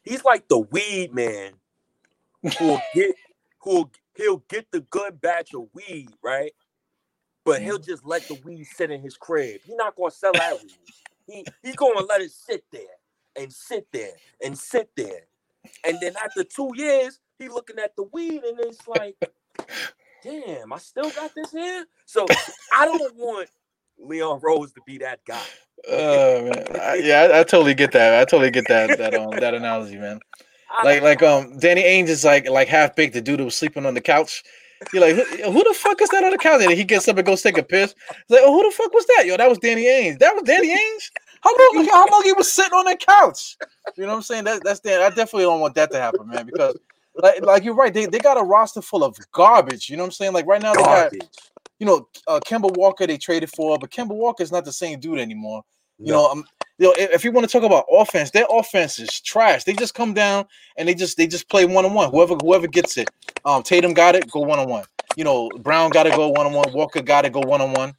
He's 0.03 0.23
like 0.23 0.47
the 0.47 0.59
weed 0.59 1.13
man 1.13 1.53
who'll 2.59 2.81
get 2.93 3.15
who'll 3.59 3.91
he'll 4.15 4.43
get 4.49 4.71
the 4.71 4.81
good 4.81 5.19
batch 5.21 5.53
of 5.53 5.67
weed, 5.73 6.09
right? 6.23 6.53
but 7.45 7.61
he'll 7.61 7.77
mm-hmm. 7.77 7.91
just 7.91 8.05
let 8.05 8.27
the 8.27 8.39
weed 8.43 8.65
sit 8.65 8.91
in 8.91 9.01
his 9.01 9.17
crib. 9.17 9.61
He's 9.65 9.75
not 9.75 9.95
gonna 9.95 10.11
sell 10.11 10.33
that 10.33 10.59
weed. 10.61 10.71
He 11.27 11.45
he's 11.61 11.75
gonna 11.75 12.05
let 12.05 12.21
it 12.21 12.31
sit 12.31 12.63
there 12.71 12.81
and 13.35 13.51
sit 13.51 13.87
there 13.91 14.11
and 14.43 14.57
sit 14.57 14.89
there. 14.95 15.27
And 15.85 15.97
then 16.01 16.13
after 16.23 16.43
two 16.43 16.71
years, 16.75 17.19
he 17.39 17.49
looking 17.49 17.79
at 17.79 17.95
the 17.95 18.03
weed 18.03 18.43
and 18.43 18.59
it's 18.59 18.87
like, 18.87 19.15
damn, 20.23 20.73
I 20.73 20.77
still 20.77 21.09
got 21.11 21.31
this 21.35 21.51
here. 21.51 21.85
So 22.05 22.25
I 22.73 22.85
don't 22.85 23.15
want 23.15 23.49
Leon 23.99 24.39
Rose 24.41 24.71
to 24.73 24.81
be 24.85 24.97
that 24.99 25.19
guy. 25.25 25.41
Oh 25.89 26.43
man, 26.43 26.65
I, 26.79 26.95
yeah, 26.95 27.21
I, 27.21 27.39
I, 27.39 27.43
totally 27.43 27.73
get 27.73 27.91
that. 27.91 28.19
I 28.21 28.25
totally 28.25 28.51
get 28.51 28.67
that 28.67 28.97
that 28.97 29.13
um 29.15 29.31
that 29.31 29.53
analogy, 29.53 29.97
man. 29.97 30.19
Like 30.83 31.03
like 31.03 31.21
um 31.21 31.59
Danny 31.59 31.83
Ainge 31.83 32.07
is 32.07 32.25
like 32.25 32.49
like 32.49 32.67
half 32.67 32.95
baked. 32.95 33.13
The 33.13 33.21
dude 33.21 33.37
who 33.37 33.45
was 33.45 33.55
sleeping 33.55 33.85
on 33.85 33.93
the 33.93 34.01
couch 34.01 34.43
you're 34.91 35.01
like, 35.01 35.15
who, 35.15 35.51
who, 35.51 35.63
the 35.63 35.73
fuck 35.73 36.01
is 36.01 36.09
that 36.09 36.23
on 36.23 36.31
the 36.31 36.37
couch? 36.37 36.61
And 36.61 36.71
he 36.71 36.83
gets 36.83 37.07
up 37.07 37.17
and 37.17 37.25
goes 37.25 37.41
take 37.41 37.57
a 37.57 37.63
piss. 37.63 37.95
He's 38.27 38.37
like, 38.37 38.41
oh, 38.43 38.51
who 38.51 38.69
the 38.69 38.75
fuck 38.75 38.91
was 38.93 39.05
that? 39.17 39.25
Yo, 39.25 39.37
that 39.37 39.47
was 39.47 39.59
Danny 39.59 39.85
Ainge. 39.85 40.19
That 40.19 40.33
was 40.33 40.43
Danny 40.43 40.69
Ainge. 40.69 41.11
How 41.41 41.51
long? 41.51 41.85
How 41.89 42.07
long 42.07 42.23
he 42.23 42.33
was 42.33 42.51
sitting 42.51 42.73
on 42.73 42.85
that 42.85 42.99
couch? 42.99 43.57
You 43.95 44.03
know 44.03 44.09
what 44.09 44.15
I'm 44.15 44.21
saying? 44.23 44.43
That, 44.45 44.63
that's 44.63 44.79
Dan. 44.79 45.01
I 45.01 45.09
definitely 45.09 45.43
don't 45.43 45.59
want 45.59 45.75
that 45.75 45.91
to 45.91 45.99
happen, 45.99 46.27
man. 46.27 46.45
Because 46.45 46.77
like, 47.15 47.45
like 47.45 47.63
you're 47.63 47.75
right. 47.75 47.93
They, 47.93 48.05
they 48.05 48.19
got 48.19 48.39
a 48.39 48.43
roster 48.43 48.81
full 48.81 49.03
of 49.03 49.15
garbage. 49.31 49.89
You 49.89 49.97
know 49.97 50.03
what 50.03 50.07
I'm 50.07 50.11
saying? 50.13 50.33
Like 50.33 50.47
right 50.47 50.61
now 50.61 50.73
they 50.73 50.81
got, 50.81 51.11
you 51.79 51.85
know, 51.85 52.07
uh, 52.27 52.39
Kemba 52.45 52.75
Walker 52.77 53.05
they 53.07 53.17
traded 53.17 53.49
for, 53.49 53.77
but 53.77 53.91
Kemba 53.91 54.15
Walker 54.15 54.43
is 54.43 54.51
not 54.51 54.65
the 54.65 54.73
same 54.73 54.99
dude 54.99 55.19
anymore. 55.19 55.63
You 55.99 56.11
no. 56.11 56.23
know, 56.23 56.31
um, 56.31 56.45
you 56.79 56.87
know, 56.87 56.93
if 56.97 57.23
you 57.23 57.31
want 57.31 57.47
to 57.47 57.51
talk 57.51 57.63
about 57.63 57.85
offense, 57.91 58.31
their 58.31 58.45
offense 58.49 58.99
is 58.99 59.21
trash. 59.21 59.63
They 59.63 59.73
just 59.73 59.93
come 59.93 60.13
down 60.13 60.45
and 60.77 60.87
they 60.87 60.95
just 60.95 61.17
they 61.17 61.27
just 61.27 61.47
play 61.49 61.65
one 61.65 61.85
on 61.85 61.93
one. 61.93 62.09
Whoever 62.09 62.35
whoever 62.35 62.67
gets 62.67 62.97
it. 62.97 63.09
Um, 63.45 63.63
Tatum 63.63 63.93
got 63.93 64.15
it, 64.15 64.29
go 64.31 64.41
one 64.41 64.59
on 64.59 64.67
one. 64.67 64.85
You 65.15 65.23
know, 65.23 65.49
Brown 65.59 65.91
got 65.91 66.03
to 66.03 66.09
go 66.09 66.29
one 66.29 66.47
on 66.47 66.53
one. 66.53 66.73
Walker 66.73 67.01
got 67.01 67.21
to 67.21 67.29
go 67.29 67.41
one 67.41 67.61
on 67.61 67.73
one. 67.73 67.93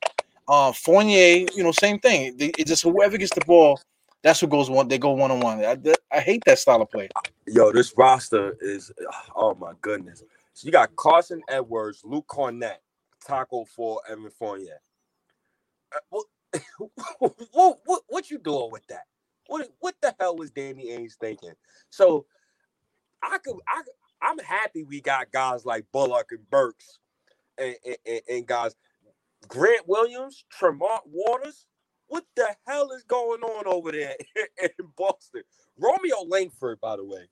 Uh, 0.49 0.72
Fournier, 0.72 1.47
you 1.55 1.62
know, 1.62 1.72
same 1.72 1.99
thing. 2.01 2.37
They, 2.37 2.51
it 2.59 2.66
just 2.66 2.83
whoever 2.83 3.16
gets 3.16 3.33
the 3.35 3.45
ball, 3.47 3.81
that's 4.22 4.41
who 4.41 4.47
goes 4.47 4.68
one. 4.68 4.89
They 4.89 4.99
go 4.99 5.12
one 5.12 5.31
on 5.31 5.41
one. 5.41 5.64
I, 5.64 5.77
I 6.12 6.20
hate 6.20 6.43
that 6.47 6.59
style 6.59 6.83
of 6.83 6.91
play. 6.91 7.09
Yo, 7.47 7.72
this 7.72 7.95
roster 7.97 8.57
is 8.61 8.93
oh 9.37 9.55
my 9.55 9.72
goodness. 9.81 10.25
So 10.53 10.66
you 10.66 10.72
got 10.72 10.95
Carson 10.97 11.43
Edwards, 11.49 12.03
Luke 12.05 12.27
Kornet, 12.29 12.77
Tacko 13.27 13.64
for 13.68 14.01
Evan 14.09 14.31
Fournier. 14.31 14.81
Uh, 16.12 16.20
what, 17.18 17.79
what, 17.85 18.03
what 18.09 18.31
you 18.31 18.39
doing 18.39 18.70
with 18.70 18.87
that? 18.89 19.05
What 19.47 19.68
what 19.81 19.95
the 20.01 20.14
hell 20.18 20.37
was 20.37 20.51
Danny 20.51 20.87
Ainge 20.89 21.14
thinking? 21.20 21.53
So 21.91 22.27
I 23.22 23.39
could 23.39 23.57
I 23.68 23.83
I'm 24.22 24.39
happy 24.39 24.85
we 24.85 25.01
got 25.01 25.33
guys 25.33 25.66
like 25.66 25.85
Bullock 25.93 26.29
and 26.31 26.49
Burks 26.49 26.99
and, 27.59 27.77
and, 28.07 28.20
and 28.29 28.47
guys 28.47 28.75
Grant 29.49 29.87
Williams, 29.87 30.45
Tremont 30.51 31.03
Waters. 31.07 31.66
What 32.07 32.25
the 32.37 32.55
hell 32.66 32.91
is 32.93 33.03
going 33.05 33.43
on 33.43 33.66
over 33.66 33.93
there 33.93 34.14
in 34.62 34.87
Boston? 34.97 35.43
Romeo 35.79 36.22
Langford, 36.27 36.81
by 36.81 36.97
the 36.97 37.05
way. 37.05 37.29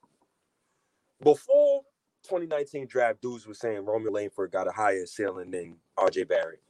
Before 1.22 1.82
2019 2.24 2.86
draft, 2.86 3.20
dudes 3.22 3.46
were 3.46 3.54
saying 3.54 3.84
Romeo 3.84 4.12
Langford 4.12 4.52
got 4.52 4.68
a 4.68 4.72
higher 4.72 5.06
ceiling 5.06 5.50
than 5.50 5.76
RJ 5.98 6.28
Barrett. 6.28 6.62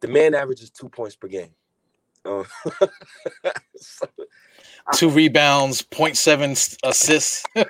The 0.00 0.08
man 0.08 0.34
averages 0.34 0.70
two 0.70 0.88
points 0.88 1.16
per 1.16 1.28
game. 1.28 1.54
Uh, 4.86 4.96
Two 4.96 5.10
rebounds, 5.10 5.82
0.7 5.82 6.78
assists. 6.84 7.44
you 7.56 7.64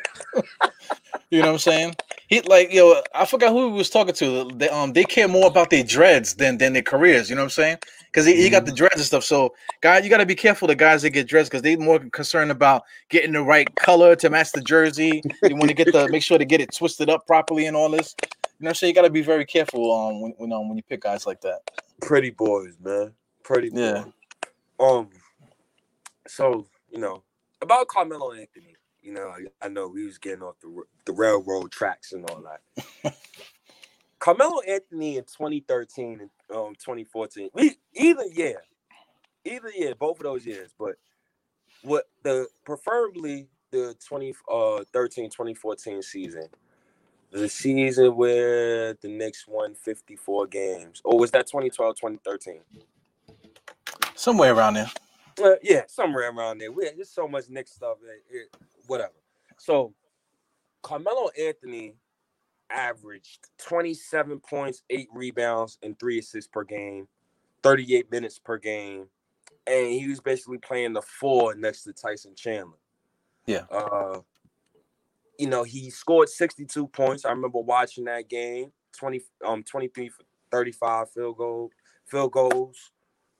know 1.40 1.48
what 1.48 1.52
I'm 1.52 1.58
saying? 1.58 1.94
He 2.28 2.40
like 2.42 2.72
yo, 2.72 3.02
I 3.14 3.26
forgot 3.26 3.52
who 3.52 3.68
he 3.70 3.72
was 3.78 3.90
talking 3.90 4.14
to. 4.14 4.50
They 4.54 4.68
um 4.70 4.92
they 4.92 5.04
care 5.04 5.28
more 5.28 5.46
about 5.48 5.70
their 5.70 5.84
dreads 5.84 6.34
than 6.36 6.58
than 6.58 6.72
their 6.74 6.82
careers. 6.82 7.30
You 7.30 7.36
know 7.36 7.42
what 7.42 7.46
I'm 7.46 7.50
saying? 7.50 7.78
Because 8.10 8.26
he, 8.26 8.34
he 8.34 8.50
got 8.50 8.64
the 8.64 8.72
mm-hmm. 8.72 8.76
dreads 8.76 8.96
and 8.96 9.04
stuff. 9.04 9.22
So, 9.22 9.54
guys, 9.80 10.02
you 10.02 10.10
got 10.10 10.18
to 10.18 10.26
be 10.26 10.34
careful 10.34 10.66
the 10.66 10.74
guys 10.74 11.02
that 11.02 11.10
get 11.10 11.28
dreads 11.28 11.48
because 11.48 11.62
they 11.62 11.76
more 11.76 11.98
concerned 11.98 12.50
about 12.50 12.82
getting 13.08 13.32
the 13.32 13.42
right 13.42 13.72
color 13.76 14.16
to 14.16 14.30
match 14.30 14.50
the 14.52 14.62
jersey. 14.62 15.22
You 15.42 15.56
want 15.56 15.68
to 15.68 15.74
get 15.74 15.92
the 15.92 16.08
make 16.08 16.22
sure 16.22 16.38
to 16.38 16.44
get 16.44 16.60
it 16.60 16.74
twisted 16.74 17.08
up 17.08 17.26
properly 17.26 17.66
and 17.66 17.76
all 17.76 17.88
this. 17.88 18.16
You 18.58 18.66
know 18.66 18.72
so 18.72 18.86
You 18.86 18.92
got 18.92 19.02
to 19.02 19.10
be 19.10 19.22
very 19.22 19.46
careful 19.46 19.92
um 19.92 20.20
when 20.20 20.34
when, 20.38 20.52
um, 20.52 20.68
when 20.68 20.76
you 20.76 20.82
pick 20.82 21.02
guys 21.02 21.26
like 21.26 21.40
that 21.42 21.60
pretty 22.00 22.30
boys, 22.30 22.76
man. 22.82 23.12
Pretty 23.42 23.70
boys. 23.70 23.78
Yeah. 23.78 24.04
Um. 24.78 25.10
So 26.26 26.66
you 26.90 26.98
know 26.98 27.22
about 27.62 27.88
Carmelo 27.88 28.32
Anthony. 28.32 28.74
You 29.02 29.12
know, 29.12 29.28
I, 29.28 29.66
I 29.66 29.68
know 29.68 29.88
we 29.88 30.04
was 30.04 30.18
getting 30.18 30.42
off 30.42 30.56
the 30.60 30.82
the 31.06 31.12
railroad 31.12 31.70
tracks 31.70 32.12
and 32.12 32.28
all 32.28 32.42
that. 32.42 33.14
Carmelo 34.18 34.60
Anthony 34.60 35.16
in 35.16 35.24
2013 35.24 36.20
and 36.20 36.30
um 36.54 36.74
2014. 36.74 37.50
We 37.54 37.76
either 37.94 38.24
year, 38.32 38.62
either 39.44 39.70
year, 39.70 39.94
both 39.94 40.18
of 40.18 40.24
those 40.24 40.46
years. 40.46 40.70
But 40.78 40.96
what 41.82 42.04
the 42.22 42.46
preferably 42.64 43.48
the 43.70 43.94
2013 44.08 45.26
uh 45.26 45.28
2014 45.28 46.02
season 46.02 46.48
the 47.32 47.48
season 47.48 48.16
where 48.16 48.94
the 48.94 49.08
Knicks 49.08 49.46
won 49.46 49.74
54 49.74 50.46
games. 50.46 51.00
Or 51.04 51.18
was 51.18 51.30
that 51.30 51.46
2012, 51.46 51.96
2013? 51.96 52.60
Somewhere 54.14 54.54
around 54.54 54.74
there. 54.74 54.90
Uh, 55.42 55.54
yeah, 55.62 55.82
somewhere 55.86 56.30
around 56.30 56.58
there. 56.58 56.72
We, 56.72 56.90
there's 56.94 57.10
so 57.10 57.28
much 57.28 57.48
Knicks 57.48 57.72
stuff. 57.72 57.98
It, 58.02 58.36
it, 58.36 58.56
whatever. 58.86 59.12
So, 59.58 59.94
Carmelo 60.82 61.30
Anthony 61.40 61.94
averaged 62.70 63.48
27 63.58 64.40
points, 64.40 64.82
eight 64.90 65.08
rebounds, 65.12 65.78
and 65.82 65.98
three 65.98 66.18
assists 66.18 66.48
per 66.48 66.64
game, 66.64 67.08
38 67.62 68.10
minutes 68.10 68.38
per 68.38 68.58
game. 68.58 69.06
And 69.66 69.92
he 69.92 70.08
was 70.08 70.20
basically 70.20 70.58
playing 70.58 70.94
the 70.94 71.02
four 71.02 71.54
next 71.54 71.84
to 71.84 71.92
Tyson 71.92 72.34
Chandler. 72.34 72.78
Yeah. 73.46 73.64
Uh, 73.70 74.20
you 75.38 75.48
know, 75.48 75.64
he 75.64 75.90
scored 75.90 76.28
62 76.28 76.86
points. 76.88 77.24
I 77.24 77.30
remember 77.30 77.60
watching 77.60 78.04
that 78.04 78.28
game, 78.28 78.72
20 78.98 79.20
um 79.44 79.62
23 79.62 80.08
for 80.08 80.24
35 80.50 81.10
field 81.10 81.36
goal, 81.36 81.70
field 82.06 82.32
goals, 82.32 82.92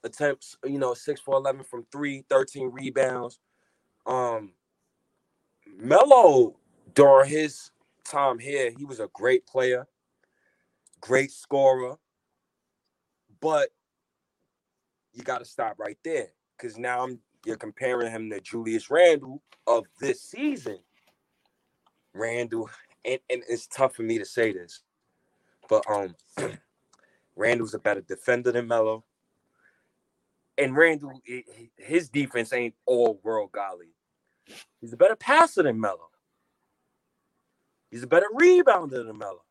attempts, 0.03 0.57
you 0.65 0.79
know, 0.79 0.93
6 0.93 1.21
for 1.21 1.35
11 1.35 1.63
from 1.63 1.85
3, 1.91 2.25
13 2.29 2.71
rebounds. 2.71 3.39
Um 4.05 4.53
Melo 5.77 6.55
during 6.93 7.29
his 7.29 7.71
time 8.11 8.39
here, 8.39 8.71
he 8.77 8.85
was 8.85 8.99
a 8.99 9.09
great 9.13 9.45
player, 9.47 9.87
great 10.99 11.31
scorer. 11.31 11.95
But 13.39 13.69
you 15.13 15.23
got 15.23 15.39
to 15.39 15.45
stop 15.45 15.79
right 15.79 15.97
there 16.03 16.27
because 16.57 16.77
now 16.77 17.03
I'm 17.03 17.19
you're 17.45 17.57
comparing 17.57 18.11
him 18.11 18.29
to 18.29 18.39
Julius 18.39 18.91
Randle 18.91 19.41
of 19.65 19.85
this 19.99 20.21
season. 20.21 20.77
Randle, 22.13 22.69
and, 23.05 23.19
and 23.29 23.41
it's 23.49 23.67
tough 23.67 23.95
for 23.95 24.03
me 24.03 24.19
to 24.19 24.25
say 24.25 24.51
this, 24.51 24.81
but 25.69 25.83
um, 25.89 26.15
Randle's 27.35 27.73
a 27.73 27.79
better 27.79 28.01
defender 28.01 28.51
than 28.51 28.67
Melo. 28.67 29.03
And 30.57 30.75
Randle, 30.75 31.19
his 31.77 32.09
defense 32.09 32.53
ain't 32.53 32.75
all 32.85 33.19
world 33.23 33.51
golly. 33.53 33.95
He's 34.79 34.93
a 34.93 34.97
better 34.97 35.15
passer 35.15 35.63
than 35.63 35.79
Melo. 35.79 36.10
He's 37.91 38.03
a 38.03 38.07
better 38.07 38.27
rebounder 38.33 39.05
than 39.05 39.17
Melo. 39.17 39.43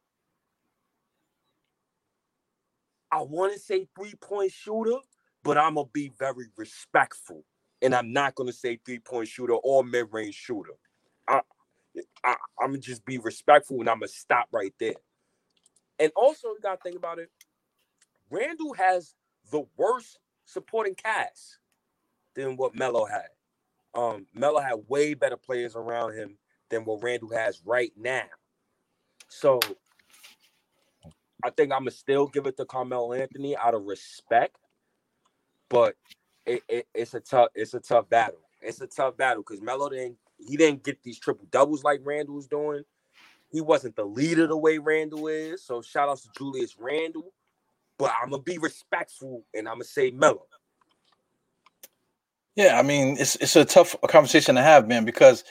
I 3.12 3.20
want 3.22 3.52
to 3.52 3.58
say 3.58 3.86
three 3.94 4.14
point 4.20 4.50
shooter, 4.50 4.96
but 5.44 5.58
I'm 5.58 5.74
gonna 5.74 5.88
be 5.92 6.10
very 6.18 6.46
respectful, 6.56 7.44
and 7.82 7.94
I'm 7.94 8.12
not 8.12 8.34
gonna 8.34 8.52
say 8.52 8.80
three 8.84 8.98
point 8.98 9.28
shooter 9.28 9.54
or 9.54 9.84
mid 9.84 10.06
range 10.10 10.34
shooter. 10.34 10.72
I, 11.28 11.42
I, 12.24 12.36
I'm 12.60 12.70
gonna 12.70 12.78
just 12.78 13.04
be 13.04 13.18
respectful, 13.18 13.80
and 13.80 13.90
I'm 13.90 13.98
gonna 13.98 14.08
stop 14.08 14.48
right 14.52 14.72
there. 14.80 14.94
And 15.98 16.10
also, 16.16 16.48
you 16.48 16.58
gotta 16.62 16.80
think 16.82 16.96
about 16.96 17.18
it. 17.18 17.30
Randle 18.30 18.72
has 18.74 19.14
the 19.50 19.64
worst 19.76 20.18
supporting 20.46 20.94
cast 20.94 21.58
than 22.34 22.56
what 22.56 22.74
Melo 22.74 23.04
had. 23.04 23.28
Um, 23.92 24.26
Melo 24.34 24.60
had 24.60 24.84
way 24.88 25.14
better 25.14 25.36
players 25.36 25.74
around 25.74 26.14
him 26.14 26.38
than 26.70 26.84
what 26.84 27.02
Randle 27.02 27.32
has 27.32 27.60
right 27.64 27.92
now. 27.96 28.24
So 29.28 29.60
I 31.44 31.50
think 31.50 31.72
I'm 31.72 31.80
gonna 31.80 31.90
still 31.90 32.26
give 32.26 32.46
it 32.46 32.56
to 32.58 32.64
Carmelo 32.64 33.12
Anthony 33.12 33.56
out 33.56 33.74
of 33.74 33.84
respect, 33.84 34.56
but 35.68 35.96
it, 36.46 36.62
it, 36.68 36.88
it's 36.94 37.14
a 37.14 37.20
tough 37.20 37.48
it's 37.54 37.74
a 37.74 37.80
tough 37.80 38.08
battle. 38.08 38.40
It's 38.60 38.80
a 38.80 38.86
tough 38.86 39.16
battle 39.16 39.42
because 39.46 39.62
Melo 39.62 39.88
didn't 39.88 40.16
he 40.38 40.56
didn't 40.56 40.84
get 40.84 41.02
these 41.02 41.18
triple 41.18 41.46
doubles 41.50 41.84
like 41.84 42.00
Randle 42.04 42.34
was 42.34 42.46
doing. 42.46 42.82
He 43.50 43.60
wasn't 43.60 43.96
the 43.96 44.04
leader 44.04 44.46
the 44.46 44.56
way 44.56 44.78
Randle 44.78 45.28
is. 45.28 45.64
So 45.64 45.82
shout 45.82 46.08
out 46.08 46.18
to 46.18 46.28
Julius 46.36 46.76
Randle, 46.78 47.32
But 47.98 48.12
I'm 48.22 48.30
gonna 48.30 48.42
be 48.42 48.58
respectful 48.58 49.44
and 49.54 49.68
I'm 49.68 49.74
gonna 49.76 49.84
say 49.84 50.10
Melo. 50.10 50.46
Yeah, 52.56 52.78
I 52.78 52.82
mean 52.82 53.16
it's 53.18 53.36
it's 53.36 53.56
a 53.56 53.64
tough 53.64 53.96
conversation 54.08 54.56
to 54.56 54.62
have, 54.62 54.88
man, 54.88 55.04
because 55.04 55.44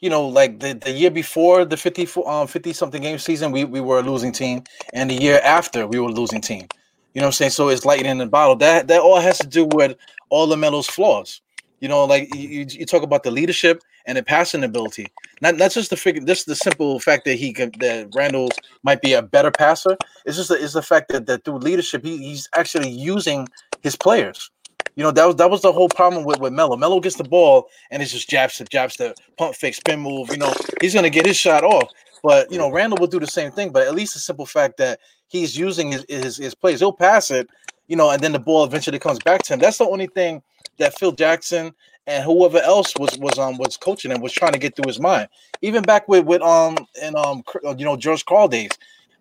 you 0.00 0.10
know, 0.10 0.26
like 0.26 0.60
the, 0.60 0.74
the 0.74 0.90
year 0.90 1.10
before 1.10 1.64
the 1.64 1.76
50 1.76 2.08
um 2.26 2.46
50 2.46 2.72
something 2.72 3.02
game 3.02 3.18
season, 3.18 3.52
we, 3.52 3.64
we 3.64 3.80
were 3.80 3.98
a 3.98 4.02
losing 4.02 4.32
team, 4.32 4.64
and 4.92 5.10
the 5.10 5.14
year 5.14 5.40
after 5.42 5.86
we 5.86 5.98
were 5.98 6.08
a 6.08 6.12
losing 6.12 6.40
team. 6.40 6.66
You 7.14 7.20
know 7.20 7.28
what 7.28 7.28
I'm 7.28 7.32
saying? 7.32 7.50
So 7.52 7.68
it's 7.68 7.86
lightning 7.86 8.10
in 8.10 8.18
the 8.18 8.26
bottle. 8.26 8.56
That 8.56 8.88
that 8.88 9.00
all 9.00 9.20
has 9.20 9.38
to 9.38 9.46
do 9.46 9.66
with 9.72 9.96
all 10.28 10.46
the 10.46 10.56
Melo's 10.56 10.86
flaws. 10.86 11.40
You 11.80 11.88
know, 11.88 12.04
like 12.04 12.34
you, 12.34 12.66
you 12.68 12.86
talk 12.86 13.02
about 13.02 13.22
the 13.22 13.30
leadership 13.30 13.82
and 14.06 14.16
the 14.16 14.22
passing 14.22 14.64
ability. 14.64 15.08
Not 15.40 15.56
not 15.56 15.70
just 15.72 15.90
the 15.90 15.96
figure, 15.96 16.22
just 16.22 16.46
the 16.46 16.56
simple 16.56 17.00
fact 17.00 17.24
that 17.24 17.34
he 17.34 17.52
can, 17.52 17.72
that 17.80 18.08
Randle 18.14 18.50
might 18.82 19.02
be 19.02 19.12
a 19.12 19.22
better 19.22 19.50
passer. 19.50 19.96
It's 20.24 20.36
just 20.36 20.48
the, 20.48 20.62
it's 20.62 20.72
the 20.72 20.82
fact 20.82 21.10
that, 21.12 21.26
that 21.26 21.44
through 21.44 21.58
leadership 21.58 22.04
he, 22.04 22.18
he's 22.18 22.48
actually 22.54 22.90
using 22.90 23.48
his 23.82 23.96
players. 23.96 24.50
You 24.96 25.02
know, 25.02 25.10
that 25.10 25.26
was 25.26 25.36
that 25.36 25.50
was 25.50 25.60
the 25.60 25.72
whole 25.72 25.90
problem 25.90 26.24
with, 26.24 26.40
with 26.40 26.54
Melo. 26.54 26.76
Melo 26.76 27.00
gets 27.00 27.16
the 27.16 27.24
ball 27.24 27.68
and 27.90 28.02
it's 28.02 28.12
just 28.12 28.30
jab 28.30 28.50
step, 28.50 28.70
jab 28.70 28.90
step, 28.90 29.16
pump 29.36 29.54
fake, 29.54 29.74
spin 29.74 30.00
move. 30.00 30.30
You 30.30 30.38
know, 30.38 30.52
he's 30.80 30.94
gonna 30.94 31.10
get 31.10 31.26
his 31.26 31.36
shot 31.36 31.62
off. 31.64 31.90
But 32.22 32.50
you 32.50 32.58
know, 32.58 32.70
Randle 32.72 32.98
will 32.98 33.06
do 33.06 33.20
the 33.20 33.26
same 33.26 33.52
thing. 33.52 33.70
But 33.70 33.86
at 33.86 33.94
least 33.94 34.14
the 34.14 34.20
simple 34.20 34.46
fact 34.46 34.78
that 34.78 35.00
he's 35.28 35.56
using 35.56 35.92
his, 35.92 36.04
his 36.08 36.36
his 36.38 36.54
plays, 36.54 36.80
he'll 36.80 36.94
pass 36.94 37.30
it, 37.30 37.46
you 37.88 37.96
know, 37.96 38.10
and 38.10 38.22
then 38.22 38.32
the 38.32 38.38
ball 38.38 38.64
eventually 38.64 38.98
comes 38.98 39.18
back 39.18 39.42
to 39.42 39.52
him. 39.52 39.60
That's 39.60 39.78
the 39.78 39.84
only 39.86 40.06
thing 40.06 40.42
that 40.78 40.98
Phil 40.98 41.12
Jackson 41.12 41.74
and 42.06 42.24
whoever 42.24 42.58
else 42.58 42.94
was 42.96 43.18
was 43.18 43.38
um 43.38 43.58
was 43.58 43.76
coaching 43.76 44.10
him 44.10 44.22
was 44.22 44.32
trying 44.32 44.52
to 44.52 44.58
get 44.58 44.76
through 44.76 44.88
his 44.88 44.98
mind. 44.98 45.28
Even 45.60 45.82
back 45.82 46.08
with 46.08 46.24
with 46.24 46.40
um 46.40 46.78
and 47.02 47.14
um 47.16 47.42
you 47.76 47.84
know 47.84 47.96
George 47.96 48.24
Karl 48.24 48.48
days, 48.48 48.70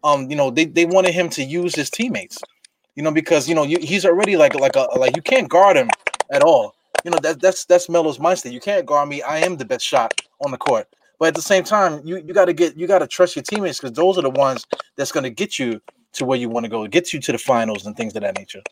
um 0.06 0.30
you 0.30 0.38
know 0.38 0.50
they 0.52 0.64
they 0.64 0.86
wanted 0.86 1.14
him 1.14 1.28
to 1.32 1.44
use 1.44 1.76
his 1.76 1.90
teammates 1.90 2.40
you 2.96 3.04
know, 3.04 3.12
because 3.12 3.48
you 3.48 3.56
know 3.56 3.64
you, 3.64 3.78
he's 3.80 4.06
already 4.06 4.38
like 4.38 4.56
like 4.56 4.76
a 4.76 4.88
like 4.98 5.16
you 5.16 5.22
can't 5.22 5.50
guard 5.50 5.78
him 5.78 5.90
at 6.32 6.42
all. 6.42 6.76
You 7.04 7.12
know 7.12 7.20
that 7.20 7.40
that's 7.40 7.66
that's 7.66 7.90
Melo's 7.90 8.18
mindset. 8.18 8.52
You 8.52 8.60
can't 8.60 8.86
guard 8.86 9.10
me. 9.10 9.22
I 9.22 9.40
am 9.40 9.58
the 9.58 9.66
best 9.66 9.86
shot 9.86 10.14
on 10.44 10.52
the 10.52 10.58
court. 10.58 10.88
But 11.20 11.30
at 11.30 11.36
the 11.36 11.42
same 11.42 11.64
time, 11.64 12.02
you 12.06 12.18
you 12.18 12.34
got 12.34 12.46
to 12.46 12.54
get 12.54 12.78
you 12.78 12.88
got 12.88 13.00
to 13.00 13.08
trust 13.08 13.36
your 13.36 13.44
teammates 13.44 13.80
because 13.80 13.94
those 13.94 14.18
are 14.18 14.22
the 14.22 14.30
ones 14.30 14.66
that's 14.96 15.12
going 15.12 15.24
to 15.24 15.30
get 15.30 15.60
you 15.60 15.82
to 16.14 16.26
where 16.26 16.38
you 16.38 16.50
want 16.50 16.64
to 16.64 16.70
go, 16.70 16.88
get 16.88 17.14
you 17.14 17.20
to 17.20 17.32
the 17.32 17.38
finals 17.38 17.86
and 17.86 17.96
things 17.96 18.16
of 18.16 18.22
that 18.22 18.38
nature. 18.38 18.64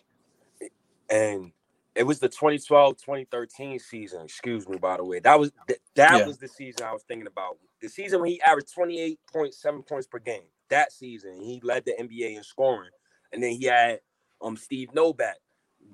And 1.09 1.51
it 1.95 2.03
was 2.03 2.19
the 2.19 2.29
2012-2013 2.29 3.79
season. 3.81 4.21
Excuse 4.23 4.67
me, 4.67 4.77
by 4.77 4.97
the 4.97 5.03
way. 5.03 5.19
That 5.19 5.39
was 5.39 5.51
th- 5.67 5.79
that 5.95 6.19
yeah. 6.19 6.25
was 6.25 6.37
the 6.37 6.47
season 6.47 6.85
I 6.85 6.93
was 6.93 7.03
thinking 7.03 7.27
about. 7.27 7.57
The 7.81 7.89
season 7.89 8.21
when 8.21 8.29
he 8.29 8.41
averaged 8.41 8.73
28.7 8.75 9.87
points 9.87 10.07
per 10.07 10.19
game. 10.19 10.43
That 10.69 10.91
season, 10.91 11.41
he 11.41 11.59
led 11.63 11.85
the 11.85 11.93
NBA 11.99 12.37
in 12.37 12.43
scoring. 12.43 12.89
And 13.31 13.43
then 13.43 13.51
he 13.51 13.65
had 13.65 13.99
um 14.43 14.57
Steve 14.57 14.93
Novak, 14.93 15.37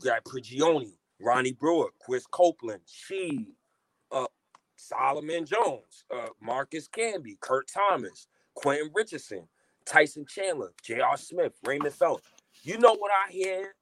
got 0.03 0.23
Prigioni, 0.25 0.93
Ronnie 1.21 1.53
Brewer, 1.53 1.89
Chris 2.01 2.25
Copeland, 2.25 2.81
She, 2.85 3.47
uh, 4.11 4.25
Solomon 4.75 5.45
Jones, 5.45 6.03
uh, 6.13 6.29
Marcus 6.41 6.87
Camby, 6.87 7.39
Kurt 7.39 7.69
Thomas, 7.71 8.27
Quentin 8.55 8.89
Richardson, 8.93 9.47
Tyson 9.85 10.25
Chandler, 10.27 10.73
J.R. 10.83 11.17
Smith, 11.17 11.53
Raymond 11.65 11.93
Felton. 11.93 12.23
You 12.63 12.77
know 12.77 12.95
what 12.95 13.11
I 13.11 13.31
hear 13.31 13.75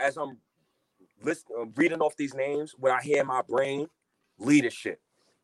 as 0.00 0.16
I'm 0.16 0.38
listening, 1.22 1.58
uh, 1.60 1.66
reading 1.76 2.00
off 2.00 2.16
these 2.16 2.34
names? 2.34 2.74
What 2.78 2.92
I 2.92 3.00
hear 3.02 3.20
in 3.20 3.26
my 3.26 3.42
brain, 3.42 3.86
leadership. 4.38 5.00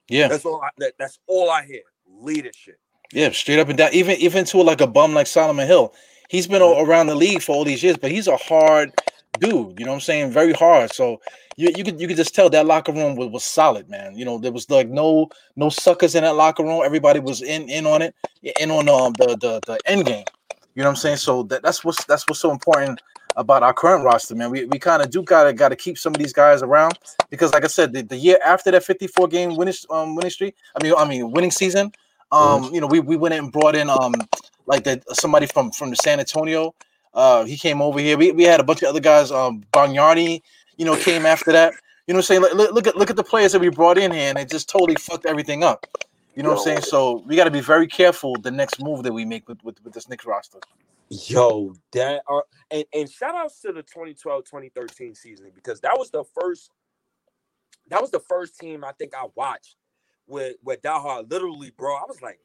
Yeah, 0.08 0.28
that's 0.28 0.44
all. 0.44 0.62
I, 0.62 0.70
that, 0.78 0.94
that's 0.98 1.18
all 1.26 1.50
I 1.50 1.66
hear. 1.66 1.82
Leadership. 2.06 2.78
Yeah, 3.12 3.30
straight 3.30 3.58
up 3.58 3.68
and 3.68 3.78
down. 3.78 3.90
Even 3.92 4.16
even 4.16 4.44
to 4.46 4.62
like 4.62 4.80
a 4.80 4.86
bum 4.86 5.14
like 5.14 5.26
Solomon 5.26 5.66
Hill, 5.66 5.94
he's 6.28 6.46
been 6.46 6.62
around 6.62 7.08
the 7.08 7.14
league 7.14 7.42
for 7.42 7.54
all 7.54 7.64
these 7.64 7.82
years, 7.82 7.96
but 7.96 8.10
he's 8.10 8.28
a 8.28 8.36
hard 8.36 8.92
dude. 9.40 9.78
You 9.78 9.84
know 9.84 9.92
what 9.92 9.96
I'm 9.96 10.00
saying? 10.00 10.30
Very 10.32 10.52
hard. 10.52 10.92
So 10.92 11.20
you 11.56 11.72
you 11.76 11.84
could 11.84 12.00
you 12.00 12.06
could 12.06 12.16
just 12.16 12.34
tell 12.34 12.48
that 12.50 12.66
locker 12.66 12.92
room 12.92 13.16
was, 13.16 13.28
was 13.28 13.44
solid, 13.44 13.88
man. 13.88 14.16
You 14.16 14.24
know, 14.24 14.38
there 14.38 14.52
was 14.52 14.70
like 14.70 14.88
no 14.88 15.28
no 15.56 15.68
suckers 15.68 16.14
in 16.14 16.24
that 16.24 16.36
locker 16.36 16.62
room. 16.62 16.82
Everybody 16.84 17.20
was 17.20 17.42
in 17.42 17.68
in 17.68 17.86
on 17.86 18.02
it, 18.02 18.14
in 18.60 18.70
on 18.70 18.88
um, 18.88 19.12
the 19.14 19.36
the 19.40 19.60
the 19.66 19.78
end 19.86 20.06
game. 20.06 20.24
You 20.74 20.82
know 20.84 20.90
what 20.90 20.92
I'm 20.92 20.96
saying? 20.96 21.16
So 21.16 21.42
that, 21.44 21.62
that's 21.62 21.84
what's 21.84 22.04
that's 22.04 22.24
what's 22.28 22.40
so 22.40 22.52
important 22.52 23.00
about 23.36 23.62
our 23.62 23.72
current 23.72 24.04
roster, 24.04 24.34
man. 24.34 24.50
We, 24.50 24.64
we 24.66 24.78
kind 24.78 25.02
of 25.02 25.10
do 25.10 25.22
gotta 25.22 25.52
gotta 25.52 25.76
keep 25.76 25.98
some 25.98 26.14
of 26.14 26.18
these 26.18 26.32
guys 26.32 26.62
around 26.62 26.98
because, 27.30 27.52
like 27.52 27.64
I 27.64 27.68
said, 27.68 27.92
the, 27.92 28.02
the 28.02 28.16
year 28.16 28.38
after 28.44 28.70
that 28.70 28.84
54 28.84 29.28
game 29.28 29.56
winning 29.56 29.74
um 29.90 30.14
winning 30.14 30.30
streak, 30.30 30.56
I 30.76 30.82
mean 30.82 30.94
I 30.96 31.08
mean 31.08 31.30
winning 31.30 31.50
season, 31.50 31.92
um, 32.30 32.72
you 32.72 32.80
know, 32.80 32.86
we, 32.86 33.00
we 33.00 33.16
went 33.16 33.34
in 33.34 33.44
and 33.44 33.52
brought 33.52 33.74
in 33.74 33.88
um 33.88 34.14
like 34.66 34.84
the 34.84 35.02
somebody 35.12 35.46
from 35.46 35.70
from 35.70 35.90
the 35.90 35.96
San 35.96 36.20
Antonio. 36.20 36.74
Uh, 37.14 37.44
he 37.44 37.56
came 37.56 37.80
over 37.80 37.98
here. 37.98 38.16
We, 38.16 38.32
we 38.32 38.44
had 38.44 38.60
a 38.60 38.64
bunch 38.64 38.82
of 38.82 38.88
other 38.88 39.00
guys. 39.00 39.32
Um, 39.32 39.64
Bargnani, 39.72 40.42
you 40.76 40.84
know, 40.84 40.96
came 40.96 41.26
after 41.26 41.52
that. 41.52 41.72
You 42.06 42.14
know, 42.14 42.18
what 42.18 42.30
I'm 42.30 42.40
saying 42.40 42.56
look, 42.56 42.72
look 42.72 42.86
at 42.86 42.96
look 42.96 43.10
at 43.10 43.16
the 43.16 43.24
players 43.24 43.52
that 43.52 43.60
we 43.60 43.70
brought 43.70 43.98
in 43.98 44.12
here, 44.12 44.28
and 44.28 44.38
it 44.38 44.50
just 44.50 44.68
totally 44.68 44.94
fucked 44.96 45.26
everything 45.26 45.64
up. 45.64 45.86
You 46.34 46.42
know 46.42 46.50
what 46.50 46.58
I'm 46.58 46.64
saying? 46.64 46.82
So 46.82 47.24
we 47.26 47.34
got 47.34 47.44
to 47.44 47.50
be 47.50 47.60
very 47.60 47.88
careful 47.88 48.36
the 48.36 48.50
next 48.50 48.80
move 48.80 49.02
that 49.02 49.12
we 49.12 49.24
make 49.24 49.48
with 49.48 49.62
with, 49.64 49.82
with 49.82 49.92
this 49.92 50.08
Knicks 50.08 50.24
roster. 50.24 50.60
Yo, 51.10 51.74
that 51.92 52.22
are 52.28 52.44
and, 52.70 52.84
and 52.94 53.10
shout 53.10 53.34
outs 53.34 53.60
to 53.62 53.72
the 53.72 53.82
2012-2013 53.82 55.16
season 55.16 55.50
because 55.54 55.80
that 55.80 55.98
was 55.98 56.10
the 56.10 56.22
first 56.38 56.70
that 57.88 58.00
was 58.00 58.10
the 58.10 58.20
first 58.20 58.58
team 58.58 58.84
I 58.84 58.92
think 58.92 59.14
I 59.14 59.26
watched 59.34 59.76
with 60.28 60.56
with 60.64 60.82
Daha 60.82 61.30
literally, 61.30 61.72
bro. 61.76 61.96
I 61.96 62.04
was 62.08 62.22
like, 62.22 62.40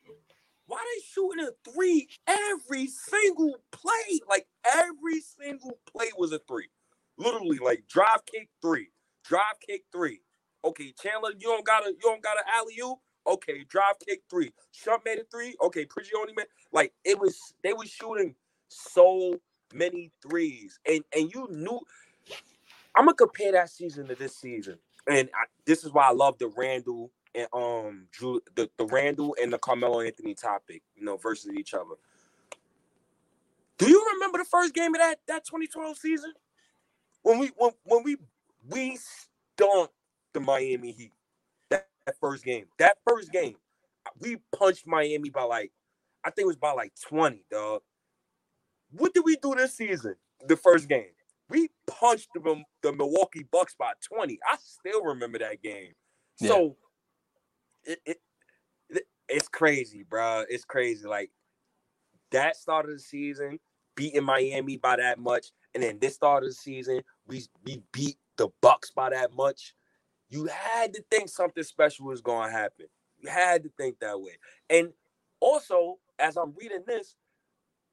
why 0.68 0.84
they 0.96 1.04
shooting 1.14 1.46
a 1.46 1.72
three 1.72 2.08
every 2.28 2.88
single 2.88 3.58
play? 3.72 4.20
Like 4.30 4.48
every 4.76 5.22
single 5.22 5.80
play 5.92 6.08
was 6.18 6.32
a 6.34 6.40
three. 6.48 6.70
Literally, 7.18 7.60
like 7.60 7.86
drive 7.90 8.26
kick 8.26 8.50
three, 8.62 8.90
drive 9.26 9.60
kick 9.68 9.84
three. 9.92 10.22
Okay, 10.66 10.94
Chandler, 11.02 11.32
you 11.32 11.48
don't 11.48 11.66
got 11.66 11.86
a 11.86 11.92
you 11.92 12.00
don't 12.04 12.24
got 12.24 12.38
an 12.38 12.46
alley 12.56 12.76
oop. 12.84 13.00
Okay, 13.28 13.66
drive 13.70 13.96
kick 14.08 14.22
three. 14.30 14.52
Shump 14.74 15.00
made 15.06 15.20
a 15.20 15.24
three. 15.32 15.56
Okay, 15.64 15.86
Prigioni 15.86 16.36
made 16.36 16.48
like 16.74 16.94
it 17.06 17.20
was. 17.20 17.38
They 17.64 17.74
were 17.74 17.86
shooting 17.86 18.36
so 18.70 19.40
many 19.74 20.12
threes, 20.28 20.80
and 20.90 21.04
and 21.16 21.32
you 21.34 21.48
knew. 21.52 21.80
I'm 22.96 23.06
gonna 23.06 23.16
compare 23.16 23.54
that 23.54 23.70
season 23.70 24.08
to 24.10 24.16
this 24.16 24.38
season, 24.38 24.78
and 25.08 25.30
I, 25.34 25.46
this 25.66 25.84
is 25.84 25.94
why 25.94 26.10
I 26.10 26.14
love 26.14 26.38
the 26.40 26.48
Randle 26.50 27.12
and 27.36 27.48
um 27.54 28.08
Drew 28.12 28.42
the, 28.56 28.70
the 28.78 28.86
Randle 28.86 29.36
and 29.42 29.52
the 29.52 29.58
Carmelo 29.58 30.02
Anthony 30.02 30.36
topic, 30.36 30.84
you 30.96 31.04
know, 31.04 31.18
versus 31.18 31.52
each 31.58 31.74
other. 31.74 31.96
Do 33.78 33.90
you 33.90 34.06
remember 34.14 34.38
the 34.38 34.46
first 34.46 34.74
game 34.74 34.94
of 34.94 35.02
that 35.02 35.20
that 35.28 35.46
2012 35.46 35.98
season? 35.98 36.34
When 37.24 37.40
we 37.40 37.52
when 37.58 37.72
when 37.84 38.04
we 38.04 38.18
we 38.70 38.98
stomped 39.56 39.94
the 40.34 40.40
Miami 40.40 40.92
Heat. 40.92 41.12
That, 41.70 41.88
that 42.06 42.16
first 42.20 42.44
game. 42.44 42.66
That 42.80 42.98
first 43.08 43.32
game, 43.32 43.56
we 44.20 44.38
punched 44.56 44.86
Miami 44.86 45.30
by 45.30 45.44
like, 45.44 45.72
I 46.24 46.30
think 46.30 46.46
it 46.46 46.48
was 46.48 46.58
by 46.58 46.72
like 46.72 46.94
20, 47.08 47.46
dog. 47.52 47.82
What 48.92 49.14
did 49.14 49.24
we 49.26 49.38
do 49.38 49.56
this 49.56 49.76
season? 49.76 50.16
The 50.48 50.58
first 50.58 50.88
game. 50.88 51.12
we 51.50 51.70
punched 51.88 52.30
the, 52.34 52.64
the 52.82 52.94
Milwaukee 52.94 53.46
Bucks 53.52 53.76
by 53.78 53.94
20. 54.08 54.40
I 54.50 54.58
still 54.62 55.04
remember 55.04 55.40
that 55.40 55.62
game. 55.62 55.94
Yeah. 56.40 56.50
So 56.50 56.78
it, 57.86 58.00
it, 58.06 58.18
it, 58.90 59.04
it's 59.30 59.48
crazy, 59.48 60.04
bro. 60.04 60.46
It's 60.50 60.66
crazy. 60.66 61.08
Like 61.08 61.32
that 62.32 62.56
start 62.56 62.86
of 62.86 62.92
the 62.92 63.00
season, 63.00 63.60
beating 63.96 64.24
Miami 64.24 64.78
by 64.78 64.98
that 64.98 65.20
much, 65.20 65.48
and 65.74 65.84
then 65.84 66.00
this 66.00 66.16
start 66.16 66.44
of 66.44 66.50
the 66.50 66.56
season, 66.56 67.02
we 67.28 67.44
we 67.66 67.82
beat 67.92 68.18
the 68.38 68.50
Bucks 68.62 68.92
by 68.92 69.10
that 69.10 69.34
much. 69.34 69.74
You 70.30 70.46
had 70.46 70.94
to 70.94 71.04
think 71.12 71.30
something 71.30 71.64
special 71.64 72.08
was 72.08 72.22
going 72.22 72.50
to 72.50 72.56
happen. 72.56 72.88
You 73.20 73.30
had 73.30 73.64
to 73.64 73.70
think 73.78 74.00
that 74.00 74.20
way. 74.20 74.38
And 74.70 74.90
also, 75.40 76.00
as 76.18 76.38
I'm 76.38 76.54
reading 76.60 76.84
this, 76.88 77.16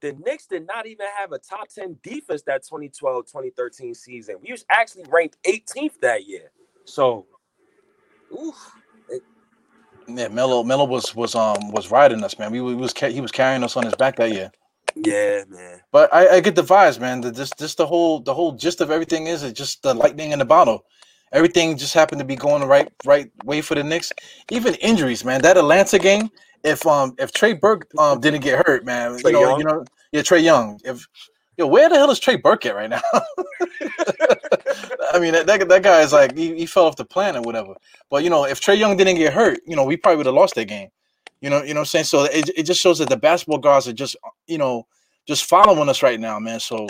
the 0.01 0.13
Knicks 0.13 0.47
did 0.47 0.67
not 0.67 0.87
even 0.87 1.07
have 1.19 1.33
a 1.33 1.39
top 1.39 1.69
10 1.69 1.99
defense 2.03 2.43
that 2.43 2.65
2012 2.65 3.27
2013 3.27 3.95
season. 3.95 4.37
We 4.43 4.53
was 4.53 4.65
actually 4.71 5.05
ranked 5.11 5.37
18th 5.45 6.01
that 6.01 6.27
year. 6.27 6.51
So, 6.85 7.27
oof. 8.33 8.73
Yeah, 10.17 10.29
Melo 10.29 10.63
Melo 10.63 10.85
was 10.85 11.15
was 11.15 11.35
um 11.35 11.71
was 11.73 11.91
riding 11.91 12.23
us, 12.25 12.39
man. 12.39 12.51
We, 12.51 12.61
we 12.61 12.75
was 12.75 12.93
he 12.93 13.21
was 13.21 13.33
carrying 13.33 13.63
us 13.63 13.77
on 13.77 13.85
his 13.85 13.95
back 13.95 14.17
that 14.17 14.33
year. 14.33 14.51
Yeah, 14.97 15.45
man. 15.49 15.81
But 15.93 16.13
I, 16.13 16.37
I 16.37 16.41
get 16.41 16.55
the 16.55 16.63
vibes, 16.63 17.01
man. 17.01 17.21
The, 17.21 17.31
this 17.31 17.51
this 17.59 17.75
the 17.75 17.87
whole 17.87 18.21
the 18.21 18.35
whole 18.35 18.53
gist 18.53 18.81
of 18.81 18.91
everything 18.91 19.27
is 19.27 19.43
it 19.43 19.55
just 19.55 19.83
the 19.83 19.95
lightning 19.95 20.33
in 20.33 20.39
the 20.39 20.45
bottle. 20.45 20.85
Everything 21.33 21.77
just 21.77 21.95
happened 21.95 22.19
to 22.19 22.25
be 22.25 22.37
going 22.37 22.61
the 22.61 22.67
right 22.67 22.93
right 23.05 23.31
way 23.45 23.61
for 23.61 23.75
the 23.75 23.85
Knicks. 23.85 24.13
Even 24.51 24.75
injuries, 24.77 25.25
man. 25.25 25.43
That 25.43 25.57
Atlanta 25.57 25.99
game, 25.99 26.31
if 26.65 26.87
um 26.87 27.15
if 27.19 27.33
Trey 27.33 27.53
Burke 27.53 27.89
um 27.99 28.21
didn't 28.21 28.41
get 28.41 28.65
hurt, 28.67 28.85
man, 28.85 29.19
Trey 29.19 29.31
you 29.31 29.33
know, 29.33 29.41
Young? 29.41 29.59
you 29.59 29.65
know, 29.65 29.85
yeah, 30.13 30.23
Trae 30.23 30.43
Young. 30.43 30.81
If 30.85 31.07
yo, 31.61 31.67
where 31.67 31.89
the 31.89 31.95
hell 31.95 32.11
is 32.11 32.19
Trey 32.19 32.37
Burke 32.37 32.67
at 32.67 32.75
right 32.75 32.91
now? 32.91 33.03
I 35.13 35.19
mean, 35.19 35.33
that, 35.33 35.45
that, 35.47 35.69
that 35.69 35.83
guy 35.83 36.01
is 36.01 36.13
like 36.13 36.37
he, 36.37 36.57
he 36.57 36.67
fell 36.67 36.87
off 36.87 36.97
the 36.97 37.05
planet, 37.05 37.43
or 37.43 37.45
whatever. 37.45 37.75
But 38.09 38.25
you 38.25 38.31
know, 38.31 38.47
if 38.47 38.61
Trae 38.61 38.79
Young 38.79 38.97
didn't 38.97 39.17
get 39.17 39.33
hurt, 39.33 39.61
you 39.67 39.77
know, 39.77 39.85
we 39.85 39.97
probably 39.97 40.17
would 40.17 40.27
have 40.27 40.35
lost 40.35 40.55
that 40.55 40.65
game. 40.65 40.89
You 41.41 41.51
know, 41.51 41.63
you 41.63 41.75
know 41.75 41.81
what 41.81 41.95
I'm 41.95 42.05
saying? 42.05 42.05
So 42.05 42.25
it, 42.25 42.51
it 42.57 42.63
just 42.65 42.81
shows 42.81 42.99
that 42.99 43.09
the 43.09 43.17
basketball 43.17 43.59
guards 43.59 43.87
are 43.89 43.93
just, 43.93 44.17
you 44.47 44.59
know, 44.59 44.87
just 45.27 45.45
following 45.45 45.89
us 45.89 46.03
right 46.03 46.19
now, 46.19 46.39
man. 46.39 46.61
So, 46.61 46.89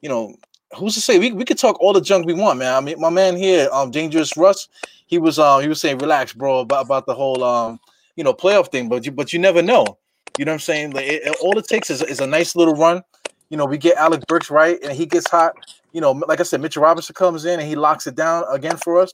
you 0.00 0.08
know, 0.08 0.34
who's 0.76 0.94
to 0.94 1.00
say 1.00 1.18
we, 1.18 1.32
we 1.32 1.44
could 1.44 1.58
talk 1.58 1.80
all 1.80 1.92
the 1.92 2.00
junk 2.00 2.26
we 2.26 2.34
want, 2.34 2.58
man. 2.58 2.74
I 2.74 2.80
mean, 2.80 3.00
my 3.00 3.10
man 3.10 3.36
here, 3.36 3.68
um, 3.72 3.90
Dangerous 3.90 4.36
Russ, 4.36 4.68
he 5.06 5.18
was 5.18 5.38
um 5.38 5.60
he 5.62 5.68
was 5.68 5.80
saying, 5.80 5.98
relax, 5.98 6.32
bro, 6.32 6.60
about, 6.60 6.86
about 6.86 7.06
the 7.06 7.14
whole 7.14 7.44
um, 7.44 7.78
you 8.16 8.24
know, 8.24 8.32
playoff 8.32 8.70
thing, 8.70 8.88
but 8.88 9.04
you 9.04 9.12
but 9.12 9.32
you 9.32 9.38
never 9.38 9.62
know. 9.62 9.98
You 10.38 10.44
know 10.44 10.52
what 10.52 10.56
I'm 10.56 10.60
saying? 10.60 10.92
Like 10.92 11.06
it, 11.06 11.36
all 11.42 11.58
it 11.58 11.66
takes 11.66 11.90
is, 11.90 12.02
is 12.02 12.20
a 12.20 12.26
nice 12.26 12.56
little 12.56 12.74
run. 12.74 13.02
You 13.50 13.56
know, 13.56 13.64
we 13.64 13.78
get 13.78 13.96
Alec 13.96 14.26
Burks 14.26 14.50
right 14.50 14.78
and 14.82 14.92
he 14.92 15.06
gets 15.06 15.30
hot. 15.30 15.54
You 15.92 16.00
know, 16.00 16.12
like 16.12 16.40
I 16.40 16.42
said, 16.42 16.60
Mitchell 16.60 16.82
Robinson 16.82 17.14
comes 17.14 17.44
in 17.44 17.60
and 17.60 17.68
he 17.68 17.76
locks 17.76 18.06
it 18.06 18.14
down 18.14 18.44
again 18.50 18.76
for 18.76 19.00
us. 19.00 19.12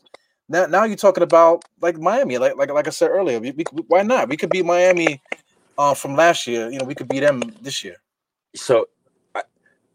Now, 0.49 0.67
now 0.67 0.85
you're 0.85 0.97
talking 0.97 1.23
about 1.23 1.65
like 1.81 1.99
Miami, 1.99 2.39
like 2.39 2.57
like 2.57 2.71
like 2.71 2.87
I 2.87 2.91
said 2.91 3.11
earlier. 3.11 3.41
We, 3.41 3.53
we, 3.53 3.65
why 3.89 4.03
not? 4.03 4.29
We 4.29 4.37
could 4.37 4.51
beat 4.51 4.65
Miami 4.65 5.23
uh, 5.79 5.95
from 5.95 6.17
last 6.17 6.47
year. 6.47 6.69
You 6.71 6.79
know, 6.79 6.85
we 6.85 6.95
could 6.95 7.09
beat 7.09 7.21
them 7.21 7.41
this 7.63 7.83
year. 7.83 7.97
So, 8.55 8.87
I, 9.35 9.43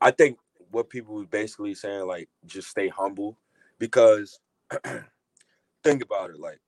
I 0.02 0.12
think 0.12 0.38
what 0.72 0.90
people 0.90 1.16
were 1.16 1.26
basically 1.26 1.76
saying, 1.76 2.08
like, 2.08 2.30
just 2.46 2.70
stay 2.70 2.88
humble, 2.88 3.38
because 3.78 4.40
think 5.84 6.04
about 6.04 6.32
it, 6.32 6.40
like 6.40 6.60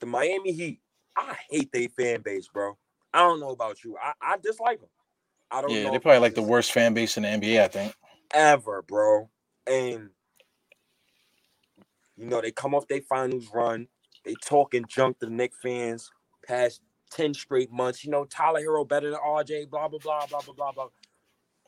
the 0.00 0.06
Miami 0.06 0.52
Heat. 0.52 0.80
I 1.16 1.36
hate 1.50 1.70
their 1.72 1.88
fan 1.88 2.22
base, 2.22 2.48
bro. 2.48 2.76
I 3.12 3.18
don't 3.18 3.40
know 3.40 3.50
about 3.50 3.82
you. 3.84 3.96
I, 4.02 4.12
I 4.22 4.36
dislike 4.42 4.80
them. 4.80 4.88
I 5.50 5.60
don't. 5.60 5.70
Yeah, 5.70 5.90
they're 5.90 6.00
probably 6.00 6.20
like 6.20 6.34
the 6.34 6.42
worst 6.42 6.72
fan 6.72 6.94
base 6.94 7.16
in 7.16 7.24
the 7.24 7.28
NBA. 7.28 7.60
I 7.60 7.68
think 7.68 7.94
ever, 8.32 8.82
bro. 8.82 9.28
And 9.66 10.10
you 12.16 12.26
know, 12.26 12.40
they 12.40 12.52
come 12.52 12.74
off 12.74 12.86
their 12.88 13.00
finals 13.00 13.48
run. 13.52 13.88
They 14.24 14.34
talking 14.42 14.84
junk 14.86 15.18
to 15.20 15.26
the 15.26 15.32
Knicks 15.32 15.56
fans 15.62 16.10
past 16.46 16.82
10 17.12 17.32
straight 17.34 17.72
months. 17.72 18.04
You 18.04 18.10
know, 18.10 18.26
Tyler 18.26 18.60
Herro 18.60 18.86
better 18.86 19.10
than 19.10 19.18
RJ, 19.18 19.70
blah, 19.70 19.88
blah, 19.88 19.98
blah, 19.98 20.26
blah, 20.26 20.40
blah, 20.40 20.54
blah, 20.54 20.72
blah. 20.72 20.88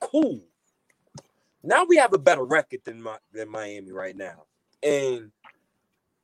Cool. 0.00 0.42
Now 1.62 1.84
we 1.84 1.96
have 1.96 2.12
a 2.12 2.18
better 2.18 2.44
record 2.44 2.80
than, 2.84 3.00
my, 3.02 3.16
than 3.32 3.48
Miami 3.48 3.92
right 3.92 4.16
now. 4.16 4.44
And 4.82 5.30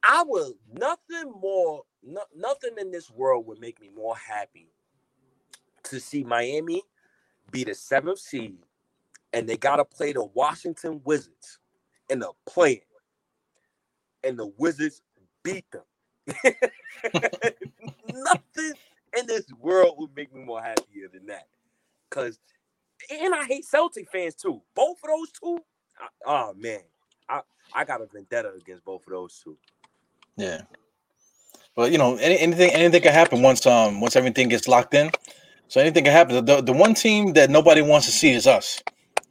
I 0.03 0.25
would, 0.27 0.53
nothing 0.73 1.33
more, 1.41 1.85
no, 2.03 2.23
nothing 2.37 2.73
in 2.79 2.91
this 2.91 3.11
world 3.11 3.47
would 3.47 3.61
make 3.61 3.81
me 3.81 3.89
more 3.95 4.17
happy 4.17 4.69
to 5.85 6.01
see 6.01 6.23
Miami 6.23 6.83
be 7.51 7.65
the 7.65 7.75
seventh 7.75 8.19
seed 8.19 8.59
and 9.33 9.49
they 9.49 9.57
got 9.57 9.77
to 9.77 9.85
play 9.85 10.13
the 10.13 10.25
Washington 10.25 11.01
Wizards 11.05 11.59
in 12.11 12.21
the 12.21 12.31
play 12.47 12.83
and 14.25 14.39
the 14.39 14.53
Wizards 14.59 15.03
beat 15.43 15.65
them. 15.71 15.83
Nothing 18.13 18.73
in 19.19 19.27
this 19.27 19.47
world 19.59 19.97
would 19.99 20.15
make 20.17 20.35
me 20.35 20.43
more 20.43 20.63
happier 20.63 21.09
than 21.13 21.27
that. 21.27 21.47
Cause 22.11 22.39
and 23.11 23.35
I 23.35 23.45
hate 23.45 23.65
Celtic 23.65 24.11
fans 24.11 24.35
too. 24.35 24.61
Both 24.75 24.99
of 25.05 25.11
those 25.11 25.31
two. 25.33 25.59
I, 26.01 26.09
oh 26.27 26.55
man, 26.55 26.81
I 27.29 27.41
I 27.73 27.85
got 27.85 28.01
a 28.01 28.07
vendetta 28.07 28.53
against 28.57 28.85
both 28.85 29.07
of 29.07 29.13
those 29.13 29.41
two. 29.43 29.57
Yeah. 30.37 30.63
but 31.77 31.93
you 31.93 31.99
know, 31.99 32.17
any, 32.17 32.39
anything 32.39 32.71
anything 32.71 33.03
can 33.03 33.13
happen 33.13 33.43
once 33.43 33.67
um 33.67 34.01
once 34.01 34.17
everything 34.17 34.49
gets 34.49 34.69
locked 34.69 34.95
in. 34.95 35.11
So 35.69 35.81
anything 35.81 36.05
can 36.05 36.13
happen. 36.13 36.45
The 36.45 36.63
the 36.63 36.73
one 36.73 36.95
team 36.95 37.35
that 37.35 37.51
nobody 37.51 37.83
wants 37.83 38.07
to 38.07 38.13
see 38.13 38.33
is 38.33 38.47
us. 38.47 38.83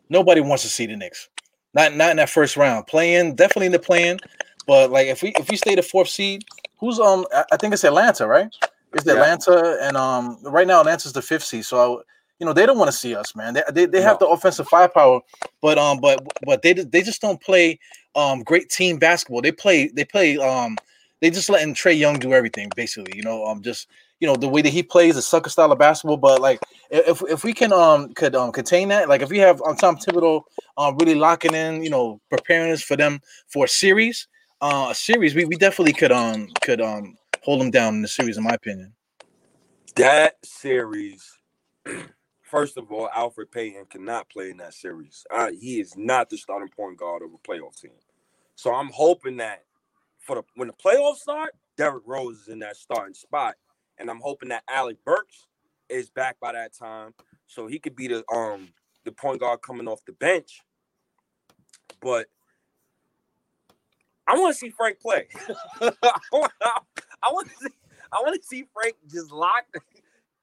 Nobody 0.09 0.41
wants 0.41 0.63
to 0.63 0.69
see 0.69 0.85
the 0.85 0.95
Knicks. 0.95 1.29
Not 1.73 1.95
not 1.95 2.11
in 2.11 2.17
that 2.17 2.29
first 2.29 2.55
round. 2.57 2.87
Playing 2.87 3.35
definitely 3.35 3.67
in 3.67 3.71
the 3.71 3.79
plan, 3.79 4.19
But 4.67 4.91
like 4.91 5.07
if 5.07 5.23
we 5.23 5.29
if 5.39 5.49
we 5.49 5.55
stay 5.55 5.75
the 5.75 5.81
fourth 5.81 6.09
seed, 6.09 6.43
who's 6.79 6.99
um 6.99 7.25
I 7.51 7.57
think 7.57 7.73
it's 7.73 7.83
Atlanta, 7.83 8.27
right? 8.27 8.49
It's 8.93 9.05
yeah. 9.05 9.13
Atlanta 9.13 9.79
and 9.81 9.97
um 9.97 10.37
right 10.43 10.67
now 10.67 10.81
Atlanta's 10.81 11.13
the 11.13 11.21
fifth 11.21 11.43
seed. 11.43 11.65
So 11.65 11.77
I, 11.99 12.01
you 12.39 12.45
know 12.45 12.53
they 12.53 12.65
don't 12.65 12.77
want 12.77 12.91
to 12.91 12.97
see 12.97 13.15
us, 13.15 13.35
man. 13.35 13.53
They 13.53 13.63
they, 13.71 13.85
they 13.85 14.01
have 14.01 14.19
no. 14.21 14.27
the 14.27 14.33
offensive 14.33 14.67
firepower, 14.67 15.21
but 15.61 15.77
um 15.79 15.99
but 15.99 16.21
but 16.45 16.61
they 16.61 16.73
they 16.73 17.01
just 17.01 17.21
don't 17.21 17.41
play 17.41 17.79
um 18.15 18.43
great 18.43 18.69
team 18.69 18.97
basketball. 18.97 19.41
They 19.41 19.51
play 19.51 19.87
they 19.87 20.05
play 20.05 20.37
um 20.37 20.77
they 21.21 21.31
just 21.31 21.49
letting 21.49 21.73
Trae 21.73 21.97
Young 21.97 22.19
do 22.19 22.33
everything 22.33 22.69
basically. 22.75 23.13
You 23.15 23.23
know 23.23 23.45
um 23.45 23.63
just 23.63 23.87
you 24.19 24.27
know 24.27 24.35
the 24.35 24.47
way 24.47 24.61
that 24.61 24.69
he 24.69 24.83
plays 24.83 25.15
the 25.15 25.21
sucker 25.21 25.49
style 25.49 25.71
of 25.71 25.79
basketball. 25.79 26.17
But 26.17 26.41
like 26.41 26.59
if 26.89 27.21
if 27.29 27.43
we 27.43 27.53
can 27.53 27.71
um 27.73 28.13
could 28.13 28.35
um 28.35 28.51
contain 28.51 28.89
that, 28.89 29.09
like 29.09 29.21
if 29.21 29.29
we 29.29 29.39
have 29.39 29.61
on 29.61 29.77
Tom 29.77 29.97
Thibodeau 29.97 30.43
um 30.77 30.97
really 30.97 31.15
locking 31.15 31.53
in, 31.53 31.83
you 31.83 31.89
know, 31.89 32.19
preparing 32.29 32.71
us 32.71 32.81
for 32.81 32.95
them 32.95 33.21
for 33.47 33.65
a 33.65 33.69
series, 33.69 34.27
uh, 34.61 34.87
a 34.91 34.95
series, 34.95 35.35
we, 35.35 35.45
we 35.45 35.55
definitely 35.55 35.93
could 35.93 36.11
um 36.11 36.47
could 36.61 36.81
um 36.81 37.17
hold 37.43 37.61
them 37.61 37.71
down 37.71 37.95
in 37.95 38.01
the 38.01 38.07
series, 38.07 38.37
in 38.37 38.43
my 38.43 38.53
opinion. 38.53 38.93
That 39.95 40.35
series, 40.43 41.37
first 42.43 42.77
of 42.77 42.91
all, 42.91 43.09
Elfrid 43.15 43.51
Payton 43.51 43.85
cannot 43.89 44.29
play 44.29 44.51
in 44.51 44.57
that 44.57 44.73
series. 44.73 45.25
Uh, 45.31 45.51
he 45.59 45.79
is 45.79 45.95
not 45.97 46.29
the 46.29 46.37
starting 46.37 46.69
point 46.69 46.97
guard 46.97 47.23
of 47.23 47.29
a 47.33 47.37
playoff 47.47 47.79
team. 47.79 47.91
So 48.55 48.73
I'm 48.73 48.89
hoping 48.89 49.37
that 49.37 49.63
for 50.19 50.35
the 50.35 50.43
when 50.55 50.67
the 50.67 50.73
playoffs 50.73 51.17
start, 51.17 51.55
Derrick 51.77 52.03
Rose 52.05 52.41
is 52.41 52.47
in 52.47 52.59
that 52.59 52.75
starting 52.75 53.13
spot, 53.13 53.55
and 53.97 54.09
I'm 54.09 54.19
hoping 54.21 54.49
that 54.49 54.63
Alec 54.69 54.97
Burks 55.05 55.47
is 55.89 56.09
back 56.09 56.39
by 56.39 56.53
that 56.53 56.73
time, 56.73 57.13
so 57.45 57.67
he 57.67 57.79
could 57.79 57.95
be 57.95 58.07
the 58.07 58.23
um 58.31 58.69
the 59.05 59.11
point 59.11 59.39
guard 59.39 59.61
coming 59.61 59.87
off 59.87 60.03
the 60.05 60.13
bench. 60.13 60.61
But 62.01 62.27
I 64.27 64.37
want 64.37 64.53
to 64.53 64.59
see 64.59 64.69
Frank 64.69 64.99
play. 64.99 65.27
I 65.81 65.91
want 67.31 67.49
to 67.49 67.55
see. 67.61 67.73
I 68.11 68.21
want 68.21 68.41
to 68.41 68.47
see 68.47 68.65
Frank 68.73 68.95
just 69.09 69.31
lock 69.31 69.65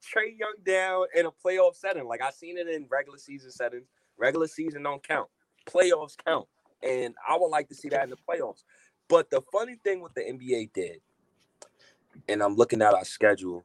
Trae 0.03 0.39
Young 0.39 0.55
down 0.65 1.07
in 1.15 1.27
a 1.27 1.31
playoff 1.31 1.77
setting. 1.77 2.07
Like 2.07 2.23
I've 2.23 2.35
seen 2.35 2.59
it 2.59 2.69
in 2.69 2.87
regular 2.91 3.19
season 3.19 3.51
settings. 3.51 3.87
Regular 4.17 4.47
season 4.47 4.83
don't 4.83 5.07
count. 5.07 5.29
Playoffs 5.67 6.15
count, 6.25 6.47
and 6.83 7.15
I 7.29 7.37
would 7.37 7.49
like 7.49 7.69
to 7.69 7.75
see 7.75 7.89
that 7.91 8.05
in 8.05 8.11
the 8.11 8.17
playoffs. 8.17 8.65
But 9.09 9.31
the 9.31 9.43
funny 9.53 9.77
thing 9.85 10.01
with 10.01 10.15
the 10.15 10.23
NBA 10.23 10.73
did, 10.73 11.01
and 12.29 12.43
I'm 12.43 12.57
looking 12.57 12.83
at 12.83 12.95
our 12.95 13.05
schedule, 13.05 13.65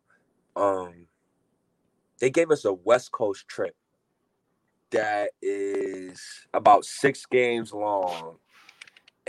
um, 0.56 1.08
they 2.20 2.30
gave 2.30 2.52
us 2.52 2.66
a 2.66 2.74
West 2.74 3.12
Coast 3.12 3.48
trip 3.48 3.76
that 4.92 5.32
is 5.42 6.22
about 6.54 6.84
six 6.84 7.26
games 7.26 7.72
long 7.72 8.38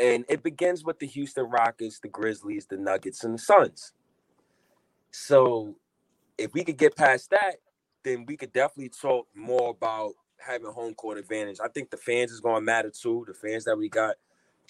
and 0.00 0.24
it 0.28 0.42
begins 0.42 0.82
with 0.82 0.98
the 0.98 1.06
Houston 1.06 1.44
Rockets, 1.44 2.00
the 2.00 2.08
Grizzlies, 2.08 2.66
the 2.66 2.78
Nuggets, 2.78 3.22
and 3.22 3.34
the 3.34 3.38
Suns. 3.38 3.92
So 5.10 5.76
if 6.38 6.54
we 6.54 6.64
could 6.64 6.78
get 6.78 6.96
past 6.96 7.30
that, 7.30 7.56
then 8.02 8.24
we 8.26 8.36
could 8.36 8.52
definitely 8.52 8.90
talk 8.90 9.26
more 9.34 9.70
about 9.70 10.12
having 10.38 10.72
home 10.72 10.94
court 10.94 11.18
advantage. 11.18 11.58
I 11.62 11.68
think 11.68 11.90
the 11.90 11.98
fans 11.98 12.32
is 12.32 12.40
to 12.62 12.64
matter 12.64 12.90
too. 12.90 13.26
The 13.28 13.34
fans 13.34 13.64
that 13.64 13.76
we 13.76 13.90
got, 13.90 14.16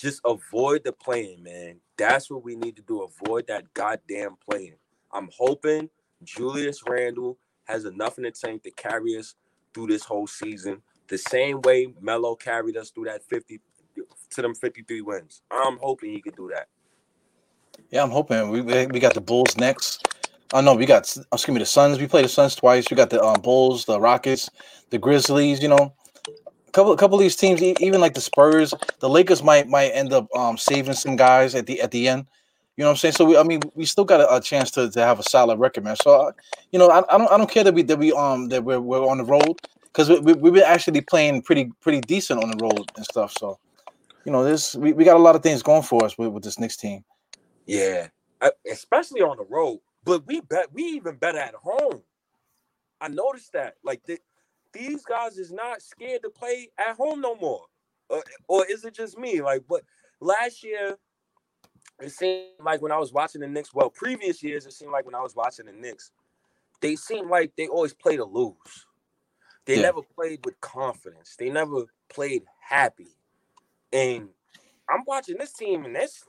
just 0.01 0.21
avoid 0.25 0.83
the 0.85 0.93
playing, 0.93 1.43
man. 1.43 1.77
That's 1.99 2.31
what 2.31 2.43
we 2.43 2.57
need 2.57 2.77
to 2.77 2.83
do. 2.83 3.03
Avoid 3.03 3.47
that 3.49 3.73
goddamn 3.75 4.37
playing. 4.49 4.77
I'm 5.13 5.29
hoping 5.37 5.91
Julius 6.25 6.83
Randle 6.89 7.39
has 7.65 7.85
enough 7.85 8.17
in 8.17 8.25
the 8.25 8.31
tank 8.31 8.63
to 8.63 8.71
carry 8.71 9.17
us 9.17 9.35
through 9.75 9.89
this 9.89 10.05
whole 10.05 10.27
season. 10.27 10.83
The 11.09 11.19
same 11.19 11.61
way 11.63 11.93
Melo 12.01 12.35
carried 12.35 12.77
us 12.77 12.91
through 12.91 13.05
that 13.05 13.23
50 13.25 13.61
to 14.31 14.43
them 14.43 14.55
53 14.55 15.01
wins. 15.03 15.43
I'm 15.51 15.79
hoping 15.79 16.13
he 16.13 16.23
could 16.23 16.37
do 16.37 16.51
that. 16.55 16.69
Yeah, 17.91 18.03
I'm 18.03 18.11
hoping 18.11 18.51
we 18.51 18.63
we 18.63 19.01
got 19.01 19.15
the 19.15 19.21
Bulls 19.21 19.57
next. 19.57 20.07
Oh 20.53 20.61
no, 20.61 20.75
we 20.75 20.87
got 20.87 21.15
excuse 21.33 21.55
me 21.55 21.59
the 21.59 21.67
Suns. 21.67 21.99
We 21.99 22.07
played 22.07 22.25
the 22.25 22.29
Suns 22.29 22.55
twice. 22.55 22.91
We 22.91 22.97
got 22.97 23.11
the 23.11 23.23
um, 23.23 23.41
Bulls, 23.41 23.85
the 23.85 24.01
Rockets, 24.01 24.49
the 24.91 24.99
Grizzlies. 24.99 25.61
You 25.63 25.69
know, 25.69 25.93
couple 26.73 26.97
couple 26.97 27.17
of 27.17 27.21
these 27.21 27.37
teams, 27.37 27.63
even 27.63 28.01
like 28.01 28.15
the 28.15 28.21
Spurs, 28.21 28.75
the 29.01 29.09
Lakers 29.09 29.43
might 29.43 29.69
might 29.69 29.91
end 29.91 30.13
up 30.13 30.29
um, 30.37 30.57
saving 30.57 30.95
some 30.95 31.17
guys 31.17 31.55
at 31.55 31.67
the 31.67 31.81
at 31.81 31.91
the 31.91 32.09
end. 32.09 32.27
You 32.77 32.85
know 32.85 32.89
what 32.89 32.93
I'm 32.93 32.97
saying? 32.99 33.15
So 33.15 33.25
we, 33.27 33.37
I 33.37 33.43
mean, 33.43 33.61
we 33.75 33.85
still 33.85 34.05
got 34.05 34.21
a, 34.21 34.37
a 34.37 34.41
chance 34.41 34.71
to, 34.73 34.91
to 34.91 35.01
have 35.01 35.19
a 35.19 35.23
solid 35.23 35.59
record, 35.59 35.85
man. 35.85 35.97
So 36.03 36.33
you 36.73 36.79
know, 36.79 36.89
I, 36.89 37.01
I 37.15 37.19
don't 37.19 37.31
I 37.31 37.37
don't 37.37 37.51
care 37.51 37.65
that 37.65 37.75
we 37.75 37.83
that 37.83 37.99
we 37.99 38.13
um 38.13 38.49
that 38.49 38.65
we're 38.65 38.81
we're 38.81 39.07
on 39.07 39.19
the 39.19 39.25
road 39.25 39.59
because 39.85 40.09
we, 40.09 40.21
we 40.21 40.33
we've 40.35 40.55
been 40.55 40.63
actually 40.63 41.01
playing 41.03 41.43
pretty 41.43 41.71
pretty 41.81 42.01
decent 42.01 42.43
on 42.43 42.51
the 42.51 42.63
road 42.63 42.91
and 42.97 43.05
stuff. 43.05 43.33
So 43.39 43.59
you 44.25 44.33
know, 44.33 44.45
this 44.45 44.75
we, 44.75 44.93
we 44.93 45.05
got 45.05 45.17
a 45.17 45.23
lot 45.23 45.37
of 45.37 45.43
things 45.43 45.63
going 45.63 45.83
for 45.83 46.05
us 46.05 46.17
with, 46.17 46.29
with 46.29 46.43
this 46.45 46.59
Knicks 46.59 46.77
team. 46.77 47.05
Yeah, 47.67 48.09
I- 48.41 48.53
especially 48.71 49.21
on 49.23 49.37
the 49.37 49.45
road. 49.49 49.81
But 50.05 50.27
we 50.27 50.41
bet 50.41 50.73
we 50.73 50.85
even 50.85 51.17
better 51.17 51.39
at 51.39 51.55
home. 51.55 52.03
I 53.01 53.09
noticed 53.09 53.53
that. 53.53 53.75
Like 53.85 54.03
the, 54.05 54.19
these 54.73 55.05
guys 55.05 55.39
is 55.39 55.53
not 55.53 55.83
scared 55.83 56.23
to 56.23 56.31
play 56.31 56.71
at 56.79 56.97
home 56.97 57.21
no 57.21 57.35
more. 57.37 57.65
Uh, 58.09 58.21
or 58.49 58.67
is 58.67 58.85
it 58.85 58.95
just 58.95 59.19
me? 59.19 59.41
Like, 59.41 59.65
but 59.69 59.83
last 60.21 60.63
year 60.63 60.97
it 62.01 62.11
seemed 62.11 62.47
like 62.63 62.83
when 62.83 62.93
I 62.93 62.99
was 62.99 63.13
watching 63.13 63.41
the 63.41 63.49
Knicks. 63.49 63.75
Well, 63.75 63.91
previous 63.91 64.43
years 64.43 64.67
it 64.67 64.73
seemed 64.73 64.93
like 64.93 65.07
when 65.07 65.15
I 65.15 65.21
was 65.21 65.37
watching 65.37 65.67
the 65.67 65.73
Knicks, 65.73 66.13
they 66.81 66.97
seemed 66.97 67.29
like 67.29 67.53
they 67.57 67.69
always 67.69 67.95
play 67.95 68.17
to 68.17 68.25
lose. 68.25 68.87
They 69.67 69.77
Yeah. 69.77 69.83
never 69.83 70.03
played 70.03 70.45
with 70.45 70.61
confidence. 70.61 71.37
They 71.37 71.51
never 71.51 71.85
played 72.09 72.45
happy. 72.61 73.17
And 73.93 74.31
I'm 74.89 75.05
watching 75.07 75.37
this 75.39 75.53
team, 75.53 75.85
and 75.85 75.95
this 75.95 76.25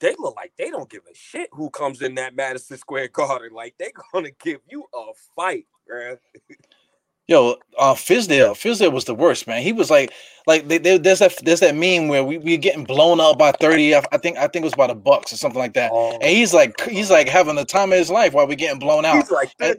they 0.00 0.14
look 0.18 0.36
like 0.36 0.52
they 0.58 0.70
don't 0.70 0.90
give 0.90 1.06
a 1.10 1.14
shit 1.14 1.48
who 1.52 1.70
comes 1.70 2.02
in 2.02 2.16
that 2.16 2.34
Madison 2.34 2.76
Square 2.76 3.08
Garden. 3.08 3.52
Like 3.52 3.74
they 3.78 3.90
gonna 4.12 4.30
give 4.32 4.60
you 4.68 4.84
a 4.92 5.12
fight, 5.34 5.66
bruh. 5.88 6.18
Yo, 7.26 7.56
uh, 7.78 7.94
Fizdale, 7.94 8.52
Fizdale 8.52 8.92
was 8.92 9.06
the 9.06 9.14
worst, 9.14 9.46
man. 9.46 9.62
He 9.62 9.72
was 9.72 9.90
like, 9.90 10.12
like 10.46 10.68
they, 10.68 10.76
they, 10.76 10.98
there's 10.98 11.20
that 11.20 11.34
there's 11.42 11.60
that 11.60 11.74
meme 11.74 12.08
where 12.08 12.22
we 12.22 12.36
we 12.36 12.58
getting 12.58 12.84
blown 12.84 13.18
up 13.18 13.38
by 13.38 13.50
thirty. 13.52 13.94
I, 13.94 14.04
I 14.12 14.18
think 14.18 14.36
I 14.36 14.42
think 14.42 14.56
it 14.56 14.64
was 14.64 14.74
by 14.74 14.88
the 14.88 14.94
Bucks 14.94 15.32
or 15.32 15.38
something 15.38 15.58
like 15.58 15.72
that. 15.72 15.90
Oh, 15.92 16.18
And 16.20 16.30
he's 16.30 16.52
like 16.52 16.78
he's 16.82 17.10
like 17.10 17.28
having 17.28 17.54
the 17.54 17.64
time 17.64 17.92
of 17.92 17.98
his 17.98 18.10
life 18.10 18.34
while 18.34 18.46
we're 18.46 18.56
getting 18.56 18.78
blown 18.78 19.06
out. 19.06 19.16
he's 19.16 19.30
like 19.30 19.50
And- 19.58 19.78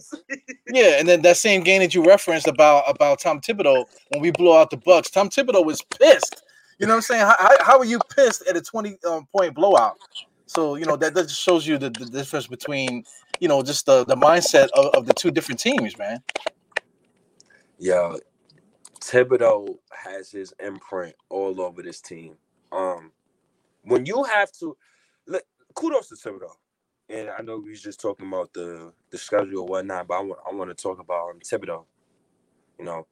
Yeah, 0.67 0.97
and 0.97 1.07
then 1.07 1.21
that 1.21 1.37
same 1.37 1.61
game 1.61 1.81
that 1.81 1.93
you 1.93 2.03
referenced 2.03 2.47
about 2.47 2.83
about 2.89 3.19
Tom 3.19 3.41
Thibodeau 3.41 3.85
when 4.09 4.21
we 4.21 4.31
blew 4.31 4.55
out 4.55 4.71
the 4.71 4.77
Bucks, 4.77 5.11
Tom 5.11 5.29
Thibodeau 5.29 5.63
was 5.63 5.83
pissed. 5.83 6.41
You 6.79 6.87
know 6.87 6.93
what 6.93 6.97
I'm 6.97 7.01
saying? 7.03 7.21
How, 7.21 7.63
how, 7.63 7.79
are 7.79 7.85
you 7.85 7.99
pissed 8.13 8.45
at 8.49 8.57
a 8.57 8.61
20 8.61 8.97
um, 9.07 9.27
point 9.31 9.53
blowout? 9.53 9.97
So 10.47 10.75
you 10.75 10.85
know 10.85 10.95
that, 10.95 11.13
that 11.13 11.23
just 11.27 11.41
shows 11.41 11.65
you 11.65 11.77
the, 11.77 11.91
the 11.91 12.05
difference 12.05 12.47
between 12.47 13.03
you 13.39 13.47
know 13.47 13.61
just 13.61 13.85
the, 13.85 14.03
the 14.05 14.15
mindset 14.15 14.69
of, 14.73 14.87
of 14.95 15.05
the 15.05 15.13
two 15.13 15.29
different 15.29 15.59
teams, 15.59 15.95
man. 15.97 16.23
Yo, 17.77 18.17
Thibodeau 19.01 19.77
has 19.91 20.31
his 20.31 20.53
imprint 20.59 21.15
all 21.29 21.59
over 21.61 21.81
this 21.81 21.99
team. 21.99 22.35
Um, 22.71 23.11
when 23.83 24.05
you 24.05 24.23
have 24.23 24.51
to, 24.59 24.77
look, 25.27 25.43
kudos 25.75 26.09
to 26.09 26.15
Thibodeau. 26.15 26.53
And 27.09 27.29
I 27.29 27.41
know 27.41 27.57
we 27.59 27.69
was 27.69 27.81
just 27.81 27.99
talking 28.01 28.27
about 28.27 28.51
the 28.53 28.91
the 29.11 29.17
schedule 29.17 29.61
or 29.61 29.67
whatnot, 29.67 30.07
but 30.07 30.15
I 30.15 30.21
want 30.21 30.39
I 30.49 30.55
want 30.55 30.75
to 30.75 30.81
talk 30.81 30.99
about 30.99 31.29
um, 31.29 31.39
Thibodeau. 31.39 31.85
You 32.79 32.85
know, 32.85 33.07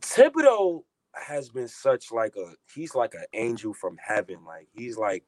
Thibodeau 0.00 0.82
has 1.14 1.48
been 1.48 1.68
such 1.68 2.12
like 2.12 2.34
a 2.36 2.52
he's 2.74 2.94
like 2.94 3.14
an 3.14 3.24
angel 3.32 3.72
from 3.72 3.96
heaven. 4.04 4.38
Like 4.46 4.68
he's 4.74 4.98
like 4.98 5.24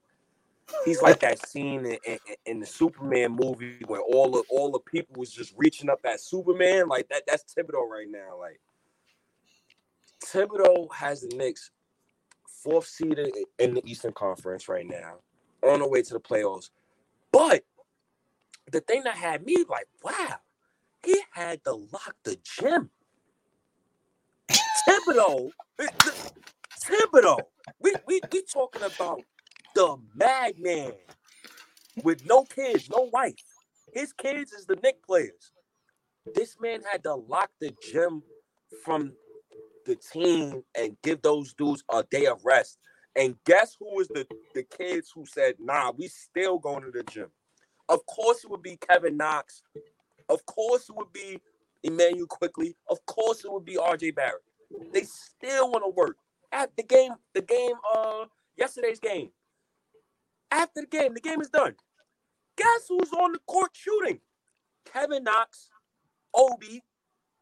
he's 0.84 1.02
like 1.02 1.20
that 1.20 1.46
scene 1.48 1.86
in, 1.86 1.98
in, 2.06 2.18
in 2.46 2.60
the 2.60 2.66
Superman 2.66 3.32
movie 3.32 3.80
where 3.86 4.02
all 4.02 4.30
the 4.30 4.44
all 4.50 4.70
the 4.70 4.80
people 4.80 5.16
was 5.18 5.32
just 5.32 5.54
reaching 5.56 5.90
up 5.90 6.00
at 6.04 6.20
Superman. 6.20 6.88
Like 6.88 7.08
that 7.08 7.24
that's 7.26 7.54
Thibodeau 7.54 7.88
right 7.88 8.08
now. 8.10 8.38
Like 8.38 8.60
Thibodeau 10.24 10.92
has 10.94 11.22
the 11.22 11.36
Knicks 11.36 11.70
fourth 12.62 12.86
seed 12.86 13.18
in- 13.18 13.44
in 13.58 13.74
the 13.74 13.82
Eastern 13.86 14.12
Conference 14.12 14.68
right 14.68 14.86
now, 14.86 15.18
on 15.62 15.80
the 15.80 15.88
way 15.88 16.02
to 16.02 16.14
the 16.14 16.20
playoffs. 16.20 16.70
But 17.32 17.64
the 18.70 18.80
thing 18.80 19.04
that 19.04 19.16
had 19.16 19.44
me 19.44 19.64
like, 19.68 19.88
wow, 20.02 20.40
he 21.04 21.22
had 21.32 21.64
to 21.64 21.74
lock 21.74 22.16
the 22.24 22.38
gym. 22.42 22.90
Thibodeau, 24.88 25.50
Thibodeau. 26.84 27.38
We 27.80 27.94
we 28.06 28.20
we 28.32 28.42
talking 28.42 28.82
about 28.82 29.22
the 29.78 29.96
madman 30.16 30.92
with 32.02 32.26
no 32.26 32.42
kids, 32.42 32.90
no 32.90 33.08
wife. 33.12 33.36
His 33.92 34.12
kids 34.12 34.52
is 34.52 34.66
the 34.66 34.74
Knick 34.74 35.06
players. 35.06 35.52
This 36.34 36.56
man 36.60 36.80
had 36.90 37.04
to 37.04 37.14
lock 37.14 37.50
the 37.60 37.72
gym 37.80 38.24
from 38.84 39.12
the 39.86 39.94
team 39.94 40.64
and 40.76 40.96
give 41.04 41.22
those 41.22 41.54
dudes 41.54 41.84
a 41.92 42.02
day 42.10 42.26
of 42.26 42.44
rest. 42.44 42.78
And 43.14 43.36
guess 43.46 43.76
who 43.78 43.94
was 43.94 44.08
the, 44.08 44.26
the 44.52 44.64
kids 44.64 45.12
who 45.14 45.24
said, 45.24 45.54
nah, 45.60 45.92
we 45.96 46.08
still 46.08 46.58
going 46.58 46.82
to 46.82 46.90
the 46.90 47.04
gym? 47.04 47.28
Of 47.88 48.04
course 48.06 48.42
it 48.42 48.50
would 48.50 48.62
be 48.62 48.78
Kevin 48.78 49.16
Knox. 49.16 49.62
Of 50.28 50.44
course 50.44 50.88
it 50.88 50.96
would 50.96 51.12
be 51.12 51.40
Immanuel 51.84 52.26
Quickley. 52.26 52.74
Of 52.90 52.98
course 53.06 53.44
it 53.44 53.52
would 53.52 53.64
be 53.64 53.76
RJ 53.76 54.16
Barrett. 54.16 54.42
They 54.92 55.04
still 55.04 55.70
want 55.70 55.84
to 55.84 55.90
work. 55.96 56.16
At 56.50 56.76
the 56.76 56.82
game, 56.82 57.12
the 57.32 57.42
game, 57.42 57.76
uh, 57.94 58.24
yesterday's 58.56 58.98
game. 58.98 59.30
After 60.50 60.80
the 60.82 60.86
game, 60.86 61.14
the 61.14 61.20
game 61.20 61.40
is 61.40 61.50
done. 61.50 61.74
Guess 62.56 62.86
who's 62.88 63.12
on 63.12 63.32
the 63.32 63.38
court 63.46 63.70
shooting? 63.72 64.20
Kevin 64.92 65.24
Knox, 65.24 65.68
Obi, 66.34 66.82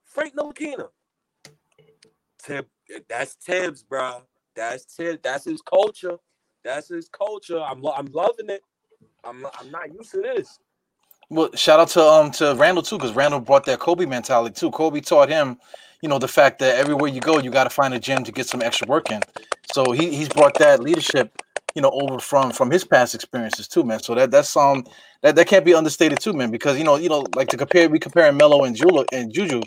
Frank 0.05 0.35
Ntilikina. 0.35 0.89
Tib, 2.43 2.67
that's 3.09 3.35
Thibs, 3.35 3.83
bro. 3.83 4.23
That's 4.55 4.85
Thibs. 4.85 5.21
That's 5.23 5.45
his 5.45 5.63
culture. 5.63 6.17
That's 6.65 6.89
his 6.89 7.09
culture. 7.09 7.61
I'm, 7.61 7.81
lo- 7.81 7.95
I'm 7.97 8.07
loving 8.07 8.51
it. 8.51 8.63
I'm, 9.25 9.47
I'm 9.59 9.71
not 9.71 9.93
used 9.93 10.11
to 10.13 10.21
this. 10.21 10.59
Well, 11.29 11.51
shout 11.55 11.81
out 11.81 11.89
to 11.89 12.03
um 12.03 12.31
to 12.33 12.55
Randle 12.55 12.83
too, 12.85 12.99
because 12.99 13.13
Randle 13.13 13.41
brought 13.41 13.65
that 13.67 13.81
Kobe 13.81 14.07
mentality 14.07 14.55
too. 14.55 14.71
Kobe 14.71 15.01
taught 15.01 15.29
him, 15.29 15.59
you 16.01 16.09
know, 16.09 16.21
the 16.21 16.29
fact 16.29 16.61
that 16.61 16.77
everywhere 16.77 17.11
you 17.11 17.21
go, 17.21 17.39
you 17.39 17.51
got 17.51 17.65
to 17.65 17.71
find 17.71 17.93
a 17.95 17.99
gym 17.99 18.23
to 18.25 18.31
get 18.33 18.47
some 18.47 18.63
extra 18.63 18.87
work 18.87 19.11
in. 19.11 19.21
So 19.73 19.91
he 19.91 20.15
he's 20.15 20.29
brought 20.29 20.55
that 20.61 20.81
leadership, 20.81 21.43
you 21.77 21.83
know, 21.83 21.91
over 21.91 22.19
from 22.19 22.51
from 22.53 22.71
his 22.71 22.85
past 22.85 23.15
experiences 23.15 23.69
too, 23.69 23.85
man. 23.85 24.01
So 24.01 24.15
that 24.15 24.31
that's 24.31 24.57
um 24.57 24.85
that, 25.21 25.37
that 25.37 25.47
can't 25.47 25.65
be 25.65 25.75
understated 25.75 26.19
too, 26.19 26.33
man. 26.33 26.51
Because 26.51 26.79
you 26.79 26.85
know 26.85 26.97
you 26.97 27.11
know 27.11 27.25
like 27.37 27.49
to 27.51 27.59
compare 27.59 27.89
we 27.89 27.99
comparing 27.99 28.37
Melo 28.37 28.65
and 28.65 28.75
Jula 28.75 29.05
and 29.13 29.31
Juju, 29.33 29.61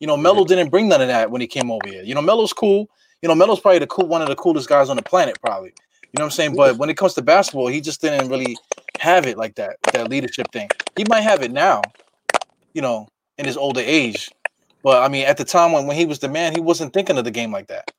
you 0.00 0.08
know 0.08 0.16
Melo 0.16 0.44
didn't 0.44 0.70
bring 0.70 0.88
none 0.88 1.00
of 1.00 1.06
that 1.06 1.30
when 1.30 1.40
he 1.40 1.46
came 1.46 1.70
over 1.70 1.88
here. 1.88 2.02
You 2.02 2.16
know 2.16 2.20
Melo's 2.20 2.52
cool. 2.52 2.90
You 3.22 3.28
know 3.28 3.36
Melo's 3.36 3.60
probably 3.60 3.78
the 3.78 3.86
cool 3.86 4.08
one 4.08 4.20
of 4.20 4.28
the 4.28 4.34
coolest 4.34 4.68
guys 4.68 4.90
on 4.90 4.96
the 4.96 5.02
planet, 5.02 5.40
probably. 5.40 5.68
You 5.68 6.18
know 6.18 6.24
what 6.24 6.26
I'm 6.26 6.30
saying? 6.32 6.56
But 6.56 6.76
when 6.76 6.90
it 6.90 6.96
comes 6.96 7.14
to 7.14 7.22
basketball, 7.22 7.68
he 7.68 7.80
just 7.80 8.02
didn't 8.02 8.28
really 8.28 8.58
have 8.98 9.24
it 9.26 9.38
like 9.38 9.54
that, 9.54 9.76
that 9.92 10.10
leadership 10.10 10.50
thing. 10.52 10.68
He 10.96 11.04
might 11.08 11.22
have 11.22 11.42
it 11.42 11.52
now, 11.52 11.80
you 12.74 12.82
know, 12.82 13.08
in 13.38 13.46
his 13.46 13.56
older 13.56 13.80
age. 13.80 14.30
But 14.82 15.02
I 15.02 15.08
mean, 15.08 15.26
at 15.26 15.38
the 15.38 15.44
time 15.44 15.72
when, 15.72 15.86
when 15.86 15.96
he 15.96 16.04
was 16.04 16.18
the 16.18 16.28
man, 16.28 16.52
he 16.52 16.60
wasn't 16.60 16.92
thinking 16.92 17.16
of 17.16 17.24
the 17.24 17.30
game 17.30 17.52
like 17.52 17.68
that. 17.68 17.90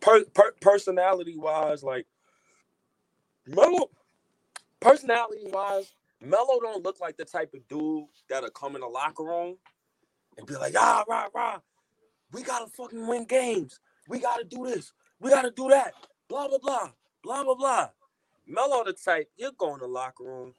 per, 0.00 0.24
per, 0.32 0.52
personality 0.60 1.36
wise, 1.36 1.82
like 1.82 2.06
Melo, 3.54 3.90
personality 4.78 5.42
wise, 5.46 5.92
Melo 6.20 6.60
don't 6.60 6.84
look 6.84 7.00
like 7.00 7.16
the 7.16 7.24
type 7.24 7.52
of 7.54 7.66
dude 7.68 8.04
that'll 8.28 8.50
come 8.50 8.76
in 8.76 8.82
the 8.82 8.86
locker 8.86 9.24
room 9.24 9.56
and 10.38 10.46
be 10.46 10.54
like, 10.54 10.74
ah, 10.78 11.04
rah, 11.08 11.26
rah, 11.34 11.58
we 12.32 12.42
gotta 12.42 12.66
fucking 12.68 13.06
win 13.08 13.24
games. 13.24 13.80
We 14.08 14.20
gotta 14.20 14.44
do 14.44 14.66
this. 14.66 14.92
We 15.18 15.30
gotta 15.30 15.50
do 15.50 15.68
that. 15.70 15.94
Blah 16.28 16.48
blah 16.48 16.58
blah. 16.58 16.90
Blah 17.24 17.44
blah 17.44 17.54
blah. 17.54 17.88
Melo 18.46 18.84
the 18.84 18.92
type, 18.92 19.28
you're 19.36 19.52
going 19.58 19.80
to 19.80 19.86
the 19.86 19.92
locker 19.92 20.24
room. 20.24 20.54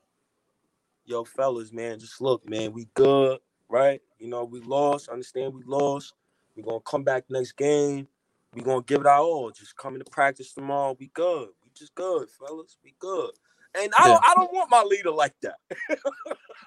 Yo, 1.06 1.24
fellas, 1.24 1.72
man, 1.72 2.00
just 2.00 2.22
look, 2.22 2.48
man, 2.48 2.74
we 2.74 2.88
good, 2.94 3.40
right? 3.70 4.02
You 4.20 4.28
know, 4.28 4.44
we 4.44 4.60
lost. 4.62 5.10
Understand 5.10 5.54
we 5.54 5.64
lost. 5.66 6.14
We're 6.56 6.64
gonna 6.64 6.82
come 6.82 7.04
back 7.04 7.26
next 7.30 7.54
game. 7.54 8.08
We 8.54 8.62
gonna 8.62 8.84
give 8.84 9.02
it 9.02 9.08
our 9.08 9.20
all. 9.20 9.52
Just 9.52 9.78
come 9.78 9.94
into 9.96 10.10
practice 10.12 10.54
tomorrow. 10.54 10.96
We 11.00 11.08
good. 11.14 11.50
Just 11.82 11.96
good, 11.96 12.28
fellas. 12.30 12.78
We 12.84 12.94
good. 13.00 13.32
And 13.74 13.92
I 13.98 14.08
don't 14.08 14.24
I 14.24 14.36
don't 14.36 14.54
want 14.54 14.70
my 14.70 14.84
leader 14.84 15.10
like 15.12 15.34
that. 15.42 15.56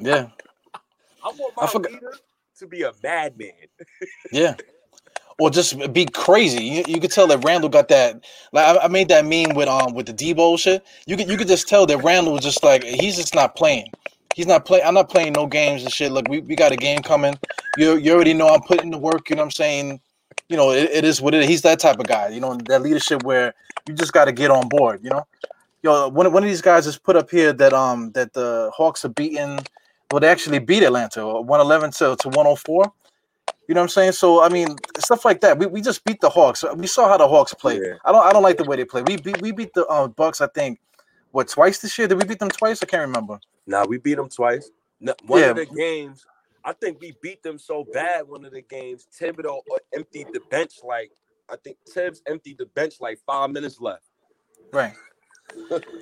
Yeah, 0.01 0.27
I 1.23 1.29
want 1.29 1.55
I 1.57 1.61
my 1.63 1.67
forgot- 1.69 1.93
leader 1.93 2.15
to 2.59 2.67
be 2.67 2.83
a 2.83 2.91
madman. 3.01 3.53
yeah. 4.33 4.57
Or 5.39 5.51
just 5.51 5.93
be 5.93 6.07
crazy. 6.07 6.65
You, 6.65 6.83
you 6.89 7.01
could 7.01 7.13
tell 7.13 7.29
that 7.29 7.45
Randle 7.45 7.69
got 7.69 7.87
that. 7.89 8.25
Like 8.53 8.65
I, 8.77 8.85
I 8.85 8.89
made 8.89 9.09
that 9.11 9.25
meme 9.25 9.55
with 9.55 9.69
um 9.69 9.95
with 9.95 10.07
the 10.07 10.13
Debo 10.15 10.59
shit. 10.59 10.83
You 11.07 11.17
could 11.17 11.29
you 11.29 11.37
could 11.37 11.47
just 11.47 11.69
tell 11.69 11.87
that 11.87 11.99
Randle 12.03 12.33
was 12.33 12.43
just 12.43 12.65
like 12.65 12.83
he's 12.83 13.15
just 13.17 13.37
not 13.37 13.55
playing. 13.55 13.87
He's 14.35 14.49
not 14.49 14.65
playing. 14.65 14.85
I'm 14.85 14.95
not 14.95 15.09
playing 15.09 15.35
no 15.35 15.47
games 15.47 15.85
and 15.85 15.93
shit. 15.93 16.11
Look, 16.11 16.27
we, 16.29 16.41
we 16.41 16.57
got 16.57 16.73
a 16.73 16.77
game 16.77 16.99
coming. 16.99 17.39
You 17.79 17.97
you 17.99 18.13
already 18.13 18.35
know 18.35 18.49
I'm 18.49 18.63
putting 18.63 18.91
the 18.91 18.99
work. 18.99 19.31
You 19.31 19.37
know 19.37 19.43
what 19.43 19.47
I'm 19.47 19.51
saying? 19.53 20.01
You 20.49 20.57
know, 20.57 20.71
it, 20.71 20.91
it 20.93 21.05
is 21.05 21.21
what 21.21 21.35
it 21.35 21.43
is. 21.43 21.49
He's 21.49 21.63
that 21.63 21.79
type 21.81 21.99
of 21.99 22.07
guy, 22.07 22.29
you 22.29 22.41
know, 22.41 22.55
that 22.69 22.83
leadership 22.83 23.23
where 23.23 23.55
you 23.89 23.95
just 23.95 24.13
got 24.13 24.27
to 24.27 24.33
get 24.33 24.51
on 24.51 24.69
board, 24.69 25.01
you 25.03 25.11
know. 25.11 25.27
Yo, 25.83 26.09
one, 26.09 26.33
one 26.33 26.43
of 26.43 26.49
these 26.49 26.63
guys 26.63 26.87
has 26.87 26.97
put 26.99 27.15
up 27.17 27.31
here 27.31 27.53
that 27.53 27.73
um 27.73 28.11
that 28.13 28.33
the 28.33 28.71
Hawks 28.75 29.05
are 29.05 29.11
beating, 29.11 29.59
well, 30.11 30.21
they 30.21 30.29
actually 30.29 30.59
beat 30.59 30.83
Atlanta 30.83 31.27
111 31.27 31.91
to, 31.93 32.17
to 32.21 32.29
104. 32.29 32.93
You 33.69 33.75
know 33.75 33.81
what 33.81 33.85
I'm 33.85 33.89
saying? 33.89 34.13
So 34.13 34.43
I 34.43 34.49
mean, 34.49 34.77
stuff 34.99 35.25
like 35.25 35.41
that. 35.43 35.59
We, 35.59 35.67
we 35.67 35.81
just 35.83 36.05
beat 36.05 36.21
the 36.21 36.31
Hawks. 36.31 36.65
We 36.77 36.87
saw 36.87 37.09
how 37.09 37.17
the 37.19 37.29
Hawks 37.29 37.53
play. 37.55 37.77
Yeah. 37.77 37.95
I 38.05 38.13
don't 38.13 38.25
I 38.27 38.33
don't 38.33 38.43
like 38.43 38.57
the 38.59 38.65
way 38.65 38.77
they 38.77 38.85
play. 38.85 39.03
We 39.03 39.17
beat 39.19 39.41
we 39.43 39.53
beat 39.53 39.75
the 39.75 39.87
uh, 39.87 40.09
Bucks. 40.09 40.41
I 40.41 40.47
think 40.49 40.81
what 41.33 41.49
twice 41.49 41.79
this 41.81 41.99
year? 41.99 42.07
Did 42.09 42.19
we 42.19 42.25
beat 42.25 42.39
them 42.39 42.51
twice? 42.51 42.83
I 42.83 42.87
can't 42.87 43.01
remember. 43.03 43.39
Nah, 43.67 43.85
we 43.87 43.99
beat 43.99 44.15
them 44.17 44.29
twice. 44.29 44.71
No- 45.01 45.15
One 45.27 45.41
Yeah. 45.41 45.47
of 45.51 45.57
the 45.57 45.67
games, 45.67 46.25
I 46.65 46.73
think 46.73 47.01
we 47.01 47.15
beat 47.23 47.43
them 47.43 47.59
so 47.59 47.85
bad. 47.93 48.27
One 48.27 48.45
of 48.45 48.53
the 48.53 48.63
games, 48.63 49.07
Thibodeau 49.21 49.59
uh, 49.59 49.77
emptied 49.95 50.29
the 50.33 50.41
bench 50.51 50.75
like 50.83 51.11
I 51.51 51.57
think 51.57 51.77
Thibs 51.93 52.23
emptied 52.27 52.59
the 52.59 52.67
bench 52.67 52.95
like 53.01 53.19
five 53.27 53.51
minutes 53.51 53.81
left. 53.81 54.05
Right. 54.73 54.95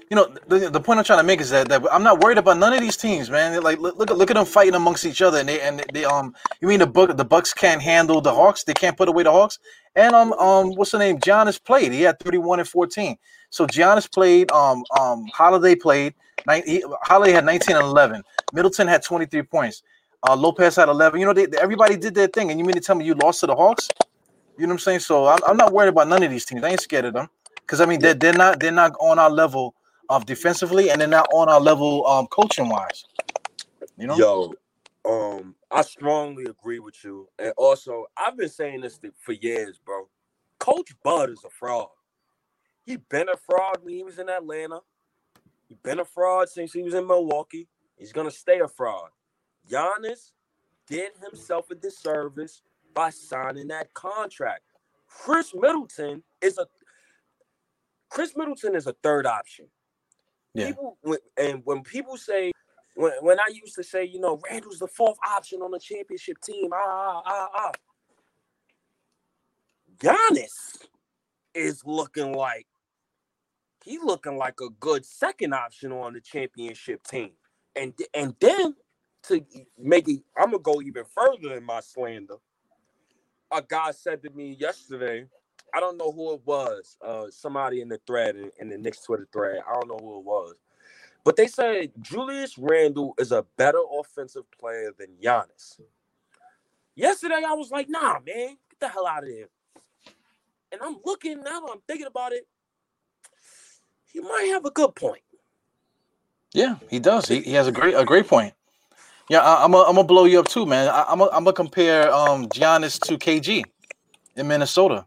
You 0.08 0.16
know, 0.16 0.32
the, 0.46 0.70
the 0.70 0.80
point 0.80 0.98
I'm 0.98 1.04
trying 1.04 1.18
to 1.18 1.24
make 1.24 1.40
is 1.40 1.50
that, 1.50 1.68
that 1.68 1.82
I'm 1.90 2.04
not 2.04 2.20
worried 2.20 2.38
about 2.38 2.58
none 2.58 2.72
of 2.72 2.80
these 2.80 2.96
teams, 2.96 3.28
man. 3.28 3.52
They're 3.52 3.60
like 3.60 3.80
look 3.80 3.98
look 3.98 4.10
at 4.10 4.16
look 4.16 4.30
at 4.30 4.34
them 4.34 4.46
fighting 4.46 4.74
amongst 4.74 5.04
each 5.04 5.20
other, 5.20 5.38
and 5.38 5.48
they 5.48 5.60
and 5.60 5.84
they 5.92 6.04
um. 6.04 6.34
You 6.60 6.68
mean 6.68 6.78
the 6.78 6.86
Buck 6.86 7.16
the 7.16 7.24
Bucks 7.24 7.52
can't 7.52 7.82
handle 7.82 8.20
the 8.20 8.32
Hawks? 8.32 8.62
They 8.62 8.72
can't 8.72 8.96
put 8.96 9.08
away 9.08 9.24
the 9.24 9.32
Hawks. 9.32 9.58
And 9.96 10.14
um 10.14 10.32
um 10.34 10.74
what's 10.74 10.92
the 10.92 10.98
name? 10.98 11.18
Giannis 11.18 11.62
played. 11.62 11.92
He 11.92 12.02
had 12.02 12.20
31 12.20 12.60
and 12.60 12.68
14. 12.68 13.16
So 13.50 13.66
Giannis 13.66 14.10
played. 14.10 14.50
Um 14.52 14.84
um 14.98 15.26
Holiday 15.34 15.74
played. 15.74 16.14
He, 16.64 16.84
Holiday 17.02 17.32
had 17.32 17.44
19 17.44 17.76
and 17.76 17.84
11. 17.84 18.22
Middleton 18.52 18.88
had 18.88 19.02
23 19.02 19.42
points. 19.42 19.82
Uh, 20.26 20.36
Lopez 20.36 20.76
had 20.76 20.88
11. 20.88 21.18
You 21.18 21.26
know, 21.26 21.32
they, 21.32 21.46
everybody 21.58 21.96
did 21.96 22.14
their 22.14 22.28
thing, 22.28 22.50
and 22.50 22.58
you 22.58 22.64
mean 22.64 22.74
to 22.74 22.80
tell 22.80 22.94
me 22.94 23.04
you 23.04 23.14
lost 23.14 23.40
to 23.40 23.46
the 23.46 23.54
Hawks? 23.54 23.88
You 24.56 24.66
know 24.66 24.68
what 24.68 24.74
I'm 24.74 24.78
saying? 24.78 25.00
So 25.00 25.26
I'm, 25.26 25.38
I'm 25.46 25.56
not 25.56 25.72
worried 25.72 25.88
about 25.88 26.08
none 26.08 26.22
of 26.22 26.30
these 26.30 26.44
teams. 26.44 26.62
I 26.62 26.70
ain't 26.70 26.80
scared 26.80 27.06
of 27.06 27.14
them 27.14 27.28
because 27.56 27.80
I 27.80 27.86
mean 27.86 28.00
they're, 28.00 28.14
they're 28.14 28.34
not 28.34 28.60
they're 28.60 28.70
not 28.70 28.92
on 29.00 29.18
our 29.18 29.30
level 29.30 29.74
of 30.08 30.26
defensively, 30.26 30.90
and 30.90 31.00
they're 31.00 31.08
not 31.08 31.26
on 31.32 31.48
our 31.48 31.60
level 31.60 32.06
um 32.06 32.26
coaching 32.26 32.68
wise. 32.68 33.04
You 33.96 34.06
know? 34.06 34.16
Yo, 34.16 34.54
um, 35.04 35.54
I 35.70 35.82
strongly 35.82 36.44
agree 36.44 36.78
with 36.78 37.02
you. 37.02 37.28
And 37.38 37.52
also, 37.56 38.06
I've 38.16 38.36
been 38.36 38.48
saying 38.48 38.82
this 38.82 39.00
for 39.18 39.32
years, 39.32 39.78
bro. 39.84 40.08
Coach 40.58 40.92
Bud 41.02 41.30
is 41.30 41.42
a 41.44 41.50
fraud. 41.50 41.88
He 42.84 42.96
been 42.96 43.28
a 43.28 43.36
fraud 43.36 43.78
when 43.82 43.94
he 43.94 44.02
was 44.02 44.18
in 44.18 44.28
Atlanta. 44.28 44.80
He's 45.68 45.78
been 45.78 46.00
a 46.00 46.04
fraud 46.04 46.48
since 46.48 46.72
he 46.72 46.82
was 46.82 46.94
in 46.94 47.06
Milwaukee. 47.06 47.68
He's 47.96 48.12
gonna 48.12 48.30
stay 48.30 48.60
a 48.60 48.68
fraud. 48.68 49.10
Giannis 49.70 50.32
did 50.86 51.12
himself 51.22 51.70
a 51.70 51.74
disservice 51.74 52.62
by 52.94 53.10
signing 53.10 53.68
that 53.68 53.92
contract. 53.94 54.62
Khris 55.08 55.54
Middleton 55.54 56.22
is 56.40 56.58
a 56.58 56.66
Khris 58.10 58.36
Middleton 58.36 58.74
is 58.74 58.86
a 58.86 58.94
third 59.02 59.26
option. 59.26 59.66
Yeah. 60.54 60.68
People 60.68 60.98
and 61.36 61.62
when 61.64 61.82
people 61.82 62.16
say 62.16 62.52
when, 62.94 63.12
when 63.20 63.38
I 63.38 63.50
used 63.52 63.74
to 63.76 63.84
say, 63.84 64.04
you 64.04 64.20
know, 64.20 64.38
Randle's 64.50 64.78
the 64.78 64.88
fourth 64.88 65.18
option 65.26 65.62
on 65.62 65.70
the 65.70 65.78
championship 65.78 66.38
team, 66.42 66.70
ah, 66.74 67.22
ah, 67.24 67.24
ah, 67.24 67.48
ah. 67.54 67.72
Giannis 69.98 70.86
is 71.54 71.82
looking 71.84 72.32
like 72.34 72.66
he's 73.84 74.02
looking 74.02 74.36
like 74.36 74.60
a 74.60 74.70
good 74.80 75.04
second 75.04 75.54
option 75.54 75.92
on 75.92 76.14
the 76.14 76.20
championship 76.20 77.02
team. 77.04 77.30
And 77.76 77.94
and 78.14 78.34
then 78.40 78.74
to 79.24 79.44
make 79.78 80.08
it, 80.08 80.22
I'm 80.36 80.46
gonna 80.52 80.58
go 80.58 80.80
even 80.82 81.04
further 81.04 81.56
in 81.56 81.64
my 81.64 81.80
slander. 81.80 82.36
A 83.50 83.62
guy 83.62 83.90
said 83.92 84.22
to 84.22 84.30
me 84.30 84.56
yesterday, 84.58 85.26
I 85.74 85.80
don't 85.80 85.96
know 85.98 86.12
who 86.12 86.34
it 86.34 86.42
was, 86.44 86.96
uh, 87.04 87.26
somebody 87.30 87.80
in 87.80 87.88
the 87.88 88.00
thread 88.06 88.36
in, 88.36 88.50
in 88.60 88.68
the 88.70 88.78
Knicks 88.78 89.02
Twitter 89.02 89.28
thread. 89.32 89.60
I 89.68 89.72
don't 89.74 89.88
know 89.88 89.98
who 89.98 90.18
it 90.18 90.24
was, 90.24 90.54
but 91.24 91.36
they 91.36 91.46
said 91.46 91.92
Julius 92.00 92.58
Randle 92.58 93.14
is 93.18 93.32
a 93.32 93.44
better 93.56 93.80
offensive 93.98 94.44
player 94.58 94.92
than 94.98 95.08
Giannis. 95.22 95.80
Yesterday, 96.94 97.42
I 97.46 97.54
was 97.54 97.70
like, 97.70 97.88
nah, 97.88 98.14
man, 98.26 98.56
get 98.70 98.80
the 98.80 98.88
hell 98.88 99.06
out 99.06 99.22
of 99.24 99.28
here. 99.30 99.48
And 100.72 100.80
I'm 100.82 100.96
looking 101.04 101.42
now, 101.42 101.66
I'm 101.72 101.80
thinking 101.86 102.06
about 102.06 102.32
it. 102.32 102.46
He 104.06 104.20
might 104.20 104.50
have 104.52 104.64
a 104.66 104.70
good 104.70 104.94
point. 104.94 105.22
Yeah, 106.54 106.76
he 106.90 106.98
does. 106.98 107.28
He, 107.28 107.40
he 107.40 107.52
has 107.54 107.66
a 107.66 107.72
great 107.72 107.94
a 107.94 108.04
great 108.04 108.28
point. 108.28 108.54
Yeah, 109.32 109.40
I, 109.40 109.64
I'm 109.64 109.72
gonna 109.72 110.04
blow 110.04 110.26
you 110.26 110.40
up 110.40 110.48
too, 110.48 110.66
man. 110.66 110.88
I, 110.90 111.06
I'm 111.08 111.20
gonna 111.20 111.54
compare 111.54 112.12
um 112.14 112.48
Giannis 112.48 113.00
to 113.08 113.18
KG 113.18 113.64
in 114.36 114.48
Minnesota. 114.48 115.06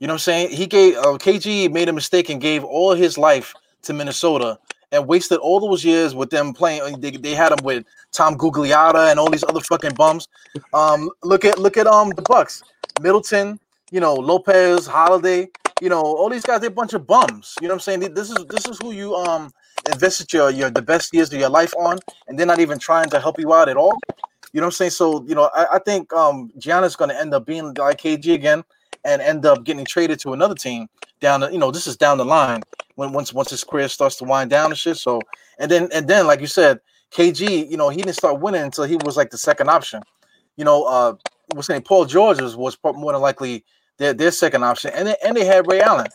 You 0.00 0.08
know 0.08 0.14
what 0.14 0.16
I'm 0.16 0.20
saying? 0.20 0.50
He 0.56 0.66
gave 0.66 0.96
uh, 0.98 1.18
KG 1.18 1.72
made 1.72 1.88
a 1.90 1.94
mistake 1.94 2.30
and 2.30 2.40
gave 2.40 2.64
all 2.64 2.94
his 2.94 3.18
life 3.18 3.54
to 3.82 3.94
Minnesota 3.94 4.58
and 4.92 5.06
wasted 5.08 5.40
all 5.40 5.60
those 5.60 5.84
years 5.84 6.14
with 6.14 6.30
them 6.30 6.54
playing. 6.54 6.82
uh, 6.82 6.96
They, 6.98 7.12
they 7.12 7.34
had 7.34 7.52
him 7.52 7.64
with 7.64 7.84
Tom 8.12 8.36
Gugliotta 8.36 9.10
and 9.10 9.20
all 9.20 9.30
these 9.30 9.44
other 9.44 9.60
fucking 9.60 9.94
bums. 9.96 10.28
Um, 10.74 11.10
look 11.24 11.44
at 11.44 11.58
look 11.58 11.76
at 11.78 11.86
um 11.88 12.10
the 12.10 12.22
Bucks, 12.22 12.62
Middleton, 13.02 13.60
you 13.92 14.00
know 14.00 14.14
Lopez, 14.14 14.86
Holiday, 14.86 15.48
you 15.82 15.90
know 15.90 16.00
all 16.02 16.30
these 16.30 16.44
guys. 16.44 16.60
They're 16.62 16.70
a 16.70 16.72
bunch 16.82 16.94
of 16.94 17.06
bums. 17.06 17.58
You 17.62 17.68
know 17.68 17.74
what 17.74 17.88
I'm 17.88 18.00
saying? 18.00 18.14
This 18.14 18.30
is 18.30 18.46
this 18.46 18.68
is 18.68 18.78
who 18.80 18.92
you 18.92 19.16
um 19.16 19.52
invested 19.92 20.32
your 20.32 20.50
your 20.50 20.70
the 20.70 20.82
best 20.82 21.12
years 21.12 21.32
of 21.32 21.40
your 21.40 21.50
life 21.50 21.74
on, 21.78 21.98
and 22.28 22.38
they're 22.38 22.46
not 22.46 22.60
even 22.60 22.78
trying 22.78 23.08
to 23.10 23.20
help 23.20 23.38
you 23.38 23.52
out 23.52 23.68
at 23.68 23.76
all. 23.76 23.96
You 24.52 24.60
know 24.60 24.66
what 24.66 24.74
I'm 24.74 24.76
saying? 24.76 24.90
So 24.92 25.24
you 25.24 25.34
know 25.34 25.50
I, 25.54 25.76
I 25.76 25.78
think 25.78 26.12
um 26.12 26.50
Giannis 26.58 26.96
going 26.96 27.10
to 27.10 27.18
end 27.18 27.34
up 27.34 27.46
being 27.46 27.74
like 27.74 27.98
KG 27.98 28.34
again 28.34 28.64
and 29.04 29.22
end 29.22 29.46
up 29.46 29.64
getting 29.64 29.84
traded 29.84 30.20
to 30.20 30.32
another 30.32 30.54
team 30.54 30.88
down 31.20 31.40
the 31.40 31.50
you 31.50 31.58
know 31.58 31.70
this 31.70 31.86
is 31.86 31.96
down 31.96 32.18
the 32.18 32.24
line 32.24 32.62
when 32.96 33.12
once 33.12 33.32
once 33.32 33.50
his 33.50 33.64
career 33.64 33.88
starts 33.88 34.16
to 34.16 34.24
wind 34.24 34.50
down 34.50 34.70
and 34.70 34.78
shit. 34.78 34.96
So 34.96 35.20
and 35.58 35.70
then 35.70 35.88
and 35.92 36.08
then 36.08 36.26
like 36.26 36.40
you 36.40 36.46
said, 36.46 36.80
KG, 37.12 37.70
you 37.70 37.76
know 37.76 37.88
he 37.88 38.02
didn't 38.02 38.16
start 38.16 38.40
winning 38.40 38.62
until 38.62 38.84
he 38.84 38.96
was 38.96 39.16
like 39.16 39.30
the 39.30 39.38
second 39.38 39.68
option. 39.68 40.02
You 40.56 40.64
know, 40.64 40.84
uh, 40.84 41.14
what's 41.54 41.68
name? 41.68 41.82
Paul 41.82 42.04
George 42.04 42.40
was, 42.40 42.56
was 42.56 42.76
more 42.82 43.12
than 43.12 43.22
likely 43.22 43.64
their 43.98 44.12
their 44.12 44.30
second 44.30 44.64
option, 44.64 44.90
and 44.94 45.08
they, 45.08 45.16
and 45.24 45.36
they 45.36 45.44
had 45.44 45.70
Ray 45.70 45.80
Allen. 45.80 46.08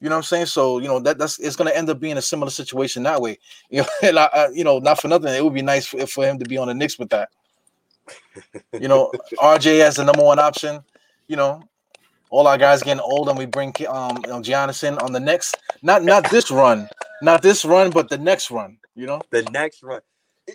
You 0.00 0.10
know 0.10 0.16
what 0.16 0.18
I'm 0.18 0.24
saying? 0.24 0.46
So 0.46 0.78
you 0.78 0.88
know 0.88 1.00
that 1.00 1.18
that's 1.18 1.38
it's 1.38 1.56
going 1.56 1.70
to 1.70 1.76
end 1.76 1.88
up 1.88 1.98
being 1.98 2.18
a 2.18 2.22
similar 2.22 2.50
situation 2.50 3.02
that 3.04 3.20
way. 3.20 3.38
You 3.70 3.82
know, 3.82 3.88
and 4.02 4.18
I, 4.18 4.24
I, 4.26 4.48
you 4.50 4.64
know, 4.64 4.78
not 4.78 5.00
for 5.00 5.08
nothing, 5.08 5.34
it 5.34 5.42
would 5.42 5.54
be 5.54 5.62
nice 5.62 5.86
for, 5.86 6.06
for 6.06 6.24
him 6.24 6.38
to 6.38 6.44
be 6.44 6.58
on 6.58 6.68
the 6.68 6.74
Knicks 6.74 6.98
with 6.98 7.10
that. 7.10 7.30
You 8.72 8.88
know, 8.88 9.10
RJ 9.38 9.80
as 9.80 9.96
the 9.96 10.04
number 10.04 10.22
one 10.22 10.38
option. 10.38 10.80
You 11.28 11.36
know, 11.36 11.62
all 12.30 12.46
our 12.46 12.58
guys 12.58 12.82
getting 12.82 13.00
old, 13.00 13.28
and 13.28 13.38
we 13.38 13.46
bring 13.46 13.74
um 13.88 14.18
you 14.24 14.30
know, 14.30 14.40
Giannis 14.40 14.84
in 14.84 14.98
on 14.98 15.12
the 15.12 15.20
next, 15.20 15.56
not 15.82 16.02
not 16.04 16.30
this 16.30 16.50
run, 16.50 16.88
not 17.22 17.42
this 17.42 17.64
run, 17.64 17.90
but 17.90 18.08
the 18.08 18.18
next 18.18 18.50
run. 18.50 18.78
You 18.94 19.06
know, 19.06 19.20
The 19.30 19.42
next 19.44 19.82
run. 19.82 20.00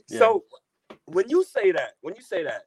Yeah. 0.07 0.19
So 0.19 0.43
when 1.05 1.29
you 1.29 1.43
say 1.43 1.71
that, 1.71 1.93
when 2.01 2.15
you 2.15 2.21
say 2.21 2.43
that, 2.43 2.63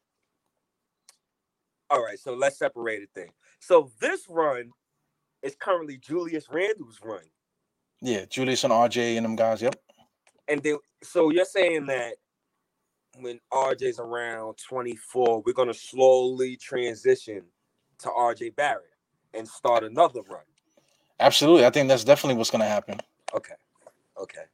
all 1.90 2.02
right, 2.02 2.18
so 2.18 2.34
let's 2.34 2.58
separate 2.58 3.02
it 3.02 3.10
Thing. 3.14 3.30
So 3.60 3.90
this 4.00 4.26
run 4.28 4.70
is 5.44 5.54
currently 5.58 5.98
Julius 5.98 6.46
Randle's 6.50 7.00
run. 7.04 7.20
yeah, 8.00 8.24
Julius 8.24 8.64
and 8.64 8.72
RJ 8.72 9.16
and 9.16 9.24
them 9.24 9.36
guys. 9.36 9.62
Yep. 9.62 9.76
And 10.48 10.62
then 10.62 10.78
so 11.02 11.30
you're 11.30 11.44
saying 11.44 11.86
that 11.86 12.14
when 13.20 13.38
RJ's 13.52 14.00
around 14.00 14.56
24, 14.58 15.42
we're 15.46 15.52
gonna 15.52 15.74
slowly 15.74 16.56
transition 16.56 17.42
to 17.98 18.08
RJ 18.08 18.56
Barrett 18.56 18.90
and 19.34 19.46
start 19.46 19.84
another 19.84 20.20
run. 20.28 20.42
Absolutely, 21.20 21.64
I 21.64 21.70
think 21.70 21.88
that's 21.88 22.04
definitely 22.04 22.36
what's 22.36 22.50
going 22.50 22.62
to 22.62 22.68
happen. 22.68 22.98
Okay. 23.34 23.54
Okay. 24.20 24.44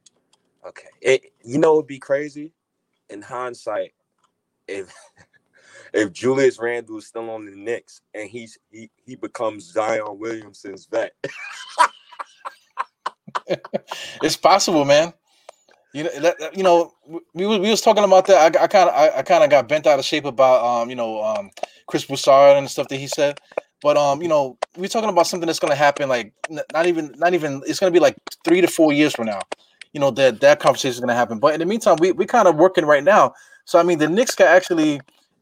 Okay. 0.65 0.87
It 1.01 1.33
you 1.43 1.57
know 1.57 1.73
it'd 1.75 1.87
be 1.87 1.99
crazy 1.99 2.53
in 3.09 3.21
hindsight 3.21 3.93
if 4.67 4.93
if 5.93 6.11
Julius 6.11 6.59
Randle 6.59 6.97
is 6.97 7.07
still 7.07 7.29
on 7.29 7.45
the 7.45 7.55
Knicks 7.55 8.01
and 8.13 8.29
he's 8.29 8.57
he, 8.71 8.89
he 9.05 9.15
becomes 9.15 9.71
Zion 9.71 10.19
Williamson's 10.19 10.85
vet. 10.85 11.13
It's 14.21 14.37
possible, 14.37 14.85
man. 14.85 15.13
You 15.93 16.05
know, 16.05 16.33
you 16.53 16.63
know, 16.63 16.93
we 17.33 17.45
we 17.45 17.69
was 17.69 17.81
talking 17.81 18.03
about 18.03 18.25
that. 18.27 18.55
I, 18.55 18.67
kind 18.67 18.89
of 18.89 18.95
I, 18.95 19.21
kind 19.23 19.43
of 19.43 19.49
got 19.49 19.67
bent 19.67 19.87
out 19.87 19.99
of 19.99 20.05
shape 20.05 20.23
about 20.25 20.63
um, 20.63 20.89
you 20.89 20.95
know, 20.95 21.21
um, 21.21 21.49
Chris 21.87 22.05
Broussard 22.05 22.57
and 22.57 22.69
stuff 22.69 22.87
that 22.87 22.97
he 22.97 23.07
said. 23.07 23.39
But 23.81 23.97
um, 23.97 24.21
you 24.21 24.27
know, 24.27 24.57
we're 24.77 24.87
talking 24.87 25.09
about 25.09 25.27
something 25.27 25.47
that's 25.47 25.59
to 25.59 25.75
happen 25.75 26.07
like 26.07 26.33
not 26.73 26.85
even 26.85 27.13
not 27.17 27.33
even 27.33 27.61
it's 27.65 27.79
to 27.79 27.91
be 27.91 27.99
like 27.99 28.15
three 28.45 28.61
to 28.61 28.67
four 28.67 28.93
years 28.93 29.13
from 29.13 29.25
now. 29.25 29.41
You 29.91 29.99
know 29.99 30.11
that 30.11 30.39
that 30.39 30.59
conversation 30.59 31.03
is 31.03 31.07
to 31.07 31.13
happen. 31.13 31.39
But 31.39 31.55
in 31.55 31.59
the 31.59 31.65
meantime, 31.65 31.97
we 31.99 32.13
we 32.13 32.25
kind 32.25 32.47
of 32.47 32.55
working 32.55 32.85
right 32.85 33.03
now. 33.03 33.33
So 33.65 33.79
I 33.79 33.83
mean, 33.83 33.97
the 33.97 34.07
Knicks 34.07 34.35
can 34.35 34.47
actually 34.47 35.01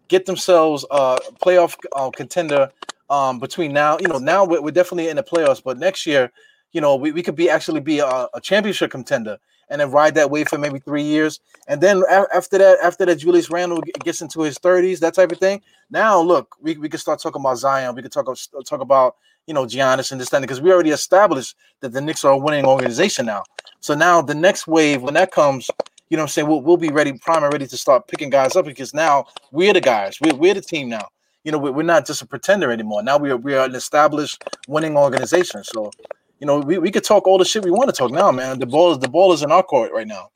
get 0.10 0.26
themselves 0.26 0.86
a 0.92 1.20
playoff 1.42 1.78
uh, 1.96 2.10
contender 2.12 2.70
um 3.10 3.40
between 3.40 3.74
now. 3.74 3.98
You 4.00 4.08
know, 4.10 4.20
now 4.20 4.46
we're, 4.46 4.62
we're 4.62 4.72
definitely 4.72 5.10
in 5.10 5.16
the 5.16 5.24
playoffs, 5.24 5.64
but 5.64 5.80
next 5.80 6.06
year, 6.06 6.32
you 6.74 6.82
know, 6.82 6.96
we, 6.96 7.12
we 7.12 7.24
could 7.24 7.36
be 7.36 7.50
actually 7.50 7.80
be 7.82 8.00
a, 8.00 8.28
a 8.34 8.42
championship 8.42 8.92
contender. 8.92 9.38
and 9.70 9.82
then 9.82 9.92
ride 9.92 10.16
that 10.16 10.30
wave 10.32 10.48
for 10.48 10.58
maybe 10.58 10.80
three 10.80 11.04
years. 11.04 11.40
And 11.68 11.82
then 11.82 12.04
after 12.34 12.58
that, 12.58 12.80
after 12.84 13.06
that, 13.06 13.18
Julius 13.18 13.50
Randle 13.50 13.82
gets 14.04 14.22
into 14.22 14.42
his 14.42 14.58
30s, 14.58 15.00
that 15.00 15.14
type 15.14 15.32
of 15.32 15.38
thing. 15.40 15.62
Now, 15.90 16.20
look, 16.22 16.56
we, 16.62 16.76
we 16.78 16.90
can 16.90 17.00
start 17.00 17.22
talking 17.22 17.42
about 17.42 17.58
Zion. 17.58 17.96
We 17.96 18.02
can 18.02 18.12
talk, 18.12 18.26
talk 18.66 18.82
about, 18.82 19.16
you 19.48 19.54
know, 19.54 19.66
Giannis 19.66 20.12
and 20.12 20.20
this 20.20 20.30
thing 20.30 20.42
because 20.42 20.62
we 20.62 20.72
already 20.72 20.92
established 20.92 21.56
that 21.82 21.94
the 21.94 22.02
Knicks 22.02 22.24
are 22.26 22.34
a 22.34 22.38
winning 22.38 22.66
organization 22.66 23.26
now. 23.26 23.44
So 23.80 23.96
now 23.96 24.22
the 24.22 24.36
next 24.36 24.68
wave, 24.68 25.02
when 25.02 25.14
that 25.14 25.32
comes, 25.32 25.70
you 26.10 26.18
know 26.18 26.26
saying, 26.26 26.48
we'll, 26.48 26.62
we'll 26.62 26.78
be 26.78 26.90
ready, 26.90 27.14
prime 27.14 27.44
and 27.44 27.54
ready 27.54 27.68
to 27.68 27.78
start 27.78 28.08
picking 28.08 28.30
guys 28.30 28.56
up 28.56 28.66
because 28.66 28.94
now 28.94 29.26
we're 29.52 29.74
the 29.74 29.82
guys. 29.82 30.18
We're, 30.22 30.36
we're 30.36 30.54
the 30.54 30.62
team 30.62 30.90
now. 30.90 31.08
You 31.44 31.52
know, 31.54 31.58
we're 31.58 31.84
not 31.84 32.06
just 32.06 32.22
a 32.22 32.28
pretender 32.28 32.72
anymore. 32.72 33.02
Now 33.02 33.18
we 33.18 33.32
are, 33.32 33.38
we 33.38 33.56
are 33.56 33.66
an 33.66 33.76
established 33.76 34.44
winning 34.68 34.98
organization. 34.98 35.64
So 35.64 35.92
you 36.40 36.48
know, 36.48 36.60
we, 36.60 36.78
we 36.78 36.92
could 36.92 37.04
talk 37.04 37.28
all 37.28 37.38
the 37.38 37.46
shit 37.46 37.64
we 37.64 37.72
want 37.72 37.90
to 37.90 37.96
talk 37.96 38.12
now, 38.12 38.32
man. 38.32 38.60
The 38.60 38.66
ball 38.66 38.94
is 38.94 39.00
the 39.00 39.10
ball 39.10 39.34
is 39.34 39.44
in 39.44 39.52
our 39.52 39.64
court 39.64 39.92
right 39.92 40.08
now. 40.08 40.30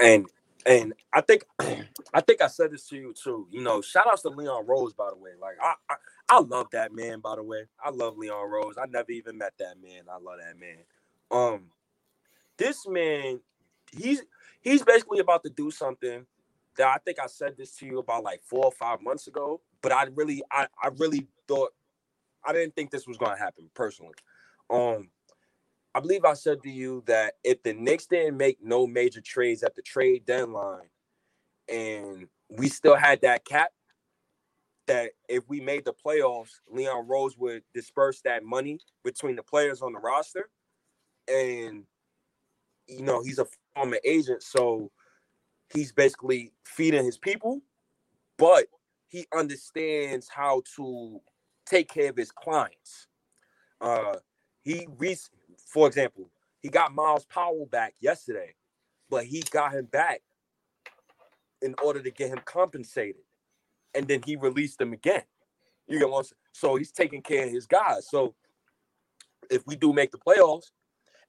And 0.00 0.26
and 0.66 0.94
I 1.12 1.20
think 1.20 1.44
I 2.14 2.20
think 2.20 2.40
I 2.42 2.46
said 2.46 2.70
this 2.70 2.86
to 2.88 2.96
you 2.96 3.12
too. 3.12 3.48
You 3.50 3.62
know, 3.62 3.80
shout 3.80 4.06
outs 4.06 4.22
to 4.22 4.28
Leon 4.28 4.66
Rose, 4.66 4.92
by 4.94 5.10
the 5.10 5.16
way. 5.16 5.30
Like 5.40 5.56
I, 5.60 5.74
I 5.90 5.96
I 6.30 6.40
love 6.40 6.68
that 6.72 6.94
man, 6.94 7.20
by 7.20 7.36
the 7.36 7.42
way. 7.42 7.64
I 7.84 7.90
love 7.90 8.16
Leon 8.16 8.50
Rose. 8.50 8.76
I 8.80 8.86
never 8.86 9.10
even 9.10 9.38
met 9.38 9.54
that 9.58 9.80
man. 9.82 10.02
I 10.10 10.18
love 10.18 10.38
that 10.38 10.58
man. 10.58 10.78
Um, 11.30 11.64
this 12.56 12.86
man, 12.86 13.40
he's 13.96 14.22
he's 14.68 14.82
basically 14.82 15.20
about 15.20 15.42
to 15.44 15.50
do 15.50 15.70
something 15.70 16.26
that 16.76 16.86
I 16.86 16.98
think 17.04 17.18
I 17.18 17.26
said 17.26 17.56
this 17.56 17.74
to 17.76 17.86
you 17.86 17.98
about 17.98 18.22
like 18.22 18.42
four 18.42 18.66
or 18.66 18.72
five 18.72 19.00
months 19.02 19.26
ago. 19.26 19.60
But 19.82 19.92
I 19.92 20.04
really, 20.14 20.42
I, 20.50 20.66
I 20.82 20.90
really 20.96 21.26
thought 21.46 21.70
I 22.44 22.52
didn't 22.52 22.74
think 22.74 22.90
this 22.90 23.06
was 23.06 23.16
gonna 23.16 23.38
happen 23.38 23.70
personally. 23.74 24.14
Um, 24.70 25.10
I 25.94 26.00
believe 26.00 26.24
I 26.24 26.34
said 26.34 26.62
to 26.62 26.70
you 26.70 27.02
that 27.06 27.34
if 27.42 27.62
the 27.62 27.72
Knicks 27.72 28.06
didn't 28.06 28.36
make 28.36 28.58
no 28.62 28.86
major 28.86 29.20
trades 29.20 29.62
at 29.62 29.74
the 29.74 29.82
trade 29.82 30.26
deadline 30.26 30.88
and 31.68 32.28
we 32.48 32.68
still 32.68 32.96
had 32.96 33.22
that 33.22 33.44
cap, 33.44 33.70
that 34.86 35.12
if 35.28 35.48
we 35.48 35.60
made 35.60 35.84
the 35.84 35.92
playoffs, 35.92 36.60
Leon 36.70 37.06
Rose 37.08 37.36
would 37.36 37.62
disperse 37.74 38.20
that 38.22 38.44
money 38.44 38.80
between 39.04 39.36
the 39.36 39.42
players 39.42 39.82
on 39.82 39.92
the 39.92 39.98
roster. 39.98 40.48
And, 41.26 41.84
you 42.86 43.02
know, 43.02 43.22
he's 43.22 43.38
a 43.38 43.46
former 43.74 43.98
agent. 44.04 44.42
So 44.42 44.90
he's 45.72 45.92
basically 45.92 46.52
feeding 46.64 47.04
his 47.04 47.18
people, 47.18 47.60
but 48.36 48.66
he 49.08 49.26
understands 49.34 50.28
how 50.28 50.62
to 50.76 51.20
take 51.66 51.88
care 51.88 52.10
of 52.10 52.16
his 52.16 52.30
clients. 52.30 53.06
Uh, 53.80 54.16
he 54.62 54.86
re- 54.98 55.16
for 55.66 55.86
example, 55.86 56.30
he 56.60 56.68
got 56.68 56.94
Myles 56.94 57.24
Powell 57.26 57.66
back 57.70 57.94
yesterday, 58.00 58.54
but 59.08 59.24
he 59.24 59.42
got 59.50 59.72
him 59.72 59.86
back 59.86 60.22
in 61.62 61.74
order 61.82 62.02
to 62.02 62.10
get 62.10 62.28
him 62.28 62.40
compensated. 62.44 63.22
And 63.94 64.06
then 64.06 64.22
he 64.24 64.36
released 64.36 64.80
him 64.80 64.92
again. 64.92 65.22
You 65.86 65.98
get 65.98 66.10
what 66.10 66.30
So 66.52 66.76
he's 66.76 66.92
taking 66.92 67.22
care 67.22 67.46
of 67.46 67.52
his 67.52 67.66
guys. 67.66 68.08
So 68.10 68.34
if 69.50 69.66
we 69.66 69.76
do 69.76 69.92
make 69.92 70.10
the 70.10 70.18
playoffs 70.18 70.70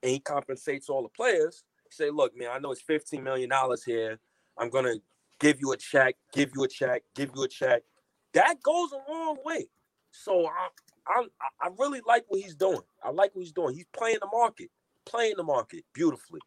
and 0.03 0.11
he 0.11 0.19
compensates 0.19 0.89
all 0.89 1.03
the 1.03 1.09
players, 1.09 1.63
say, 1.91 2.09
look, 2.09 2.37
man, 2.37 2.49
I 2.51 2.59
know 2.59 2.71
it's 2.71 2.83
$15 2.83 3.21
million 3.23 3.49
here. 3.85 4.19
I'm 4.57 4.69
gonna 4.69 4.95
give 5.39 5.59
you 5.59 5.71
a 5.71 5.77
check, 5.77 6.15
give 6.33 6.51
you 6.55 6.63
a 6.63 6.67
check, 6.67 7.03
give 7.15 7.31
you 7.35 7.43
a 7.43 7.47
check. 7.47 7.83
That 8.33 8.61
goes 8.61 8.89
a 8.91 9.11
long 9.11 9.37
way. 9.45 9.67
So 10.11 10.47
I, 10.47 10.69
I 11.07 11.23
I 11.61 11.69
really 11.77 12.01
like 12.07 12.25
what 12.27 12.41
he's 12.41 12.55
doing. 12.55 12.81
I 13.03 13.09
like 13.11 13.35
what 13.35 13.43
he's 13.43 13.53
doing. 13.53 13.75
He's 13.75 13.85
playing 13.93 14.17
the 14.21 14.27
market, 14.31 14.69
playing 15.05 15.35
the 15.37 15.43
market 15.43 15.83
beautifully. 15.93 16.41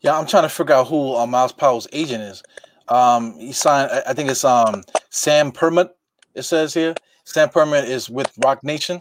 Yeah, 0.00 0.16
I'm 0.16 0.26
trying 0.26 0.44
to 0.44 0.48
figure 0.48 0.74
out 0.74 0.86
who 0.88 1.16
uh, 1.16 1.26
Myles 1.26 1.52
Powell's 1.52 1.88
agent 1.92 2.22
is. 2.22 2.42
Um, 2.88 3.34
he 3.38 3.52
signed. 3.52 3.90
I 4.06 4.14
think 4.14 4.30
it's 4.30 4.44
um 4.44 4.84
Sam 5.10 5.50
Permut. 5.52 5.90
It 6.34 6.42
says 6.42 6.72
here, 6.72 6.94
Sam 7.24 7.48
Permut 7.48 7.84
is 7.88 8.08
with 8.08 8.32
Roc 8.44 8.62
Nation. 8.62 9.00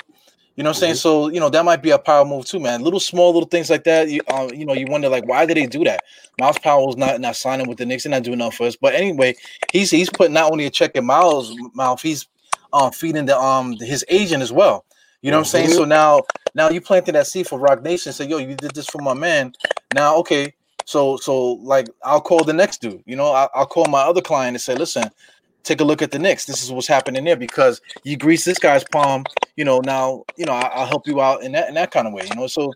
You 0.57 0.63
know 0.63 0.71
what 0.71 0.77
I'm 0.77 0.79
saying? 0.79 0.93
Mm-hmm. 0.93 0.97
So, 0.97 1.29
you 1.29 1.39
know, 1.39 1.49
that 1.49 1.63
might 1.63 1.83
be 1.83 1.91
a 1.91 1.99
power 1.99 2.25
move 2.25 2.45
too, 2.45 2.59
man. 2.59 2.81
Little 2.81 2.99
small 2.99 3.31
little 3.31 3.47
things 3.47 3.69
like 3.69 3.83
that. 3.83 4.09
You, 4.09 4.21
uh, 4.27 4.49
you 4.51 4.65
know, 4.65 4.73
you 4.73 4.87
wonder 4.89 5.07
like 5.07 5.27
why 5.27 5.45
did 5.45 5.55
they 5.55 5.67
do 5.67 5.83
that? 5.83 6.01
Myles 6.39 6.57
Powell's 6.57 6.97
not 6.97 7.21
not 7.21 7.35
signing 7.35 7.67
with 7.67 7.77
the 7.77 7.85
Knicks 7.85 8.05
and 8.05 8.11
not 8.11 8.23
doing 8.23 8.39
enough 8.39 8.55
for 8.55 8.65
us. 8.65 8.75
But 8.75 8.95
anyway, 8.95 9.35
he's 9.71 9.91
he's 9.91 10.09
putting 10.09 10.33
not 10.33 10.51
only 10.51 10.65
a 10.65 10.71
check 10.71 10.95
in 10.95 11.05
Myles' 11.05 11.55
mouth, 11.75 12.01
he's 12.01 12.27
um 12.73 12.91
feeding 12.91 13.27
the 13.27 13.39
um 13.39 13.73
his 13.79 14.03
agent 14.09 14.41
as 14.41 14.51
well. 14.51 14.83
You 15.21 15.29
know 15.29 15.37
what 15.37 15.41
I'm 15.41 15.45
saying? 15.45 15.69
So 15.69 15.85
now 15.85 16.23
now 16.55 16.69
you 16.69 16.81
planted 16.81 17.13
that 17.13 17.27
seed 17.27 17.47
for 17.47 17.59
Roc 17.59 17.83
Nation. 17.83 18.11
Say, 18.11 18.25
yo, 18.25 18.39
you 18.39 18.55
did 18.55 18.71
this 18.71 18.87
for 18.87 19.01
my 19.01 19.13
man. 19.13 19.53
Now, 19.93 20.15
okay, 20.17 20.55
so 20.85 21.17
so 21.17 21.53
like 21.53 21.87
I'll 22.03 22.21
call 22.21 22.43
the 22.43 22.53
next 22.53 22.81
dude. 22.81 23.03
You 23.05 23.15
know, 23.15 23.27
I'll, 23.31 23.49
I'll 23.53 23.67
call 23.67 23.85
my 23.85 24.01
other 24.01 24.21
client 24.21 24.55
and 24.55 24.61
say, 24.61 24.73
listen, 24.73 25.03
take 25.67 25.81
a 25.81 25.83
look 25.83 26.01
at 26.01 26.11
the 26.11 26.19
Knicks. 26.19 26.45
This 26.45 26.63
is 26.63 26.71
what's 26.71 26.87
happening 26.87 27.25
there 27.25 27.35
because 27.35 27.81
you 28.03 28.17
grease 28.17 28.45
this 28.45 28.59
guy's 28.59 28.83
palm. 28.85 29.25
You 29.55 29.65
know, 29.65 29.79
now 29.79 30.23
you 30.37 30.45
know 30.45 30.53
I, 30.53 30.79
will 30.79 30.85
help 30.87 31.07
you 31.07 31.21
out 31.21 31.43
in 31.43 31.51
that 31.51 31.67
in 31.67 31.75
that 31.75 31.91
kind 31.91 32.07
of 32.07 32.13
way. 32.13 32.23
You 32.29 32.35
know, 32.35 32.47
so 32.47 32.73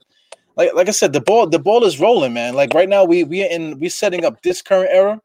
like 0.57 0.73
like 0.73 0.87
I 0.87 0.91
said, 0.91 1.13
the 1.13 1.21
ball 1.21 1.47
the 1.47 1.59
ball 1.59 1.83
is 1.83 1.99
rolling, 1.99 2.33
man. 2.33 2.53
Like 2.53 2.73
right 2.73 2.89
now 2.89 3.05
we 3.05 3.23
we 3.23 3.43
are 3.43 3.49
in 3.49 3.79
we 3.79 3.89
setting 3.89 4.25
up 4.25 4.41
this 4.41 4.61
current 4.61 4.89
era, 4.91 5.21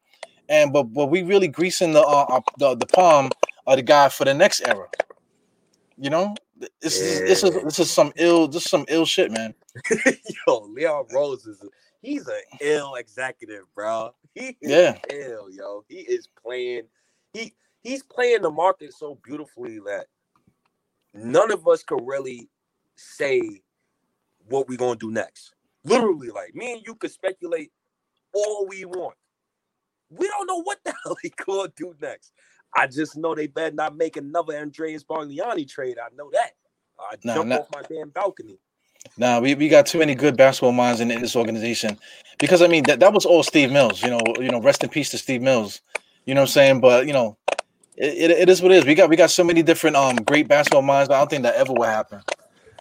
and 0.49 0.71
but 0.71 0.83
but 0.93 1.07
we 1.07 1.23
really 1.23 1.47
greasing 1.47 1.93
the 1.93 2.01
uh, 2.01 2.39
the, 2.57 2.75
the 2.75 2.87
palm 2.87 3.29
of 3.65 3.75
the 3.75 3.83
guy 3.83 4.09
for 4.09 4.25
the 4.25 4.33
next 4.33 4.61
era. 4.61 4.87
You 5.97 6.09
know, 6.09 6.35
this 6.81 6.99
yeah. 6.99 7.05
is 7.05 7.19
this 7.19 7.43
is 7.43 7.63
this 7.63 7.79
is 7.79 7.91
some 7.91 8.13
ill 8.15 8.47
this 8.47 8.65
is 8.65 8.71
some 8.71 8.85
ill 8.87 9.05
shit, 9.05 9.31
man. 9.31 9.53
yo, 10.47 10.59
Leon 10.73 11.05
Rose 11.11 11.45
is 11.45 11.63
he's 12.01 12.27
an 12.27 12.41
ill 12.61 12.95
executive, 12.95 13.63
bro. 13.75 14.11
He 14.33 14.55
yeah, 14.61 14.97
ill, 15.09 15.49
yo. 15.51 15.83
He 15.87 15.97
is 15.97 16.27
playing. 16.41 16.83
He 17.37 17.53
he's 17.81 18.03
playing 18.03 18.41
the 18.41 18.51
market 18.51 18.93
so 18.93 19.19
beautifully 19.23 19.79
that 19.85 20.07
none 21.13 21.51
of 21.51 21.67
us 21.67 21.83
could 21.83 22.01
really 22.03 22.49
say 22.95 23.61
what 24.47 24.67
we're 24.67 24.77
gonna 24.77 24.95
do 24.95 25.11
next. 25.11 25.53
Literally, 25.83 26.29
like 26.29 26.55
me 26.55 26.73
and 26.73 26.81
you 26.85 26.95
could 26.95 27.11
speculate 27.11 27.71
all 28.33 28.65
we 28.67 28.85
want. 28.85 29.15
We 30.09 30.27
don't 30.27 30.47
know 30.47 30.61
what 30.63 30.79
the 30.83 30.93
hell 31.03 31.17
he 31.21 31.31
gonna 31.45 31.71
do 31.75 31.93
next. 32.01 32.31
I 32.75 32.87
just 32.87 33.15
know 33.15 33.35
they 33.35 33.47
better 33.47 33.75
not 33.75 33.95
make 33.95 34.17
another 34.17 34.57
Andreas 34.57 35.03
Bargnani 35.03 35.67
trade. 35.69 35.97
I 35.99 36.13
know 36.15 36.29
that. 36.33 36.51
I 36.99 37.15
nah, 37.23 37.33
jump 37.35 37.49
nah. 37.49 37.57
off 37.57 37.67
my 37.73 37.83
damn 37.83 38.09
balcony. 38.09 38.59
Nah, 39.17 39.39
we, 39.39 39.55
we 39.55 39.69
got 39.69 39.85
too 39.85 39.99
many 39.99 40.15
good 40.15 40.35
basketball 40.35 40.73
minds 40.73 40.99
in, 40.99 41.11
in 41.11 41.21
this 41.21 41.35
organization. 41.35 41.97
Because 42.39 42.61
I 42.61 42.67
mean 42.67 42.83
that, 42.83 42.99
that 42.99 43.13
was 43.13 43.25
all 43.25 43.43
Steve 43.43 43.71
Mills, 43.71 44.01
you 44.01 44.09
know, 44.09 44.21
you 44.39 44.49
know, 44.49 44.59
rest 44.59 44.83
in 44.83 44.89
peace 44.89 45.09
to 45.11 45.17
Steve 45.17 45.41
Mills. 45.41 45.81
You 46.27 46.35
know 46.35 46.41
what 46.41 46.49
I'm 46.49 46.51
saying? 46.51 46.81
But 46.81 47.07
you 47.07 47.13
know, 47.13 47.35
it, 47.95 48.29
it, 48.29 48.31
it 48.31 48.49
is 48.49 48.61
what 48.61 48.71
it 48.71 48.75
is. 48.75 48.85
We 48.85 48.93
got 48.93 49.09
we 49.09 49.15
got 49.15 49.31
so 49.31 49.43
many 49.43 49.63
different 49.63 49.95
um 49.95 50.17
great 50.17 50.47
basketball 50.47 50.83
minds, 50.83 51.09
but 51.09 51.15
I 51.15 51.17
don't 51.17 51.29
think 51.29 51.41
that 51.41 51.55
ever 51.55 51.73
will 51.73 51.83
happen. 51.83 52.21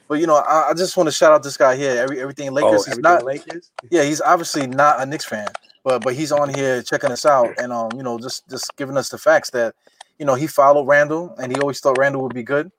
But 0.09 0.21
you 0.21 0.27
know, 0.27 0.37
I, 0.37 0.71
I 0.71 0.75
just 0.75 0.95
want 0.99 1.07
to 1.07 1.13
shout 1.13 1.33
out 1.33 1.43
this 1.43 1.57
guy 1.57 1.75
here. 1.77 2.03
Every 2.03 2.21
everything 2.21 2.53
Lakers. 2.53 2.87
Oh, 2.87 2.91
he's 2.91 2.99
not 2.99 3.25
Lakers. 3.25 3.71
Yeah, 3.91 4.03
he's 4.03 4.21
obviously 4.21 4.67
not 4.67 5.01
a 5.01 5.07
Knicks 5.07 5.25
fan 5.25 5.49
but 5.87 6.03
but 6.03 6.15
he's 6.15 6.33
on 6.33 6.53
here 6.53 6.83
checking 6.83 7.13
us 7.13 7.25
out 7.25 7.49
and 7.59 7.73
um 7.73 7.89
you 7.95 8.03
know 8.03 8.19
just 8.19 8.47
just 8.51 8.77
giving 8.77 8.97
us 8.97 9.09
the 9.09 9.17
facts 9.17 9.51
that 9.51 9.73
you 10.19 10.27
know 10.27 10.35
he 10.35 10.47
followed 10.49 10.85
Randle 10.85 11.35
and 11.39 11.53
he 11.53 11.61
always 11.61 11.81
thought 11.81 11.97
Randle 11.97 12.23
would 12.23 12.35
be 12.35 12.43
good. 12.43 12.71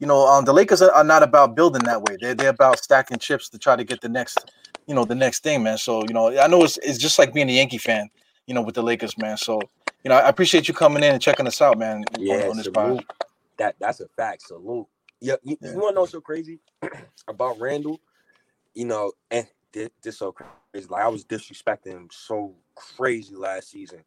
You 0.00 0.06
know, 0.06 0.28
um, 0.28 0.44
the 0.44 0.52
Lakers 0.52 0.80
are, 0.80 0.92
are 0.92 1.02
not 1.02 1.24
about 1.24 1.56
building 1.56 1.82
that 1.82 2.00
way. 2.02 2.16
They're 2.20 2.34
they're 2.34 2.50
about 2.50 2.78
stacking 2.78 3.18
chips 3.18 3.48
to 3.50 3.58
try 3.58 3.74
to 3.74 3.82
get 3.82 4.00
the 4.00 4.08
next, 4.08 4.38
you 4.86 4.94
know, 4.94 5.04
the 5.04 5.14
next 5.14 5.42
thing, 5.42 5.62
man. 5.62 5.76
So 5.76 6.04
you 6.08 6.14
know, 6.14 6.38
I 6.38 6.46
know 6.46 6.62
it's 6.64 6.78
it's 6.78 6.98
just 6.98 7.18
like 7.18 7.34
being 7.34 7.50
a 7.50 7.52
Yankee 7.52 7.78
fan, 7.78 8.08
you 8.46 8.54
know, 8.54 8.62
with 8.62 8.76
the 8.76 8.82
Lakers, 8.82 9.18
man. 9.18 9.36
So 9.36 9.60
you 10.04 10.10
know, 10.10 10.16
I 10.16 10.28
appreciate 10.28 10.68
you 10.68 10.74
coming 10.74 11.02
in 11.02 11.12
and 11.12 11.22
checking 11.22 11.46
us 11.46 11.60
out, 11.60 11.78
man. 11.78 12.04
Yeah, 12.18 12.48
on, 12.48 12.60
on. 12.76 13.04
That 13.58 13.76
that's 13.80 14.00
a 14.00 14.08
fact. 14.08 14.42
Salute. 14.42 14.86
Yeah, 15.20 15.34
you, 15.42 15.56
yeah. 15.60 15.72
you 15.72 15.78
want 15.78 15.94
to 15.94 16.00
know 16.00 16.06
so 16.06 16.20
crazy 16.20 16.60
about 17.28 17.58
Randle? 17.58 18.00
You 18.74 18.84
know, 18.84 19.12
and 19.30 19.46
this, 19.72 19.90
this 20.02 20.18
so 20.18 20.32
crazy. 20.32 20.86
Like 20.88 21.04
I 21.04 21.08
was 21.08 21.24
disrespecting 21.24 21.92
him 21.92 22.08
so 22.12 22.54
crazy 22.74 23.34
last 23.34 23.70
season. 23.70 24.04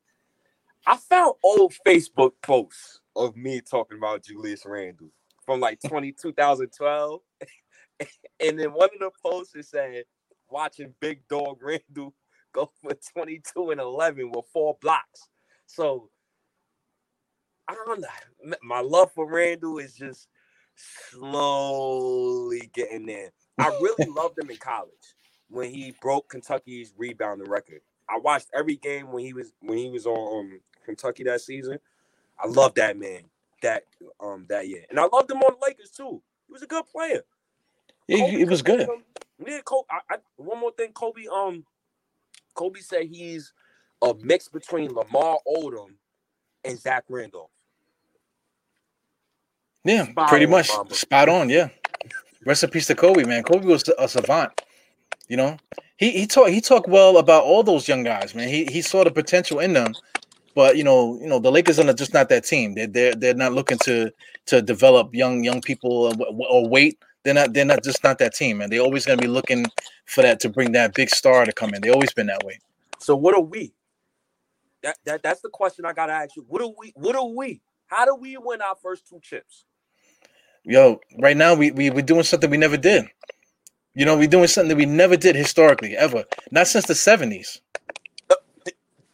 I 0.88 0.98
found 0.98 1.36
old 1.44 1.74
Facebook 1.86 2.32
posts 2.42 3.02
of 3.16 3.36
me 3.36 3.62
talking 3.62 3.98
about 3.98 4.24
Julius 4.24 4.66
Randle 4.66 5.10
from 5.46 5.60
like 5.60 5.80
20, 5.88 6.14
2012. 6.14 7.22
and 8.40 8.60
then 8.60 8.74
one 8.74 8.90
of 8.94 9.00
the 9.00 9.12
posts 9.24 9.56
is 9.56 9.70
saying, 9.70 10.04
watching 10.50 10.94
Big 11.00 11.28
Dog 11.28 11.62
Randle 11.62 12.14
go 12.54 12.72
for 12.82 12.94
22 13.14 13.72
and 13.72 13.82
11 13.82 14.32
with 14.32 14.46
four 14.52 14.78
blocks. 14.82 15.30
So 15.72 16.10
I 17.68 17.74
don't 17.74 18.02
know. 18.02 18.56
My 18.62 18.82
love 18.82 19.12
for 19.14 19.30
Randle 19.30 19.78
is 19.78 19.94
just 19.94 20.28
slowly 20.76 22.70
getting 22.74 23.06
there. 23.06 23.32
I 23.58 23.68
really 23.82 24.12
loved 24.16 24.38
him 24.38 24.50
in 24.50 24.58
college 24.58 25.16
when 25.50 25.70
he 25.70 25.94
broke 26.02 26.30
Kentucky's 26.30 26.94
rebounding 26.98 27.50
record. 27.50 27.82
I 28.10 28.18
watched 28.18 28.50
every 28.54 28.76
game 28.76 29.12
when 29.12 29.24
he 29.24 29.34
was 29.34 29.54
when 29.62 29.78
he 29.78 29.90
was 29.90 30.06
on 30.06 30.40
um, 30.40 30.60
Kentucky 30.84 31.24
that 31.24 31.40
season. 31.40 31.80
I 32.38 32.48
love 32.48 32.74
that 32.76 32.98
man 32.98 33.22
that 33.62 33.84
um 34.20 34.46
that 34.50 34.68
year, 34.68 34.84
and 34.90 35.00
I 35.00 35.08
loved 35.12 35.32
him 35.32 35.38
on 35.38 35.56
the 35.58 35.66
Lakers 35.66 35.92
too. 35.92 36.22
He 36.48 36.52
was 36.52 36.64
a 36.64 36.68
good 36.68 36.86
player. 36.88 37.22
Yeah, 38.08 38.26
it 38.26 38.50
was 38.50 38.62
good. 38.62 38.90
yeah, 39.46 39.60
Kobe, 39.64 39.88
I, 39.90 40.16
I, 40.16 40.18
one 40.36 40.60
more 40.60 40.72
thing, 40.72 40.92
Kobe. 40.92 41.28
Um, 41.32 41.64
Kobe 42.56 42.82
said 42.82 43.04
he's 43.06 43.54
a 44.02 44.14
mix 44.22 44.48
between 44.48 44.94
Lamar 44.94 45.38
Odom 45.48 45.90
and 46.64 46.80
Zach 46.80 47.04
Randolph. 47.10 47.52
Yeah, 49.84 50.06
Spot 50.12 50.30
pretty 50.30 50.46
on, 50.46 50.52
much 50.52 50.70
Mama. 50.70 50.94
spot 50.94 51.30
on. 51.30 51.50
Yeah. 51.50 51.70
Rest 52.46 52.64
in 52.64 52.70
peace 52.70 52.88
to 52.88 52.96
Kobe, 52.96 53.24
man. 53.24 53.44
Kobe 53.44 53.66
was 53.66 53.84
a 53.98 54.08
savant. 54.08 54.52
You 55.28 55.38
know, 55.38 55.58
he 55.98 56.12
he 56.12 56.28
talked 56.28 56.50
he 56.50 56.62
talked 56.62 56.90
well 56.90 57.18
about 57.18 57.44
all 57.44 57.64
those 57.64 57.88
young 57.88 58.04
guys, 58.04 58.36
man. 58.36 58.50
He 58.50 58.66
he 58.66 58.82
saw 58.82 59.04
the 59.04 59.12
potential 59.12 59.60
in 59.60 59.74
them, 59.74 59.94
but 60.56 60.76
you 60.76 60.84
know, 60.84 61.18
you 61.22 61.28
know, 61.28 61.40
the 61.40 61.52
Lakers 61.52 61.80
are 61.80 61.94
just 61.94 62.14
not 62.14 62.30
that 62.30 62.44
team. 62.44 62.74
They're 62.74 62.88
they're, 62.88 63.16
they're 63.16 63.34
not 63.34 63.54
looking 63.54 63.78
to 63.80 64.12
to 64.48 64.62
develop 64.62 65.14
young 65.14 65.44
young 65.44 65.62
people 65.62 66.14
or 66.50 66.68
wait. 66.68 67.00
They're 67.24 67.36
not 67.36 67.54
they're 67.54 67.66
not 67.66 67.84
just 67.84 68.04
not 68.04 68.18
that 68.20 68.34
team, 68.34 68.58
man. 68.58 68.70
They're 68.70 68.82
always 68.82 69.06
gonna 69.06 69.22
be 69.22 69.28
looking 69.28 69.66
for 70.06 70.22
that 70.24 70.40
to 70.42 70.50
bring 70.50 70.74
that 70.74 70.96
big 70.96 71.10
star 71.10 71.46
to 71.46 71.54
come 71.54 71.74
in. 71.74 71.82
They 71.82 71.92
always 71.92 72.14
been 72.14 72.28
that 72.28 72.44
way. 72.44 72.60
So 73.00 73.16
what 73.16 73.36
are 73.36 73.42
we? 73.42 73.72
That, 74.84 74.98
that 75.06 75.24
that's 75.24 75.42
the 75.42 75.50
question 75.50 75.86
I 75.86 75.94
gotta 75.94 76.14
ask 76.14 76.36
you. 76.36 76.46
What 76.48 76.62
are 76.62 76.72
we? 76.78 76.92
What 76.96 77.16
are 77.16 77.28
we? 77.28 77.62
How 77.88 78.06
do 78.06 78.16
we 78.16 78.38
win 78.38 78.62
our 78.62 78.76
first 78.82 79.08
two 79.08 79.20
chips? 79.22 79.66
Yo, 80.64 81.00
right 81.20 81.36
now 81.36 81.54
we, 81.54 81.72
we 81.72 81.90
we're 81.90 82.02
doing 82.02 82.24
something 82.24 82.50
we 82.50 82.58
never 82.58 82.78
did. 82.78 83.06
You 83.94 84.06
know, 84.06 84.18
we're 84.18 84.28
doing 84.28 84.48
something 84.48 84.70
that 84.70 84.78
we 84.78 84.86
never 84.86 85.18
did 85.18 85.36
historically, 85.36 85.98
ever. 85.98 86.24
Not 86.52 86.68
since 86.68 86.86
the 86.86 86.94
70s. 86.94 87.60
Uh, 88.30 88.36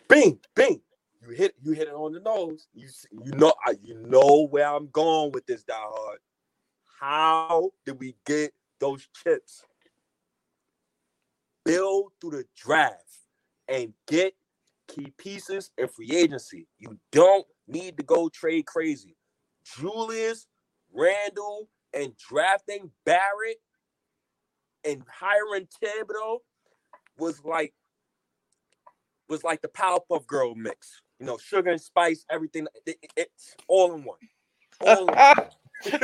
bing, 0.08 0.40
bing. 0.54 0.82
You 1.28 1.34
hit 1.34 1.56
you 1.64 1.72
hit 1.72 1.88
it 1.88 1.94
on 1.94 2.14
the 2.14 2.20
nose. 2.20 2.68
You 2.74 2.88
you 3.26 3.32
know 3.32 3.54
you 3.84 3.96
know 4.08 4.48
where 4.50 4.68
I'm 4.68 4.88
going 4.90 5.32
with 5.32 5.46
this, 5.46 5.64
die 5.64 5.74
hard. 5.76 6.20
How 7.00 7.72
did 7.86 8.00
we 8.00 8.16
get 8.26 8.54
those 8.80 9.08
chips? 9.24 9.64
Build 11.66 12.12
through 12.22 12.32
the 12.32 12.46
draft 12.56 13.04
and 13.68 13.94
get 14.08 14.34
key 14.88 15.14
pieces 15.18 15.72
and 15.78 15.90
free 15.92 16.16
agency. 16.16 16.68
You 16.80 16.98
don't 17.12 17.46
need 17.68 17.98
to 17.98 18.04
go 18.04 18.30
trade 18.30 18.66
crazy. 18.66 19.16
Julius 19.78 20.48
Randle, 20.94 21.70
and 21.94 22.16
drafting 22.18 22.92
Barrett 23.06 23.58
and 24.86 25.04
hiring 25.10 25.68
Thibodeau 25.84 26.40
was 27.18 27.44
like 27.44 27.74
was 29.30 29.44
like 29.44 29.62
the 29.62 29.68
Powerpuff 29.68 30.28
Girl 30.28 30.56
mix. 30.56 31.02
You 31.20 31.26
know, 31.26 31.38
sugar 31.38 31.72
and 31.72 31.82
spice, 31.82 32.26
everything. 32.30 32.68
It, 32.86 32.98
it, 33.02 33.12
it's 33.18 33.56
all 33.68 33.94
in 33.96 34.04
one. 34.04 34.18
All 34.82 35.08
in 35.10 35.16
one. 35.16 35.46
yeah, 35.86 36.00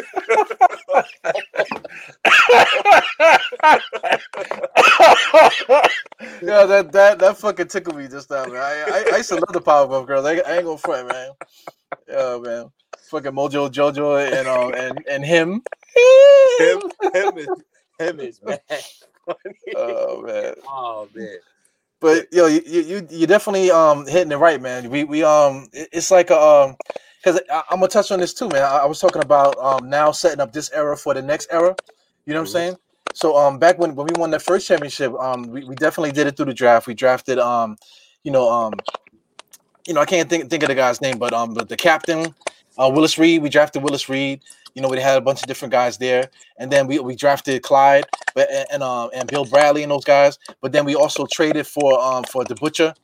that 6.65 6.89
that 6.91 7.19
that 7.19 7.37
fucking 7.37 7.67
tickled 7.67 7.97
me 7.97 8.07
just 8.07 8.29
now, 8.29 8.45
man. 8.45 8.57
I, 8.57 9.05
I, 9.09 9.13
I 9.13 9.17
used 9.17 9.29
to 9.29 9.35
love 9.35 9.53
the 9.53 9.61
Powerpuff 9.61 10.07
Girls. 10.07 10.25
I, 10.25 10.37
I 10.39 10.57
ain't 10.57 10.65
gonna 10.65 10.77
front, 10.77 11.07
man. 11.07 11.31
Yeah, 12.07 12.39
man 12.41 12.71
fucking 13.13 13.31
Mojo 13.31 13.69
Jojo 13.69 14.25
and 14.25 14.47
um 14.47 14.73
and 14.73 15.05
and 15.07 15.23
him. 15.23 15.61
him 16.59 16.81
him 17.13 17.37
is 17.37 17.47
him 17.99 18.19
is 18.19 18.41
man. 18.43 18.57
oh 19.75 20.21
man. 20.23 20.55
Oh 20.67 21.07
man. 21.13 21.37
But 21.99 22.33
yo, 22.33 22.47
you 22.47 22.61
you 22.65 23.07
you 23.09 23.27
definitely 23.27 23.69
um 23.69 24.07
hitting 24.07 24.31
it 24.31 24.37
right, 24.37 24.59
man. 24.59 24.89
We 24.89 25.03
we 25.03 25.23
um 25.23 25.67
it's 25.71 26.09
like 26.09 26.31
a 26.31 26.39
um 26.39 26.75
because 27.23 27.39
I'm 27.49 27.79
gonna 27.79 27.87
touch 27.87 28.11
on 28.11 28.19
this 28.19 28.33
too, 28.33 28.49
man. 28.49 28.63
I, 28.63 28.79
I, 28.79 28.85
was 28.85 28.99
talking 28.99 29.21
about 29.21 29.57
um 29.57 29.89
now 29.89 30.11
setting 30.11 30.39
up 30.39 30.51
this 30.51 30.71
era 30.71 30.97
for 30.97 31.13
the 31.13 31.21
next 31.21 31.47
era. 31.51 31.75
You 32.25 32.33
know 32.33 32.41
what 32.41 32.47
mm-hmm. 32.49 32.57
I'm 32.57 32.61
saying? 32.61 32.77
So 33.13 33.37
um 33.37 33.59
back 33.59 33.77
when, 33.79 33.95
when 33.95 34.07
we 34.07 34.19
won 34.19 34.31
that 34.31 34.41
first 34.41 34.67
championship, 34.67 35.13
um 35.19 35.43
we, 35.43 35.63
we 35.63 35.75
definitely 35.75 36.11
did 36.11 36.27
it 36.27 36.35
through 36.35 36.47
the 36.47 36.53
draft. 36.53 36.87
We 36.87 36.93
drafted 36.93 37.39
um 37.39 37.77
you 38.23 38.31
know 38.31 38.49
um 38.49 38.73
you 39.87 39.93
know 39.93 40.01
I 40.01 40.05
can't 40.05 40.29
think 40.29 40.49
think 40.49 40.63
of 40.63 40.69
the 40.69 40.75
guy's 40.75 41.01
name, 41.01 41.17
but 41.17 41.33
um 41.33 41.53
but 41.53 41.69
the 41.69 41.77
captain 41.77 42.35
uh, 42.77 42.89
Willis 42.91 43.17
Reed, 43.17 43.41
we 43.41 43.49
drafted 43.49 43.83
Willis 43.83 44.09
Reed. 44.09 44.41
You 44.73 44.81
know, 44.81 44.89
we 44.89 44.99
had 44.99 45.17
a 45.17 45.21
bunch 45.21 45.41
of 45.41 45.47
different 45.47 45.71
guys 45.71 45.99
there, 45.99 46.31
and 46.57 46.71
then 46.71 46.87
we, 46.87 46.97
we 46.97 47.15
drafted 47.15 47.61
Clyde, 47.61 48.05
but 48.33 48.49
and 48.51 48.67
and, 48.71 48.83
um, 48.83 49.11
and 49.13 49.29
Bill 49.29 49.45
Bradley 49.45 49.83
and 49.83 49.91
those 49.91 50.03
guys. 50.03 50.39
But 50.61 50.71
then 50.71 50.83
we 50.83 50.95
also 50.95 51.27
traded 51.31 51.67
for 51.67 51.99
um 51.99 52.23
for 52.23 52.43
the 52.43 52.55
Butcher. 52.55 52.95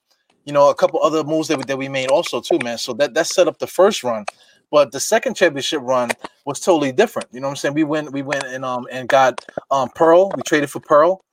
You 0.45 0.53
know, 0.53 0.69
a 0.69 0.75
couple 0.75 1.01
other 1.03 1.23
moves 1.23 1.47
that 1.49 1.57
we, 1.57 1.63
that 1.65 1.77
we 1.77 1.89
made 1.89 2.09
also 2.09 2.41
too, 2.41 2.59
man. 2.63 2.77
So 2.77 2.93
that 2.93 3.13
that 3.13 3.27
set 3.27 3.47
up 3.47 3.59
the 3.59 3.67
first 3.67 4.03
run. 4.03 4.25
But 4.71 4.91
the 4.91 4.99
second 4.99 5.35
championship 5.35 5.81
run 5.83 6.11
was 6.45 6.59
totally 6.59 6.91
different. 6.91 7.27
You 7.31 7.39
know 7.39 7.47
what 7.47 7.51
I'm 7.51 7.57
saying? 7.57 7.73
We 7.75 7.83
went 7.83 8.11
we 8.11 8.21
went 8.21 8.43
and 8.45 8.63
um 8.65 8.87
and 8.91 9.07
got 9.07 9.45
um 9.71 9.89
Pearl. 9.95 10.31
We 10.35 10.41
traded 10.43 10.69
for 10.69 10.79
Pearl, 10.79 11.23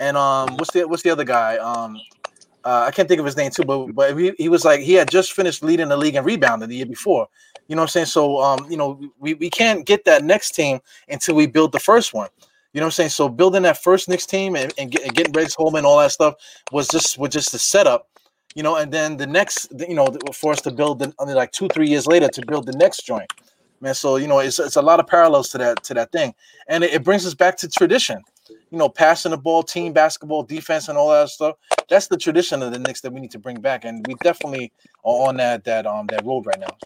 and 0.00 0.16
um 0.16 0.56
what's 0.56 0.72
the 0.72 0.86
what's 0.88 1.02
the 1.02 1.10
other 1.10 1.24
guy? 1.24 1.56
Um 1.58 2.00
uh, 2.66 2.84
I 2.88 2.90
can't 2.90 3.06
think 3.08 3.20
of 3.20 3.26
his 3.26 3.36
name 3.36 3.52
too, 3.52 3.62
but 3.62 3.92
but 3.92 4.18
he, 4.18 4.32
he 4.38 4.48
was 4.48 4.64
like 4.64 4.80
he 4.80 4.94
had 4.94 5.08
just 5.08 5.32
finished 5.32 5.62
leading 5.62 5.88
the 5.88 5.96
league 5.96 6.16
in 6.16 6.24
rebounding 6.24 6.68
the 6.68 6.74
year 6.74 6.86
before. 6.86 7.28
You 7.68 7.76
know 7.76 7.82
what 7.82 7.90
I'm 7.90 7.90
saying? 7.90 8.06
So 8.06 8.40
um, 8.40 8.66
you 8.68 8.76
know, 8.76 9.00
we, 9.20 9.34
we 9.34 9.48
can't 9.50 9.86
get 9.86 10.04
that 10.06 10.24
next 10.24 10.50
team 10.50 10.80
until 11.08 11.36
we 11.36 11.46
build 11.46 11.70
the 11.70 11.78
first 11.78 12.12
one. 12.12 12.28
You 12.72 12.80
know 12.80 12.86
what 12.86 12.88
I'm 12.88 12.92
saying? 12.92 13.10
So 13.10 13.28
building 13.28 13.62
that 13.62 13.82
first 13.82 14.08
Knicks 14.08 14.26
team 14.26 14.56
and, 14.56 14.74
and, 14.78 14.90
get, 14.90 15.02
and 15.02 15.14
getting 15.14 15.32
Red 15.32 15.48
Holzman 15.48 15.78
and 15.78 15.86
all 15.86 15.98
that 16.00 16.10
stuff 16.10 16.34
was 16.72 16.88
just 16.88 17.18
was 17.18 17.30
just 17.30 17.52
the 17.52 17.58
setup. 17.58 18.08
You 18.56 18.64
know, 18.64 18.76
and 18.76 18.90
then 18.90 19.16
the 19.16 19.26
next, 19.26 19.68
you 19.78 19.94
know, 19.94 20.16
for 20.32 20.50
us 20.50 20.60
to 20.62 20.72
build 20.72 20.98
the, 20.98 21.14
like 21.20 21.52
two 21.52 21.68
three 21.68 21.88
years 21.88 22.06
later 22.08 22.26
to 22.28 22.44
build 22.46 22.66
the 22.66 22.72
next 22.72 23.06
joint, 23.06 23.30
man. 23.80 23.94
So 23.94 24.16
you 24.16 24.26
know, 24.26 24.40
it's 24.40 24.58
it's 24.58 24.76
a 24.76 24.82
lot 24.82 24.98
of 24.98 25.06
parallels 25.06 25.50
to 25.50 25.58
that 25.58 25.84
to 25.84 25.94
that 25.94 26.10
thing, 26.10 26.34
and 26.66 26.82
it, 26.82 26.94
it 26.94 27.04
brings 27.04 27.24
us 27.24 27.34
back 27.34 27.56
to 27.58 27.68
tradition 27.68 28.22
you 28.70 28.78
know, 28.78 28.88
passing 28.88 29.30
the 29.30 29.38
ball, 29.38 29.62
team 29.62 29.92
basketball, 29.92 30.42
defense, 30.42 30.88
and 30.88 30.98
all 30.98 31.10
that 31.10 31.28
stuff. 31.28 31.56
That's 31.88 32.08
the 32.08 32.16
tradition 32.16 32.62
of 32.62 32.72
the 32.72 32.78
Knicks 32.78 33.00
that 33.02 33.12
we 33.12 33.20
need 33.20 33.30
to 33.32 33.38
bring 33.38 33.60
back, 33.60 33.84
and 33.84 34.04
we 34.06 34.14
definitely 34.22 34.72
are 35.04 35.28
on 35.28 35.36
that 35.36 35.64
that 35.64 35.86
um 35.86 36.06
that 36.08 36.24
road 36.24 36.46
right 36.46 36.58
now. 36.58 36.76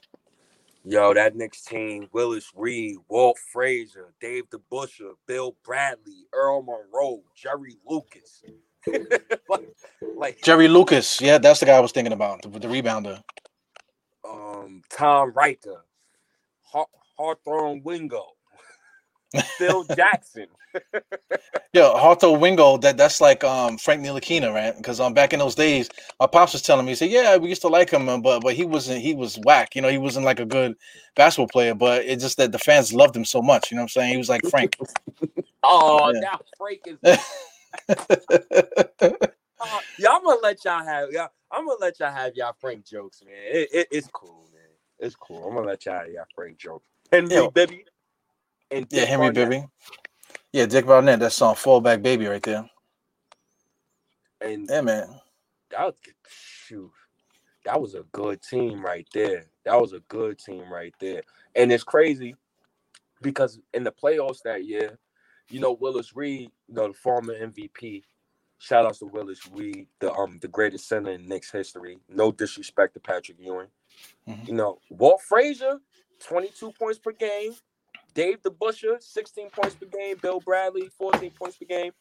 Yo, 0.84 1.14
that 1.14 1.36
Knicks 1.36 1.62
team: 1.64 2.08
Willis 2.12 2.50
Reed, 2.54 2.96
Walt 3.08 3.38
Frazier, 3.52 4.12
Dave 4.20 4.44
DeBusschere, 4.50 5.14
Bill 5.26 5.56
Bradley, 5.64 6.26
Earl 6.32 6.62
Monroe, 6.62 7.22
Jerry 7.34 7.76
Lucas. 7.86 8.42
like, 9.48 9.68
like, 10.16 10.42
Jerry 10.42 10.68
Lucas, 10.68 11.20
yeah, 11.20 11.38
that's 11.38 11.60
the 11.60 11.66
guy 11.66 11.76
I 11.76 11.80
was 11.80 11.92
thinking 11.92 12.12
about, 12.12 12.42
the, 12.42 12.48
the 12.48 12.68
rebounder. 12.68 13.22
Um, 14.28 14.82
Tom 14.90 15.32
Riker, 15.32 15.84
Hawthorne 17.16 17.82
Wingo, 17.82 18.24
Phil 19.58 19.84
Jackson. 19.84 20.46
Yo, 21.72 21.94
Harto 21.94 22.38
Wingo, 22.38 22.76
that 22.78 22.96
that's 22.96 23.20
like 23.20 23.42
um 23.44 23.76
Frank 23.78 24.02
Ntilikina, 24.02 24.52
right? 24.52 24.76
Because 24.76 25.00
um 25.00 25.14
back 25.14 25.32
in 25.32 25.38
those 25.38 25.54
days, 25.54 25.88
my 26.18 26.26
pops 26.26 26.52
was 26.52 26.62
telling 26.62 26.84
me, 26.84 26.92
he 26.92 26.96
said, 26.96 27.10
Yeah, 27.10 27.36
we 27.36 27.48
used 27.48 27.62
to 27.62 27.68
like 27.68 27.90
him, 27.90 28.08
uh, 28.08 28.18
but 28.18 28.40
but 28.40 28.54
he 28.54 28.64
wasn't 28.64 29.00
he 29.00 29.14
was 29.14 29.38
whack, 29.44 29.74
you 29.74 29.82
know, 29.82 29.88
he 29.88 29.98
wasn't 29.98 30.24
like 30.24 30.40
a 30.40 30.46
good 30.46 30.76
basketball 31.16 31.48
player, 31.48 31.74
but 31.74 32.04
it's 32.04 32.22
just 32.22 32.36
that 32.38 32.52
the 32.52 32.58
fans 32.58 32.92
loved 32.92 33.16
him 33.16 33.24
so 33.24 33.42
much, 33.42 33.70
you 33.70 33.76
know 33.76 33.82
what 33.82 33.84
I'm 33.84 33.88
saying? 33.88 34.12
He 34.12 34.16
was 34.16 34.28
like 34.28 34.42
Frank. 34.48 34.76
oh, 35.62 36.12
yeah. 36.12 36.20
now 36.20 36.40
Frank 36.56 36.80
is 36.86 36.98
Uh, 39.61 39.79
yeah, 39.99 40.09
I'm 40.11 40.25
gonna 40.25 40.41
let 40.42 40.64
y'all 40.64 40.84
have 40.84 41.11
y'all. 41.11 41.29
I'm 41.51 41.67
gonna 41.67 41.79
let 41.80 42.01
y'all 42.01 42.13
have 42.13 42.34
y'all 42.34 42.55
Frank 42.59 42.87
jokes, 42.87 43.22
man. 43.25 43.34
It, 43.37 43.68
it, 43.72 43.88
it's 43.91 44.09
cool, 44.09 44.49
man. 44.53 44.63
It's 44.99 45.14
cool. 45.14 45.47
I'm 45.47 45.55
gonna 45.55 45.67
let 45.67 45.84
y'all 45.84 45.99
have 45.99 46.09
y'all 46.09 46.25
Frank 46.34 46.57
jokes. 46.59 46.87
Henry 47.13 47.34
Yo. 47.34 47.51
Bibby. 47.51 47.84
And 48.71 48.87
yeah, 48.91 49.05
Henry 49.05 49.30
Bibby. 49.33 49.67
Yeah, 50.53 50.67
Dick 50.67 50.87
Barnett. 50.87 51.21
That 51.21 51.33
song 51.33 51.55
"Fallback 51.57 52.03
Baby" 52.03 52.26
right 52.26 52.42
there. 52.42 52.68
And 54.41 54.67
yeah, 54.71 54.80
man. 54.80 55.21
That 55.71 55.95
shoot. 56.26 56.91
That 57.67 57.80
was 57.80 57.95
a 57.95 58.05
good 58.13 58.41
team 58.42 58.83
right 58.83 59.07
there. 59.13 59.45
That 59.64 59.79
was 59.79 59.92
a 59.92 60.01
good 60.09 60.38
team 60.38 60.72
right 60.72 60.95
there. 61.01 61.22
And 61.55 61.71
it's 61.71 61.84
crazy 61.84 62.34
because 63.21 63.61
in 63.75 63.84
the 63.84 63.92
playoffs 63.92 64.42
that 64.45 64.64
year, 64.64 64.99
you 65.50 65.60
know, 65.60 65.72
Willis 65.72 66.16
Reed, 66.16 66.50
you 66.68 66.74
know, 66.74 66.88
the 66.88 66.94
former 66.94 67.34
MVP. 67.34 68.04
Shout 68.58 68.86
out 68.86 68.94
to 68.94 69.06
Willis 69.06 69.48
Reed, 69.52 69.86
the 70.00 70.12
um 70.12 70.38
the 70.40 70.48
greatest 70.48 70.86
center 70.86 71.10
in 71.10 71.26
Knicks 71.26 71.50
history. 71.50 71.98
No 72.08 72.30
disrespect 72.30 72.94
to 72.94 73.00
Patrick 73.00 73.38
Ewing. 73.40 73.68
Mm-hmm. 74.28 74.46
You 74.46 74.54
know, 74.54 74.78
Walt 74.90 75.22
Frazier, 75.22 75.78
22 76.20 76.72
points 76.72 76.98
per 76.98 77.12
game, 77.12 77.54
Dave 78.14 78.42
DeBusschere, 78.42 79.02
16 79.02 79.50
points 79.50 79.74
per 79.74 79.86
game. 79.86 80.16
Bill 80.20 80.40
Bradley, 80.40 80.88
14 80.98 81.30
points 81.30 81.56
per 81.56 81.64
game. 81.64 81.92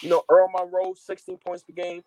You 0.00 0.10
know, 0.10 0.22
Earl 0.28 0.50
Monroe, 0.52 0.94
16 0.94 1.38
points 1.38 1.62
per 1.62 1.72
game. 1.72 2.02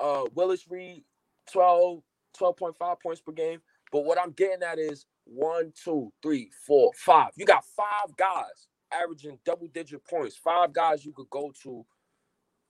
Uh, 0.00 0.24
Willis 0.34 0.66
Reed, 0.68 1.04
12, 1.52 2.02
12.5 2.38 3.00
points 3.00 3.20
per 3.20 3.32
game. 3.32 3.60
But 3.90 4.04
what 4.04 4.18
I'm 4.18 4.32
getting 4.32 4.62
at 4.62 4.78
is 4.78 5.04
one, 5.24 5.72
two, 5.84 6.12
three, 6.22 6.50
four, 6.66 6.92
five. 6.96 7.32
You 7.36 7.44
got 7.44 7.64
five 7.76 8.16
guys 8.16 8.68
averaging 8.92 9.38
double 9.44 9.68
digit 9.68 10.04
points. 10.04 10.36
Five 10.36 10.72
guys 10.72 11.04
you 11.04 11.12
could 11.12 11.30
go 11.30 11.52
to 11.62 11.84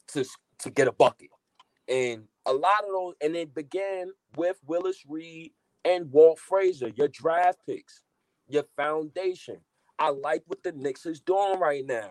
to, 0.09 0.24
to 0.59 0.70
get 0.70 0.89
a 0.89 0.93
bucket. 0.93 1.31
And 1.89 2.24
a 2.47 2.53
lot 2.53 2.85
of 2.85 2.90
those, 2.90 3.15
and 3.20 3.36
it 3.36 3.55
began 3.55 4.11
with 4.36 4.59
Willis 4.66 5.05
Reed 5.09 5.53
and 5.85 6.11
Walt 6.12 6.39
Frazier, 6.39 6.90
your 6.94 7.09
draft 7.09 7.59
picks, 7.66 8.03
your 8.49 8.65
foundation. 8.77 9.59
I 9.99 10.11
like 10.11 10.43
what 10.47 10.62
the 10.62 10.73
Knicks 10.73 11.07
is 11.07 11.20
doing 11.20 11.59
right 11.59 11.85
now. 11.86 12.11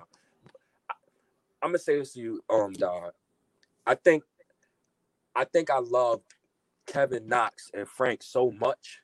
I'm 1.61 1.69
gonna 1.69 1.79
say 1.79 1.99
this 1.99 2.13
to 2.13 2.19
you, 2.19 2.43
um, 2.49 2.73
dog. 2.73 3.13
I 3.85 3.95
think 3.95 4.23
I 5.35 5.45
think 5.45 5.69
I 5.69 5.79
loved 5.79 6.23
Kevin 6.87 7.27
Knox 7.27 7.69
and 7.73 7.87
Frank 7.87 8.23
so 8.23 8.51
much. 8.51 9.01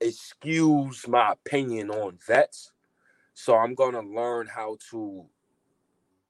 Excuse 0.00 1.06
my 1.08 1.32
opinion 1.32 1.90
on 1.90 2.18
vets. 2.26 2.72
So 3.40 3.54
I'm 3.54 3.76
gonna 3.76 4.02
learn 4.02 4.48
how 4.48 4.78
to 4.90 5.24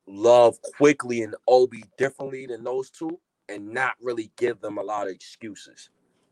love 0.06 0.58
Quickley 0.76 1.22
and 1.22 1.34
Obi 1.48 1.82
differently 1.96 2.44
than 2.44 2.62
those 2.62 2.90
two 2.90 3.18
and 3.48 3.66
not 3.72 3.94
really 4.02 4.30
give 4.36 4.60
them 4.60 4.76
a 4.76 4.82
lot 4.82 5.06
of 5.06 5.14
excuses. 5.14 5.88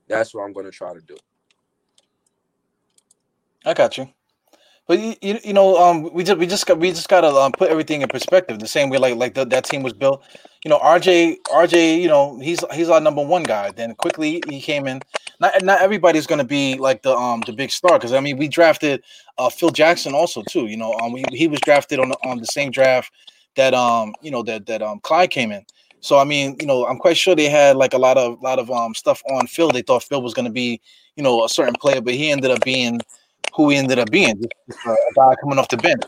That's 0.07 0.35
what 0.35 0.43
I'm 0.43 0.53
gonna 0.53 0.71
try 0.71 0.93
to 0.93 1.01
do. 1.01 1.17
I 3.65 3.73
got 3.73 3.97
you. 3.97 4.07
But 4.87 5.01
you, 5.01 5.39
you, 5.43 5.53
know, 5.53 5.77
um, 5.77 6.13
we 6.13 6.23
just 6.23 6.39
we 6.39 6.47
just 6.47 6.65
got 6.65 6.79
we 6.79 6.91
just 6.91 7.09
gotta 7.09 7.29
um, 7.29 7.51
put 7.51 7.71
everything 7.71 8.03
in 8.03 8.09
perspective. 8.09 8.61
The 8.61 8.69
same 8.69 8.89
way, 8.89 8.99
like 8.99 9.17
like 9.17 9.35
the, 9.35 9.45
that 9.47 9.65
team 9.65 9.83
was 9.83 9.93
built. 9.93 10.23
You 10.65 10.69
know, 10.69 10.79
RJ 10.79 11.39
RJ, 11.47 12.01
you 12.01 12.07
know, 12.07 12.39
he's 12.39 12.65
he's 12.73 12.89
our 12.89 13.01
number 13.01 13.25
one 13.25 13.43
guy. 13.43 13.73
Then 13.73 13.97
Quickley 13.97 14.43
he 14.49 14.61
came 14.61 14.87
in. 14.87 15.03
Not 15.41 15.65
not 15.65 15.81
everybody's 15.81 16.27
gonna 16.27 16.45
be 16.45 16.77
like 16.77 17.03
the 17.03 17.17
um 17.17 17.43
the 17.47 17.53
big 17.53 17.73
star 17.73 17.99
because 17.99 18.13
I 18.13 18.21
mean 18.21 18.37
we 18.37 18.47
drafted 18.47 19.03
uh 19.39 19.51
Phil 19.51 19.71
Jackson 19.71 20.15
also 20.15 20.45
too. 20.49 20.67
You 20.67 20.77
know, 20.77 20.95
um 20.95 21.13
we, 21.13 21.25
he 21.33 21.49
was 21.49 21.61
drafted 21.61 21.99
on 21.99 22.11
the, 22.11 22.17
on 22.25 22.39
the 22.39 22.47
same 22.47 22.71
draft 22.71 23.11
that 23.57 23.75
um 23.75 24.15
you 24.23 24.31
know 24.31 24.45
that 24.45 24.67
that 24.67 24.83
um 24.83 25.01
Clyde 25.01 25.31
came 25.31 25.51
in. 25.51 25.65
So 25.99 26.17
I 26.17 26.23
mean, 26.25 26.57
you 26.61 26.67
know, 26.67 26.87
I'm 26.87 26.99
quite 26.99 27.17
sure 27.17 27.35
they 27.35 27.49
had 27.49 27.75
like 27.75 27.93
a 27.93 27.99
lot 27.99 28.19
of 28.19 28.41
lot 28.41 28.61
of 28.61 28.71
um 28.71 28.95
stuff 28.95 29.21
on 29.31 29.49
Phil. 29.49 29.71
They 29.71 29.83
thought 29.83 30.05
Phil 30.05 30.23
was 30.23 30.33
gonna 30.33 30.51
be 30.51 30.81
you 31.17 31.25
know 31.25 31.45
a 31.45 31.49
certain 31.49 31.75
player, 31.75 32.01
but 32.01 32.15
he 32.15 32.31
ended 32.31 32.53
up 32.53 32.65
being 32.65 33.01
who 33.57 33.71
he 33.71 33.77
ended 33.77 33.99
up 33.99 34.11
being, 34.11 34.39
just 34.69 34.87
a 34.87 34.95
guy 35.17 35.35
coming 35.41 35.59
off 35.59 35.69
the 35.69 35.79
bench. 35.79 36.03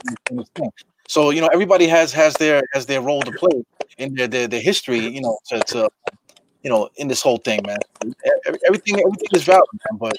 So 1.09 1.31
you 1.31 1.41
know, 1.41 1.49
everybody 1.49 1.87
has 1.89 2.13
has 2.13 2.35
their 2.35 2.63
has 2.75 2.87
their 2.87 3.01
role 3.01 3.23
to 3.23 3.33
play 3.33 3.65
in 3.97 4.15
their 4.15 4.29
their, 4.29 4.47
their 4.47 4.61
history. 4.61 5.01
You 5.01 5.23
know, 5.23 5.39
to, 5.49 5.61
to 5.61 5.91
you 6.63 6.71
know 6.71 6.91
in 6.97 7.09
this 7.09 7.23
whole 7.23 7.39
thing, 7.39 7.61
man. 7.67 7.79
Everything 8.67 9.01
everything 9.01 9.29
is 9.33 9.45
valid, 9.45 9.65
man. 9.91 9.99
But 9.99 10.19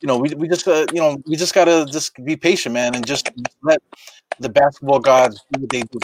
you 0.00 0.06
know, 0.06 0.18
we, 0.18 0.28
we 0.34 0.46
just 0.48 0.68
uh, 0.68 0.86
you 0.92 1.00
know 1.00 1.20
we 1.26 1.36
just 1.36 1.54
gotta 1.54 1.86
just 1.90 2.22
be 2.22 2.36
patient, 2.36 2.74
man, 2.74 2.94
and 2.94 3.06
just 3.06 3.30
let 3.62 3.82
the 4.38 4.50
basketball 4.50 5.00
gods 5.00 5.42
do 5.52 5.62
what 5.62 5.70
they 5.70 5.82
do. 5.82 5.98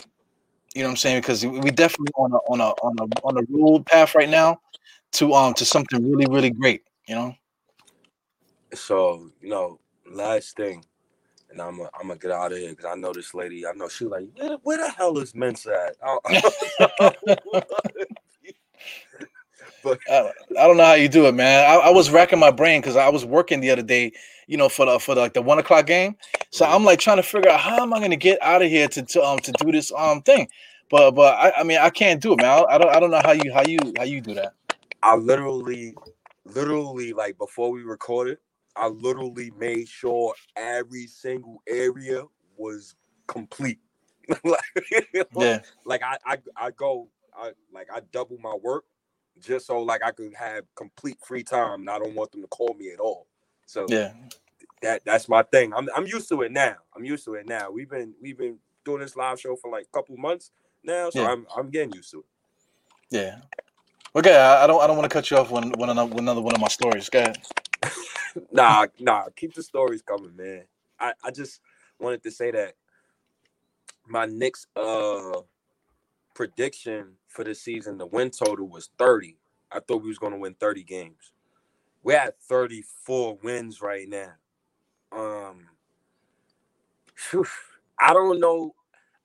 You 0.74 0.82
know 0.82 0.89
what 0.89 0.93
I'm 0.93 0.97
saying? 0.97 1.20
Because 1.20 1.45
we 1.45 1.70
definitely 1.70 2.12
on 2.16 2.32
a 2.32 2.36
on 2.36 2.61
a 2.61 2.70
on 2.82 2.97
a 2.99 3.27
on 3.27 3.36
a 3.39 3.43
road 3.51 3.85
path 3.86 4.15
right 4.15 4.28
now 4.28 4.61
to 5.12 5.35
um 5.35 5.53
to 5.55 5.65
something 5.66 6.11
really 6.11 6.27
really 6.27 6.51
great. 6.51 6.82
You 7.07 7.15
know. 7.16 7.35
So 8.73 9.31
you 9.41 9.51
know, 9.51 9.78
last 10.10 10.56
thing, 10.56 10.85
and 11.51 11.60
I'm 11.60 11.81
a, 11.81 11.85
I'm 11.98 12.09
gonna 12.09 12.16
get 12.16 12.31
out 12.31 12.52
of 12.52 12.59
here 12.59 12.70
because 12.70 12.86
I 12.86 12.94
know 12.94 13.12
this 13.12 13.35
lady. 13.35 13.66
I 13.66 13.72
know 13.72 13.89
she 13.89 14.05
like 14.06 14.26
where, 14.36 14.56
where 14.62 14.78
the 14.78 14.90
hell 14.90 15.18
is 15.18 15.35
Mensa 15.35 15.90
at? 15.90 15.97
but 19.85 19.98
I, 20.10 20.31
I, 20.59 20.66
don't 20.66 20.76
know 20.76 20.85
how 20.85 20.94
you 20.94 21.09
do 21.09 21.26
it, 21.26 21.35
man. 21.35 21.70
I, 21.70 21.74
I 21.74 21.90
was 21.90 22.10
racking 22.10 22.39
my 22.39 22.51
brain 22.51 22.81
because 22.81 22.97
I 22.97 23.09
was 23.09 23.24
working 23.24 23.60
the 23.60 23.70
other 23.70 23.82
day, 23.82 24.12
you 24.47 24.56
know, 24.56 24.68
for 24.68 24.86
the 24.86 24.98
for 24.98 25.14
the, 25.14 25.20
like 25.20 25.35
the 25.35 25.43
one 25.43 25.59
o'clock 25.59 25.86
game. 25.86 26.16
So 26.51 26.64
mm-hmm. 26.64 26.74
I'm 26.74 26.85
like 26.85 26.98
trying 26.98 27.18
to 27.18 27.22
figure 27.22 27.51
out 27.51 27.60
how 27.60 27.82
am 27.82 27.93
I 27.93 28.01
gonna 28.01 28.16
get 28.16 28.43
out 28.43 28.62
of 28.62 28.70
here 28.70 28.89
to, 28.89 29.02
to 29.02 29.22
um 29.22 29.39
to 29.40 29.52
do 29.52 29.70
this 29.70 29.93
um 29.93 30.22
thing. 30.22 30.48
But 30.90 31.12
but 31.12 31.35
I, 31.35 31.52
I 31.59 31.62
mean 31.62 31.78
I 31.78 31.90
can't 31.90 32.20
do 32.20 32.32
it, 32.32 32.40
man. 32.40 32.64
I, 32.68 32.74
I 32.74 32.78
don't 32.78 32.97
I 32.97 33.01
don't 33.01 33.10
know 33.10 33.22
how 33.24 33.32
you 33.32 33.52
how 33.52 33.62
you 33.66 33.78
how 33.97 34.05
you 34.05 34.20
do 34.20 34.35
that. 34.35 34.55
I 35.02 35.16
literally 35.16 35.94
literally 36.44 37.12
like 37.12 37.39
before 37.39 37.70
we 37.70 37.82
recorded, 37.82 38.39
I 38.77 38.89
literally 38.89 39.53
made 39.59 39.89
sure 39.89 40.35
every 40.57 41.07
single 41.07 41.63
area 41.69 42.25
was 42.57 42.97
complete. 43.27 43.79
like, 44.45 44.61
yeah. 45.37 45.61
like 45.85 46.03
I, 46.03 46.17
I 46.25 46.39
I 46.57 46.71
go 46.71 47.09
I 47.37 47.53
like 47.73 47.89
I 47.93 48.01
double 48.13 48.39
my 48.39 48.55
work 48.55 48.85
just 49.41 49.67
so 49.67 49.81
like 49.81 50.03
I 50.03 50.13
could 50.13 50.35
have 50.35 50.65
complete 50.77 51.19
free 51.23 51.43
time 51.43 51.81
and 51.81 51.91
I 51.91 51.99
don't 51.99 52.15
want 52.15 52.33
them 52.33 52.43
to 52.43 52.49
call 52.49 52.75
me 52.79 52.91
at 52.91 53.01
all. 53.01 53.27
So 53.67 53.87
yeah, 53.89 54.13
that 54.83 55.03
that's 55.05 55.29
my 55.29 55.43
thing. 55.43 55.73
I'm 55.75 55.89
I'm 55.95 56.07
used 56.07 56.29
to 56.31 56.43
it 56.43 56.53
now. 56.53 56.77
I'm 56.97 57.05
used 57.05 57.25
to 57.27 57.35
it 57.35 57.47
now. 57.47 57.71
We've 57.71 57.91
been 57.91 58.15
we've 58.23 58.39
been 58.39 58.59
doing 58.85 59.01
this 59.01 59.17
live 59.17 59.41
show 59.41 59.57
for 59.57 59.71
like 59.71 59.87
a 59.93 59.97
couple 59.97 60.17
months 60.17 60.53
now, 60.83 61.11
so 61.11 61.23
yeah. 61.23 61.33
I'm 61.33 61.47
I'm 61.57 61.71
getting 61.71 61.93
used 61.93 62.11
to 62.13 62.21
it. 62.21 62.25
Yeah. 63.11 63.37
Okay, 64.17 64.37
I, 64.37 64.65
I 64.65 64.67
don't 64.67 64.81
I 64.81 64.87
don't 64.87 64.97
want 64.97 65.11
to 65.11 65.15
cut 65.15 65.31
you 65.31 65.37
off 65.37 65.51
when 65.51 65.71
when 65.73 65.91
another, 65.91 66.15
another 66.17 66.41
one 66.41 66.55
of 66.55 66.61
my 66.61 66.69
stories. 66.69 67.09
Go 67.09 67.21
ahead. 67.21 67.39
Nah, 68.52 68.86
nah, 69.01 69.24
keep 69.36 69.55
the 69.55 69.62
stories 69.62 70.02
coming, 70.02 70.36
man. 70.36 70.65
I, 71.01 71.15
I 71.24 71.31
just 71.31 71.61
wanted 72.01 72.23
to 72.24 72.31
say 72.31 72.51
that 72.52 72.74
my 74.09 74.27
Knicks 74.27 74.66
uh 74.77 75.40
prediction 76.35 77.15
for 77.28 77.44
the 77.44 77.55
season, 77.55 77.98
the 77.98 78.06
win 78.06 78.31
total 78.31 78.69
was 78.69 78.90
30. 78.98 79.39
I 79.73 79.81
thought 79.81 80.02
we 80.02 80.09
was 80.09 80.19
gonna 80.19 80.39
win 80.39 80.55
30 80.55 80.85
games. 80.85 81.32
We're 82.02 82.19
at 82.19 82.40
34 82.43 83.39
wins 83.43 83.82
right 83.82 84.09
now. 84.09 84.32
Um 85.12 85.69
whew, 87.31 87.47
I 88.01 88.12
don't 88.12 88.40
know. 88.40 88.74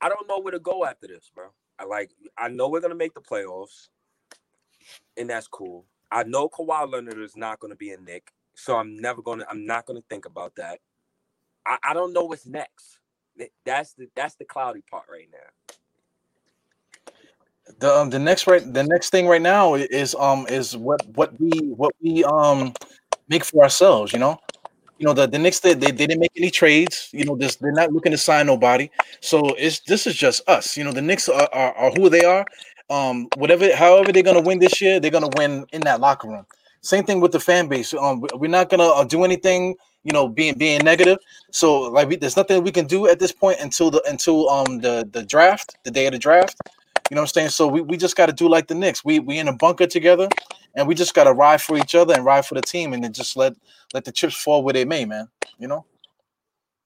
I 0.02 0.10
don't 0.10 0.28
know 0.28 0.40
where 0.40 0.52
to 0.54 0.60
go 0.60 0.86
after 0.86 1.08
this, 1.08 1.32
bro. 1.34 1.48
I 1.80 1.86
like 1.86 2.12
I 2.38 2.50
know 2.50 2.70
we're 2.70 2.82
gonna 2.82 2.96
make 2.96 3.14
the 3.14 3.22
playoffs, 3.22 3.90
and 5.18 5.30
that's 5.30 5.48
cool. 5.48 5.86
I 6.12 6.24
know 6.24 6.50
Kawhi 6.50 6.92
Leonard 6.92 7.20
is 7.20 7.38
not 7.38 7.60
gonna 7.60 7.76
be 7.76 7.92
a 7.92 7.98
Knick. 8.00 8.32
So 8.60 8.76
I'm 8.76 8.98
never 8.98 9.22
gonna. 9.22 9.46
I'm 9.50 9.66
not 9.66 9.86
gonna 9.86 10.04
think 10.10 10.26
about 10.26 10.56
that. 10.56 10.80
I, 11.66 11.78
I 11.84 11.94
don't 11.94 12.12
know 12.12 12.26
what's 12.26 12.46
next. 12.46 13.00
That's 13.66 13.94
the 13.94 14.10
that's 14.16 14.36
the 14.36 14.44
cloudy 14.44 14.84
part 14.92 15.06
right 15.10 15.30
now. 15.32 15.38
The 17.80 17.96
um, 17.96 18.10
the 18.10 18.20
next 18.20 18.48
right 18.48 18.62
the 18.74 18.84
next 18.84 19.12
thing 19.12 19.28
right 19.28 19.42
now 19.42 19.76
is 19.76 20.14
um 20.16 20.46
is 20.50 20.76
what 20.76 21.06
what 21.16 21.40
we 21.40 21.50
what 21.70 21.94
we 22.02 22.24
um 22.26 22.74
make 23.30 23.46
for 23.46 23.64
ourselves. 23.64 24.12
You 24.12 24.20
know, 24.20 24.38
you 24.98 25.06
know 25.06 25.14
the 25.14 25.26
the 25.26 25.38
they, 25.38 25.74
they, 25.74 25.74
they 25.74 25.92
didn't 25.92 26.20
make 26.20 26.34
any 26.36 26.52
trades. 26.52 27.10
You 27.14 27.24
know, 27.24 27.38
this 27.38 27.56
they're 27.56 27.72
not 27.72 27.94
looking 27.94 28.12
to 28.12 28.18
sign 28.18 28.46
nobody. 28.48 28.90
So 29.22 29.54
it's 29.58 29.80
this 29.82 30.06
is 30.06 30.16
just 30.16 30.48
us. 30.50 30.76
You 30.76 30.84
know, 30.84 30.92
the 30.92 31.02
Knicks 31.02 31.30
are, 31.30 31.50
are, 31.54 31.74
are 31.76 31.92
who 31.92 32.10
they 32.10 32.26
are. 32.26 32.46
Um, 32.90 33.28
whatever, 33.38 33.74
however 33.74 34.12
they're 34.12 34.24
gonna 34.24 34.42
win 34.42 34.60
this 34.60 34.82
year, 34.82 35.00
they're 35.00 35.12
gonna 35.12 35.30
win 35.38 35.66
in 35.72 35.82
that 35.82 36.02
locker 36.02 36.28
room. 36.28 36.46
Same 36.82 37.04
thing 37.04 37.20
with 37.20 37.32
the 37.32 37.40
fan 37.40 37.68
base. 37.68 37.94
Um, 37.94 38.24
we're 38.36 38.50
not 38.50 38.70
gonna 38.70 38.88
uh, 38.88 39.04
do 39.04 39.24
anything, 39.24 39.76
you 40.04 40.14
know, 40.14 40.28
being 40.28 40.58
being 40.58 40.84
negative. 40.84 41.18
So 41.52 41.82
like, 41.82 42.08
we, 42.08 42.16
there's 42.16 42.38
nothing 42.38 42.64
we 42.64 42.72
can 42.72 42.88
do 42.88 43.08
at 43.08 43.20
this 43.20 43.32
point 43.32 43.60
until 43.60 43.92
the 43.92 44.02
until 44.08 44.50
um 44.50 44.80
the 44.80 45.08
the 45.12 45.24
draft, 45.24 45.78
the 45.84 45.92
day 45.92 46.06
of 46.08 46.14
the 46.14 46.20
draft. 46.20 46.58
You 47.10 47.16
know 47.16 47.22
what 47.22 47.30
I'm 47.30 47.34
saying? 47.34 47.50
So 47.50 47.68
we, 47.68 47.82
we 47.82 47.98
just 47.98 48.16
got 48.16 48.28
to 48.28 48.34
do 48.34 48.48
like 48.48 48.68
the 48.68 48.76
Knicks. 48.76 49.04
We 49.04 49.20
we 49.20 49.40
in 49.40 49.48
a 49.48 49.54
bunker 49.54 49.88
together, 49.88 50.30
and 50.76 50.88
we 50.88 50.96
just 50.96 51.14
got 51.14 51.24
to 51.26 51.34
ride 51.34 51.62
for 51.62 51.76
each 51.78 51.96
other 51.96 52.14
and 52.14 52.24
ride 52.24 52.46
for 52.46 52.56
the 52.56 52.62
team, 52.62 52.94
and 52.94 53.04
then 53.04 53.14
just 53.14 53.36
let 53.36 53.56
let 53.94 54.06
the 54.06 54.12
chips 54.12 54.36
fall 54.36 54.64
where 54.64 54.74
they 54.74 54.86
may, 54.86 55.06
man. 55.06 55.28
You 55.58 55.68
know. 55.68 55.86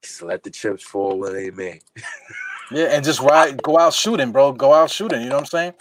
Just 0.02 0.22
let 0.22 0.44
the 0.44 0.50
chips 0.50 0.84
fall 0.84 1.18
where 1.20 1.34
they 1.34 1.50
may. 1.50 1.82
yeah, 2.72 2.86
and 2.86 3.06
just 3.06 3.22
ride, 3.22 3.62
go 3.64 3.78
out 3.78 3.94
shooting, 3.94 4.32
bro. 4.32 4.52
Go 4.52 4.74
out 4.74 4.92
shooting. 4.92 5.22
You 5.22 5.30
know 5.30 5.36
what 5.36 5.42
I'm 5.42 5.46
saying? 5.46 5.74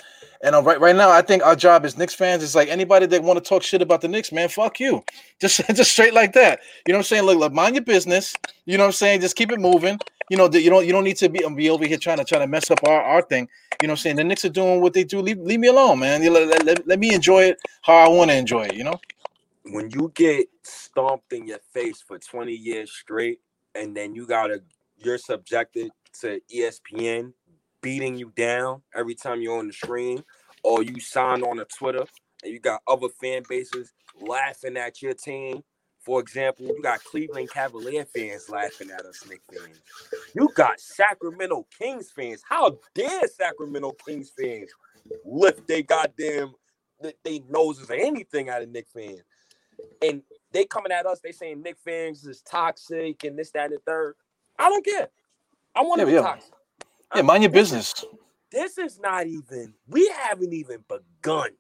And 0.42 0.56
uh, 0.56 0.62
right 0.62 0.80
right 0.80 0.96
now, 0.96 1.10
I 1.10 1.22
think 1.22 1.44
our 1.44 1.54
job 1.54 1.84
as 1.84 1.96
Knicks 1.96 2.14
fans 2.14 2.42
is 2.42 2.54
like 2.54 2.68
anybody 2.68 3.06
that 3.06 3.22
want 3.22 3.42
to 3.42 3.48
talk 3.48 3.62
shit 3.62 3.80
about 3.80 4.00
the 4.00 4.08
Knicks, 4.08 4.32
man, 4.32 4.48
fuck 4.48 4.80
you. 4.80 5.04
Just 5.40 5.60
just 5.74 5.90
straight 5.90 6.14
like 6.14 6.32
that. 6.34 6.60
You 6.86 6.92
know 6.92 6.98
what 6.98 7.00
I'm 7.00 7.04
saying? 7.06 7.24
Look, 7.24 7.38
look, 7.38 7.52
mind 7.52 7.74
your 7.74 7.84
business. 7.84 8.32
You 8.64 8.76
know 8.76 8.84
what 8.84 8.88
I'm 8.88 8.92
saying? 8.92 9.20
Just 9.20 9.34
keep 9.34 9.50
it 9.50 9.58
moving. 9.58 9.98
You 10.30 10.36
know, 10.36 10.48
you 10.52 10.70
don't 10.70 10.86
you 10.86 10.92
don't 10.92 11.02
need 11.02 11.16
to 11.16 11.28
be 11.28 11.44
be 11.56 11.68
over 11.68 11.84
here 11.84 11.98
trying 11.98 12.18
to 12.18 12.24
try 12.24 12.38
to 12.38 12.46
mess 12.46 12.70
up 12.70 12.78
our, 12.86 13.02
our 13.02 13.22
thing. 13.22 13.48
You 13.80 13.88
know 13.88 13.92
what 13.92 13.98
I'm 13.98 14.02
saying? 14.02 14.16
The 14.16 14.24
Knicks 14.24 14.44
are 14.44 14.50
doing 14.50 14.80
what 14.80 14.92
they 14.94 15.02
do. 15.02 15.20
Leave, 15.20 15.38
leave 15.38 15.58
me 15.58 15.68
alone, 15.68 15.98
man. 15.98 16.22
Let, 16.32 16.48
let, 16.48 16.64
let, 16.64 16.86
let 16.86 16.98
me 17.00 17.12
enjoy 17.12 17.44
it 17.44 17.58
how 17.82 17.94
I 17.94 18.08
want 18.08 18.30
to 18.30 18.36
enjoy 18.36 18.66
it, 18.66 18.74
you 18.74 18.84
know? 18.84 19.00
When 19.64 19.90
you 19.90 20.12
get 20.14 20.46
stomped 20.62 21.32
in 21.32 21.46
your 21.46 21.58
face 21.72 22.00
for 22.00 22.18
20 22.18 22.52
years 22.52 22.92
straight, 22.92 23.40
and 23.74 23.96
then 23.96 24.14
you 24.14 24.26
gotta 24.26 24.62
you're 24.98 25.18
subjected 25.18 25.90
to 26.20 26.40
ESPN 26.54 27.32
beating 27.82 28.16
you 28.16 28.32
down 28.36 28.82
every 28.94 29.14
time 29.14 29.42
you're 29.42 29.58
on 29.58 29.66
the 29.66 29.72
screen, 29.72 30.22
or 30.64 30.82
you 30.82 31.00
sign 31.00 31.42
on 31.42 31.58
a 31.58 31.64
Twitter 31.64 32.04
and 32.42 32.52
you 32.52 32.60
got 32.60 32.82
other 32.86 33.08
fan 33.20 33.42
bases 33.48 33.92
laughing 34.20 34.76
at 34.76 35.02
your 35.02 35.14
team. 35.14 35.62
For 36.00 36.18
example, 36.20 36.66
you 36.66 36.82
got 36.82 37.04
Cleveland 37.04 37.50
Cavalier 37.50 38.04
fans 38.04 38.48
laughing 38.48 38.90
at 38.90 39.06
us, 39.06 39.24
Knick 39.28 39.40
fans. 39.52 39.80
You 40.34 40.48
got 40.54 40.80
Sacramento 40.80 41.66
Kings 41.78 42.10
fans. 42.10 42.42
How 42.48 42.78
dare 42.94 43.28
Sacramento 43.28 43.92
Kings 44.04 44.32
fans 44.36 44.70
lift 45.24 45.68
their 45.68 45.82
goddamn 45.82 46.54
they 47.24 47.42
noses 47.48 47.88
or 47.88 47.94
anything 47.94 48.48
out 48.48 48.62
of 48.62 48.70
Knick 48.70 48.88
fans? 48.92 49.22
And 50.04 50.22
they 50.50 50.64
coming 50.64 50.90
at 50.90 51.06
us, 51.06 51.20
they 51.22 51.32
saying 51.32 51.62
Knick 51.62 51.76
fans 51.84 52.24
is 52.26 52.42
toxic 52.42 53.22
and 53.22 53.38
this, 53.38 53.52
that, 53.52 53.66
and 53.66 53.74
the 53.74 53.78
third. 53.86 54.16
I 54.58 54.68
don't 54.68 54.84
care. 54.84 55.08
I 55.74 55.82
want 55.82 56.00
to 56.00 56.06
yeah, 56.06 56.10
be 56.10 56.14
yeah. 56.14 56.22
toxic. 56.22 56.52
Yeah, 57.14 57.22
mind 57.22 57.42
your 57.42 57.52
business. 57.52 58.04
This 58.50 58.78
is 58.78 58.98
not 58.98 59.26
even, 59.26 59.74
we 59.88 60.08
haven't 60.08 60.52
even 60.52 60.84
begun 60.88 61.50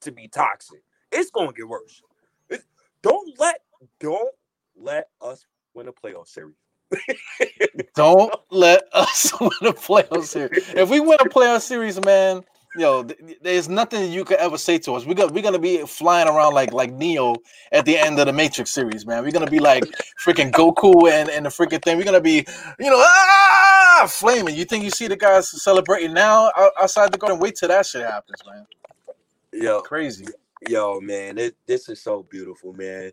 to 0.00 0.12
be 0.12 0.28
toxic. 0.28 0.82
It's 1.12 1.30
gonna 1.30 1.52
get 1.52 1.68
worse. 1.68 2.02
It's, 2.48 2.64
don't 3.02 3.38
let 3.38 3.60
don't 4.00 4.34
let 4.76 5.08
us 5.20 5.46
win 5.74 5.88
a 5.88 5.92
playoff 5.92 6.28
series. 6.28 6.56
don't 7.94 8.34
let 8.50 8.84
us 8.92 9.32
win 9.40 9.50
a 9.62 9.72
playoff 9.72 10.24
series. 10.24 10.68
If 10.70 10.90
we 10.90 11.00
win 11.00 11.18
a 11.20 11.28
playoff 11.28 11.62
series, 11.62 12.04
man, 12.04 12.44
yo, 12.76 13.02
th- 13.04 13.38
there's 13.42 13.68
nothing 13.68 14.12
you 14.12 14.24
could 14.24 14.38
ever 14.38 14.58
say 14.58 14.78
to 14.78 14.94
us. 14.94 15.06
We're 15.06 15.14
gonna 15.14 15.32
we're 15.32 15.42
gonna 15.42 15.58
be 15.58 15.82
flying 15.86 16.28
around 16.28 16.54
like 16.54 16.72
like 16.72 16.92
Neo 16.92 17.36
at 17.72 17.84
the 17.84 17.96
end 17.96 18.18
of 18.18 18.26
the 18.26 18.32
Matrix 18.32 18.70
series, 18.70 19.06
man. 19.06 19.22
We're 19.24 19.32
gonna 19.32 19.50
be 19.50 19.58
like 19.58 19.84
freaking 20.24 20.50
Goku 20.50 21.10
and, 21.10 21.28
and 21.30 21.46
the 21.46 21.50
freaking 21.50 21.82
thing. 21.82 21.96
We're 21.96 22.04
gonna 22.04 22.20
be, 22.20 22.44
you 22.78 22.90
know, 22.90 22.98
ah, 22.98 24.06
flaming. 24.08 24.54
You 24.54 24.64
think 24.64 24.84
you 24.84 24.90
see 24.90 25.08
the 25.08 25.16
guys 25.16 25.50
celebrating 25.62 26.12
now 26.12 26.50
outside 26.80 27.12
the 27.12 27.18
garden? 27.18 27.38
Wait 27.38 27.56
till 27.56 27.68
that 27.68 27.86
shit 27.86 28.02
happens, 28.02 28.40
man. 28.46 28.66
Yo, 29.52 29.80
Crazy. 29.80 30.26
yo, 30.68 31.00
man, 31.00 31.38
it, 31.38 31.56
this 31.66 31.88
is 31.88 32.02
so 32.02 32.22
beautiful, 32.24 32.72
man. 32.74 33.10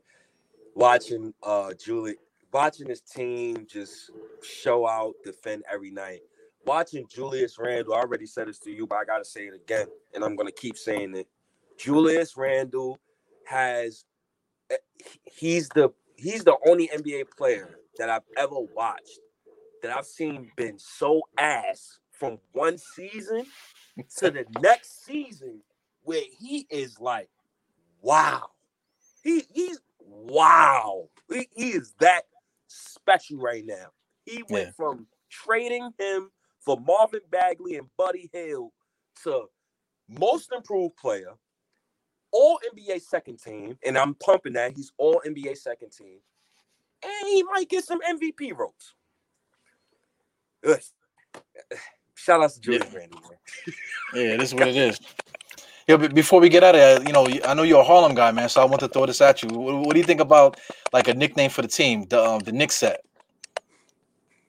Watching 0.75 1.33
uh 1.43 1.73
Julie, 1.73 2.15
watching 2.51 2.89
his 2.89 3.01
team 3.01 3.65
just 3.69 4.11
show 4.41 4.87
out, 4.87 5.13
defend 5.23 5.63
every 5.71 5.91
night. 5.91 6.21
Watching 6.65 7.05
Julius 7.09 7.57
Randle, 7.59 7.93
I 7.93 7.99
already 7.99 8.25
said 8.25 8.47
this 8.47 8.59
to 8.59 8.71
you, 8.71 8.87
but 8.87 8.97
I 8.97 9.05
gotta 9.05 9.25
say 9.25 9.47
it 9.47 9.53
again, 9.53 9.87
and 10.13 10.23
I'm 10.23 10.35
gonna 10.35 10.51
keep 10.51 10.77
saying 10.77 11.15
it. 11.15 11.27
Julius 11.77 12.37
Randle 12.37 12.99
has 13.45 14.05
eh, 14.69 14.77
he's 15.25 15.67
the 15.69 15.89
he's 16.15 16.43
the 16.43 16.55
only 16.65 16.87
NBA 16.87 17.25
player 17.37 17.77
that 17.97 18.09
I've 18.09 18.23
ever 18.37 18.59
watched 18.75 19.19
that 19.81 19.95
I've 19.95 20.05
seen 20.05 20.51
been 20.55 20.79
so 20.79 21.21
ass 21.37 21.99
from 22.11 22.39
one 22.53 22.77
season 22.77 23.45
to 24.17 24.31
the 24.31 24.45
next 24.61 25.03
season 25.05 25.61
where 26.03 26.23
he 26.39 26.65
is 26.69 26.99
like, 26.99 27.29
wow. 28.01 28.49
He 29.23 29.43
he's 29.53 29.79
wow. 29.99 31.09
He, 31.29 31.49
he 31.55 31.69
is 31.71 31.93
that 31.99 32.23
special 32.67 33.39
right 33.39 33.65
now. 33.65 33.87
He 34.25 34.43
went 34.49 34.67
Yeah. 34.67 34.71
from 34.77 35.07
trading 35.29 35.91
him 35.99 36.29
for 36.63 36.77
Marvin 36.79 37.21
Bagley 37.29 37.77
and 37.77 37.87
Buddy 37.97 38.29
Hield 38.33 38.71
to 39.23 39.45
most 40.09 40.51
improved 40.51 40.95
player, 40.97 41.33
all 42.31 42.59
NBA 42.73 43.01
second 43.01 43.37
team, 43.39 43.77
and 43.85 43.97
I'm 43.97 44.15
pumping 44.15 44.53
that 44.53 44.73
he's 44.75 44.91
all 44.97 45.21
NBA 45.25 45.57
second 45.57 45.91
team, 45.91 46.17
and 47.03 47.27
he 47.27 47.43
might 47.43 47.69
get 47.69 47.83
some 47.83 47.99
MVP 48.01 48.55
votes. 48.57 48.93
Shout 52.15 52.41
out 52.41 52.51
to 52.51 52.59
Julius 52.59 52.85
Yeah. 52.91 52.99
Randle. 52.99 53.19
Yeah, 54.15 54.37
this 54.37 54.49
is 54.49 54.53
what 54.53 54.67
it 54.67 54.75
is. 54.75 54.99
Yeah, 55.87 55.97
but 55.97 56.13
before 56.13 56.39
we 56.39 56.47
get 56.47 56.63
out 56.63 56.75
of 56.75 56.79
there, 56.81 57.03
you 57.03 57.11
know, 57.11 57.27
I 57.43 57.53
know 57.53 57.63
you're 57.63 57.81
a 57.81 57.83
Harlem 57.83 58.15
guy, 58.15 58.31
man. 58.31 58.47
So 58.47 58.61
I 58.61 58.65
want 58.65 58.79
to 58.81 58.87
throw 58.87 59.05
this 59.05 59.19
at 59.21 59.43
you. 59.43 59.49
What, 59.49 59.75
what 59.87 59.93
do 59.93 59.99
you 59.99 60.05
think 60.05 60.21
about 60.21 60.57
like 60.93 61.07
a 61.09 61.13
nickname 61.13 61.49
for 61.49 61.61
the 61.61 61.67
team, 61.67 62.05
the 62.05 62.23
um, 62.23 62.39
the 62.39 62.51
Knicks 62.53 62.75
set? 62.75 63.01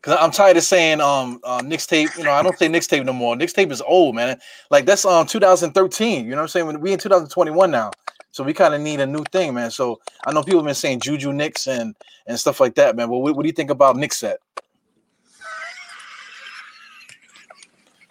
Because 0.05 0.19
I'm 0.21 0.31
tired 0.33 0.59
of 0.59 0.63
saying 0.65 1.01
um 1.01 1.41
uh, 1.45 1.63
Knicks 1.65 1.87
tape. 1.87 2.11
You 2.19 2.25
know, 2.25 2.33
I 2.33 2.43
don't 2.43 2.59
say 2.59 2.69
Knicks 2.69 2.87
tape 2.87 3.05
no 3.05 3.15
more. 3.15 3.35
Knicks 3.37 3.55
tape 3.55 3.73
is 3.73 3.81
old, 3.81 4.15
man. 4.15 4.39
Like 4.71 4.85
that's 4.85 5.07
um 5.07 5.27
2013. 5.27 6.25
You 6.27 6.31
know 6.33 6.37
what 6.37 6.43
I'm 6.43 6.49
saying? 6.49 6.81
We 6.81 6.93
in 6.93 6.99
2021 6.99 7.71
now, 7.71 7.91
so 8.31 8.45
we 8.45 8.53
kind 8.53 8.75
of 8.75 8.83
need 8.83 9.01
a 9.01 9.07
new 9.07 9.25
thing, 9.33 9.55
man. 9.55 9.71
So 9.71 9.99
I 10.27 10.33
know 10.33 10.43
people 10.43 10.61
have 10.61 10.67
been 10.67 10.75
saying 10.75 11.01
Juju 11.01 11.33
Knicks 11.33 11.67
and 11.67 11.97
and 12.27 12.39
stuff 12.39 12.61
like 12.61 12.75
that, 12.75 12.97
man. 12.97 13.09
But 13.09 13.21
what, 13.21 13.35
what 13.35 13.45
do 13.45 13.47
you 13.47 13.55
think 13.55 13.71
about 13.71 13.97
Knicks 13.97 14.19
set? 14.19 14.41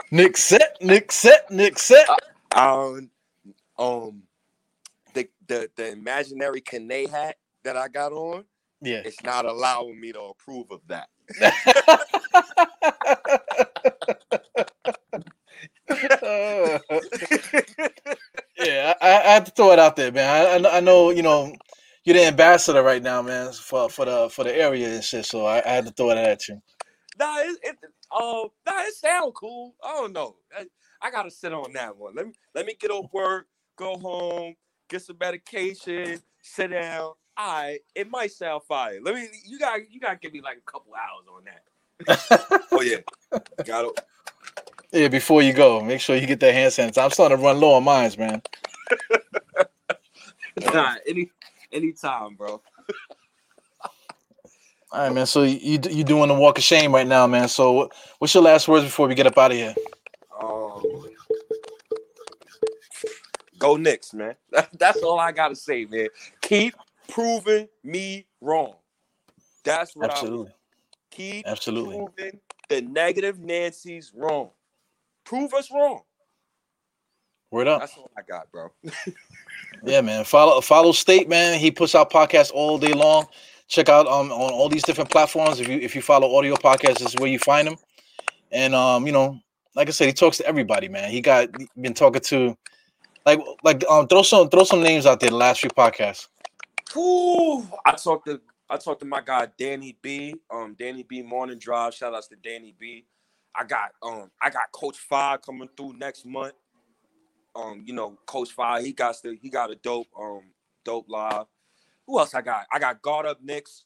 Knicks 0.09 0.43
set, 0.43 0.77
Knicks 0.81 1.15
set, 1.15 1.51
Knicks 1.51 1.83
set. 1.83 2.07
um 2.55 3.11
um 3.77 4.23
the 5.13 5.29
the 5.47 5.69
the 5.75 5.91
imaginary 5.91 6.61
Kane 6.61 7.07
hat 7.07 7.35
that 7.63 7.77
I 7.77 7.87
got 7.87 8.13
on, 8.13 8.45
Yeah. 8.83 9.03
it's 9.03 9.23
not 9.23 9.45
allowing 9.45 9.99
me 10.01 10.13
to 10.13 10.21
approve 10.21 10.71
of 10.71 10.81
that. 10.87 11.09
Uh, 16.21 16.79
yeah, 18.59 18.93
I, 19.01 19.07
I 19.09 19.33
had 19.33 19.45
to 19.47 19.51
throw 19.53 19.71
it 19.73 19.79
out 19.79 19.95
there, 19.97 20.11
man. 20.11 20.29
I, 20.47 20.55
I 20.55 20.59
know- 20.59 20.71
I 20.71 20.79
know, 20.81 21.11
you 21.11 21.23
know, 21.23 21.55
you're 22.05 22.15
the 22.17 22.25
ambassador 22.25 22.83
right 22.83 23.03
now, 23.03 23.21
man, 23.23 23.51
for 23.53 23.89
for 23.89 24.05
the 24.05 24.29
for 24.31 24.43
the 24.45 24.55
area 24.55 24.89
and 24.93 25.03
shit. 25.03 25.25
So 25.25 25.45
I, 25.45 25.63
I 25.65 25.69
had 25.75 25.85
to 25.87 25.91
throw 25.91 26.11
it 26.11 26.17
at 26.19 26.47
you. 26.49 26.61
nah, 27.19 27.39
it, 27.39 27.57
it 27.63 27.77
uh 28.11 28.43
nah, 28.65 28.81
it 28.83 28.95
sound 28.95 29.33
cool. 29.35 29.75
I 29.83 29.93
don't 29.95 30.13
know. 30.13 30.37
I, 30.57 30.65
I 31.01 31.11
gotta 31.11 31.31
sit 31.31 31.53
on 31.53 31.73
that 31.73 31.97
one. 31.97 32.15
Let 32.15 32.27
me 32.27 32.33
let 32.55 32.65
me 32.65 32.75
get 32.79 32.91
off 32.91 33.11
work, 33.13 33.47
go 33.77 33.97
home, 33.99 34.55
get 34.89 35.03
some 35.03 35.17
medication, 35.19 36.21
sit 36.41 36.69
down. 36.71 37.13
All 37.35 37.53
right, 37.53 37.79
it 37.95 38.09
might 38.09 38.31
sound 38.31 38.63
fire. 38.63 38.99
Let 39.01 39.15
me 39.15 39.27
you 39.45 39.57
got 39.57 39.79
you 39.91 39.99
gotta 39.99 40.17
give 40.17 40.33
me 40.33 40.41
like 40.41 40.57
a 40.57 40.71
couple 40.71 40.93
hours 40.93 41.25
on 41.35 41.43
that. 41.45 42.65
oh 42.71 42.81
yeah. 42.81 42.97
Got 43.65 43.85
it. 43.85 43.99
Yeah, 44.91 45.07
before 45.07 45.41
you 45.41 45.53
go, 45.53 45.81
make 45.81 45.99
sure 45.99 46.15
you 46.15 46.27
get 46.27 46.39
that 46.41 46.53
hand 46.53 46.71
sanitizer. 46.71 47.03
I'm 47.03 47.09
starting 47.09 47.37
to 47.37 47.43
run 47.43 47.59
low 47.59 47.73
on 47.73 47.83
mines, 47.83 48.17
man. 48.17 48.41
Nah, 50.71 50.95
any 51.07 51.31
anytime, 51.71 52.35
bro. 52.35 52.61
All 54.91 54.99
right, 55.01 55.11
man. 55.11 55.25
So 55.25 55.41
you 55.41 55.79
you 55.89 56.03
doing 56.03 56.27
the 56.27 56.35
walk 56.35 56.59
of 56.59 56.63
shame 56.63 56.93
right 56.93 57.07
now, 57.07 57.25
man. 57.25 57.47
So 57.47 57.89
what's 58.19 58.35
your 58.35 58.43
last 58.43 58.67
words 58.67 58.85
before 58.85 59.07
we 59.07 59.15
get 59.15 59.25
up 59.25 59.37
out 59.37 59.51
of 59.51 59.57
here? 59.57 59.73
Um, 60.39 61.07
go 63.57 63.77
Knicks, 63.77 64.13
man. 64.13 64.35
That's 64.77 65.01
all 65.01 65.19
I 65.19 65.31
gotta 65.31 65.55
say, 65.55 65.85
man. 65.85 66.09
Keep 66.41 66.75
proving 67.07 67.67
me 67.83 68.25
wrong. 68.41 68.75
That's 69.63 69.95
what 69.95 70.09
I. 70.09 70.13
Absolutely, 70.13 70.51
Keep 71.11 71.47
absolutely. 71.47 71.95
proving 71.95 72.39
the 72.69 72.81
negative 72.81 73.39
Nancy's 73.39 74.11
wrong. 74.15 74.49
Prove 75.25 75.53
us 75.53 75.69
wrong. 75.71 76.01
Word 77.51 77.67
up. 77.67 77.81
That's 77.81 77.95
all 77.97 78.09
I 78.17 78.21
got, 78.23 78.51
bro. 78.51 78.71
Yeah, 79.85 80.01
man. 80.01 80.23
Follow 80.23 80.61
follow 80.61 80.91
State, 80.91 81.27
man. 81.27 81.59
He 81.59 81.69
puts 81.69 81.93
out 81.93 82.11
podcasts 82.11 82.51
all 82.53 82.77
day 82.77 82.93
long. 82.93 83.27
Check 83.67 83.89
out 83.89 84.07
um 84.07 84.31
on 84.31 84.53
all 84.53 84.69
these 84.69 84.83
different 84.83 85.09
platforms. 85.09 85.59
If 85.59 85.67
you 85.67 85.77
if 85.77 85.95
you 85.95 86.01
follow 86.01 86.35
audio 86.35 86.55
podcasts, 86.55 86.99
this 86.99 87.09
is 87.09 87.15
where 87.17 87.29
you 87.29 87.39
find 87.39 87.67
him. 87.67 87.77
And 88.51 88.73
um, 88.73 89.05
you 89.05 89.11
know, 89.11 89.39
like 89.75 89.87
I 89.87 89.91
said, 89.91 90.07
he 90.07 90.13
talks 90.13 90.37
to 90.37 90.45
everybody, 90.45 90.87
man. 90.87 91.11
He 91.11 91.21
got 91.21 91.49
been 91.79 91.93
talking 91.93 92.21
to 92.21 92.57
like 93.25 93.39
like 93.63 93.83
um 93.89 94.07
throw 94.07 94.23
some 94.23 94.49
throw 94.49 94.63
some 94.63 94.81
names 94.81 95.05
out 95.05 95.19
there 95.19 95.29
the 95.29 95.35
last 95.35 95.61
few 95.61 95.69
podcasts. 95.69 96.27
I 97.85 97.93
talked 97.93 98.27
to 98.27 98.41
I 98.69 98.77
talked 98.77 99.01
to 99.01 99.05
my 99.05 99.21
guy 99.21 99.47
Danny 99.57 99.97
B. 100.01 100.35
Um, 100.51 100.75
Danny 100.77 101.03
B. 101.03 101.21
Morning 101.21 101.59
Drive. 101.59 101.93
Shout 101.93 102.13
outs 102.13 102.27
to 102.29 102.35
Danny 102.35 102.75
B. 102.79 103.05
I 103.55 103.63
got 103.65 103.91
um 104.03 104.31
I 104.41 104.49
got 104.49 104.71
Coach 104.71 104.97
Five 104.97 105.41
coming 105.41 105.69
through 105.75 105.93
next 105.97 106.25
month. 106.25 106.53
Um, 107.55 107.83
you 107.85 107.93
know, 107.93 108.17
Coach 108.25 108.51
Five, 108.51 108.83
he 108.83 108.93
got 108.93 109.15
the 109.23 109.37
he 109.41 109.49
got 109.49 109.71
a 109.71 109.75
dope 109.75 110.07
um 110.19 110.43
dope 110.85 111.07
live. 111.09 111.45
Who 112.07 112.19
else 112.19 112.33
I 112.33 112.41
got? 112.41 112.65
I 112.71 112.79
got 112.79 113.01
God 113.01 113.25
Up 113.25 113.41
Knicks 113.41 113.85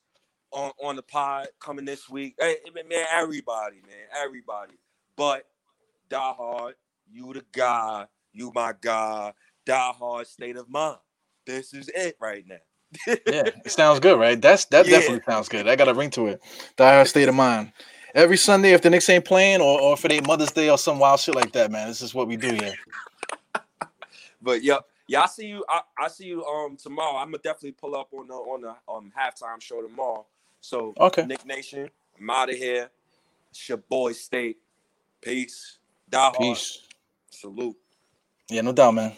on 0.52 0.72
on 0.84 0.96
the 0.98 1.04
pod 1.04 1.48
coming 1.60 1.86
this 1.86 2.10
week. 2.10 2.36
Hey, 2.40 2.58
man, 2.74 3.06
everybody, 3.12 3.78
man, 3.88 4.08
everybody. 4.24 4.74
But 5.16 5.46
Die 6.10 6.34
Hard, 6.38 6.76
you 7.10 7.34
the 7.34 7.46
guy, 7.54 8.08
you 8.34 8.52
my 8.54 8.74
guy. 8.82 9.34
Die 9.66 9.94
Hard 10.00 10.28
state 10.28 10.58
of 10.58 10.70
mind. 10.70 10.98
This 11.46 11.74
is 11.74 11.90
it 11.96 12.18
right 12.20 12.46
now. 12.48 12.58
Yeah, 13.28 13.46
it 13.66 13.72
sounds 13.72 14.00
good, 14.02 14.20
right? 14.20 14.42
That's 14.42 14.66
that 14.68 14.90
Yeah. 14.90 14.90
definitely 14.90 15.24
sounds 15.30 15.50
good. 15.50 15.68
I 15.68 15.78
got 15.78 15.90
a 15.90 15.94
ring 15.96 16.12
to 16.12 16.28
it. 16.28 16.42
Dire 16.78 17.06
state 17.06 17.30
of 17.30 17.36
mind. 17.36 17.74
Every 18.16 18.38
Sunday, 18.38 18.74
if 18.74 18.82
the 18.84 18.90
Knicks 18.92 19.10
ain't 19.10 19.26
playing, 19.26 19.62
or, 19.62 19.82
or 19.82 19.94
if 19.94 20.06
it 20.06 20.12
ain't 20.12 20.28
Mother's 20.28 20.52
Day 20.52 20.70
or 20.70 20.78
some 20.78 21.00
wild 21.00 21.20
shit 21.22 21.36
like 21.36 21.54
that, 21.54 21.72
man, 21.72 21.88
this 21.88 22.02
is 22.02 22.14
what 22.16 22.28
we 22.28 22.38
do 22.38 22.54
here. 22.54 22.78
But 24.42 24.64
yeah, 24.64 24.80
yeah, 25.08 25.24
I 25.24 25.28
see 25.28 25.48
you. 25.48 25.66
I, 25.70 25.82
I 26.00 26.08
see 26.10 26.26
you 26.26 26.46
um 26.46 26.78
tomorrow. 26.78 27.18
I'm 27.18 27.28
gonna 27.28 27.40
definitely 27.40 27.74
pull 27.74 27.96
up 27.96 28.10
on 28.14 28.28
the 28.28 28.36
on 28.36 28.62
the 28.62 28.76
um 28.92 29.12
halftime 29.18 29.62
show 29.62 29.82
tomorrow. 29.82 30.26
So 30.62 30.98
Okay. 31.00 31.28
Knick 31.28 31.46
Nation, 31.46 31.90
I'm 32.20 32.30
out 32.30 32.50
of 32.52 32.56
here. 32.58 32.90
It's 33.52 33.70
your 33.70 33.80
boy 33.80 34.14
State. 34.14 34.58
Peace. 35.22 35.80
Die 36.10 36.20
hard. 36.20 36.62
Peace. 36.62 36.82
Salute. 37.32 37.78
Yeah, 38.50 38.62
no 38.62 38.74
doubt, 38.74 38.96
man. 38.96 39.14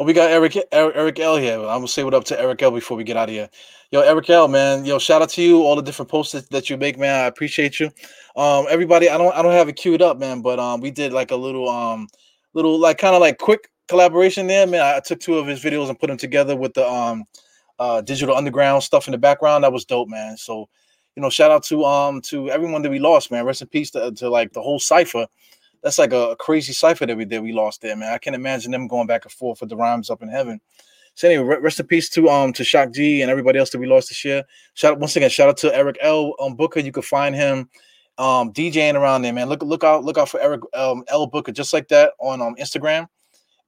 Oh, 0.00 0.04
we 0.04 0.14
got 0.14 0.30
Eric 0.30 0.56
Eric, 0.72 0.96
Eric 0.96 1.18
L 1.18 1.36
here. 1.36 1.58
I'm 1.58 1.66
gonna 1.66 1.86
say 1.86 2.04
what 2.04 2.14
up 2.14 2.24
to 2.24 2.40
Eric 2.40 2.62
L 2.62 2.70
before 2.70 2.96
we 2.96 3.04
get 3.04 3.18
out 3.18 3.28
of 3.28 3.34
here. 3.34 3.50
Yo, 3.90 4.00
Eric 4.00 4.30
L, 4.30 4.48
man. 4.48 4.86
Yo, 4.86 4.98
shout 4.98 5.20
out 5.20 5.28
to 5.28 5.42
you. 5.42 5.60
All 5.62 5.76
the 5.76 5.82
different 5.82 6.10
posts 6.10 6.32
that, 6.32 6.48
that 6.48 6.70
you 6.70 6.78
make, 6.78 6.98
man. 6.98 7.22
I 7.22 7.26
appreciate 7.26 7.78
you. 7.78 7.90
Um, 8.34 8.64
everybody, 8.70 9.10
I 9.10 9.18
don't 9.18 9.34
I 9.34 9.42
don't 9.42 9.52
have 9.52 9.68
it 9.68 9.76
queued 9.76 10.00
up, 10.00 10.16
man, 10.16 10.40
but 10.40 10.58
um, 10.58 10.80
we 10.80 10.90
did 10.90 11.12
like 11.12 11.32
a 11.32 11.36
little 11.36 11.68
um, 11.68 12.08
little 12.54 12.78
like 12.78 12.96
kind 12.96 13.14
of 13.14 13.20
like 13.20 13.36
quick 13.36 13.68
collaboration 13.88 14.46
there, 14.46 14.66
man. 14.66 14.80
I 14.80 15.00
took 15.00 15.20
two 15.20 15.36
of 15.36 15.46
his 15.46 15.62
videos 15.62 15.90
and 15.90 16.00
put 16.00 16.06
them 16.06 16.16
together 16.16 16.56
with 16.56 16.72
the 16.72 16.88
um, 16.88 17.24
uh, 17.78 18.00
digital 18.00 18.34
underground 18.34 18.82
stuff 18.82 19.06
in 19.06 19.12
the 19.12 19.18
background. 19.18 19.64
That 19.64 19.72
was 19.74 19.84
dope, 19.84 20.08
man. 20.08 20.38
So, 20.38 20.66
you 21.14 21.20
know, 21.20 21.28
shout 21.28 21.50
out 21.50 21.62
to 21.64 21.84
um 21.84 22.22
to 22.22 22.48
everyone 22.48 22.80
that 22.80 22.90
we 22.90 23.00
lost, 23.00 23.30
man. 23.30 23.44
Rest 23.44 23.60
in 23.60 23.68
peace 23.68 23.90
to, 23.90 24.10
to 24.12 24.30
like 24.30 24.54
the 24.54 24.62
whole 24.62 24.80
cipher 24.80 25.26
that's 25.82 25.98
like 25.98 26.12
a, 26.12 26.36
crazy 26.38 26.72
cipher 26.72 27.06
that 27.06 27.16
we 27.16 27.24
did. 27.24 27.42
We 27.42 27.52
lost 27.52 27.80
there, 27.80 27.96
man. 27.96 28.12
I 28.12 28.18
can't 28.18 28.36
imagine 28.36 28.70
them 28.70 28.88
going 28.88 29.06
back 29.06 29.24
and 29.24 29.32
forth 29.32 29.60
with 29.60 29.70
the 29.70 29.76
rhymes 29.76 30.10
up 30.10 30.22
in 30.22 30.28
heaven. 30.28 30.60
So 31.14 31.28
anyway, 31.28 31.56
rest 31.60 31.80
in 31.80 31.86
peace 31.86 32.08
to 32.10 32.28
um 32.28 32.52
to 32.54 32.64
Shock 32.64 32.92
G 32.92 33.22
and 33.22 33.30
everybody 33.30 33.58
else 33.58 33.70
that 33.70 33.78
we 33.78 33.86
lost 33.86 34.08
this 34.08 34.24
year. 34.24 34.44
Shout 34.74 34.92
out 34.92 35.00
once 35.00 35.16
again, 35.16 35.30
shout 35.30 35.48
out 35.48 35.56
to 35.58 35.74
Eric 35.74 35.98
L. 36.00 36.34
Um, 36.40 36.54
Booker. 36.54 36.80
You 36.80 36.92
can 36.92 37.02
find 37.02 37.34
him 37.34 37.68
um 38.18 38.52
DJing 38.52 38.94
around 38.94 39.22
there, 39.22 39.32
man. 39.32 39.48
Look 39.48 39.62
look 39.62 39.84
out 39.84 40.04
look 40.04 40.18
out 40.18 40.28
for 40.28 40.40
Eric 40.40 40.62
um 40.74 41.04
L 41.08 41.26
Booker 41.26 41.52
just 41.52 41.72
like 41.72 41.88
that 41.88 42.12
on 42.20 42.40
um 42.40 42.54
Instagram, 42.56 43.06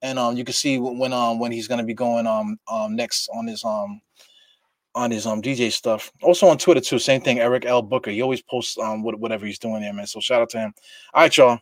and 0.02 0.18
um 0.18 0.36
you 0.36 0.44
can 0.44 0.54
see 0.54 0.78
when 0.78 1.12
um 1.12 1.38
when 1.38 1.52
he's 1.52 1.68
gonna 1.68 1.84
be 1.84 1.94
going 1.94 2.26
um 2.26 2.58
um 2.70 2.94
next 2.94 3.28
on 3.34 3.46
his 3.46 3.64
um 3.64 4.00
on 4.94 5.10
his 5.10 5.26
um 5.26 5.42
DJ 5.42 5.72
stuff. 5.72 6.12
Also 6.22 6.46
on 6.46 6.58
Twitter 6.58 6.80
too, 6.80 6.98
same 6.98 7.20
thing. 7.20 7.40
Eric 7.40 7.64
L 7.64 7.82
Booker. 7.82 8.10
He 8.10 8.22
always 8.22 8.42
posts 8.42 8.78
um 8.78 9.02
whatever 9.02 9.46
he's 9.46 9.58
doing 9.58 9.82
there, 9.82 9.92
man. 9.92 10.06
So 10.06 10.20
shout 10.20 10.42
out 10.42 10.50
to 10.50 10.58
him. 10.58 10.74
All 11.12 11.22
right, 11.22 11.36
y'all. 11.36 11.58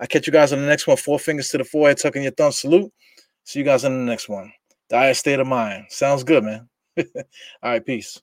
I 0.00 0.06
catch 0.06 0.26
you 0.26 0.32
guys 0.32 0.52
on 0.52 0.60
the 0.60 0.66
next 0.66 0.86
one. 0.86 0.96
Four 0.96 1.18
fingers 1.18 1.48
to 1.50 1.58
the 1.58 1.64
forehead, 1.64 1.98
tucking 1.98 2.22
your 2.22 2.32
thumb. 2.32 2.52
Salute. 2.52 2.92
See 3.44 3.60
you 3.60 3.64
guys 3.64 3.84
on 3.84 3.92
the 3.92 4.10
next 4.10 4.28
one. 4.28 4.52
Diet 4.88 5.16
state 5.16 5.40
of 5.40 5.46
mind. 5.46 5.86
Sounds 5.88 6.24
good, 6.24 6.44
man. 6.44 6.68
All 6.98 7.04
right, 7.62 7.84
peace. 7.84 8.20